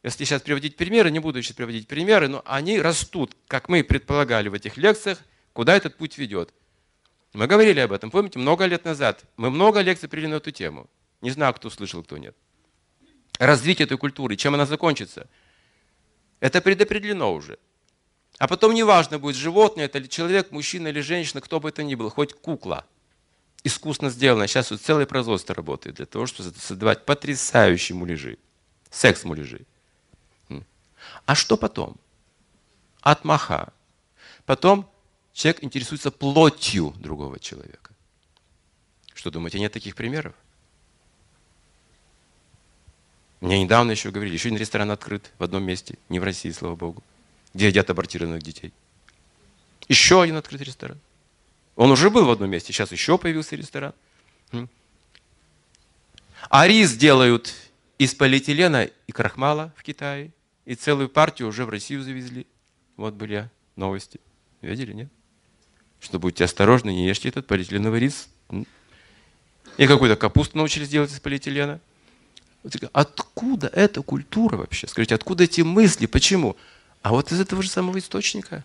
Если 0.02 0.24
сейчас 0.24 0.42
приводить 0.42 0.76
примеры, 0.76 1.10
не 1.10 1.18
буду 1.18 1.42
сейчас 1.42 1.56
приводить 1.56 1.86
примеры, 1.86 2.28
но 2.28 2.42
они 2.46 2.80
растут, 2.80 3.36
как 3.46 3.68
мы 3.68 3.84
предполагали 3.84 4.48
в 4.48 4.54
этих 4.54 4.76
лекциях, 4.76 5.18
куда 5.52 5.76
этот 5.76 5.96
путь 5.96 6.16
ведет. 6.16 6.54
Мы 7.32 7.46
говорили 7.46 7.80
об 7.80 7.92
этом, 7.92 8.10
помните, 8.10 8.38
много 8.38 8.64
лет 8.64 8.84
назад. 8.84 9.24
Мы 9.36 9.50
много 9.50 9.80
лекций 9.80 10.08
привели 10.08 10.28
на 10.28 10.36
эту 10.36 10.50
тему. 10.50 10.88
Не 11.20 11.30
знаю, 11.30 11.52
кто 11.54 11.70
слышал, 11.70 12.02
кто 12.02 12.16
нет. 12.16 12.34
Развитие 13.38 13.84
этой 13.84 13.98
культуры, 13.98 14.36
чем 14.36 14.54
она 14.54 14.66
закончится– 14.66 15.28
это 16.40 16.62
предопределено 16.62 17.32
уже. 17.34 17.58
А 18.38 18.48
потом 18.48 18.74
неважно, 18.74 19.18
будет 19.18 19.36
животное, 19.36 19.84
это 19.84 19.98
ли 19.98 20.08
человек, 20.08 20.50
мужчина 20.50 20.88
или 20.88 21.00
женщина, 21.00 21.42
кто 21.42 21.60
бы 21.60 21.68
это 21.68 21.82
ни 21.82 21.94
был, 21.94 22.08
хоть 22.08 22.32
кукла. 22.32 22.86
Искусно 23.62 24.08
сделано. 24.08 24.46
Сейчас 24.46 24.70
вот 24.70 24.80
целое 24.80 25.04
производство 25.04 25.54
работает 25.54 25.96
для 25.96 26.06
того, 26.06 26.24
чтобы 26.24 26.50
создавать 26.58 27.04
потрясающие 27.04 27.94
муляжи. 27.94 28.38
Секс-муляжи. 28.90 29.66
А 31.30 31.36
что 31.36 31.56
потом? 31.56 31.96
Отмаха. 33.02 33.72
Потом 34.46 34.90
человек 35.32 35.62
интересуется 35.62 36.10
плотью 36.10 36.92
другого 36.98 37.38
человека. 37.38 37.92
Что 39.14 39.30
думаете, 39.30 39.60
нет 39.60 39.72
таких 39.72 39.94
примеров? 39.94 40.34
Мне 43.40 43.62
недавно 43.62 43.92
еще 43.92 44.10
говорили, 44.10 44.34
еще 44.34 44.48
один 44.48 44.58
ресторан 44.58 44.90
открыт 44.90 45.30
в 45.38 45.44
одном 45.44 45.62
месте, 45.62 45.98
не 46.08 46.18
в 46.18 46.24
России, 46.24 46.50
слава 46.50 46.74
богу, 46.74 47.00
где 47.54 47.68
едят 47.68 47.88
абортированных 47.90 48.42
детей. 48.42 48.72
Еще 49.86 50.20
один 50.20 50.34
открыт 50.34 50.62
ресторан. 50.62 50.98
Он 51.76 51.92
уже 51.92 52.10
был 52.10 52.26
в 52.26 52.30
одном 52.32 52.50
месте, 52.50 52.72
сейчас 52.72 52.90
еще 52.90 53.18
появился 53.18 53.54
ресторан. 53.54 53.94
А 56.48 56.66
рис 56.66 56.96
делают 56.96 57.54
из 57.98 58.16
полиэтилена 58.16 58.86
и 59.06 59.12
крахмала 59.12 59.72
в 59.76 59.84
Китае. 59.84 60.32
И 60.64 60.74
целую 60.74 61.08
партию 61.08 61.48
уже 61.48 61.64
в 61.64 61.70
Россию 61.70 62.02
завезли. 62.02 62.46
Вот 62.96 63.14
были 63.14 63.50
новости. 63.76 64.20
Видели, 64.60 64.92
нет? 64.92 65.08
Что 66.00 66.18
будьте 66.18 66.44
осторожны, 66.44 66.90
не 66.90 67.06
ешьте 67.06 67.28
этот 67.28 67.46
полиэтиленовый 67.46 68.00
рис. 68.00 68.28
И 69.76 69.86
какую-то 69.86 70.16
капусту 70.16 70.58
научились 70.58 70.88
делать 70.88 71.12
из 71.12 71.20
полиэтилена. 71.20 71.80
Откуда 72.92 73.68
эта 73.68 74.02
культура 74.02 74.56
вообще? 74.56 74.86
Скажите, 74.86 75.14
откуда 75.14 75.44
эти 75.44 75.62
мысли? 75.62 76.06
Почему? 76.06 76.56
А 77.02 77.10
вот 77.10 77.32
из 77.32 77.40
этого 77.40 77.62
же 77.62 77.70
самого 77.70 77.98
источника. 77.98 78.64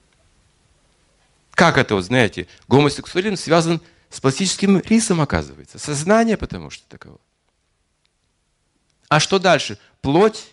Как 1.51 1.77
это, 1.77 1.95
вот 1.95 2.03
знаете, 2.03 2.47
гомосексуализм 2.67 3.37
связан 3.37 3.81
с 4.09 4.19
пластическим 4.19 4.79
рисом, 4.79 5.21
оказывается. 5.21 5.79
Сознание, 5.79 6.35
потому 6.35 6.69
что 6.69 6.83
таково. 6.89 7.19
А 9.07 9.19
что 9.19 9.39
дальше? 9.39 9.77
Плоть. 10.01 10.51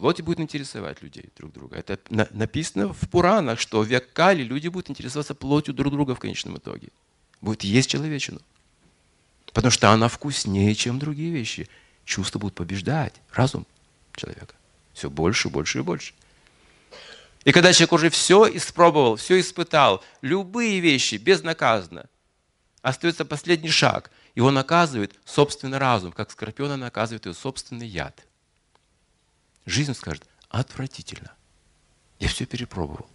Плоть 0.00 0.22
будет 0.22 0.40
интересовать 0.40 1.02
людей 1.02 1.28
друг 1.36 1.52
друга. 1.52 1.76
Это 1.76 1.98
написано 2.08 2.94
в 2.94 3.06
Пуранах, 3.10 3.60
что 3.60 3.82
в 3.82 3.86
век 3.86 4.10
Кали 4.14 4.42
люди 4.42 4.68
будут 4.68 4.88
интересоваться 4.88 5.34
плотью 5.34 5.74
друг 5.74 5.92
друга 5.92 6.14
в 6.14 6.18
конечном 6.18 6.56
итоге. 6.56 6.88
Будет 7.42 7.64
есть 7.64 7.90
человечину. 7.90 8.40
Потому 9.52 9.70
что 9.70 9.90
она 9.90 10.08
вкуснее, 10.08 10.74
чем 10.74 10.98
другие 10.98 11.30
вещи 11.30 11.68
чувства 12.06 12.38
будут 12.38 12.54
побеждать 12.54 13.12
разум 13.30 13.66
человека. 14.16 14.54
Все 14.94 15.10
больше, 15.10 15.50
больше 15.50 15.80
и 15.80 15.82
больше. 15.82 16.14
И 17.44 17.52
когда 17.52 17.70
человек 17.74 17.92
уже 17.92 18.08
все 18.08 18.48
испробовал, 18.56 19.16
все 19.16 19.38
испытал, 19.38 20.02
любые 20.22 20.80
вещи 20.80 21.16
безнаказанно, 21.16 22.06
остается 22.80 23.26
последний 23.26 23.68
шаг. 23.68 24.10
Его 24.34 24.50
наказывает 24.50 25.12
собственный 25.26 25.76
разум, 25.76 26.12
как 26.12 26.30
скорпиона 26.30 26.78
наказывает 26.78 27.26
его 27.26 27.34
собственный 27.34 27.86
яд. 27.86 28.24
Жизнь 29.70 29.94
скажет, 29.94 30.24
отвратительно. 30.48 31.32
Я 32.18 32.26
все 32.26 32.44
перепробовал. 32.44 33.08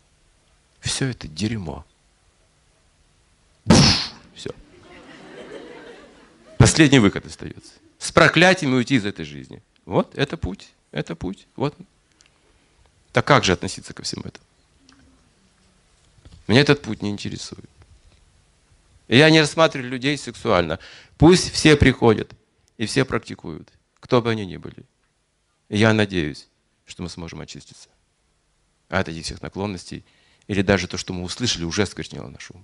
Все 0.79 1.09
это 1.09 1.27
дерьмо. 1.27 1.85
Все. 4.33 4.51
Последний 6.57 6.99
выход 6.99 7.25
остается 7.25 7.73
с 7.99 8.09
проклятиями 8.13 8.75
уйти 8.75 8.95
из 8.95 9.05
этой 9.05 9.25
жизни. 9.25 9.61
Вот 9.83 10.15
это 10.15 10.37
путь, 10.37 10.69
это 10.91 11.13
путь. 11.13 11.45
Вот. 11.57 11.75
Так 13.11 13.27
как 13.27 13.43
же 13.43 13.51
относиться 13.51 13.93
ко 13.93 14.03
всему 14.03 14.23
этому? 14.23 14.45
Меня 16.47 16.61
этот 16.61 16.81
путь 16.81 17.01
не 17.01 17.09
интересует. 17.09 17.69
Я 19.09 19.29
не 19.29 19.41
рассматриваю 19.41 19.89
людей 19.89 20.17
сексуально. 20.17 20.79
Пусть 21.17 21.51
все 21.51 21.75
приходят 21.75 22.31
и 22.77 22.85
все 22.85 23.03
практикуют, 23.03 23.67
кто 23.99 24.21
бы 24.21 24.31
они 24.31 24.45
ни 24.45 24.55
были. 24.55 24.85
И 25.69 25.77
я 25.77 25.93
надеюсь, 25.93 26.47
что 26.85 27.03
мы 27.03 27.09
сможем 27.09 27.41
очиститься 27.41 27.89
от 28.89 29.09
этих 29.09 29.23
всех 29.23 29.41
наклонностей, 29.41 30.05
или 30.47 30.61
даже 30.61 30.87
то, 30.87 30.97
что 30.97 31.13
мы 31.13 31.23
услышали, 31.23 31.63
уже 31.63 31.83
осквернило 31.83 32.27
наш 32.27 32.51
ум. 32.51 32.63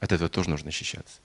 От 0.00 0.12
этого 0.12 0.30
тоже 0.30 0.48
нужно 0.48 0.70
защищаться. 0.70 1.20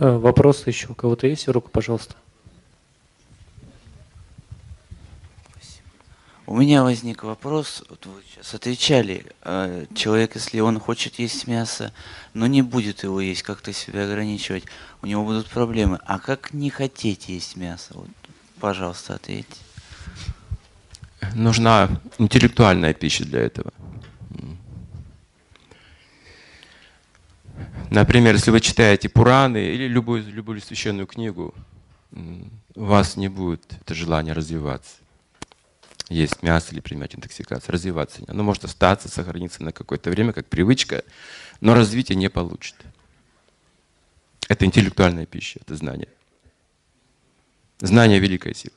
Э, 0.00 0.16
вопрос 0.16 0.66
еще 0.66 0.88
у 0.88 0.94
кого-то 0.94 1.28
есть? 1.28 1.46
Руку, 1.46 1.70
пожалуйста. 1.70 2.16
У 6.52 6.56
меня 6.58 6.82
возник 6.82 7.22
вопрос, 7.22 7.82
вот 7.88 8.04
вы 8.04 8.20
сейчас 8.30 8.52
отвечали, 8.52 9.24
э, 9.40 9.86
человек, 9.94 10.34
если 10.34 10.60
он 10.60 10.78
хочет 10.80 11.18
есть 11.18 11.46
мясо, 11.46 11.94
но 12.34 12.46
не 12.46 12.60
будет 12.60 13.04
его 13.04 13.22
есть, 13.22 13.42
как-то 13.42 13.72
себя 13.72 14.04
ограничивать, 14.04 14.64
у 15.00 15.06
него 15.06 15.24
будут 15.24 15.48
проблемы. 15.48 15.98
А 16.04 16.18
как 16.18 16.52
не 16.52 16.68
хотеть 16.68 17.30
есть 17.30 17.56
мясо? 17.56 17.94
Вот, 17.94 18.08
пожалуйста, 18.60 19.14
ответьте. 19.14 19.56
Нужна 21.34 21.88
интеллектуальная 22.18 22.92
пища 22.92 23.24
для 23.24 23.40
этого. 23.40 23.72
Например, 27.88 28.34
если 28.34 28.50
вы 28.50 28.60
читаете 28.60 29.08
Пураны 29.08 29.56
или 29.56 29.88
любую, 29.88 30.30
любую 30.30 30.60
священную 30.60 31.06
книгу, 31.06 31.54
у 32.10 32.84
вас 32.84 33.16
не 33.16 33.28
будет 33.28 33.64
это 33.80 33.94
желание 33.94 34.34
развиваться. 34.34 35.01
Есть 36.12 36.42
мясо 36.42 36.72
или 36.72 36.80
принимать 36.80 37.14
интоксикацию. 37.14 37.72
Развиваться. 37.72 38.22
Оно 38.28 38.42
может 38.42 38.64
остаться, 38.64 39.08
сохраниться 39.08 39.62
на 39.62 39.72
какое-то 39.72 40.10
время, 40.10 40.34
как 40.34 40.46
привычка, 40.46 41.04
но 41.62 41.72
развитие 41.74 42.16
не 42.16 42.28
получит. 42.28 42.76
Это 44.46 44.66
интеллектуальная 44.66 45.24
пища, 45.24 45.58
это 45.62 45.74
знание. 45.74 46.08
Знание– 47.78 48.18
великая 48.20 48.52
сила. 48.52 48.74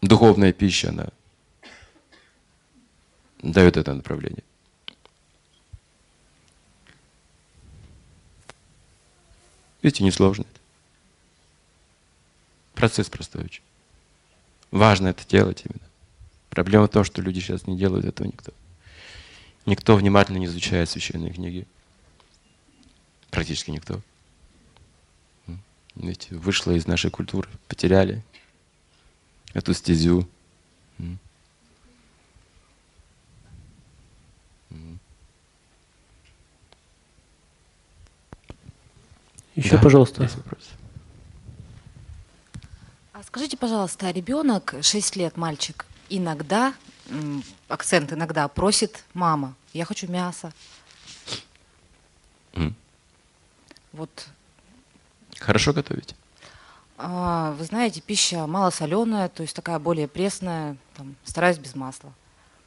Духовная 0.00 0.52
пища, 0.52 0.90
она 0.90 1.08
дает 3.42 3.76
это 3.76 3.92
направление. 3.92 4.44
Видите, 9.82 10.04
несложно 10.04 10.42
это. 10.42 10.57
Процесс 12.78 13.10
простой 13.10 13.42
очень. 13.42 13.62
Важно 14.70 15.08
это 15.08 15.26
делать 15.26 15.64
именно. 15.64 15.84
Проблема 16.48 16.86
в 16.86 16.90
том, 16.90 17.02
что 17.02 17.20
люди 17.20 17.40
сейчас 17.40 17.66
не 17.66 17.76
делают 17.76 18.04
этого 18.06 18.28
никто. 18.28 18.52
Никто 19.66 19.96
внимательно 19.96 20.36
не 20.36 20.46
изучает 20.46 20.88
священные 20.88 21.32
книги. 21.32 21.66
Практически 23.30 23.72
никто. 23.72 24.00
Ведь 25.96 26.30
вышло 26.30 26.70
из 26.70 26.86
нашей 26.86 27.10
культуры, 27.10 27.48
потеряли 27.66 28.22
эту 29.54 29.74
стезю. 29.74 30.28
Еще, 39.56 39.70
Да, 39.70 39.82
пожалуйста. 39.82 40.22
есть 40.22 40.36
вопрос. 40.36 40.70
А 43.18 43.22
скажите, 43.24 43.56
пожалуйста, 43.56 44.06
а 44.06 44.12
ребенок 44.12 44.76
6 44.80 45.16
лет, 45.16 45.36
мальчик, 45.36 45.86
иногда, 46.08 46.72
акцент 47.66 48.12
иногда, 48.12 48.46
просит 48.46 49.02
мама, 49.12 49.56
я 49.72 49.84
хочу 49.84 50.08
мясо. 50.08 50.52
М. 52.54 52.76
Вот, 53.92 54.28
Хорошо 55.40 55.72
готовить? 55.72 56.14
а, 56.96 57.54
вы 57.58 57.64
знаете, 57.64 58.00
пища 58.00 58.46
малосоленая, 58.46 59.28
то 59.28 59.42
есть 59.42 59.56
такая 59.56 59.80
более 59.80 60.06
пресная, 60.06 60.76
там, 60.96 61.16
стараюсь 61.24 61.58
без 61.58 61.74
масла. 61.74 62.12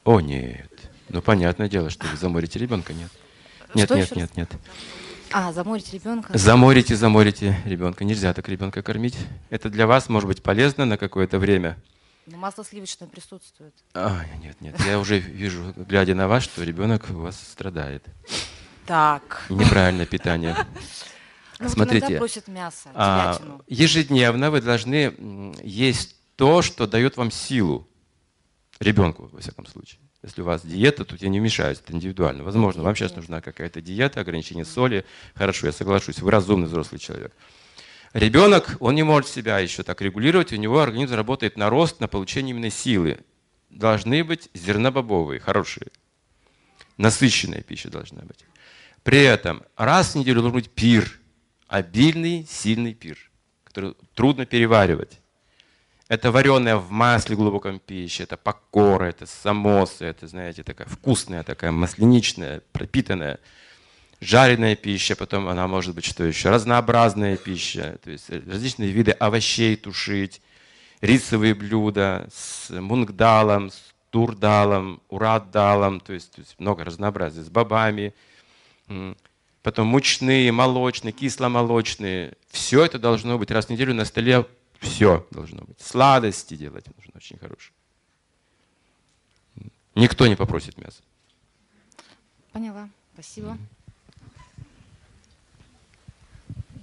О, 0.04 0.20
нет. 0.20 0.70
Ну, 1.08 1.22
понятное 1.22 1.70
дело, 1.70 1.88
что 1.88 2.06
вы 2.08 2.16
заморите 2.18 2.58
ребенка, 2.58 2.92
нет. 2.92 3.10
Нет, 3.74 3.86
Что 3.86 3.96
нет, 3.96 4.04
еще 4.10 4.20
раз? 4.20 4.36
нет, 4.36 4.50
нет. 4.52 4.60
А, 5.32 5.52
заморить 5.52 5.92
ребенка? 5.92 6.36
Заморите, 6.36 6.96
заморите 6.96 7.56
ребенка. 7.64 8.04
Нельзя 8.04 8.32
так 8.34 8.48
ребенка 8.48 8.82
кормить. 8.82 9.16
Это 9.50 9.70
для 9.70 9.86
вас 9.86 10.08
может 10.08 10.28
быть 10.28 10.42
полезно 10.42 10.84
на 10.84 10.96
какое-то 10.98 11.38
время. 11.38 11.76
Но 12.26 12.36
масло 12.36 12.64
сливочное 12.64 13.08
присутствует. 13.08 13.74
А, 13.94 14.20
нет, 14.42 14.60
нет, 14.60 14.78
я 14.86 14.98
уже 14.98 15.18
вижу, 15.18 15.72
глядя 15.76 16.14
на 16.14 16.28
вас, 16.28 16.44
что 16.44 16.62
ребенок 16.62 17.06
у 17.10 17.14
вас 17.14 17.40
страдает. 17.40 18.04
Так. 18.86 19.44
Неправильное 19.48 20.06
питание. 20.06 20.56
Ну, 21.58 21.68
вот 21.68 21.74
Смотрите, 21.74 22.18
просит 22.18 22.48
мясо, 22.48 22.88
А, 22.92 23.40
ежедневно 23.68 24.50
вы 24.50 24.60
должны 24.60 25.54
есть 25.62 26.16
то, 26.34 26.60
что 26.60 26.88
дает 26.88 27.16
вам 27.16 27.30
силу. 27.30 27.88
Ребенку, 28.80 29.28
во 29.30 29.38
всяком 29.38 29.66
случае. 29.66 30.01
Если 30.22 30.40
у 30.40 30.44
вас 30.44 30.64
диета, 30.64 31.04
тут 31.04 31.20
я 31.20 31.28
не 31.28 31.40
вмешаюсь, 31.40 31.80
это 31.80 31.92
индивидуально. 31.92 32.44
Возможно, 32.44 32.84
вам 32.84 32.94
сейчас 32.94 33.16
нужна 33.16 33.40
какая-то 33.40 33.80
диета, 33.80 34.20
ограничение 34.20 34.64
соли. 34.64 35.04
Хорошо, 35.34 35.66
я 35.66 35.72
соглашусь, 35.72 36.20
вы 36.20 36.30
разумный 36.30 36.68
взрослый 36.68 37.00
человек. 37.00 37.32
Ребенок, 38.12 38.76
он 38.78 38.94
не 38.94 39.02
может 39.02 39.28
себя 39.28 39.58
еще 39.58 39.82
так 39.82 40.00
регулировать, 40.00 40.52
у 40.52 40.56
него 40.56 40.80
организм 40.80 41.14
работает 41.14 41.56
на 41.56 41.70
рост, 41.70 41.98
на 41.98 42.06
получение 42.06 42.54
именно 42.54 42.70
силы. 42.70 43.18
Должны 43.70 44.22
быть 44.22 44.48
зернобобовые, 44.54 45.40
хорошие. 45.40 45.88
Насыщенная 46.98 47.62
пища 47.62 47.90
должна 47.90 48.22
быть. 48.22 48.44
При 49.02 49.22
этом 49.22 49.62
раз 49.76 50.14
в 50.14 50.18
неделю 50.18 50.42
должен 50.42 50.60
быть 50.60 50.70
пир, 50.70 51.18
обильный, 51.66 52.46
сильный 52.48 52.94
пир, 52.94 53.18
который 53.64 53.94
трудно 54.14 54.46
переваривать. 54.46 55.21
Это 56.12 56.30
вареная 56.30 56.76
в 56.76 56.90
масле 56.90 57.36
глубоком 57.36 57.78
пища, 57.78 58.24
это 58.24 58.36
покора, 58.36 59.06
это 59.06 59.24
самосы, 59.24 60.04
это, 60.04 60.28
знаете, 60.28 60.62
такая 60.62 60.86
вкусная, 60.86 61.42
такая 61.42 61.72
масляничная, 61.72 62.60
пропитанная. 62.70 63.38
Жареная 64.20 64.76
пища, 64.76 65.16
потом 65.16 65.48
она 65.48 65.66
может 65.66 65.94
быть 65.94 66.04
что 66.04 66.22
еще? 66.22 66.50
Разнообразная 66.50 67.38
пища, 67.38 67.98
то 68.04 68.10
есть 68.10 68.28
различные 68.28 68.90
виды 68.90 69.12
овощей 69.12 69.74
тушить, 69.74 70.42
рисовые 71.00 71.54
блюда 71.54 72.28
с 72.30 72.68
мунгдалом, 72.68 73.70
с 73.70 73.80
турдалом, 74.10 75.00
ураддалом, 75.08 75.98
то 75.98 76.12
есть, 76.12 76.32
то 76.32 76.42
есть 76.42 76.56
много 76.58 76.84
разнообразия, 76.84 77.40
с 77.40 77.48
бобами, 77.48 78.12
потом 79.62 79.86
мучные, 79.86 80.52
молочные, 80.52 81.12
кисломолочные. 81.12 82.34
Все 82.50 82.84
это 82.84 82.98
должно 82.98 83.38
быть 83.38 83.50
раз 83.50 83.64
в 83.64 83.70
неделю 83.70 83.94
на 83.94 84.04
столе, 84.04 84.44
все 84.82 85.26
должно 85.30 85.62
быть. 85.64 85.80
Сладости 85.80 86.54
делать 86.56 86.86
нужно 86.96 87.12
очень 87.16 87.38
хорошие. 87.38 87.72
Никто 89.94 90.26
не 90.26 90.36
попросит 90.36 90.76
мяса. 90.78 91.02
Поняла, 92.52 92.88
спасибо. 93.14 93.56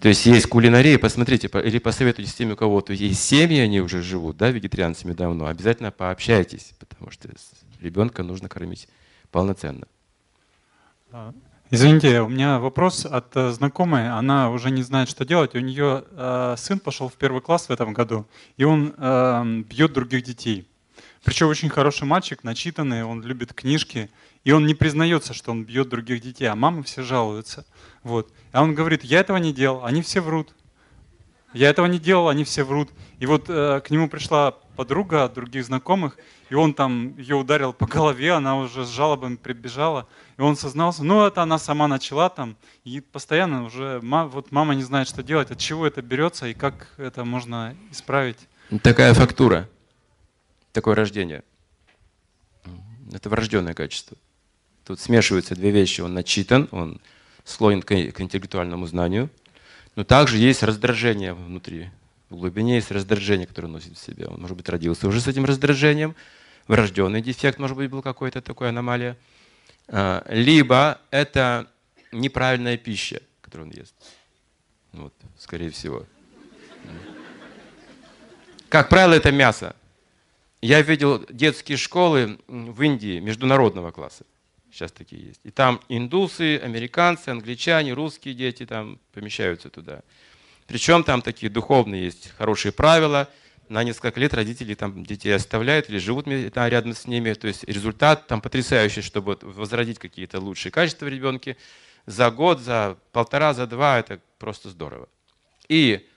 То 0.01 0.07
есть 0.07 0.25
есть 0.25 0.47
кулинария, 0.47 0.97
посмотрите, 0.97 1.49
по- 1.49 1.57
или 1.57 1.77
посоветуйте 1.77 2.31
с 2.31 2.33
теми, 2.33 2.53
у 2.53 2.55
кого 2.55 2.79
то 2.79 2.93
есть 2.93 3.21
семьи, 3.21 3.59
они 3.59 3.81
уже 3.81 4.01
живут, 4.01 4.37
да, 4.37 4.49
вегетарианцами 4.49 5.11
давно, 5.11 5.47
обязательно 5.47 5.91
пообщайтесь, 5.91 6.71
потому 6.79 7.11
что 7.11 7.29
ребенка 7.81 8.23
нужно 8.23 8.47
кормить 8.47 8.87
полноценно. 9.29 9.87
Извините, 11.71 12.21
у 12.21 12.29
меня 12.29 12.57
вопрос 12.57 13.05
от 13.05 13.37
э, 13.37 13.51
знакомой. 13.51 14.09
Она 14.09 14.49
уже 14.49 14.71
не 14.71 14.81
знает, 14.81 15.07
что 15.07 15.23
делать. 15.23 15.53
У 15.53 15.59
нее 15.59 16.03
э, 16.09 16.55
сын 16.57 16.79
пошел 16.79 17.09
в 17.09 17.13
первый 17.13 17.43
класс 17.43 17.69
в 17.69 17.71
этом 17.71 17.93
году, 17.93 18.25
и 18.57 18.63
он 18.63 18.95
э, 18.97 19.61
бьет 19.69 19.93
других 19.93 20.23
детей. 20.23 20.67
Причем 21.23 21.47
очень 21.47 21.69
хороший 21.69 22.07
мальчик, 22.07 22.43
начитанный, 22.43 23.03
он 23.03 23.21
любит 23.21 23.53
книжки, 23.53 24.09
и 24.43 24.51
он 24.51 24.65
не 24.65 24.73
признается, 24.73 25.35
что 25.35 25.51
он 25.51 25.63
бьет 25.63 25.89
других 25.89 26.21
детей, 26.21 26.45
а 26.45 26.55
мамы 26.55 26.81
все 26.81 27.03
жалуются. 27.03 27.67
Вот. 28.01 28.33
А 28.51 28.63
он 28.63 28.73
говорит, 28.73 29.03
я 29.03 29.19
этого 29.19 29.37
не 29.37 29.53
делал, 29.53 29.85
они 29.85 30.01
все 30.01 30.21
врут. 30.21 30.55
Я 31.53 31.69
этого 31.69 31.85
не 31.85 31.99
делал, 31.99 32.29
они 32.29 32.45
все 32.45 32.63
врут. 32.63 32.89
И 33.19 33.27
вот 33.27 33.45
э, 33.47 33.81
к 33.85 33.91
нему 33.91 34.09
пришла 34.09 34.55
подруга 34.75 35.29
других 35.29 35.65
знакомых, 35.65 36.17
и 36.49 36.55
он 36.55 36.73
там 36.73 37.15
ее 37.17 37.35
ударил 37.35 37.73
по 37.73 37.85
голове, 37.85 38.31
она 38.31 38.57
уже 38.57 38.85
с 38.85 38.89
жалобами 38.89 39.35
прибежала, 39.35 40.07
и 40.39 40.41
он 40.41 40.55
сознался, 40.55 41.03
ну 41.03 41.25
это 41.25 41.43
она 41.43 41.59
сама 41.59 41.89
начала 41.89 42.29
там, 42.29 42.55
и 42.85 43.01
постоянно 43.01 43.65
уже 43.65 43.99
вот 44.01 44.53
мама 44.53 44.73
не 44.73 44.83
знает, 44.83 45.09
что 45.09 45.21
делать, 45.21 45.51
от 45.51 45.57
чего 45.57 45.85
это 45.85 46.01
берется 46.01 46.47
и 46.47 46.53
как 46.53 46.93
это 46.95 47.25
можно 47.25 47.75
исправить. 47.91 48.37
Такая 48.81 49.13
фактура, 49.13 49.67
такое 50.71 50.95
рождение. 50.95 51.43
Это 53.11 53.27
врожденное 53.29 53.73
качество. 53.73 54.15
Тут 54.85 55.01
смешиваются 55.01 55.55
две 55.55 55.71
вещи. 55.71 55.99
Он 55.99 56.13
начитан, 56.13 56.69
он 56.71 57.01
склонен 57.43 57.81
к, 57.81 57.91
интеллектуальному 57.91 58.85
знанию, 58.87 59.29
но 59.97 60.05
также 60.05 60.37
есть 60.37 60.63
раздражение 60.63 61.33
внутри. 61.33 61.89
В 62.29 62.37
глубине 62.37 62.75
есть 62.75 62.91
раздражение, 62.91 63.45
которое 63.45 63.67
носит 63.67 63.97
в 63.97 64.01
себе. 64.01 64.27
Он, 64.27 64.39
может 64.39 64.55
быть, 64.55 64.69
родился 64.69 65.05
уже 65.09 65.19
с 65.19 65.27
этим 65.27 65.43
раздражением, 65.43 66.15
врожденный 66.67 67.21
дефект, 67.21 67.59
может 67.59 67.75
быть, 67.75 67.89
был 67.89 68.01
какой-то 68.01 68.41
такой 68.41 68.69
аномалия. 68.69 69.17
А, 69.91 70.25
Либо 70.29 70.99
это 71.11 71.67
неправильная 72.11 72.77
пища, 72.77 73.21
которую 73.41 73.69
он 73.69 73.73
ест. 73.75 73.93
Вот, 74.91 75.13
скорее 75.37 75.69
всего. 75.71 76.05
Как 78.69 78.89
правило, 78.89 79.13
это 79.13 79.31
мясо. 79.31 79.75
Я 80.61 80.81
видел 80.81 81.25
детские 81.29 81.77
школы 81.77 82.39
в 82.47 82.81
Индии 82.81 83.19
международного 83.19 83.91
класса. 83.91 84.25
Сейчас 84.71 84.91
такие 84.91 85.27
есть. 85.27 85.39
И 85.43 85.51
там 85.51 85.81
индусы, 85.89 86.57
американцы, 86.57 87.29
англичане, 87.29 87.93
русские 87.93 88.35
дети 88.35 88.65
там 88.65 88.99
помещаются 89.13 89.69
туда. 89.69 90.01
Причем 90.67 91.03
там 91.03 91.21
такие 91.23 91.49
духовные 91.49 92.05
есть 92.05 92.29
хорошие 92.37 92.71
правила. 92.71 93.27
На 93.69 93.83
несколько 93.83 94.19
лет 94.19 94.33
родители 94.33 94.73
там 94.73 95.05
детей 95.05 95.33
оставляют 95.33 95.89
или 95.89 95.99
живут 95.99 96.27
рядом 96.27 96.93
с 96.93 97.05
ними. 97.05 97.33
То 97.33 97.47
есть 97.47 97.63
результат 97.65 98.25
там 98.27 98.41
потрясающий, 98.41 99.01
чтобы 99.01 99.37
возродить 99.41 99.99
какие-то 99.99 100.39
лучшие 100.39 100.71
качества 100.71 101.05
в 101.05 101.09
ребенке. 101.09 101.55
За 102.07 102.31
год, 102.31 102.59
за 102.59 102.97
полтора, 103.11 103.53
за 103.53 103.67
два 103.67 103.99
это 103.99 104.19
просто 104.39 104.69
здорово. 104.69 105.07
И 105.67 106.09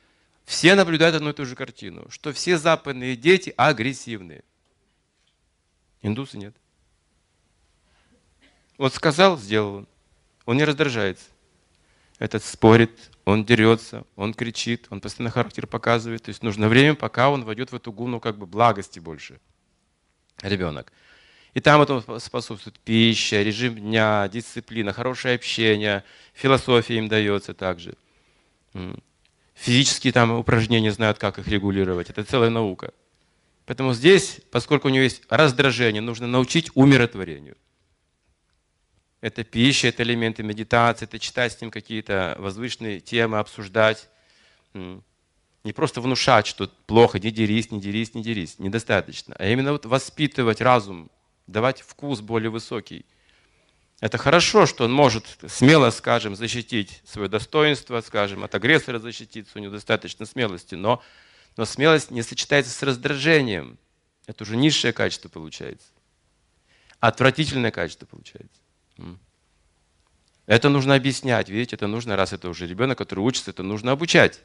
все 0.47 0.75
наблюдают 0.75 1.15
одну 1.15 1.31
и 1.31 1.33
ту 1.35 1.45
же 1.45 1.55
картину, 1.55 2.07
что 2.11 2.33
все 2.33 2.57
западные 2.57 3.17
дети 3.17 3.53
агрессивные. 3.57 4.45
Индусы 6.01 6.39
нет. 6.39 6.57
Вот 8.79 8.95
сказал, 8.95 9.39
сделал 9.39 9.75
он. 9.75 9.89
Он 10.47 10.57
не 10.57 10.65
раздражается. 10.65 11.27
Этот 12.23 12.45
спорит, 12.45 13.11
он 13.25 13.45
дерется, 13.45 14.05
он 14.15 14.33
кричит, 14.33 14.87
он 14.91 15.01
постоянно 15.01 15.33
характер 15.33 15.67
показывает. 15.67 16.23
То 16.23 16.29
есть 16.29 16.45
нужно 16.45 16.69
время, 16.69 16.95
пока 16.95 17.31
он 17.31 17.45
войдет 17.45 17.73
в 17.73 17.75
эту 17.75 17.91
гуну 17.91 18.21
как 18.21 18.39
бы 18.39 18.47
благости 18.47 19.01
больше. 19.01 19.41
Ребенок. 20.41 20.93
И 21.53 21.59
там 21.59 21.83
этому 21.83 22.21
способствует 22.21 22.79
пища, 22.79 23.43
режим 23.43 23.75
дня, 23.75 24.29
дисциплина, 24.29 24.93
хорошее 24.93 25.35
общение, 25.35 26.05
философия 26.33 26.99
им 26.99 27.09
дается 27.09 27.55
также. 27.55 27.97
Физические 29.55 30.13
там 30.13 30.31
упражнения 30.31 30.93
знают, 30.93 31.19
как 31.19 31.41
их 31.41 31.49
регулировать. 31.49 32.09
Это 32.09 32.23
целая 32.23 32.51
наука. 32.51 32.95
Поэтому 33.67 33.95
здесь, 33.95 34.39
поскольку 34.53 34.87
у 34.87 34.93
него 34.93 35.03
есть 35.03 35.23
раздражение, 35.29 36.01
нужно 36.01 36.29
научить 36.29 36.71
умиротворению. 36.75 37.57
Это 39.23 39.45
пища, 39.45 39.87
это 39.87 40.03
элементы 40.03 40.43
медитации, 40.43 41.05
это 41.05 41.21
читать 41.21 41.53
с 41.53 41.61
ним 41.61 41.71
какие-то 41.71 42.35
возвышенные 42.41 42.99
темы, 42.99 43.39
обсуждать. 43.39 44.09
Не 44.75 45.73
просто 45.73 46.01
внушать, 46.01 46.49
что 46.49 46.69
плохо, 46.87 47.21
не 47.21 47.31
дерись, 47.31 47.71
не 47.71 47.81
дерись, 47.81 48.15
не 48.15 48.23
дерись. 48.25 48.59
Недостаточно. 48.59 49.37
А 49.39 49.47
именно 49.47 49.71
вот 49.71 49.87
воспитывать 49.87 50.61
разум, 50.61 51.09
давать 51.47 51.83
вкус 51.83 52.21
более 52.21 52.51
высокий. 52.51 53.07
Это 54.01 54.19
хорошо, 54.19 54.67
что 54.67 54.87
он 54.87 54.93
может 54.93 55.25
смело, 55.47 55.91
скажем, 55.91 56.35
защитить 56.35 57.01
свое 57.07 57.29
достоинство, 57.29 58.01
скажем, 58.01 58.43
от 58.43 58.53
агрессора 58.57 58.99
защититься, 58.99 59.57
у 59.57 59.63
него 59.63 59.73
достаточно 59.73 60.27
смелости, 60.27 60.75
но, 60.75 61.01
но 61.57 61.65
смелость 61.65 62.11
не 62.11 62.23
сочетается 62.23 62.73
с 62.73 62.83
раздражением. 62.83 63.79
Это 64.27 64.43
уже 64.43 64.57
низшее 64.57 64.93
качество 64.93 65.29
получается. 65.29 65.87
Отвратительное 66.99 67.71
качество 67.71 68.07
получается. 68.07 68.62
Это 70.47 70.69
нужно 70.69 70.95
объяснять, 70.95 71.49
видите, 71.49 71.77
это 71.77 71.87
нужно, 71.87 72.17
раз 72.17 72.33
это 72.33 72.49
уже 72.49 72.67
ребенок, 72.67 72.99
который 72.99 73.21
учится, 73.21 73.51
это 73.51 73.63
нужно 73.63 73.93
обучать. 73.93 74.41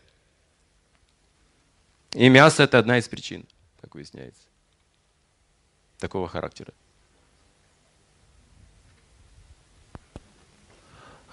И 2.14 2.30
мясо 2.30 2.64
это 2.64 2.80
одна 2.80 2.98
из 3.00 3.08
причин, 3.08 3.46
как 3.82 3.96
выясняется, 3.96 4.44
такого 5.98 6.28
характера. 6.28 6.74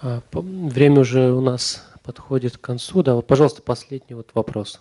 А, 0.03 0.23
Время 0.33 1.01
уже 1.01 1.33
у 1.33 1.41
нас 1.41 1.87
подходит 2.03 2.59
к 2.59 2.61
концу. 2.61 3.03
Да, 3.03 3.15
вот, 3.15 3.27
пожалуйста, 3.27 3.63
последний 3.63 4.15
вот 4.15 4.31
вопрос. 4.35 4.81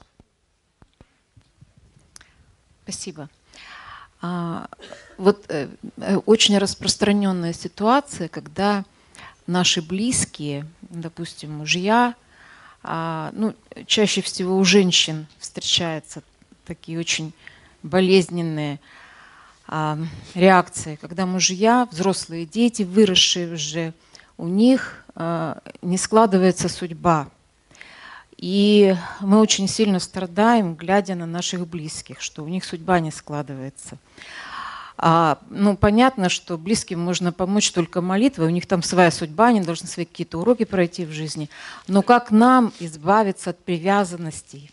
Спасибо. 2.84 3.30
А, 4.26 4.68
вот 5.18 5.44
э, 5.50 5.68
э, 5.98 6.16
очень 6.26 6.58
распространенная 6.58 7.52
ситуация, 7.52 8.30
когда 8.30 8.86
наши 9.48 9.82
близкие, 9.82 10.66
допустим, 10.82 11.52
мужья, 11.52 12.16
а, 12.84 13.32
ну, 13.34 13.54
чаще 13.86 14.22
всего 14.22 14.58
у 14.58 14.64
женщин 14.64 15.28
встречаются 15.40 16.24
такие 16.66 16.98
очень 16.98 17.34
болезненные 17.84 18.80
а, 19.68 19.98
реакции, 20.36 20.98
когда 21.02 21.26
мужья, 21.26 21.86
взрослые 21.92 22.46
дети, 22.46 22.84
выросшие 22.84 23.54
уже, 23.54 23.94
у 24.38 24.48
них 24.48 25.06
не 25.84 25.98
складывается 26.00 26.68
судьба. 26.68 27.30
И 28.38 28.96
мы 29.20 29.40
очень 29.40 29.68
сильно 29.68 30.00
страдаем, 30.00 30.76
глядя 30.76 31.16
на 31.16 31.26
наших 31.26 31.68
близких, 31.68 32.22
что 32.22 32.44
у 32.44 32.48
них 32.48 32.66
судьба 32.66 33.00
не 33.00 33.12
складывается. 33.12 33.98
А, 34.98 35.40
ну, 35.50 35.76
понятно, 35.76 36.30
что 36.30 36.58
близким 36.58 37.00
можно 37.00 37.32
помочь 37.32 37.72
только 37.72 38.02
молитвой, 38.02 38.48
у 38.48 38.52
них 38.52 38.68
там 38.68 38.84
своя 38.84 39.12
судьба, 39.12 39.48
они 39.48 39.62
должны 39.62 39.88
свои 39.88 40.06
какие-то 40.06 40.40
уроки 40.40 40.66
пройти 40.66 41.06
в 41.06 41.12
жизни. 41.12 41.50
Но 41.88 42.02
как 42.02 42.32
нам 42.32 42.72
избавиться 42.80 43.50
от 43.50 43.60
привязанностей? 43.60 44.72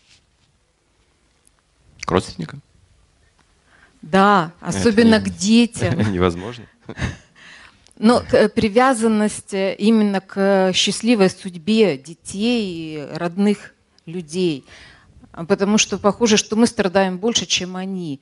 К 2.01 2.11
родственникам? 2.11 2.61
Да, 4.01 4.51
особенно 4.61 5.19
не- 5.19 5.25
к 5.25 5.29
детям. 5.29 5.99
Невозможно. 6.11 6.65
Но 8.01 8.21
к- 8.21 8.49
привязанность 8.49 9.53
э, 9.53 9.75
именно 9.75 10.21
к 10.21 10.71
счастливой 10.73 11.29
судьбе 11.29 11.99
детей 11.99 13.05
родных 13.13 13.75
людей. 14.07 14.65
А 15.31 15.45
Потому 15.45 15.77
что 15.77 15.99
похоже, 15.99 16.37
что 16.37 16.55
мы 16.55 16.65
страдаем 16.65 17.19
больше, 17.19 17.45
чем 17.45 17.75
они. 17.75 18.19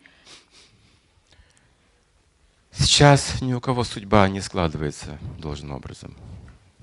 Сейчас 2.74 3.42
ни 3.42 3.54
у 3.54 3.62
кого 3.62 3.86
судьба 3.86 4.28
не 4.28 4.42
складывается 4.42 5.18
должным 5.38 5.72
образом. 5.72 6.14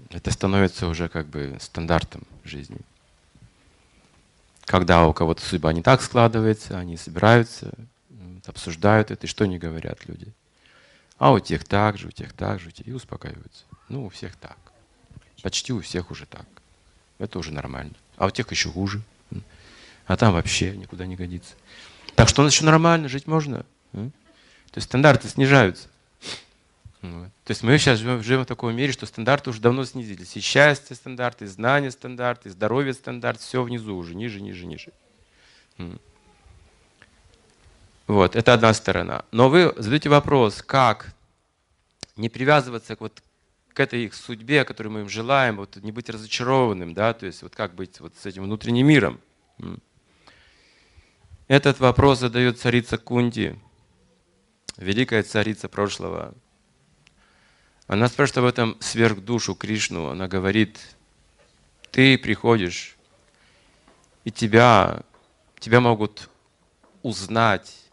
Это 0.09 0.31
становится 0.31 0.89
уже 0.89 1.11
как 1.11 1.27
бы 1.27 1.59
стандартом 1.61 2.23
жизни. 2.45 2.79
Когда 4.65 5.07
у 5.07 5.13
кого-то 5.13 5.43
судьба 5.45 5.75
не 5.75 5.83
так 5.83 6.01
складывается, 6.01 6.79
они 6.79 6.97
собираются, 6.97 7.75
обсуждают 8.47 9.11
это, 9.11 9.27
и 9.27 9.29
что 9.29 9.45
не 9.45 9.59
говорят 9.59 10.09
люди. 10.09 10.33
А 11.19 11.33
у 11.33 11.39
тех 11.39 11.65
так 11.65 11.99
же, 11.99 12.09
у 12.09 12.11
тех 12.11 12.33
так 12.33 12.61
же, 12.61 12.69
у 12.69 12.71
тех 12.71 12.87
и 12.87 12.93
успокаиваются. 12.93 13.65
Ну, 13.89 14.07
у 14.07 14.09
всех 14.11 14.37
так. 14.37 14.59
Почти 15.43 15.73
у 15.73 15.81
всех 15.81 16.11
уже 16.11 16.27
так. 16.27 16.47
Это 17.19 17.39
уже 17.39 17.53
нормально. 17.53 17.95
А 18.17 18.27
у 18.27 18.31
тех 18.31 18.51
еще 18.51 18.71
хуже. 18.71 19.01
А 20.07 20.17
там 20.17 20.35
вообще 20.35 20.77
никуда 20.77 21.07
не 21.07 21.17
годится. 21.17 21.55
Так 22.15 22.29
что 22.29 22.43
у 22.43 22.45
нас 22.45 22.55
еще 22.55 22.65
нормально, 22.65 23.09
жить 23.09 23.27
можно. 23.27 23.65
То 23.93 24.11
есть 24.77 24.89
стандарты 24.89 25.29
снижаются. 25.29 25.89
То 27.01 27.51
есть 27.51 27.63
мы 27.63 27.79
сейчас 27.79 27.99
живем, 28.01 28.23
живем 28.23 28.43
в 28.43 28.47
таком 28.47 28.75
мире, 28.75 28.93
что 28.93 29.07
стандарты 29.07 29.51
уже 29.51 29.61
давно 29.61 29.85
снизились. 29.85 30.37
И 30.37 30.41
счастье 30.41 30.97
стандарты, 30.97 31.45
и 31.45 31.49
знания 31.49 31.91
стандарты, 31.91 32.49
и 32.49 32.53
здоровье 32.53 32.95
стандарт, 32.95 33.41
все 33.41 33.63
внизу 33.63 33.97
уже, 33.97 34.15
ниже, 34.15 34.41
ниже, 34.41 34.67
ниже. 34.67 34.93
Вот, 38.07 38.37
это 38.37 38.55
одна 38.55 38.73
сторона. 38.73 39.25
Но 39.33 39.49
вы 39.49 39.75
задаете 39.77 40.09
вопрос, 40.09 40.63
как 40.63 41.15
не 42.15 42.29
привязываться 42.29 42.95
к, 42.95 43.01
вот, 43.01 43.23
к 43.73 43.81
этой 43.81 44.05
их 44.05 44.15
судьбе, 44.15 44.65
которую 44.65 44.93
мы 44.93 45.01
им 45.01 45.09
желаем, 45.09 45.57
вот, 45.57 45.77
не 45.77 45.91
быть 45.91 46.09
разочарованным, 46.09 46.95
да, 46.95 47.13
то 47.15 47.27
есть 47.27 47.43
вот 47.43 47.55
как 47.57 47.75
быть 47.75 48.01
вот 48.01 48.15
с 48.17 48.27
этим 48.27 48.45
внутренним 48.45 48.87
миром. 48.87 49.21
Этот 51.49 51.81
вопрос 51.81 52.21
задает 52.21 52.61
царица 52.61 52.97
Кунти, 52.97 53.59
великая 54.77 55.23
царица 55.23 55.69
прошлого. 55.69 56.35
Она 57.89 58.09
спрашивает 58.09 58.39
об 58.39 58.45
этом 58.45 58.77
сверхдушу 58.81 59.55
Кришну. 59.55 60.09
Она 60.09 60.27
говорит, 60.27 60.79
ты 61.93 62.19
приходишь, 62.19 62.97
и 64.25 64.33
тебя, 64.33 65.03
тебя 65.61 65.81
могут 65.81 66.29
узнать 67.03 67.86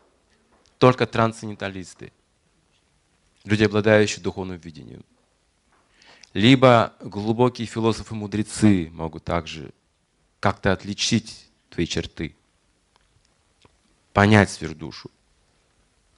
только 0.83 1.07
трансценденталисты, 1.07 2.11
люди, 3.45 3.63
обладающие 3.63 4.21
духовным 4.21 4.57
видением. 4.57 5.05
Либо 6.33 6.91
глубокие 6.99 7.65
философы-мудрецы 7.65 8.89
могут 8.91 9.23
также 9.23 9.71
как-то 10.41 10.73
отличить 10.73 11.47
твои 11.69 11.87
черты, 11.87 12.35
понять 14.11 14.49
сверхдушу. 14.49 15.09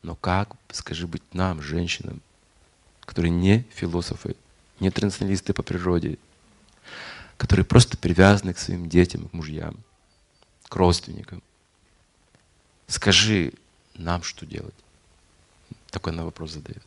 Но 0.02 0.16
как, 0.16 0.56
скажи, 0.72 1.06
быть 1.06 1.36
нам, 1.36 1.62
женщинам, 1.62 2.24
которые 3.02 3.30
не 3.30 3.68
философы, 3.72 4.36
не 4.80 4.90
трансценденталисты 4.90 5.54
по 5.54 5.62
природе, 5.62 6.18
которые 7.38 7.68
просто 7.68 8.00
привязаны 8.00 8.56
к 8.56 8.58
своим 8.58 8.90
детям, 8.90 9.30
к 9.30 9.34
мужьям, 9.34 9.78
к 10.68 10.76
родственникам. 10.76 11.44
Скажи 12.88 13.54
нам, 13.95 14.23
что 14.23 14.45
делать. 14.45 14.76
Такой 15.89 16.13
она 16.13 16.23
вопрос 16.26 16.51
задает. 16.51 16.84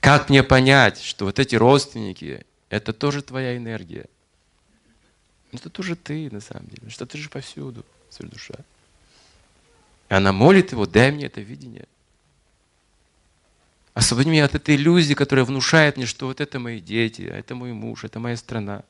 Как 0.00 0.28
мне 0.28 0.44
понять, 0.44 1.00
что 1.00 1.24
вот 1.24 1.38
эти 1.40 1.56
родственники, 1.56 2.46
это 2.68 2.92
тоже 2.92 3.22
твоя 3.22 3.56
энергия? 3.56 4.06
Ну, 5.50 5.58
Это 5.58 5.68
тоже 5.68 5.96
ты, 5.96 6.30
на 6.30 6.40
самом 6.40 6.68
деле. 6.68 6.90
Что 6.90 7.06
ты 7.06 7.18
же 7.18 7.28
повсюду, 7.28 7.84
своя 8.10 8.30
душа. 8.30 8.54
И 10.08 10.14
она 10.14 10.32
молит 10.32 10.72
его, 10.72 10.86
дай 10.86 11.10
мне 11.10 11.26
это 11.26 11.40
видение. 11.40 11.86
Освободи 13.94 14.30
меня 14.30 14.44
от 14.44 14.54
этой 14.54 14.76
иллюзии, 14.76 15.14
которая 15.14 15.44
внушает 15.44 15.96
мне, 15.96 16.06
что 16.06 16.26
вот 16.26 16.40
это 16.40 16.60
мои 16.60 16.80
дети, 16.80 17.22
это 17.22 17.54
мой 17.54 17.72
муж, 17.72 18.04
это 18.04 18.20
моя 18.20 18.36
страна. 18.36 18.84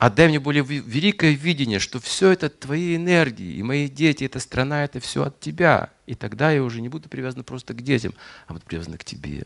Отдай 0.00 0.28
мне 0.28 0.40
более 0.40 0.64
великое 0.64 1.32
видение, 1.32 1.78
что 1.78 2.00
все 2.00 2.30
это 2.30 2.48
твои 2.48 2.96
энергии, 2.96 3.52
и 3.52 3.62
мои 3.62 3.86
дети, 3.86 4.24
эта 4.24 4.40
страна, 4.40 4.82
это 4.82 4.98
все 4.98 5.24
от 5.24 5.38
тебя. 5.40 5.90
И 6.06 6.14
тогда 6.14 6.50
я 6.52 6.62
уже 6.62 6.80
не 6.80 6.88
буду 6.88 7.10
привязан 7.10 7.44
просто 7.44 7.74
к 7.74 7.82
детям, 7.82 8.14
а 8.46 8.54
буду 8.54 8.64
привязан 8.64 8.96
к 8.96 9.04
тебе, 9.04 9.44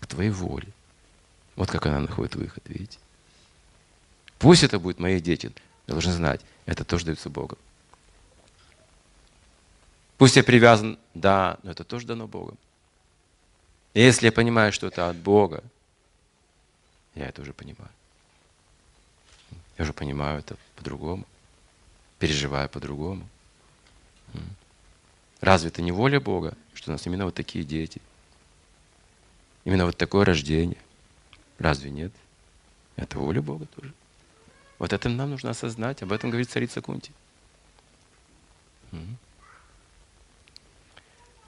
к 0.00 0.06
твоей 0.06 0.30
воле. 0.30 0.68
Вот 1.56 1.70
как 1.70 1.84
она 1.84 2.00
находит 2.00 2.36
выход, 2.36 2.64
видите? 2.68 2.96
Пусть 4.38 4.62
это 4.62 4.78
будут 4.78 4.98
мои 4.98 5.20
дети, 5.20 5.52
я 5.88 5.92
должен 5.92 6.12
знать, 6.12 6.40
это 6.64 6.82
тоже 6.86 7.04
дается 7.04 7.28
Богом. 7.28 7.58
Пусть 10.16 10.36
я 10.36 10.42
привязан, 10.42 10.98
да, 11.12 11.58
но 11.62 11.72
это 11.72 11.84
тоже 11.84 12.06
дано 12.06 12.26
Богом. 12.26 12.56
И 13.92 14.00
если 14.00 14.24
я 14.24 14.32
понимаю, 14.32 14.72
что 14.72 14.86
это 14.86 15.10
от 15.10 15.16
Бога, 15.16 15.62
я 17.14 17.26
это 17.26 17.42
уже 17.42 17.52
понимаю. 17.52 17.90
Я 19.78 19.82
уже 19.82 19.92
понимаю 19.92 20.38
это 20.38 20.56
по-другому, 20.76 21.26
переживаю 22.18 22.68
по-другому. 22.68 23.28
Разве 25.40 25.68
это 25.68 25.82
не 25.82 25.92
воля 25.92 26.20
Бога, 26.20 26.56
что 26.74 26.90
у 26.90 26.92
нас 26.92 27.06
именно 27.06 27.24
вот 27.24 27.34
такие 27.34 27.64
дети? 27.64 28.00
Именно 29.64 29.86
вот 29.86 29.96
такое 29.96 30.24
рождение? 30.24 30.78
Разве 31.58 31.90
нет? 31.90 32.12
Это 32.96 33.18
воля 33.18 33.42
Бога 33.42 33.66
тоже. 33.66 33.92
Вот 34.78 34.92
это 34.92 35.08
нам 35.08 35.30
нужно 35.30 35.50
осознать, 35.50 36.02
об 36.02 36.12
этом 36.12 36.30
говорит 36.30 36.50
царица 36.50 36.80
Кунти. 36.80 37.12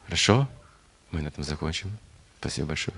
Хорошо? 0.07 0.49
Мы 1.11 1.23
на 1.23 1.29
этом 1.29 1.45
закончим. 1.45 1.97
Спасибо 2.39 2.69
большое. 2.69 2.97